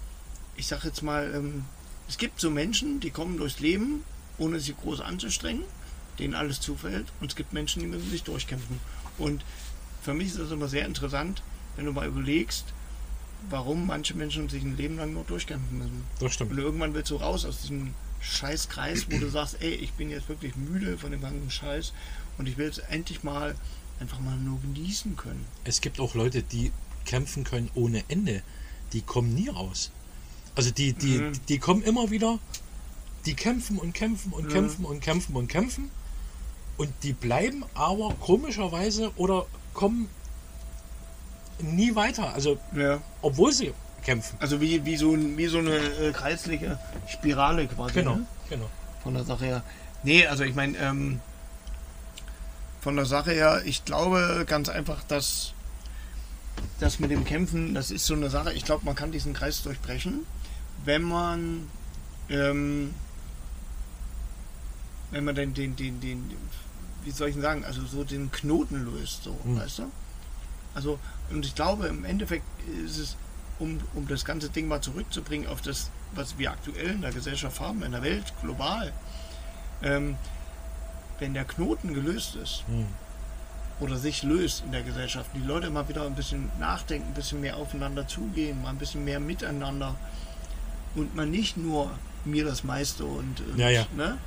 ich 0.58 0.68
sage 0.68 0.88
jetzt 0.88 1.02
mal, 1.02 1.32
ähm, 1.34 1.66
es 2.10 2.18
gibt 2.18 2.40
so 2.42 2.50
Menschen, 2.50 3.00
die 3.00 3.10
kommen 3.12 3.38
durchs 3.38 3.60
Leben, 3.60 4.04
ohne 4.38 4.60
sich 4.60 4.76
groß 4.78 5.02
anzustrengen, 5.02 5.64
denen 6.20 6.34
alles 6.36 6.60
zufällt. 6.60 7.08
Und 7.20 7.30
es 7.32 7.36
gibt 7.36 7.54
Menschen, 7.54 7.82
die 7.82 7.88
müssen 7.88 8.10
sich 8.10 8.24
durchkämpfen. 8.24 8.80
Und 9.18 9.44
für 10.02 10.14
mich 10.14 10.28
ist 10.30 10.40
das 10.40 10.52
immer 10.52 10.68
sehr 10.68 10.86
interessant, 10.86 11.42
wenn 11.76 11.86
du 11.86 11.94
mal 11.94 12.08
überlegst, 12.08 12.66
warum 13.50 13.88
manche 13.88 14.14
Menschen 14.14 14.50
sich 14.50 14.64
ein 14.64 14.78
Leben 14.78 14.98
lang 14.98 15.14
nur 15.14 15.24
durchkämpfen 15.24 15.78
müssen. 15.78 16.04
Das 16.20 16.34
stimmt. 16.34 16.52
Und 16.52 16.58
irgendwann 16.60 16.94
willst 16.94 17.12
du 17.12 17.16
raus 17.18 17.46
aus 17.46 17.62
diesem 17.62 17.94
scheiß 18.22 18.70
Kreis, 18.70 19.08
wo 19.10 19.18
du 19.18 19.30
sagst, 19.32 19.58
ey, 19.62 19.74
ich 19.74 19.94
bin 19.94 20.10
jetzt 20.10 20.30
wirklich 20.30 20.56
müde 20.56 20.98
von 20.98 21.12
dem 21.12 21.22
ganzen 21.22 21.50
Scheiß 21.50 21.94
und 22.38 22.48
ich 22.48 22.58
will 22.58 22.68
es 22.70 22.78
endlich 22.78 23.24
mal 23.24 23.56
einfach 24.00 24.20
mal 24.20 24.38
nur 24.38 24.60
genießen 24.62 25.16
können. 25.18 25.46
Es 25.64 25.82
gibt 25.82 26.00
auch 26.00 26.16
Leute, 26.16 26.44
die 26.44 26.72
kämpfen 27.06 27.44
können 27.44 27.70
ohne 27.76 28.04
Ende. 28.08 28.42
Die 28.94 29.02
kommen 29.02 29.34
nie 29.34 29.50
raus. 29.50 29.92
Also 30.56 30.72
die, 30.72 30.94
die, 30.94 31.18
Mhm. 31.18 31.32
die 31.50 31.60
kommen 31.60 31.82
immer 31.84 32.12
wieder, 32.12 32.40
die 33.26 33.34
kämpfen 33.36 33.78
und 33.78 33.94
kämpfen 33.94 34.34
und 34.34 34.46
Ja. 34.46 34.54
kämpfen 34.54 34.86
und 34.86 35.00
kämpfen 35.02 35.36
und 35.36 35.48
kämpfen. 35.48 35.90
Und 36.78 36.92
die 37.04 37.14
bleiben 37.14 37.64
aber 37.76 38.14
komischerweise 38.20 39.12
oder 39.18 39.46
kommen 39.74 40.10
nie 41.64 41.96
weiter. 41.96 42.34
Also 42.34 42.58
Ja. 42.76 43.00
obwohl 43.22 43.52
sie 43.52 43.74
kämpfen. 44.04 44.36
Also 44.40 44.60
wie, 44.62 44.84
wie, 44.86 44.98
so, 44.98 45.16
wie 45.18 45.48
so 45.48 45.60
eine 45.60 45.76
äh, 45.78 46.12
kreisliche 46.12 46.80
Spirale 47.08 47.68
quasi. 47.68 47.94
Genau, 47.96 48.16
Ne? 48.16 48.26
genau. 48.50 48.70
Von 49.04 49.14
der 49.14 49.24
Sache 49.24 49.46
her. 49.46 49.64
Nee, 50.04 50.26
also 50.28 50.44
ich 50.44 50.56
meine, 50.56 50.78
ähm, 50.78 51.20
von 52.82 52.96
der 52.96 53.06
Sache 53.06 53.32
her, 53.32 53.62
ich 53.66 53.86
glaube 53.86 54.44
ganz 54.48 54.70
einfach, 54.70 55.04
dass 55.04 55.54
das 56.80 57.00
mit 57.00 57.12
dem 57.12 57.24
Kämpfen, 57.26 57.74
das 57.76 57.92
ist 57.92 58.06
so 58.08 58.16
eine 58.16 58.30
Sache, 58.30 58.54
ich 58.54 58.66
glaube, 58.66 58.86
man 58.86 58.96
kann 58.96 59.12
diesen 59.12 59.34
Kreis 59.34 59.62
durchbrechen, 59.62 60.26
wenn 60.84 61.04
man 61.04 61.68
ähm, 62.30 62.94
wenn 65.12 65.26
man 65.26 65.36
den, 65.36 65.54
den, 65.54 65.76
den, 65.76 66.00
den, 66.00 66.32
wie 67.04 67.12
soll 67.12 67.28
ich 67.30 67.36
denn 67.36 67.42
sagen, 67.42 67.66
also 67.66 67.86
so 67.86 68.04
den 68.04 68.32
Knoten 68.32 68.86
löst, 68.86 69.24
so, 69.24 69.38
Hm. 69.44 69.58
weißt 69.60 69.80
du? 69.80 69.84
Also, 70.74 71.00
und 71.32 71.46
ich 71.46 71.56
glaube, 71.56 71.88
im 71.88 72.06
Endeffekt 72.06 72.46
ist 72.86 72.98
es, 72.98 73.18
um, 73.60 73.80
um 73.94 74.08
das 74.08 74.26
ganze 74.26 74.50
Ding 74.50 74.68
mal 74.68 74.82
zurückzubringen 74.82 75.48
auf 75.48 75.62
das, 75.62 75.90
was 76.14 76.38
wir 76.38 76.52
aktuell 76.52 76.92
in 76.92 77.02
der 77.02 77.12
Gesellschaft 77.12 77.60
haben, 77.60 77.84
in 77.84 77.92
der 77.92 78.04
Welt, 78.04 78.34
global, 78.42 78.92
ähm, 79.84 80.16
wenn 81.20 81.34
der 81.34 81.46
Knoten 81.46 81.94
gelöst 81.94 82.36
ist 82.36 82.64
Hm. 82.68 82.88
oder 83.80 83.98
sich 83.98 84.24
löst 84.24 84.64
in 84.66 84.72
der 84.72 84.82
Gesellschaft, 84.84 85.30
die 85.36 85.46
Leute 85.46 85.70
mal 85.70 85.88
wieder 85.88 86.06
ein 86.06 86.16
bisschen 86.16 86.50
nachdenken, 86.60 87.08
ein 87.10 87.14
bisschen 87.14 87.42
mehr 87.42 87.58
aufeinander 87.58 88.08
zugehen, 88.08 88.62
mal 88.62 88.70
ein 88.70 88.78
bisschen 88.78 89.06
mehr 89.06 89.20
miteinander 89.20 89.96
und 90.96 91.16
man 91.16 91.30
nicht 91.30 91.58
nur 91.58 91.92
mir 92.26 92.46
das 92.46 92.64
meiste 92.64 93.06
und, 93.06 93.42
und 93.42 93.58
Ja, 93.58 93.70
ja. 93.70 93.86
Ne? 93.96 94.18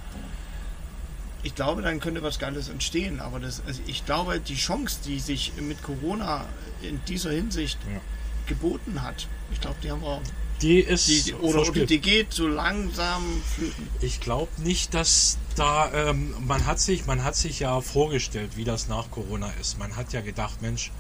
Ich 1.45 1.55
glaube, 1.55 1.83
dann 1.83 2.01
könnte 2.01 2.23
was 2.23 2.39
Geiles 2.39 2.69
entstehen, 2.69 3.21
aber 3.21 3.39
das, 3.39 3.63
also 3.67 3.81
ich 3.87 4.05
glaube, 4.07 4.41
die 4.41 4.57
Chance, 4.57 4.99
die 5.05 5.21
sich 5.21 5.53
mit 5.61 5.83
Corona 5.83 6.47
in 6.83 7.01
dieser 7.07 7.31
Hinsicht 7.31 7.79
Ja. 7.87 8.01
geboten 8.47 9.03
hat, 9.03 9.29
ich 9.53 9.61
glaube, 9.61 9.77
die 9.83 9.91
haben 9.91 10.03
wir, 10.03 10.21
Die 10.63 10.81
ist 10.81 11.07
die, 11.07 11.35
oder, 11.35 11.69
oder 11.69 11.85
die 11.85 11.99
geht 11.99 12.33
so 12.33 12.49
langsam 12.49 13.23
flöten. 13.55 13.89
Ich 14.01 14.21
glaube 14.21 14.51
nicht, 14.63 14.95
dass 14.95 15.37
da 15.55 15.93
ähm, 15.93 16.35
man 16.47 16.65
hat 16.65 16.81
sich 16.81 17.07
man 17.07 17.23
hat 17.25 17.37
sich 17.37 17.61
ja 17.61 17.81
vorgestellt, 17.83 18.57
wie 18.57 18.65
das 18.65 18.89
nach 18.89 19.11
Corona 19.11 19.51
ist. 19.61 19.79
Man 19.79 19.97
hat 19.97 20.13
ja 20.15 20.23
gedacht, 20.23 20.63
Mensch, 20.63 20.91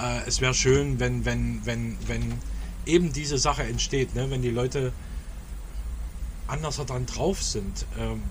äh, 0.00 0.20
es 0.26 0.40
wäre 0.40 0.54
schön, 0.54 1.00
wenn 1.00 1.24
wenn 1.24 1.66
wenn 1.66 1.98
wenn 2.06 2.38
eben 2.86 3.12
diese 3.12 3.36
Sache 3.38 3.64
entsteht, 3.64 4.14
ne? 4.14 4.30
wenn 4.30 4.42
die 4.42 4.50
Leute 4.50 4.92
anders 6.46 6.80
dann 6.86 7.04
drauf 7.06 7.42
sind, 7.42 7.84
ähm, 7.98 8.22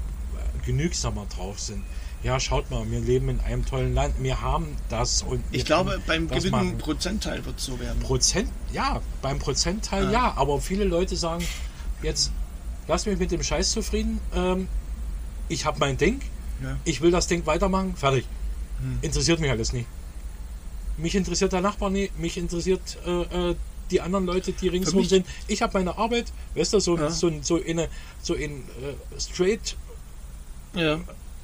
genügsamer 0.67 1.25
drauf 1.35 1.59
sind. 1.59 1.81
Ja, 2.23 2.39
schaut 2.39 2.69
mal, 2.69 2.89
wir 2.91 2.99
leben 2.99 3.29
in 3.29 3.39
einem 3.39 3.65
tollen 3.65 3.93
Land, 3.93 4.15
wir 4.21 4.41
haben 4.41 4.75
das 4.89 5.21
und 5.21 5.43
Ich 5.51 5.65
glaube, 5.65 6.01
beim 6.05 6.27
gewissen 6.27 6.51
machen. 6.51 6.77
Prozentteil 6.77 7.45
wird 7.45 7.57
es 7.57 7.65
so 7.65 7.79
werden. 7.79 7.99
Prozent, 8.01 8.49
ja, 8.73 9.01
beim 9.21 9.39
Prozentteil 9.39 10.05
Ja. 10.05 10.11
ja. 10.11 10.33
aber 10.35 10.59
viele 10.59 10.83
Leute 10.83 11.15
sagen, 11.15 11.45
jetzt 12.03 12.31
lass 12.87 13.05
mich 13.05 13.17
mit 13.17 13.31
dem 13.31 13.41
Scheiß 13.43 13.71
zufrieden, 13.71 14.19
ähm, 14.35 14.67
ich 15.47 15.65
habe 15.65 15.79
mein 15.79 15.97
Ding, 15.97 16.19
Ja. 16.61 16.75
ich 16.85 17.01
will 17.01 17.11
das 17.11 17.27
Ding 17.27 17.45
weitermachen, 17.45 17.95
fertig. 17.95 18.25
Hm. 18.81 18.97
Interessiert 19.01 19.39
mich 19.39 19.49
alles 19.51 19.71
nicht. 19.73 19.87
Mich 20.97 21.15
interessiert 21.15 21.53
der 21.53 21.61
Nachbar 21.61 21.89
nicht, 21.91 22.17
mich 22.19 22.37
interessiert 22.37 22.97
äh, 23.05 23.51
äh, 23.51 23.55
die 23.91 24.01
anderen 24.01 24.25
Leute, 24.25 24.51
die 24.51 24.67
ringsherum 24.67 25.05
sind. 25.05 25.25
Ich 25.47 25.61
habe 25.61 25.77
meine 25.77 25.97
Arbeit, 25.97 26.33
weißt 26.55 26.73
du, 26.73 26.79
so, 26.79 26.97
Ja. 26.97 27.09
so, 27.11 27.31
so 27.41 27.57
in, 27.57 27.79
eine- 27.79 27.89
so 28.21 28.33
in 28.33 28.57
äh, 28.81 29.19
straight, 29.19 29.77
Ja. 30.77 30.99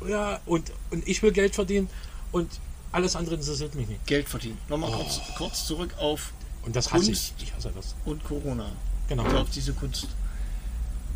ja, 0.07 0.39
und, 0.45 0.71
und 0.91 1.07
ich 1.07 1.21
will 1.23 1.31
Geld 1.31 1.55
verdienen 1.55 1.89
und 2.31 2.49
alles 2.91 3.15
andere 3.15 3.35
interessiert 3.35 3.73
mich 3.75 3.87
nicht. 3.87 4.05
Geld 4.05 4.29
verdienen. 4.29 4.57
Nochmal 4.69 4.91
kurz, 4.91 5.19
kurz 5.37 5.65
zurück 5.67 5.95
auf 5.97 6.31
Und 6.63 6.75
das 6.75 6.91
hasse 6.93 7.05
Kunst. 7.05 7.33
ich. 7.37 7.43
Ich 7.45 7.53
hasse 7.55 7.71
das. 7.75 7.95
und 8.05 8.23
Corona. 8.23 8.71
Genau. 9.09 9.23
Also 9.23 9.37
auf 9.39 9.49
diese 9.49 9.73
Kunst. 9.73 10.07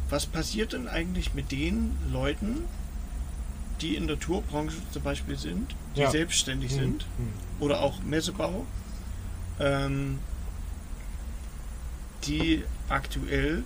Was 0.09 0.25
passiert 0.25 0.73
denn 0.73 0.87
eigentlich 0.87 1.33
mit 1.33 1.51
den 1.51 1.95
Leuten, 2.11 2.63
die 3.81 3.95
in 3.95 4.07
der 4.07 4.19
Tourbranche 4.19 4.77
zum 4.91 5.03
Beispiel 5.03 5.37
sind, 5.37 5.75
die 5.95 6.01
Ja. 6.01 6.09
selbstständig 6.11 6.71
Mhm. 6.71 6.75
sind 6.79 7.05
Mhm. 7.17 7.33
oder 7.59 7.81
auch 7.81 7.99
Messebau, 8.01 8.65
ähm, 9.59 10.19
die 12.25 12.63
aktuell 12.89 13.63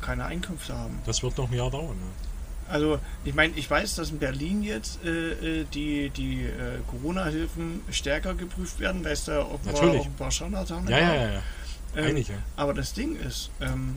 keine 0.00 0.24
Einkünfte 0.26 0.76
haben? 0.76 0.98
Das 1.06 1.22
wird 1.22 1.36
noch 1.38 1.50
ein 1.50 1.56
Jahr 1.56 1.70
dauern. 1.70 1.96
Ne? 1.96 2.27
Also 2.68 2.98
ich 3.24 3.34
meine, 3.34 3.54
ich 3.56 3.70
weiß, 3.70 3.94
dass 3.96 4.10
in 4.10 4.18
Berlin 4.18 4.62
jetzt 4.62 5.04
äh, 5.04 5.60
äh, 5.60 5.64
die, 5.72 6.10
die 6.10 6.44
äh, 6.44 6.80
Corona-Hilfen 6.90 7.80
stärker 7.90 8.34
geprüft 8.34 8.78
werden, 8.78 9.04
weil 9.04 9.12
es 9.12 9.24
da 9.24 9.40
offenbar 9.40 9.74
Natürlich. 9.74 10.00
auch 10.02 10.06
ein 10.06 10.16
paar 10.16 10.30
Scharlatane 10.30 10.90
Ja, 10.90 10.98
ja, 10.98 11.14
ja, 11.14 11.30
ja. 11.32 11.42
Ähm. 11.96 12.24
Aber 12.56 12.74
das 12.74 12.92
Ding 12.92 13.16
ist, 13.16 13.50
ähm, 13.60 13.96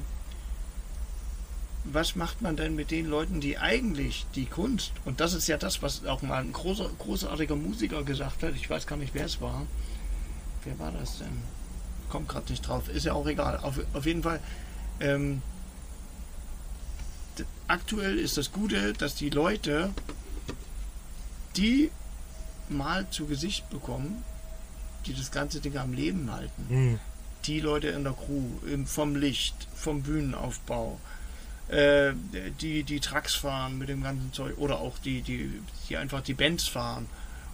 was 1.84 2.15
macht 2.15 2.41
man 2.41 2.55
denn 2.55 2.76
mit 2.76 2.91
den 2.91 3.07
Leuten, 3.07 3.41
die 3.41 3.57
eigentlich 3.57 4.26
die 4.36 4.45
Kunst, 4.45 4.93
und 5.03 5.19
das 5.19 5.34
ist 5.34 5.47
ja 5.47 5.57
das, 5.57 5.82
was 5.82 6.05
auch 6.05 6.22
mal 6.22 6.41
ein 6.41 6.53
großer, 6.53 6.89
großartiger 6.99 7.55
Musiker 7.55 8.03
gesagt 8.03 8.43
hat, 8.43 8.55
ich 8.55 8.69
weiß 8.69 8.88
gar 8.88 8.97
nicht, 8.97 9.13
wer 9.13 9.26
es 9.26 9.41
war. 9.41 9.65
Wer 10.63 10.78
war 10.80 10.91
das 10.91 11.17
denn? 11.17 11.41
Kommt 12.09 12.30
gerade 12.30 12.51
nicht 12.51 12.67
drauf, 12.67 12.88
ist 12.89 13.05
ja 13.05 13.13
auch 13.13 13.26
egal. 13.28 13.57
Auf, 13.57 13.80
auf 13.93 14.05
jeden 14.05 14.22
Fall, 14.22 14.39
ähm, 14.99 15.41
aktuell 17.67 18.17
ist 18.19 18.37
das 18.37 18.51
Gute, 18.51 18.93
dass 18.93 19.15
die 19.15 19.29
Leute, 19.29 19.91
die 21.57 21.91
mal 22.69 23.09
zu 23.09 23.25
Gesicht 23.25 23.69
bekommen, 23.69 24.23
die 25.05 25.13
das 25.13 25.31
ganze 25.31 25.59
Ding 25.59 25.77
am 25.77 25.93
Leben 25.93 26.31
halten, 26.31 26.65
Mhm. 26.69 26.99
die 27.45 27.59
Leute 27.59 27.87
in 27.89 28.03
der 28.03 28.13
Crew, 28.13 28.43
im- 28.71 28.85
vom 28.85 29.15
Licht, 29.15 29.55
vom 29.75 30.03
Bühnenaufbau, 30.03 30.99
äh, 31.69 32.13
die 32.61 32.83
die 32.83 32.99
Trucks 32.99 33.33
fahren 33.35 33.77
mit 33.77 33.89
dem 33.89 34.03
ganzen 34.03 34.31
Zeug 34.33 34.57
oder 34.57 34.79
auch 34.79 34.97
die, 34.99 35.21
die, 35.21 35.51
die 35.89 35.97
einfach 35.97 36.21
die 36.21 36.33
Bands 36.33 36.67
fahren 36.67 37.07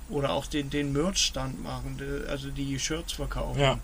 oder 0.09 0.31
auch 0.31 0.45
den, 0.47 0.69
den 0.69 0.91
Merch-Stand 0.93 1.61
machen, 1.63 1.99
also 2.29 2.49
die 2.49 2.79
Shirts 2.79 3.13
verkaufen, 3.13 3.59
Ja. 3.61 3.79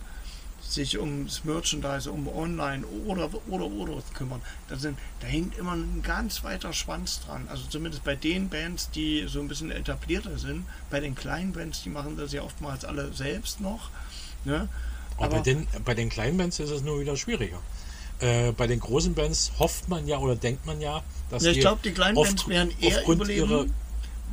Sich 0.67 0.97
ums 0.99 1.43
Merchandise, 1.43 2.09
um 2.09 2.27
Online 2.27 2.85
oder 3.05 3.29
oder 3.47 3.65
oder 3.65 4.01
kümmern. 4.13 4.41
Da, 4.69 4.77
sind, 4.77 4.97
da 5.19 5.27
hängt 5.27 5.57
immer 5.57 5.73
ein 5.73 6.01
ganz 6.03 6.43
weiter 6.43 6.73
Schwanz 6.73 7.19
dran. 7.21 7.47
Also 7.49 7.63
zumindest 7.69 8.03
bei 8.03 8.15
den 8.15 8.49
Bands, 8.49 8.89
die 8.89 9.25
so 9.27 9.39
ein 9.39 9.47
bisschen 9.47 9.71
etablierter 9.71 10.37
sind, 10.37 10.65
bei 10.89 10.99
den 10.99 11.15
kleinen 11.15 11.51
Bands, 11.53 11.83
die 11.83 11.89
machen 11.89 12.17
das 12.17 12.31
ja 12.31 12.41
oftmals 12.43 12.85
alle 12.85 13.13
selbst 13.13 13.61
noch. 13.61 13.89
Ne? 14.45 14.67
Aber, 15.17 15.37
bei, 15.37 15.39
den, 15.41 15.67
bei 15.85 15.93
den 15.93 16.09
kleinen 16.09 16.37
Bands 16.37 16.59
ist 16.59 16.71
es 16.71 16.81
nur 16.81 16.99
wieder 16.99 17.15
schwieriger. 17.17 17.59
Äh, 18.19 18.51
bei 18.53 18.67
den 18.67 18.79
großen 18.79 19.13
Bands 19.13 19.51
hofft 19.59 19.89
man 19.89 20.07
ja 20.07 20.17
oder 20.17 20.35
denkt 20.35 20.65
man 20.65 20.79
ja, 20.81 21.03
dass 21.29 21.43
Ja, 21.43 21.51
ich 21.51 21.59
glaube, 21.59 21.81
die 21.83 21.91
kleinen 21.91 22.17
oft- 22.17 22.29
Bands 22.29 22.47
werden 22.47 22.73
eher 22.79 23.07
überleben, 23.07 23.73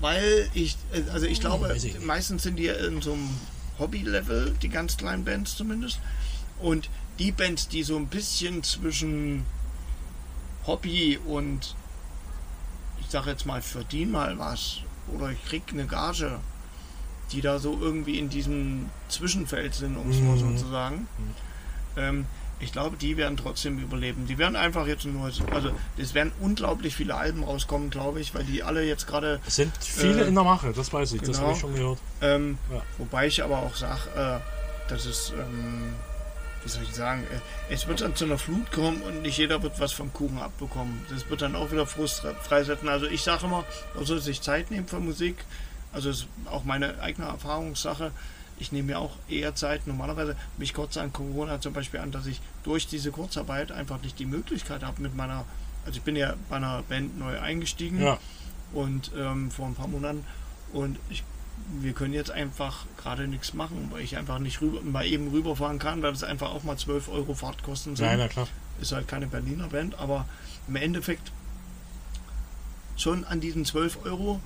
weil 0.01 0.49
ich, 0.55 0.76
also 1.12 1.26
ich 1.26 1.41
glaube, 1.41 1.68
weiß 1.68 1.85
ich 1.85 2.01
meistens 2.01 2.45
sind 2.45 2.57
die 2.57 2.64
ja 2.64 2.74
in 2.74 3.03
so 3.03 3.12
einem 3.12 3.28
Hobby-Level, 3.78 4.55
die 4.62 4.68
ganz 4.68 4.97
kleinen 4.97 5.24
Bands 5.24 5.57
zumindest. 5.57 5.99
Und 6.61 6.88
die 7.18 7.32
Bands, 7.32 7.68
die 7.68 7.82
so 7.82 7.96
ein 7.96 8.06
bisschen 8.06 8.62
zwischen 8.62 9.44
Hobby 10.66 11.18
und 11.26 11.74
ich 13.00 13.06
sage 13.11 13.30
jetzt 13.30 13.46
mal, 13.46 13.62
verdien 13.62 14.11
mal 14.11 14.38
was 14.38 14.78
oder 15.14 15.30
ich 15.30 15.44
krieg 15.46 15.62
eine 15.72 15.86
Gage, 15.86 16.38
die 17.32 17.40
da 17.40 17.58
so 17.58 17.78
irgendwie 17.80 18.18
in 18.18 18.28
diesem 18.28 18.90
Zwischenfeld 19.08 19.74
sind, 19.74 19.96
um 19.96 20.11
es 20.11 20.20
mal 20.20 20.36
so 20.36 20.46
Mhm. 20.46 20.56
zu 20.58 20.68
sagen. 20.68 21.08
Ähm, 21.96 22.26
ich 22.62 22.72
glaube, 22.72 22.96
die 22.98 23.16
werden 23.16 23.38
trotzdem 23.38 23.78
überleben. 23.78 24.26
Die 24.26 24.36
werden 24.36 24.54
einfach 24.54 24.86
jetzt 24.86 25.06
nur, 25.06 25.24
also 25.50 25.70
es 25.96 26.12
werden 26.12 26.30
unglaublich 26.40 26.94
viele 26.94 27.14
Alben 27.14 27.42
rauskommen, 27.42 27.88
glaube 27.88 28.20
ich, 28.20 28.34
weil 28.34 28.44
die 28.44 28.62
alle 28.62 28.84
jetzt 28.84 29.06
gerade, 29.06 29.40
Es 29.46 29.56
sind 29.56 29.72
viele 29.80 30.24
Äh, 30.24 30.28
in 30.28 30.34
der 30.34 30.44
Mache, 30.44 30.72
das 30.72 30.92
weiß 30.92 31.12
ich, 31.12 31.20
das 31.22 31.28
genau. 31.30 31.40
habe 31.40 31.52
ich 31.54 31.58
schon 31.58 31.74
gehört. 31.74 31.98
ähm, 32.20 32.58
Ja. 32.70 32.82
wobei 32.98 33.26
ich 33.28 33.42
aber 33.42 33.58
auch 33.61 33.74
sage, 33.74 34.00
äh, 34.14 34.90
dass 34.90 35.06
es, 35.06 35.30
ähm, 35.30 35.94
wie 36.62 36.68
soll 36.68 36.82
ich 36.82 36.94
sagen, 36.94 37.22
äh, 37.24 37.72
es 37.72 37.86
wird 37.86 38.00
dann 38.00 38.14
zu 38.14 38.24
einer 38.24 38.38
Flut 38.38 38.70
kommen 38.72 39.02
und 39.02 39.22
nicht 39.22 39.38
jeder 39.38 39.62
wird 39.62 39.80
was 39.80 39.92
vom 39.92 40.12
Kuchen 40.12 40.38
abbekommen. 40.38 41.04
Das 41.11 41.28
wird 41.28 41.42
dann 41.42 41.56
auch 41.56 41.70
wieder 41.72 41.86
Frust 41.86 42.22
freisetzen. 42.42 42.88
Also 42.88 43.06
ich 43.06 43.22
sage 43.22 43.46
immer, 43.46 43.64
man 43.94 44.04
soll 44.04 44.20
sich 44.20 44.42
Zeit 44.42 44.70
nehmen 44.70 44.86
für 44.86 45.00
Musik. 45.00 45.36
Also 45.92 46.11
ist 46.11 46.26
auch 46.46 46.64
meine 46.64 47.00
eigene 47.00 47.26
Erfahrungssache. 47.28 48.12
Ich 48.58 48.72
nehme 48.72 48.92
mir 48.92 48.98
auch 48.98 49.16
eher 49.28 49.54
Zeit, 49.54 49.86
normalerweise 49.86 50.36
mich 50.58 50.74
kurz 50.74 50.96
an 50.98 51.12
Corona 51.12 51.61
zum 51.61 51.72
Beispiel 51.72 52.00
an, 52.00 52.12
dass 52.12 52.26
ich 52.26 52.40
durch 52.62 52.86
diese 52.86 53.11
Kurzarbeit 53.11 53.72
einfach 53.72 54.02
nicht 54.02 54.18
die 54.18 54.26
Möglichkeit 54.26 54.82
habe 54.82 55.00
mit 55.00 55.16
meiner, 55.16 55.46
also 55.86 55.96
ich 55.96 56.02
bin 56.02 56.14
ja 56.14 56.34
bei 56.50 56.56
einer 56.56 56.82
Band 56.82 57.18
neu 57.18 57.40
eingestiegen 57.40 58.02
Ja, 58.02 58.18
und 58.74 59.11
ähm, 59.16 59.50
vor 59.50 59.66
ein 59.66 59.74
paar 59.74 59.88
Monaten 59.88 60.26
und 60.72 60.98
ich, 61.08 61.24
wir 61.80 61.92
können 61.92 62.14
jetzt 62.14 62.30
einfach 62.30 62.84
gerade 62.96 63.28
nichts 63.28 63.54
machen, 63.54 63.88
weil 63.90 64.02
ich 64.02 64.16
einfach 64.16 64.38
nicht 64.38 64.61
rüber, 64.61 64.80
mal 64.82 65.06
eben 65.06 65.28
rüberfahren 65.28 65.78
kann, 65.78 66.02
weil 66.02 66.12
es 66.12 66.22
einfach 66.24 66.50
auch 66.50 66.62
mal 66.64 66.76
12 66.76 67.08
Euro 67.08 67.34
Fahrtkosten 67.34 67.96
sind. 67.96 68.06
nein, 68.06 68.18
na 68.18 68.28
klar. 68.28 68.48
Ist 68.80 68.92
halt 68.92 69.08
keine 69.08 69.26
Berliner 69.26 69.68
Band, 69.68 69.98
aber 69.98 70.26
im 70.66 70.76
Endeffekt 70.76 71.30
schon 72.96 73.24
an 73.24 73.40
diesen 73.40 73.64
12 73.64 74.04
Euro 74.04 74.40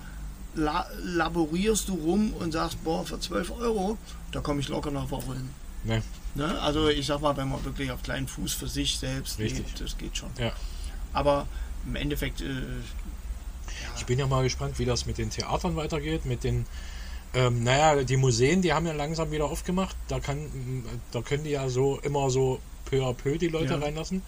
la 0.54 0.86
laborierst 1.02 1.88
du 1.88 1.94
rum 1.94 2.32
und 2.34 2.52
sagst, 2.52 2.82
boah, 2.84 3.04
für 3.04 3.18
12 3.18 3.50
Euro, 3.52 3.98
da 4.32 4.40
komme 4.40 4.60
ich 4.60 4.68
locker 4.68 4.90
nach 4.90 5.10
Woche 5.10 5.34
hin. 5.34 5.50
Ne, 5.84 6.02
Ne? 6.36 6.60
Also 6.60 6.88
ich 6.88 7.06
sag 7.06 7.20
mal, 7.20 7.36
wenn 7.36 7.48
man 7.48 7.64
wirklich 7.64 7.90
auf 7.92 8.02
kleinen 8.02 8.26
Fuß 8.26 8.54
für 8.54 8.66
sich 8.66 8.98
selbst 8.98 9.38
Richtig. 9.38 9.66
lebt, 9.66 9.80
das 9.80 9.96
geht 9.98 10.16
schon. 10.16 10.30
ja. 10.38 10.52
Aber 11.12 11.46
im 11.86 11.94
Endeffekt, 11.94 12.40
äh, 12.40 12.50
Ich 13.96 14.04
bin 14.06 14.18
ja 14.18 14.26
mal 14.26 14.42
gespannt, 14.42 14.78
wie 14.80 14.84
das 14.84 15.06
mit 15.06 15.18
den 15.18 15.30
Theatern 15.30 15.76
weitergeht, 15.76 16.24
mit 16.24 16.42
den 16.42 16.66
ähm, 17.34 17.64
naja, 17.64 18.02
die 18.04 18.16
Museen, 18.16 18.62
die 18.62 18.72
haben 18.72 18.86
ja 18.86 18.92
langsam 18.92 19.30
wieder 19.30 19.46
aufgemacht. 19.46 19.96
Da, 20.08 20.20
kann, 20.20 20.84
da 21.12 21.20
können 21.22 21.44
die 21.44 21.50
ja 21.50 21.68
so 21.68 21.98
immer 22.02 22.30
so 22.30 22.60
peu 22.84 23.02
à 23.04 23.12
peu 23.14 23.38
die 23.38 23.48
Leute 23.48 23.74
Ja. 23.74 23.78
reinlassen. 23.80 24.22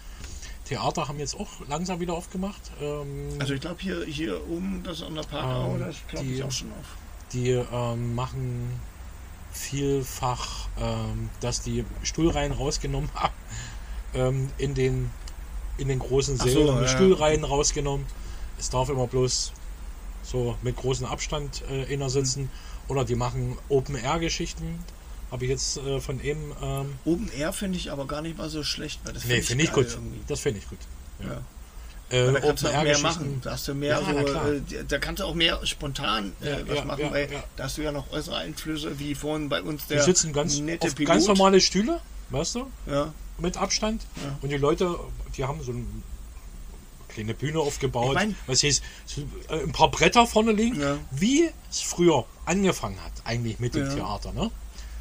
Theater 0.64 1.06
haben 1.06 1.18
jetzt 1.20 1.38
auch 1.38 1.48
langsam 1.68 2.00
wieder 2.00 2.14
aufgemacht. 2.14 2.60
Ähm, 2.82 3.28
Also 3.38 3.54
ich 3.54 3.60
glaube 3.60 3.76
hier, 3.78 4.04
hier 4.04 4.40
oben, 4.48 4.82
das 4.82 5.02
an 5.02 5.14
der 5.14 5.22
Parkau, 5.22 5.74
Ähm, 5.74 5.80
das 5.80 5.96
klappt 6.08 6.24
die- 6.26 6.42
auch 6.42 6.50
schon 6.50 6.72
auf. 6.72 6.86
die 7.32 7.50
ähm, 7.50 8.14
machen 8.16 8.72
vielfach, 9.52 10.68
ähm, 10.78 11.30
dass 11.40 11.62
die 11.62 11.84
Stuhlreihen 12.02 12.52
rausgenommen 12.52 13.10
haben 13.14 13.34
ähm, 14.14 14.50
in, 14.58 14.74
den, 14.74 15.10
in 15.78 15.88
den 15.88 15.98
großen 15.98 16.36
so, 16.36 16.44
Sälen, 16.48 16.76
die 16.78 16.82
ja. 16.82 16.88
Stuhlreihen 16.88 17.44
rausgenommen. 17.44 18.06
Es 18.58 18.70
darf 18.70 18.88
immer 18.88 19.06
bloß 19.06 19.52
so 20.22 20.56
mit 20.62 20.76
großem 20.76 21.06
Abstand 21.06 21.62
äh, 21.70 21.84
inner 21.92 22.10
sitzen. 22.10 22.50
Oder 22.88 23.04
die 23.04 23.14
machen 23.16 23.58
Open-Air-Geschichten. 23.68 24.78
Habe 25.30 25.44
ich 25.44 25.50
jetzt 25.50 25.76
äh, 25.78 26.00
von 26.00 26.20
eben. 26.22 26.52
Ähm, 26.62 26.94
Oben 27.04 27.28
Air 27.36 27.52
finde 27.52 27.78
ich 27.78 27.90
aber 27.90 28.06
gar 28.06 28.22
nicht 28.22 28.38
mal 28.38 28.48
so 28.48 28.62
schlecht, 28.62 29.00
weil 29.04 29.12
das 29.14 29.24
nee, 29.24 29.42
finde 29.42 29.64
ich 29.64 29.72
gut. 29.72 29.88
irgendwie. 29.90 30.20
Das 30.28 30.38
finde 30.40 30.60
ich 30.60 30.68
gut. 30.68 30.78
Ja. 31.20 31.40
Äh, 32.16 32.32
Da 32.32 32.38
kannst 32.40 32.62
du 32.62 32.68
auch 32.68 32.82
mehr 32.84 32.98
machen. 33.00 33.40
Da 33.42 33.50
hast 33.50 33.66
du 33.66 33.74
mehr 33.74 34.00
Ja, 34.00 34.04
so, 34.04 34.48
äh, 34.76 34.84
da 34.86 34.98
kannst 34.98 35.20
du 35.20 35.24
auch 35.24 35.34
mehr 35.34 35.58
spontan 35.66 36.32
äh, 36.40 36.50
Ja, 36.50 36.68
was 36.68 36.76
ja, 36.78 36.84
machen, 36.84 37.00
ja, 37.00 37.10
weil 37.10 37.32
ja. 37.32 37.42
da 37.56 37.64
hast 37.64 37.76
du 37.76 37.82
ja 37.82 37.90
noch 37.90 38.12
äußere 38.12 38.36
Einflüsse, 38.36 39.00
wie 39.00 39.16
vorhin 39.16 39.48
bei 39.48 39.60
uns 39.62 39.88
Die 39.88 39.94
der 39.94 40.04
sitzen 40.04 40.32
ganz, 40.32 40.56
nette 40.60 40.86
auf 40.86 40.94
Pilot. 40.94 41.08
ganz 41.08 41.26
normale 41.26 41.60
Stühle, 41.60 42.00
weißt 42.30 42.54
du? 42.54 42.66
Ja, 42.86 43.12
mit 43.38 43.56
Abstand. 43.56 44.02
Ja. 44.22 44.38
Und 44.40 44.50
die 44.50 44.56
Leute, 44.58 44.96
die 45.36 45.42
haben 45.44 45.60
so 45.64 45.72
eine 45.72 45.84
kleine 47.16 47.34
Bühne 47.34 47.60
aufgebaut. 47.60 48.08
Ich 48.10 48.14
mein- 48.14 48.36
was 48.46 48.62
äh, 49.48 49.62
ein 49.62 49.72
paar 49.72 49.90
Bretter 49.90 50.26
vorne 50.26 50.52
liegen, 50.52 50.80
Ja. 50.80 50.98
wie 51.10 51.48
es 51.70 51.80
früher 51.80 52.24
angefangen 52.44 53.02
hat, 53.02 53.12
eigentlich 53.24 53.58
mit 53.58 53.74
dem 53.74 53.86
Ja. 53.86 53.94
Theater. 53.94 54.32
Ne? 54.32 54.50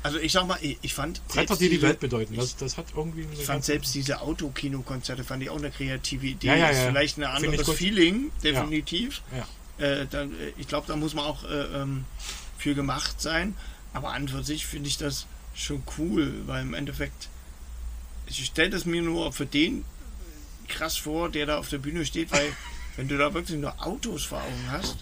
also 0.03 0.19
ich 0.19 0.31
sag 0.33 0.45
mal, 0.45 0.59
ich, 0.61 0.93
fand 0.93 1.27
Bretter, 1.27 1.55
die 1.55 1.67
die 1.67 1.81
Welt 1.81 1.99
bedeuten. 1.99 2.35
Das, 2.35 2.55
das 2.55 2.77
hat 2.77 2.85
irgendwie 2.95 3.25
Ich 3.33 3.45
fand 3.45 3.65
selbst 3.65 3.95
diese 3.95 4.21
Autokino-Konzerte 4.21 5.23
fand 5.23 5.41
ich 5.41 5.49
auch 5.49 5.57
eine 5.57 5.71
kreative 5.71 6.27
Idee. 6.27 6.45
Ja, 6.45 6.55
ja, 6.55 6.69
Ist 6.69 6.77
ja. 6.77 6.85
vielleicht 6.89 7.17
ein 7.17 7.23
anderes. 7.23 7.67
Feeling, 7.71 8.29
definitiv. 8.43 9.23
Äh, 9.79 10.05
da, 10.09 10.21
äh, 10.25 10.27
ich 10.57 10.67
glaube, 10.67 10.85
da 10.87 10.95
muss 10.95 11.15
man 11.15 11.25
auch 11.25 11.43
äh, 11.43 11.47
ähm, 11.81 12.05
für 12.55 12.75
gemacht 12.75 13.19
sein. 13.19 13.55
Aber 13.93 14.11
an 14.11 14.23
und 14.23 14.29
für 14.29 14.43
sich 14.43 14.67
finde 14.67 14.89
ich 14.89 14.97
das 14.99 15.25
schon 15.55 15.81
cool, 15.97 16.43
weil 16.45 16.61
im 16.61 16.75
Endeffekt, 16.75 17.29
ich 18.27 18.45
stelle 18.45 18.75
es 18.75 18.85
mir 18.85 19.01
nur 19.01 19.33
für 19.33 19.47
den 19.47 19.85
krass 20.65 20.97
vor, 20.97 21.29
der 21.29 21.45
da 21.45 21.57
auf 21.59 21.69
der 21.69 21.77
Bühne 21.79 22.05
steht, 22.05 22.31
weil 22.31 22.51
wenn 22.97 23.07
du 23.07 23.17
da 23.17 23.33
wirklich 23.33 23.57
nur 23.59 23.73
Autos 23.85 24.23
vor 24.25 24.39
Augen 24.39 24.71
hast, 24.71 24.97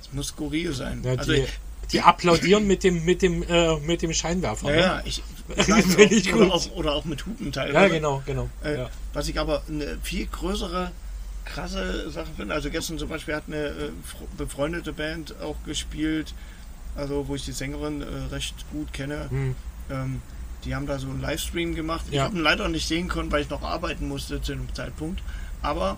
das 0.00 0.12
muss 0.12 0.28
skurril 0.28 0.72
sein. 0.72 1.02
Ja, 1.04 1.12
also, 1.14 1.32
die, 1.32 1.44
die 1.92 2.00
applaudieren 2.00 2.66
mit 2.66 2.84
dem, 2.84 3.04
mit 3.04 3.22
dem, 3.22 3.42
äh, 3.42 3.76
mit 3.80 4.02
dem 4.02 4.12
Scheinwerfer. 4.12 4.70
ja, 4.70 4.76
ne? 4.76 4.80
ja, 4.82 5.02
ich, 5.04 5.22
Finde 5.56 6.14
ich 6.14 6.34
oder, 6.34 6.52
auch, 6.52 6.70
oder 6.72 6.92
auch 6.92 7.04
mit 7.06 7.24
Hupen 7.24 7.50
teilweise. 7.52 7.86
ja, 7.86 7.88
genau, 7.88 8.22
genau. 8.26 8.50
Äh, 8.62 8.76
ja. 8.78 8.90
Was 9.14 9.28
ich 9.28 9.38
aber 9.38 9.62
eine 9.68 9.98
viel 10.02 10.26
größere, 10.26 10.90
krasse 11.46 12.10
Sache 12.10 12.28
finde, 12.36 12.54
also 12.54 12.68
gestern 12.70 12.98
zum 12.98 13.08
Beispiel 13.08 13.34
hat 13.34 13.44
eine 13.46 13.56
äh, 13.68 13.70
fr- 13.88 14.36
befreundete 14.36 14.92
Band 14.92 15.34
auch 15.40 15.56
gespielt, 15.64 16.34
also 16.94 17.26
wo 17.28 17.34
ich 17.34 17.44
die 17.46 17.52
Sängerin 17.52 18.02
äh, 18.02 18.06
recht 18.30 18.54
gut 18.70 18.92
kenne. 18.92 19.30
Hm. 19.30 19.54
Ähm, 19.90 20.22
die 20.64 20.74
haben 20.74 20.86
da 20.86 20.98
so 20.98 21.08
einen 21.08 21.20
Livestream 21.20 21.74
gemacht. 21.74 22.04
Ich 22.08 22.14
Ja. 22.14 22.24
habe 22.24 22.36
ihn 22.36 22.42
leider 22.42 22.68
nicht 22.68 22.86
sehen 22.88 23.08
können, 23.08 23.30
weil 23.30 23.42
ich 23.42 23.50
noch 23.50 23.62
arbeiten 23.62 24.08
musste 24.08 24.40
zu 24.42 24.52
dem 24.54 24.72
Zeitpunkt. 24.74 25.22
Aber 25.62 25.96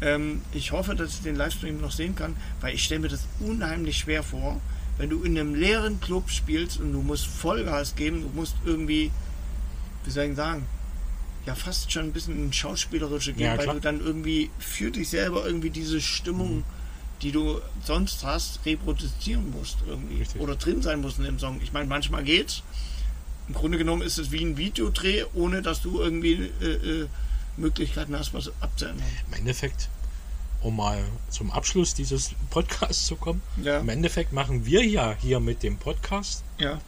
ähm, 0.00 0.42
ich 0.52 0.72
hoffe, 0.72 0.94
dass 0.94 1.14
ich 1.14 1.22
den 1.22 1.36
Livestream 1.36 1.80
noch 1.80 1.92
sehen 1.92 2.14
kann, 2.14 2.36
weil 2.60 2.74
ich 2.74 2.84
stelle 2.84 3.00
mir 3.00 3.08
das 3.08 3.26
unheimlich 3.40 3.98
schwer 3.98 4.22
vor, 4.22 4.60
wenn 4.98 5.10
du 5.10 5.22
in 5.22 5.38
einem 5.38 5.54
leeren 5.54 6.00
Club 6.00 6.30
spielst 6.30 6.78
und 6.80 6.92
du 6.92 7.00
musst 7.02 7.26
Vollgas 7.26 7.94
geben, 7.94 8.22
du 8.22 8.28
musst 8.34 8.56
irgendwie, 8.64 9.10
wie 10.04 10.10
soll 10.10 10.24
ich 10.24 10.36
sagen, 10.36 10.66
ja 11.46 11.54
fast 11.54 11.90
schon 11.92 12.04
ein 12.04 12.12
bisschen 12.12 12.36
ins 12.36 12.56
Schauspielerische 12.56 13.32
gehen, 13.32 13.46
Ja, 13.46 13.58
weil 13.58 13.66
du 13.66 13.80
dann 13.80 14.00
irgendwie 14.00 14.50
für 14.58 14.90
dich 14.90 15.08
selber 15.08 15.44
irgendwie 15.46 15.70
diese 15.70 16.00
Stimmung, 16.00 16.58
Mhm. 16.58 16.64
die 17.22 17.32
du 17.32 17.60
sonst 17.84 18.24
hast, 18.24 18.64
reproduzieren 18.66 19.50
musst 19.50 19.78
irgendwie. 19.86 20.18
Richtig. 20.18 20.40
Oder 20.40 20.56
drin 20.56 20.82
sein 20.82 21.00
musst 21.00 21.18
in 21.18 21.24
dem 21.24 21.38
Song. 21.38 21.60
Ich 21.62 21.72
meine, 21.72 21.86
manchmal 21.88 22.22
geht's. 22.24 22.62
Im 23.48 23.54
Grunde 23.54 23.78
genommen 23.78 24.02
ist 24.02 24.18
es 24.18 24.30
wie 24.30 24.42
ein 24.44 24.56
Videodreh, 24.56 25.24
ohne 25.34 25.62
dass 25.62 25.82
du 25.82 26.00
irgendwie 26.00 26.50
äh, 26.60 26.64
äh, 27.02 27.08
Möglichkeiten 27.56 28.16
hast, 28.16 28.32
was 28.34 28.50
abzuändern. 28.60 29.04
Im 29.28 29.34
Endeffekt, 29.38 29.88
um 30.62 30.76
mal 30.76 31.04
zum 31.28 31.50
Abschluss 31.50 31.92
dieses 31.94 32.30
Podcasts 32.50 33.06
zu 33.06 33.16
kommen, 33.16 33.42
Ja, 33.62 33.78
im 33.80 33.88
Endeffekt 33.88 34.32
machen 34.32 34.64
wir 34.64 34.84
ja 34.86 35.14
hier 35.20 35.40
mit 35.40 35.62
dem 35.62 35.76
Podcast, 35.76 36.44
ja. 36.58 36.80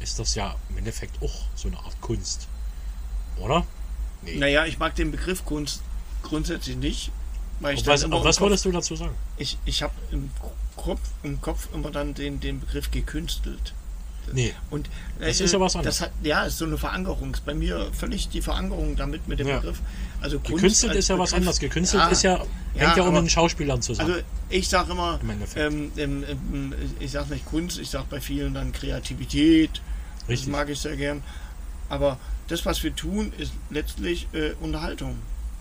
ist 0.00 0.18
das 0.18 0.34
ja 0.34 0.54
im 0.68 0.78
Endeffekt 0.78 1.20
auch 1.22 1.34
so 1.54 1.68
eine 1.68 1.78
Art 1.78 2.00
Kunst. 2.00 2.46
Oder? 3.38 3.66
Nee. 4.22 4.36
Naja, 4.36 4.66
ich 4.66 4.78
mag 4.78 4.94
den 4.94 5.10
Begriff 5.10 5.44
Kunst 5.44 5.82
grundsätzlich 6.22 6.76
nicht. 6.76 7.10
Weil 7.60 7.74
ich 7.74 7.86
was, 7.86 8.02
immer 8.02 8.22
was 8.22 8.36
Kopf- 8.36 8.46
würdest 8.48 8.64
du 8.66 8.72
dazu 8.72 8.94
sagen? 8.96 9.14
Ich, 9.38 9.56
ich 9.64 9.82
habe 9.82 9.94
im 10.10 10.30
Kopf, 10.76 11.00
im 11.22 11.40
Kopf 11.40 11.68
immer 11.72 11.90
dann 11.90 12.12
den, 12.14 12.40
den 12.40 12.60
Begriff 12.60 12.90
gekünstelt. 12.90 13.72
Nee, 14.32 14.52
Und 14.70 14.88
äh, 15.20 15.26
Das 15.28 15.40
ist 15.40 15.52
ja 15.52 15.60
was 15.60 15.76
anderes. 15.76 15.98
Das 15.98 16.06
hat, 16.08 16.12
ja, 16.22 16.44
ist 16.44 16.58
so 16.58 16.64
eine 16.64 16.78
Verankerung. 16.78 17.32
Ist 17.34 17.44
bei 17.46 17.54
mir 17.54 17.88
völlig 17.92 18.28
die 18.28 18.42
Verankerung 18.42 18.96
damit 18.96 19.28
mit 19.28 19.38
dem 19.38 19.46
Ja. 19.48 19.58
Begriff. 19.58 19.80
Also 20.20 20.38
Kunst 20.38 20.52
gekünstelt 20.54 20.90
als 20.90 20.98
ist 20.98 21.08
ja 21.08 21.18
was 21.18 21.30
Begriff- 21.30 21.38
anderes. 21.40 21.58
Gekünstelt 21.60 22.02
Ja, 22.02 22.08
ist 22.08 22.22
ja, 22.22 22.38
hängt 22.74 22.96
ja, 22.96 23.02
auch 23.04 23.12
mit 23.12 23.22
den 23.22 23.28
Schauspielern 23.30 23.82
zusammen. 23.82 24.10
Also 24.12 24.22
ich 24.50 24.68
sage 24.68 24.92
immer, 24.92 25.20
ähm, 25.56 25.92
ähm, 25.96 26.24
ähm, 26.28 26.74
ich 26.98 27.10
sage 27.12 27.32
nicht 27.34 27.46
Kunst, 27.46 27.78
ich 27.78 27.88
sage 27.90 28.06
bei 28.10 28.20
vielen 28.20 28.54
dann 28.54 28.72
Kreativität. 28.72 29.80
Richtig. 30.28 30.46
Das 30.46 30.46
mag 30.46 30.68
ich 30.68 30.78
sehr 30.80 30.96
gern. 30.96 31.22
Aber 31.88 32.18
das, 32.48 32.66
was 32.66 32.82
wir 32.82 32.94
tun, 32.96 33.32
ist 33.38 33.52
letztlich 33.70 34.26
äh, 34.32 34.52
Unterhaltung. 34.60 35.16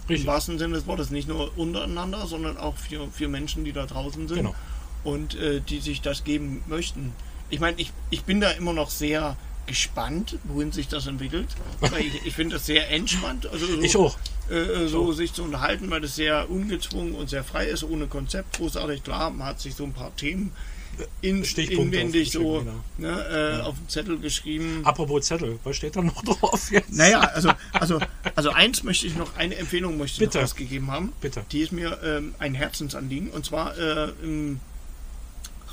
Richtig. 0.09 0.25
Im 0.25 0.31
wahrsten 0.33 0.57
Sinne 0.59 0.75
des 0.75 0.87
Wortes. 0.87 1.09
Nicht 1.09 1.27
nur 1.27 1.55
untereinander, 1.57 2.25
sondern 2.27 2.57
auch 2.57 2.75
für, 2.77 3.07
für 3.11 3.27
Menschen, 3.27 3.63
die 3.63 3.73
da 3.73 3.85
draußen 3.85 4.27
sind 4.27 4.37
Genau. 4.37 4.55
und 5.03 5.35
äh, 5.35 5.61
die 5.61 5.79
sich 5.81 6.01
das 6.01 6.23
geben 6.23 6.63
möchten. 6.67 7.13
Ich 7.49 7.59
meine, 7.59 7.79
ich, 7.79 7.91
ich 8.09 8.23
bin 8.23 8.41
da 8.41 8.51
immer 8.51 8.73
noch 8.73 8.89
sehr 8.89 9.37
gespannt, 9.67 10.37
wohin 10.43 10.71
sich 10.71 10.87
das 10.87 11.07
entwickelt. 11.07 11.47
Weil 11.79 12.01
ich, 12.01 12.25
ich 12.25 12.33
finde 12.33 12.55
das 12.55 12.65
sehr 12.65 12.89
entspannt. 12.91 13.47
Also 13.47 13.65
so, 13.65 13.81
ich 13.81 13.95
auch. 13.97 14.17
äh, 14.49 14.87
so 14.87 15.11
sich 15.11 15.33
zu 15.33 15.43
unterhalten, 15.43 15.89
weil 15.89 16.01
das 16.01 16.15
sehr 16.15 16.49
ungezwungen 16.49 17.15
und 17.15 17.29
sehr 17.29 17.43
frei 17.43 17.67
ist, 17.67 17.83
ohne 17.83 18.07
Konzept. 18.07 18.57
Großartig, 18.57 19.03
klar, 19.03 19.31
man 19.31 19.47
hat 19.47 19.59
sich 19.59 19.75
so 19.75 19.83
ein 19.83 19.93
paar 19.93 20.15
Themen 20.15 20.51
in, 21.21 21.43
inwendig 21.43 22.31
so 22.31 22.57
aufgeschrieben, 22.57 22.83
ne, 22.99 23.59
äh, 23.59 23.61
auf 23.61 23.75
dem 23.75 23.89
Zettel 23.89 24.17
geschrieben. 24.19 24.81
Apropos 24.83 25.25
Zettel, 25.25 25.59
was 25.63 25.75
steht 25.75 25.95
da 25.95 26.01
noch 26.01 26.21
drauf 26.23 26.71
jetzt? 26.71 26.93
Naja, 26.93 27.19
also, 27.19 27.51
also, 27.73 27.99
also 28.35 28.51
eins 28.51 28.83
möchte 28.83 29.07
ich 29.07 29.15
noch, 29.15 29.35
eine 29.35 29.55
Empfehlung 29.55 29.97
möchte 29.97 30.23
ich 30.23 30.29
Bitte. 30.29 30.37
noch 30.37 30.45
ausgegeben 30.45 30.91
haben. 30.91 31.11
Bitte. 31.21 31.43
Die 31.51 31.59
ist 31.61 31.71
mir 31.71 31.99
ähm, 32.03 32.35
ein 32.39 32.53
Herzensanliegen 32.53 33.29
und 33.29 33.45
zwar 33.45 33.77
äh, 33.77 34.11
im 34.23 34.59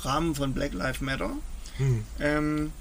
Rahmen 0.01 0.35
von 0.35 0.53
Black 0.53 0.73
Lives 0.73 0.99
Matter. 1.01 1.31
Hm. 1.77 2.03
Ähm, 2.19 2.71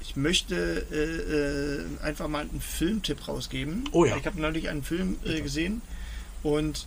ich 0.00 0.16
möchte 0.16 0.86
äh, 0.90 2.02
äh, 2.02 2.06
einfach 2.06 2.28
mal 2.28 2.42
einen 2.42 2.60
Filmtipp 2.60 3.28
rausgeben. 3.28 3.88
Oh 3.92 4.04
ja. 4.04 4.16
Ich 4.16 4.26
habe 4.26 4.40
neulich 4.40 4.68
einen 4.68 4.82
Film 4.82 5.16
äh, 5.24 5.40
gesehen 5.40 5.82
und 6.42 6.86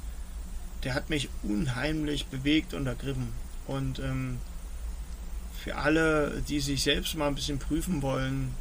der 0.84 0.94
hat 0.94 1.10
mich 1.10 1.30
unheimlich 1.44 2.26
bewegt 2.28 2.74
und 2.74 2.88
ergriffen. 2.88 3.30
Und 3.68 4.00
ähm, 4.00 4.40
für 5.64 5.78
alle, 5.78 6.44
die 6.48 6.60
sich 6.60 6.84
selbst 6.84 7.16
mal 7.16 7.28
ein 7.28 7.36
bisschen 7.36 7.60
prüfen 7.60 8.02
wollen 8.02 8.54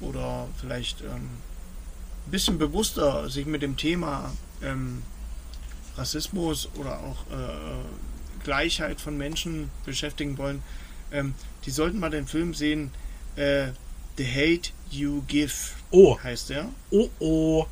oder 0.00 0.48
vielleicht 0.58 1.02
ähm, 1.02 1.28
ein 2.26 2.30
bisschen 2.30 2.58
bewusster 2.58 3.28
sich 3.28 3.44
mit 3.44 3.60
dem 3.60 3.76
Thema 3.76 4.32
ähm, 4.62 5.02
Rassismus 5.96 6.68
oder 6.76 7.00
auch 7.00 7.26
äh, 7.30 8.44
Gleichheit 8.44 9.00
von 9.00 9.18
Menschen 9.18 9.70
beschäftigen 9.84 10.38
wollen, 10.38 10.62
ähm, 11.14 11.34
die 11.64 11.70
sollten 11.70 11.98
mal 11.98 12.10
den 12.10 12.26
Film 12.26 12.52
sehen. 12.52 12.90
Äh, 13.36 13.68
The 14.18 14.26
Hate 14.26 14.70
You 14.90 15.22
Give 15.26 15.52
Oh, 15.90 16.18
heißt 16.22 16.50
der. 16.50 16.68
oh, 16.90 17.08
oh. 17.20 17.66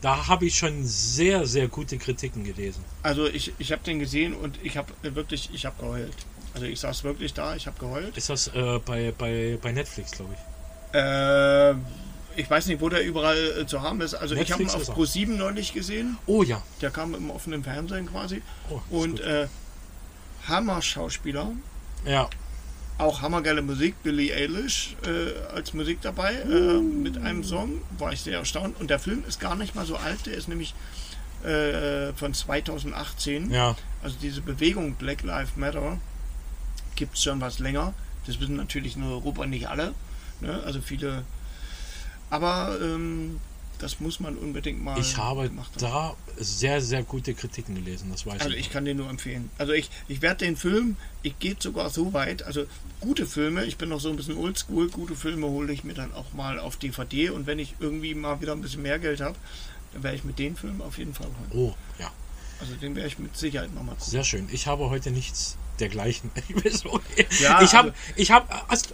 Da 0.00 0.28
habe 0.28 0.46
ich 0.46 0.56
schon 0.56 0.84
sehr, 0.86 1.44
sehr 1.46 1.66
gute 1.68 1.98
Kritiken 1.98 2.44
gelesen. 2.44 2.84
Also 3.02 3.26
ich, 3.26 3.52
ich 3.58 3.72
habe 3.72 3.82
den 3.82 3.98
gesehen 3.98 4.32
und 4.34 4.58
ich 4.62 4.76
habe 4.76 4.92
wirklich, 5.02 5.50
ich 5.52 5.66
habe 5.66 5.74
geheult. 5.80 6.14
Also 6.54 6.66
ich 6.66 6.78
saß 6.80 7.04
wirklich 7.04 7.34
da, 7.34 7.56
ich 7.56 7.66
habe 7.66 7.78
geheult. 7.80 8.16
Ist 8.16 8.30
das 8.30 8.48
äh, 8.48 8.78
bei, 8.84 9.12
bei, 9.16 9.58
bei 9.60 9.72
Netflix, 9.72 10.12
glaube 10.12 10.34
ich. 10.34 10.94
Äh, 10.94 11.72
ich 12.40 12.48
weiß 12.48 12.66
nicht, 12.66 12.80
wo 12.80 12.88
der 12.88 13.04
überall 13.04 13.60
äh, 13.62 13.66
zu 13.66 13.82
haben 13.82 14.00
ist. 14.00 14.14
Also 14.14 14.34
ich 14.36 14.52
habe 14.52 14.62
ihn 14.62 14.66
Netflix 14.68 14.88
auf 14.90 14.98
ist 14.98 15.16
er. 15.16 15.22
Pro7 15.26 15.36
neulich 15.36 15.72
gesehen. 15.74 16.16
Oh 16.26 16.42
ja. 16.44 16.62
Der 16.80 16.90
kam 16.90 17.14
im 17.14 17.30
offenen 17.30 17.64
Fernsehen 17.64 18.06
quasi. 18.06 18.40
Oh, 18.70 18.80
Und 18.90 19.18
äh, 19.20 19.48
Hammer-Schauspieler. 20.46 21.52
ja. 22.04 22.28
Auch 22.98 23.22
hammergeile 23.22 23.62
Musik, 23.62 24.02
Billie 24.02 24.34
Eilish 24.34 24.96
äh, 25.06 25.54
als 25.54 25.72
Musik 25.72 26.00
dabei 26.02 26.34
äh, 26.34 26.80
mit 26.80 27.16
einem 27.18 27.44
Song, 27.44 27.80
war 27.96 28.12
ich 28.12 28.20
sehr 28.20 28.38
erstaunt. 28.38 28.78
Und 28.80 28.90
der 28.90 28.98
Film 28.98 29.22
ist 29.26 29.38
gar 29.38 29.54
nicht 29.54 29.76
mal 29.76 29.86
so 29.86 29.96
alt, 29.96 30.26
der 30.26 30.34
ist 30.34 30.48
nämlich 30.48 30.74
äh, 31.44 32.12
von 32.14 32.34
2018. 32.34 33.52
Ja. 33.52 33.76
Also 34.02 34.16
diese 34.20 34.40
Bewegung 34.40 34.94
Black 34.94 35.22
Lives 35.22 35.56
Matter 35.56 35.98
gibt 36.96 37.14
es 37.14 37.22
schon 37.22 37.40
was 37.40 37.60
länger. 37.60 37.94
Das 38.26 38.40
wissen 38.40 38.56
natürlich 38.56 38.96
in 38.96 39.04
Europa 39.04 39.46
nicht 39.46 39.68
alle. 39.68 39.94
Ne? 40.40 40.60
Also 40.64 40.80
viele. 40.80 41.22
Aber 42.30 42.76
ähm, 42.82 43.38
das 43.78 44.00
muss 44.00 44.20
man 44.20 44.36
unbedingt 44.36 44.82
mal 44.82 44.98
Ich 44.98 45.16
habe 45.16 45.48
gemacht 45.48 45.70
haben. 45.76 45.80
da 45.80 46.16
sehr, 46.36 46.80
sehr 46.80 47.02
gute 47.02 47.34
Kritiken 47.34 47.74
gelesen, 47.74 48.10
das 48.10 48.26
weiß 48.26 48.40
Also 48.40 48.54
ich. 48.54 48.60
ich 48.66 48.70
kann 48.70 48.84
den 48.84 48.96
nur 48.96 49.08
empfehlen. 49.08 49.50
Also 49.58 49.72
ich, 49.72 49.90
ich 50.08 50.20
werde 50.22 50.44
den 50.44 50.56
Film, 50.56 50.96
ich 51.22 51.38
gehe 51.38 51.56
sogar 51.58 51.90
so 51.90 52.12
weit, 52.12 52.42
also 52.42 52.64
gute 53.00 53.26
Filme, 53.26 53.64
ich 53.64 53.76
bin 53.76 53.88
noch 53.88 54.00
so 54.00 54.10
ein 54.10 54.16
bisschen 54.16 54.36
oldschool, 54.36 54.88
gute 54.90 55.14
Filme 55.14 55.46
hole 55.46 55.72
ich 55.72 55.84
mir 55.84 55.94
dann 55.94 56.12
auch 56.14 56.32
mal 56.32 56.58
auf 56.58 56.76
DVD 56.76 57.30
und 57.30 57.46
wenn 57.46 57.58
ich 57.58 57.74
irgendwie 57.80 58.14
mal 58.14 58.40
wieder 58.40 58.52
ein 58.52 58.60
bisschen 58.60 58.82
mehr 58.82 58.98
Geld 58.98 59.20
habe, 59.20 59.36
dann 59.92 60.02
werde 60.02 60.16
ich 60.16 60.24
mit 60.24 60.38
den 60.38 60.56
Film 60.56 60.80
auf 60.82 60.98
jeden 60.98 61.14
Fall 61.14 61.26
holen. 61.26 61.50
Oh, 61.52 61.74
ja. 62.00 62.10
Also 62.60 62.74
den 62.74 62.94
werde 62.96 63.08
ich 63.08 63.18
mit 63.18 63.36
Sicherheit 63.36 63.72
nochmal 63.74 63.94
gucken. 63.94 64.10
Sehr 64.10 64.24
schön. 64.24 64.48
Ich 64.50 64.66
habe 64.66 64.90
heute 64.90 65.10
nichts 65.12 65.56
dergleichen. 65.80 66.30
Ja, 67.40 67.62
ich 67.62 67.74
habe, 67.74 67.88
also- 67.88 68.14
ich 68.16 68.30
habe, 68.30 68.46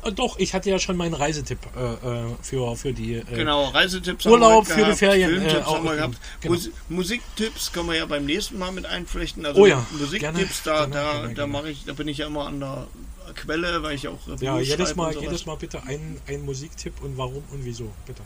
äh, 0.05 0.13
doch, 0.13 0.39
ich 0.39 0.55
hatte 0.55 0.71
ja 0.71 0.79
schon 0.79 0.97
meinen 0.97 1.15
Reisetipp 1.15 1.59
äh, 1.77 1.81
äh, 2.25 2.25
für, 2.43 2.77
für 2.77 2.93
die. 2.93 3.15
Äh, 3.17 3.25
Genau, 3.35 3.67
Reisetipps 3.69 4.27
Urlaub 4.27 4.67
für 4.67 4.85
die 4.85 4.93
Ferien, 4.93 5.31
Filmtipps 5.31 5.55
äh, 5.55 5.63
auch- 5.65 5.77
haben 5.77 5.85
wir 5.85 5.97
gehabt. 5.97 6.19
genau. 6.41 6.55
Mus 6.55 6.71
Musiktipps 6.89 7.73
können 7.73 7.89
wir 7.89 7.97
ja 7.97 8.07
beim 8.07 8.25
nächsten 8.27 8.59
Mal 8.59 8.73
mit 8.73 8.87
einflechten. 8.87 9.45
Also 9.47 9.61
Oh 9.63 9.67
ja, 9.67 9.85
Musiktipps, 9.99 10.63
da, 10.63 10.87
gerne, 10.87 10.95
da, 10.95 11.13
gerne, 11.21 11.35
da 11.35 11.47
mache 11.47 11.71
ich, 11.71 11.85
da 11.85 11.93
bin 11.93 12.09
ich 12.09 12.19
ja 12.19 12.27
immer 12.27 12.47
an 12.47 12.61
der 12.61 12.87
Quelle, 13.35 13.83
weil 13.83 13.95
ich 13.97 14.07
auch 14.09 14.27
Reviews 14.27 14.41
Ja, 14.43 14.59
jedes 14.61 14.95
Mal, 14.97 15.15
jedes 15.19 15.47
Mal 15.47 15.57
bitte 15.57 15.83
ein, 15.85 16.21
ein 16.29 16.45
Musiktipp 16.45 17.03
und 17.03 17.17
warum 17.19 17.43
und 17.51 17.65
wieso, 17.65 17.91
bitte. 18.07 18.23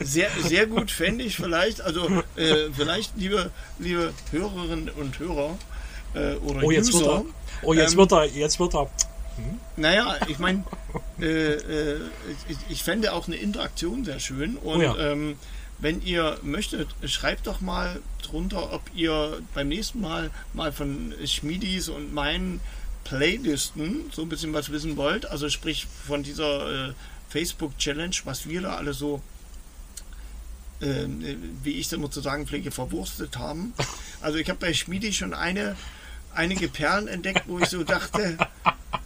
Sehr, 0.00 0.30
sehr 0.42 0.66
gut 0.66 0.90
fände 0.90 1.22
ich 1.22 1.36
vielleicht, 1.36 1.80
also 1.80 2.08
äh, 2.36 2.70
vielleicht 2.74 3.16
liebe, 3.16 3.50
liebe 3.78 4.12
Hörerinnen 4.32 4.88
und 4.90 5.18
Hörer 5.20 5.56
äh, 6.14 6.34
oder 6.36 6.62
Oh, 6.62 6.70
jetzt 6.70 6.92
wird 6.92 7.02
User. 7.04 7.12
er. 7.14 7.24
Oh, 7.62 7.72
jetzt 7.74 7.92
Ähm, 7.92 7.98
wird 7.98 8.12
er, 8.12 8.24
jetzt 8.26 8.58
wird 8.60 8.74
er. 8.74 8.90
Naja, 9.76 10.16
ich 10.28 10.38
meine, 10.38 10.62
äh, 11.20 11.24
äh, 11.24 12.00
ich, 12.48 12.56
ich 12.68 12.82
fände 12.84 13.12
auch 13.14 13.26
eine 13.26 13.36
Interaktion 13.36 14.04
sehr 14.04 14.20
schön 14.20 14.56
und 14.56 14.78
Oh 14.78 14.82
ja. 14.82 14.96
ähm, 14.98 15.36
wenn 15.78 16.02
ihr 16.02 16.38
möchtet, 16.42 16.88
schreibt 17.06 17.46
doch 17.46 17.60
mal 17.60 18.00
drunter, 18.22 18.72
ob 18.72 18.82
ihr 18.94 19.40
beim 19.54 19.68
nächsten 19.68 20.00
Mal 20.00 20.30
mal 20.52 20.70
von 20.70 21.12
Schmiedis 21.24 21.88
und 21.88 22.12
meinen 22.14 22.60
Playlisten 23.04 24.10
so 24.12 24.22
ein 24.22 24.28
bisschen 24.28 24.52
was 24.52 24.70
wissen 24.70 24.96
wollt. 24.96 25.26
Also 25.26 25.48
sprich 25.48 25.86
von 26.06 26.22
dieser 26.22 26.90
äh, 26.90 26.92
Facebook-Challenge, 27.30 28.14
was 28.24 28.48
wir 28.48 28.60
da 28.60 28.76
alle 28.76 28.92
so, 28.92 29.20
äh, 30.80 31.06
wie 31.62 31.72
ich 31.72 31.86
es 31.86 31.92
immer 31.92 32.10
zu 32.10 32.20
sagen 32.20 32.46
pflege, 32.46 32.70
verwurstet 32.70 33.38
haben. 33.38 33.72
Also 34.20 34.38
ich 34.38 34.48
habe 34.48 34.60
bei 34.60 34.72
Schmiedi 34.72 35.12
schon 35.12 35.34
eine, 35.34 35.74
einige 36.34 36.68
Perlen 36.68 37.08
entdeckt, 37.08 37.42
wo 37.46 37.58
ich 37.58 37.66
so 37.66 37.82
dachte, 37.84 38.36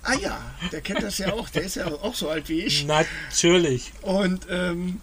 ah 0.02 0.14
ja, 0.20 0.38
der 0.72 0.80
kennt 0.80 1.02
das 1.02 1.18
ja 1.18 1.32
auch, 1.32 1.48
der 1.48 1.62
ist 1.62 1.76
ja 1.76 1.86
auch 1.86 2.14
so 2.14 2.28
alt 2.28 2.48
wie 2.48 2.62
ich. 2.62 2.84
Natürlich. 2.86 3.92
Und 4.02 4.46
ähm, 4.50 5.00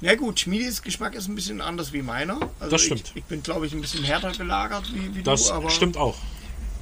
ja 0.00 0.14
gut, 0.16 0.40
Schmiedis 0.40 0.82
Geschmack 0.82 1.14
ist 1.14 1.28
ein 1.28 1.34
bisschen 1.34 1.60
anders 1.60 1.92
wie 1.92 2.02
meiner. 2.02 2.38
Also 2.58 2.70
Das 2.72 2.82
stimmt. 2.82 3.10
Ich, 3.10 3.16
ich 3.16 3.24
bin, 3.24 3.42
glaube 3.42 3.66
ich, 3.66 3.72
ein 3.72 3.80
bisschen 3.80 4.04
härter 4.04 4.32
gelagert 4.32 4.92
wie, 4.92 5.14
wie 5.14 5.22
Das 5.22 5.46
du, 5.46 5.52
aber, 5.52 5.70
stimmt 5.70 5.96
auch. 5.96 6.16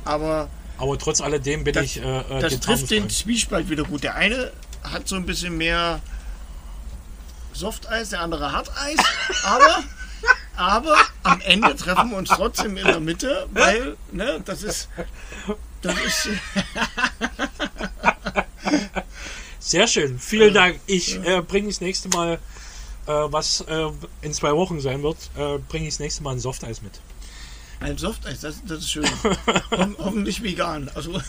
aber 0.05 0.49
Aber 0.79 0.99
trotz 0.99 1.21
alledem 1.21 1.65
bin 1.65 1.75
das, 1.75 1.85
ich. 1.85 2.03
Äh, 2.03 2.21
äh, 2.21 2.41
das 2.41 2.59
trifft 2.61 2.91
den. 2.91 3.11
Zwiespalt 3.11 3.69
wieder 3.69 3.85
gut. 3.85 4.03
Der 4.05 4.15
eine 4.15 4.51
hat 4.83 5.07
so 5.07 5.17
ein 5.17 5.27
bisschen 5.27 5.57
mehr 5.59 6.01
Softeis, 7.53 8.11
der 8.11 8.21
andere 8.23 8.53
Harteis, 8.53 8.97
aber, 9.45 9.83
aber 10.61 10.95
am 11.23 11.41
Ende 11.41 11.75
treffen 11.75 12.11
wir 12.11 12.19
uns 12.19 12.29
trotzdem 12.29 12.77
in 12.77 12.87
der 12.87 13.01
Mitte, 13.01 13.49
weil 13.53 13.97
ne, 14.13 14.43
das 14.45 14.63
ist, 14.63 14.89
das 15.81 15.95
ist 16.01 16.29
Sehr 19.59 19.87
schön. 19.87 20.19
Vielen 20.19 20.53
Dank. 20.53 20.81
Ich 20.87 21.17
äh, 21.25 21.41
bringe 21.43 21.69
das 21.69 21.81
nächste 21.81 22.09
Mal, 22.11 22.35
äh, 23.07 23.13
was 23.13 23.63
äh, 23.63 23.87
in 24.21 24.35
zwei 24.35 24.53
Wochen 24.53 24.81
sein 24.81 25.03
wird, 25.03 25.17
äh, 25.37 25.59
bringe 25.59 25.87
ich 25.87 25.95
das 25.95 26.01
nächste 26.01 26.23
Mal 26.23 26.33
ein 26.33 26.41
Softeis 26.41 26.83
mit. 26.83 27.01
ein 27.81 27.97
Softeis, 27.97 28.41
das, 28.41 28.57
das 28.67 28.81
ist 28.81 28.91
schön. 28.91 29.05
Ho 29.71 29.87
hoffentlich 29.99 30.43
vegan. 30.43 30.91
Also, 30.95 31.21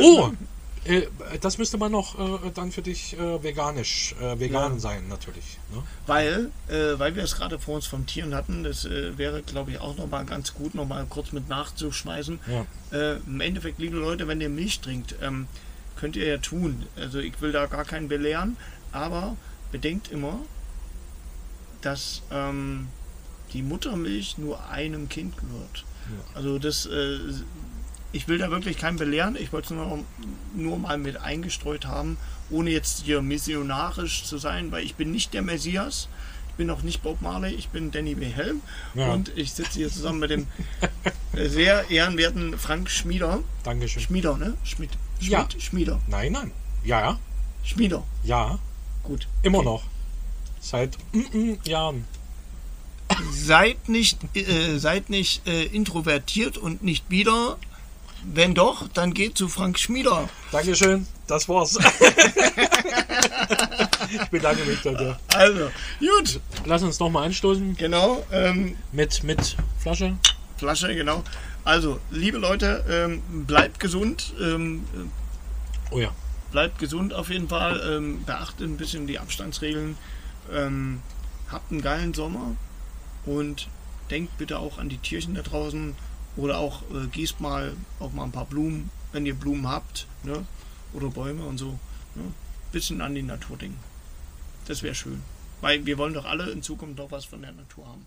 Oh! 0.00 0.30
Äh, 0.84 1.06
das 1.40 1.58
müsste 1.58 1.78
man 1.78 1.90
noch 1.92 2.18
äh, 2.44 2.50
dann 2.54 2.70
für 2.72 2.82
dich 2.82 3.14
äh, 3.18 3.42
veganisch, 3.42 4.14
äh, 4.20 4.38
vegan 4.38 4.74
Ja. 4.74 4.78
sein, 4.78 5.08
natürlich. 5.08 5.58
Ne? 5.74 5.82
Weil, 6.06 6.50
äh, 6.68 6.98
weil 6.98 7.16
wir 7.16 7.22
es 7.24 7.36
gerade 7.36 7.58
vor 7.58 7.76
uns 7.76 7.86
vom 7.86 8.06
Tieren 8.06 8.34
hatten, 8.34 8.64
das 8.64 8.84
äh, 8.84 9.16
wäre, 9.16 9.42
glaube 9.42 9.70
ich, 9.70 9.78
auch 9.80 9.96
nochmal 9.96 10.24
ganz 10.24 10.54
gut, 10.54 10.74
nochmal 10.74 11.06
kurz 11.08 11.32
mit 11.32 11.48
nachzuschmeißen. 11.48 12.38
Ja. 12.46 13.16
Im 13.26 13.40
Endeffekt, 13.40 13.78
liebe 13.80 13.96
Leute, 13.96 14.28
wenn 14.28 14.40
ihr 14.40 14.48
Milch 14.48 14.80
trinkt, 14.80 15.16
ähm, 15.20 15.48
könnt 15.96 16.14
ihr 16.16 16.26
ja 16.26 16.38
tun. 16.38 16.86
Also 16.96 17.18
ich 17.18 17.40
will 17.40 17.50
da 17.50 17.66
gar 17.66 17.84
keinen 17.84 18.06
belehren, 18.08 18.56
aber 18.92 19.36
bedenkt 19.72 20.12
immer, 20.12 20.38
dass 21.80 22.22
ähm, 22.30 22.88
die 23.52 23.62
Muttermilch 23.62 24.38
nur 24.38 24.68
einem 24.68 25.08
Kind 25.08 25.34
gehört. 25.36 25.84
Also 26.34 26.58
das, 26.58 26.86
ich 28.14 28.28
will 28.28 28.38
da 28.38 28.50
wirklich 28.50 28.78
keinen 28.78 28.96
belehren, 28.96 29.36
ich 29.36 29.52
wollte 29.52 29.66
es 29.66 29.70
nur, 29.78 30.04
nur 30.54 30.78
mal 30.78 30.96
mit 30.98 31.16
eingestreut 31.20 31.86
haben, 31.86 32.16
ohne 32.50 32.70
jetzt 32.70 33.02
hier 33.04 33.20
missionarisch 33.22 34.24
zu 34.24 34.38
sein, 34.38 34.70
weil 34.72 34.84
ich 34.84 34.94
bin 34.94 35.10
nicht 35.10 35.34
der 35.34 35.42
Messias, 35.42 36.08
ich 36.50 36.54
bin 36.54 36.70
auch 36.70 36.82
nicht 36.82 37.02
Bob 37.02 37.20
Marley, 37.20 37.52
ich 37.54 37.68
bin 37.70 37.90
Danny 37.90 38.16
Wilhelm 38.18 38.60
Ja. 38.94 39.12
und 39.12 39.32
ich 39.36 39.52
sitze 39.52 39.72
hier 39.78 39.90
zusammen 39.90 40.20
mit 40.20 40.30
dem 40.30 40.46
sehr 41.34 41.90
ehrenwerten 41.90 42.56
Frank 42.56 42.88
Schmieder. 42.88 43.40
Dankeschön. 43.64 44.00
Schmieder, 44.02 44.36
ne? 44.36 44.54
Schmied. 44.62 44.90
Schmied, 45.18 45.30
Ja. 45.30 45.48
Schmieder. 45.58 46.00
Nein, 46.06 46.32
nein. 46.32 46.52
Ja, 46.84 47.00
ja. 47.00 47.18
Schmieder. 47.64 48.04
Ja. 48.22 48.58
Gut. 49.02 49.26
Immer 49.42 49.58
Okay. 49.58 49.66
noch. 49.66 49.82
Seit 50.60 50.96
mm, 51.12 51.18
mm, 51.36 51.58
Jahren. 51.64 52.04
Seid 53.32 53.88
nicht, 53.88 54.18
äh, 54.36 54.78
seid 54.78 55.10
nicht 55.10 55.46
äh, 55.46 55.64
introvertiert 55.64 56.56
und 56.56 56.82
nicht 56.82 57.08
bieder. 57.08 57.58
Wenn 58.32 58.54
doch, 58.54 58.88
dann 58.94 59.12
geht 59.14 59.36
zu 59.36 59.48
Frank 59.48 59.78
Schmieder. 59.78 60.28
Dankeschön. 60.50 61.06
Das 61.26 61.48
war's. 61.48 61.76
ich 64.10 64.24
bedanke 64.30 64.64
mich 64.64 64.80
dafür. 64.82 65.18
Also, 65.34 65.70
gut. 66.00 66.40
Lass 66.64 66.82
uns 66.82 66.98
noch 66.98 67.10
mal 67.10 67.24
anstoßen 67.24 67.76
Genau. 67.76 68.24
Ähm, 68.32 68.76
mit, 68.92 69.22
mit 69.24 69.56
Flasche. 69.78 70.16
Flasche, 70.56 70.94
genau. 70.94 71.22
Also, 71.64 72.00
liebe 72.10 72.38
Leute, 72.38 72.84
ähm, 72.88 73.22
bleibt 73.46 73.80
gesund. 73.80 74.32
Ähm, 74.40 74.84
Oh 75.90 75.98
ja. 75.98 76.10
bleibt 76.52 76.78
gesund 76.78 77.12
auf 77.14 77.30
jeden 77.30 77.48
Fall. 77.48 77.80
Ähm, 77.96 78.24
beachtet 78.24 78.68
ein 78.68 78.76
bisschen 78.76 79.06
die 79.06 79.18
Abstandsregeln. 79.18 79.96
Ähm, 80.52 81.00
habt 81.50 81.70
einen 81.72 81.82
geilen 81.82 82.14
Sommer 82.14 82.54
und 83.26 83.68
denkt 84.10 84.36
bitte 84.38 84.58
auch 84.58 84.78
an 84.78 84.88
die 84.88 84.98
Tierchen 84.98 85.34
da 85.34 85.42
draußen 85.42 85.94
oder 86.36 86.58
auch 86.58 86.82
äh, 86.90 87.06
gießt 87.06 87.40
mal 87.40 87.76
auch 88.00 88.12
mal 88.12 88.24
ein 88.24 88.32
paar 88.32 88.46
Blumen, 88.46 88.90
wenn 89.12 89.26
ihr 89.26 89.34
Blumen 89.34 89.68
habt, 89.68 90.06
ne? 90.22 90.44
oder 90.92 91.08
Bäume 91.08 91.44
und 91.44 91.58
so. 91.58 91.78
Ne? 92.14 92.32
Bisschen 92.72 93.00
an 93.00 93.14
die 93.14 93.22
Natur 93.22 93.56
denken. 93.56 93.78
Das 94.66 94.82
wäre 94.82 94.94
schön. 94.94 95.22
Weil 95.60 95.86
wir 95.86 95.98
wollen 95.98 96.14
doch 96.14 96.24
alle 96.24 96.50
in 96.50 96.62
Zukunft 96.62 96.98
noch 96.98 97.10
was 97.10 97.24
von 97.24 97.42
der 97.42 97.52
Natur 97.52 97.86
haben. 97.86 98.06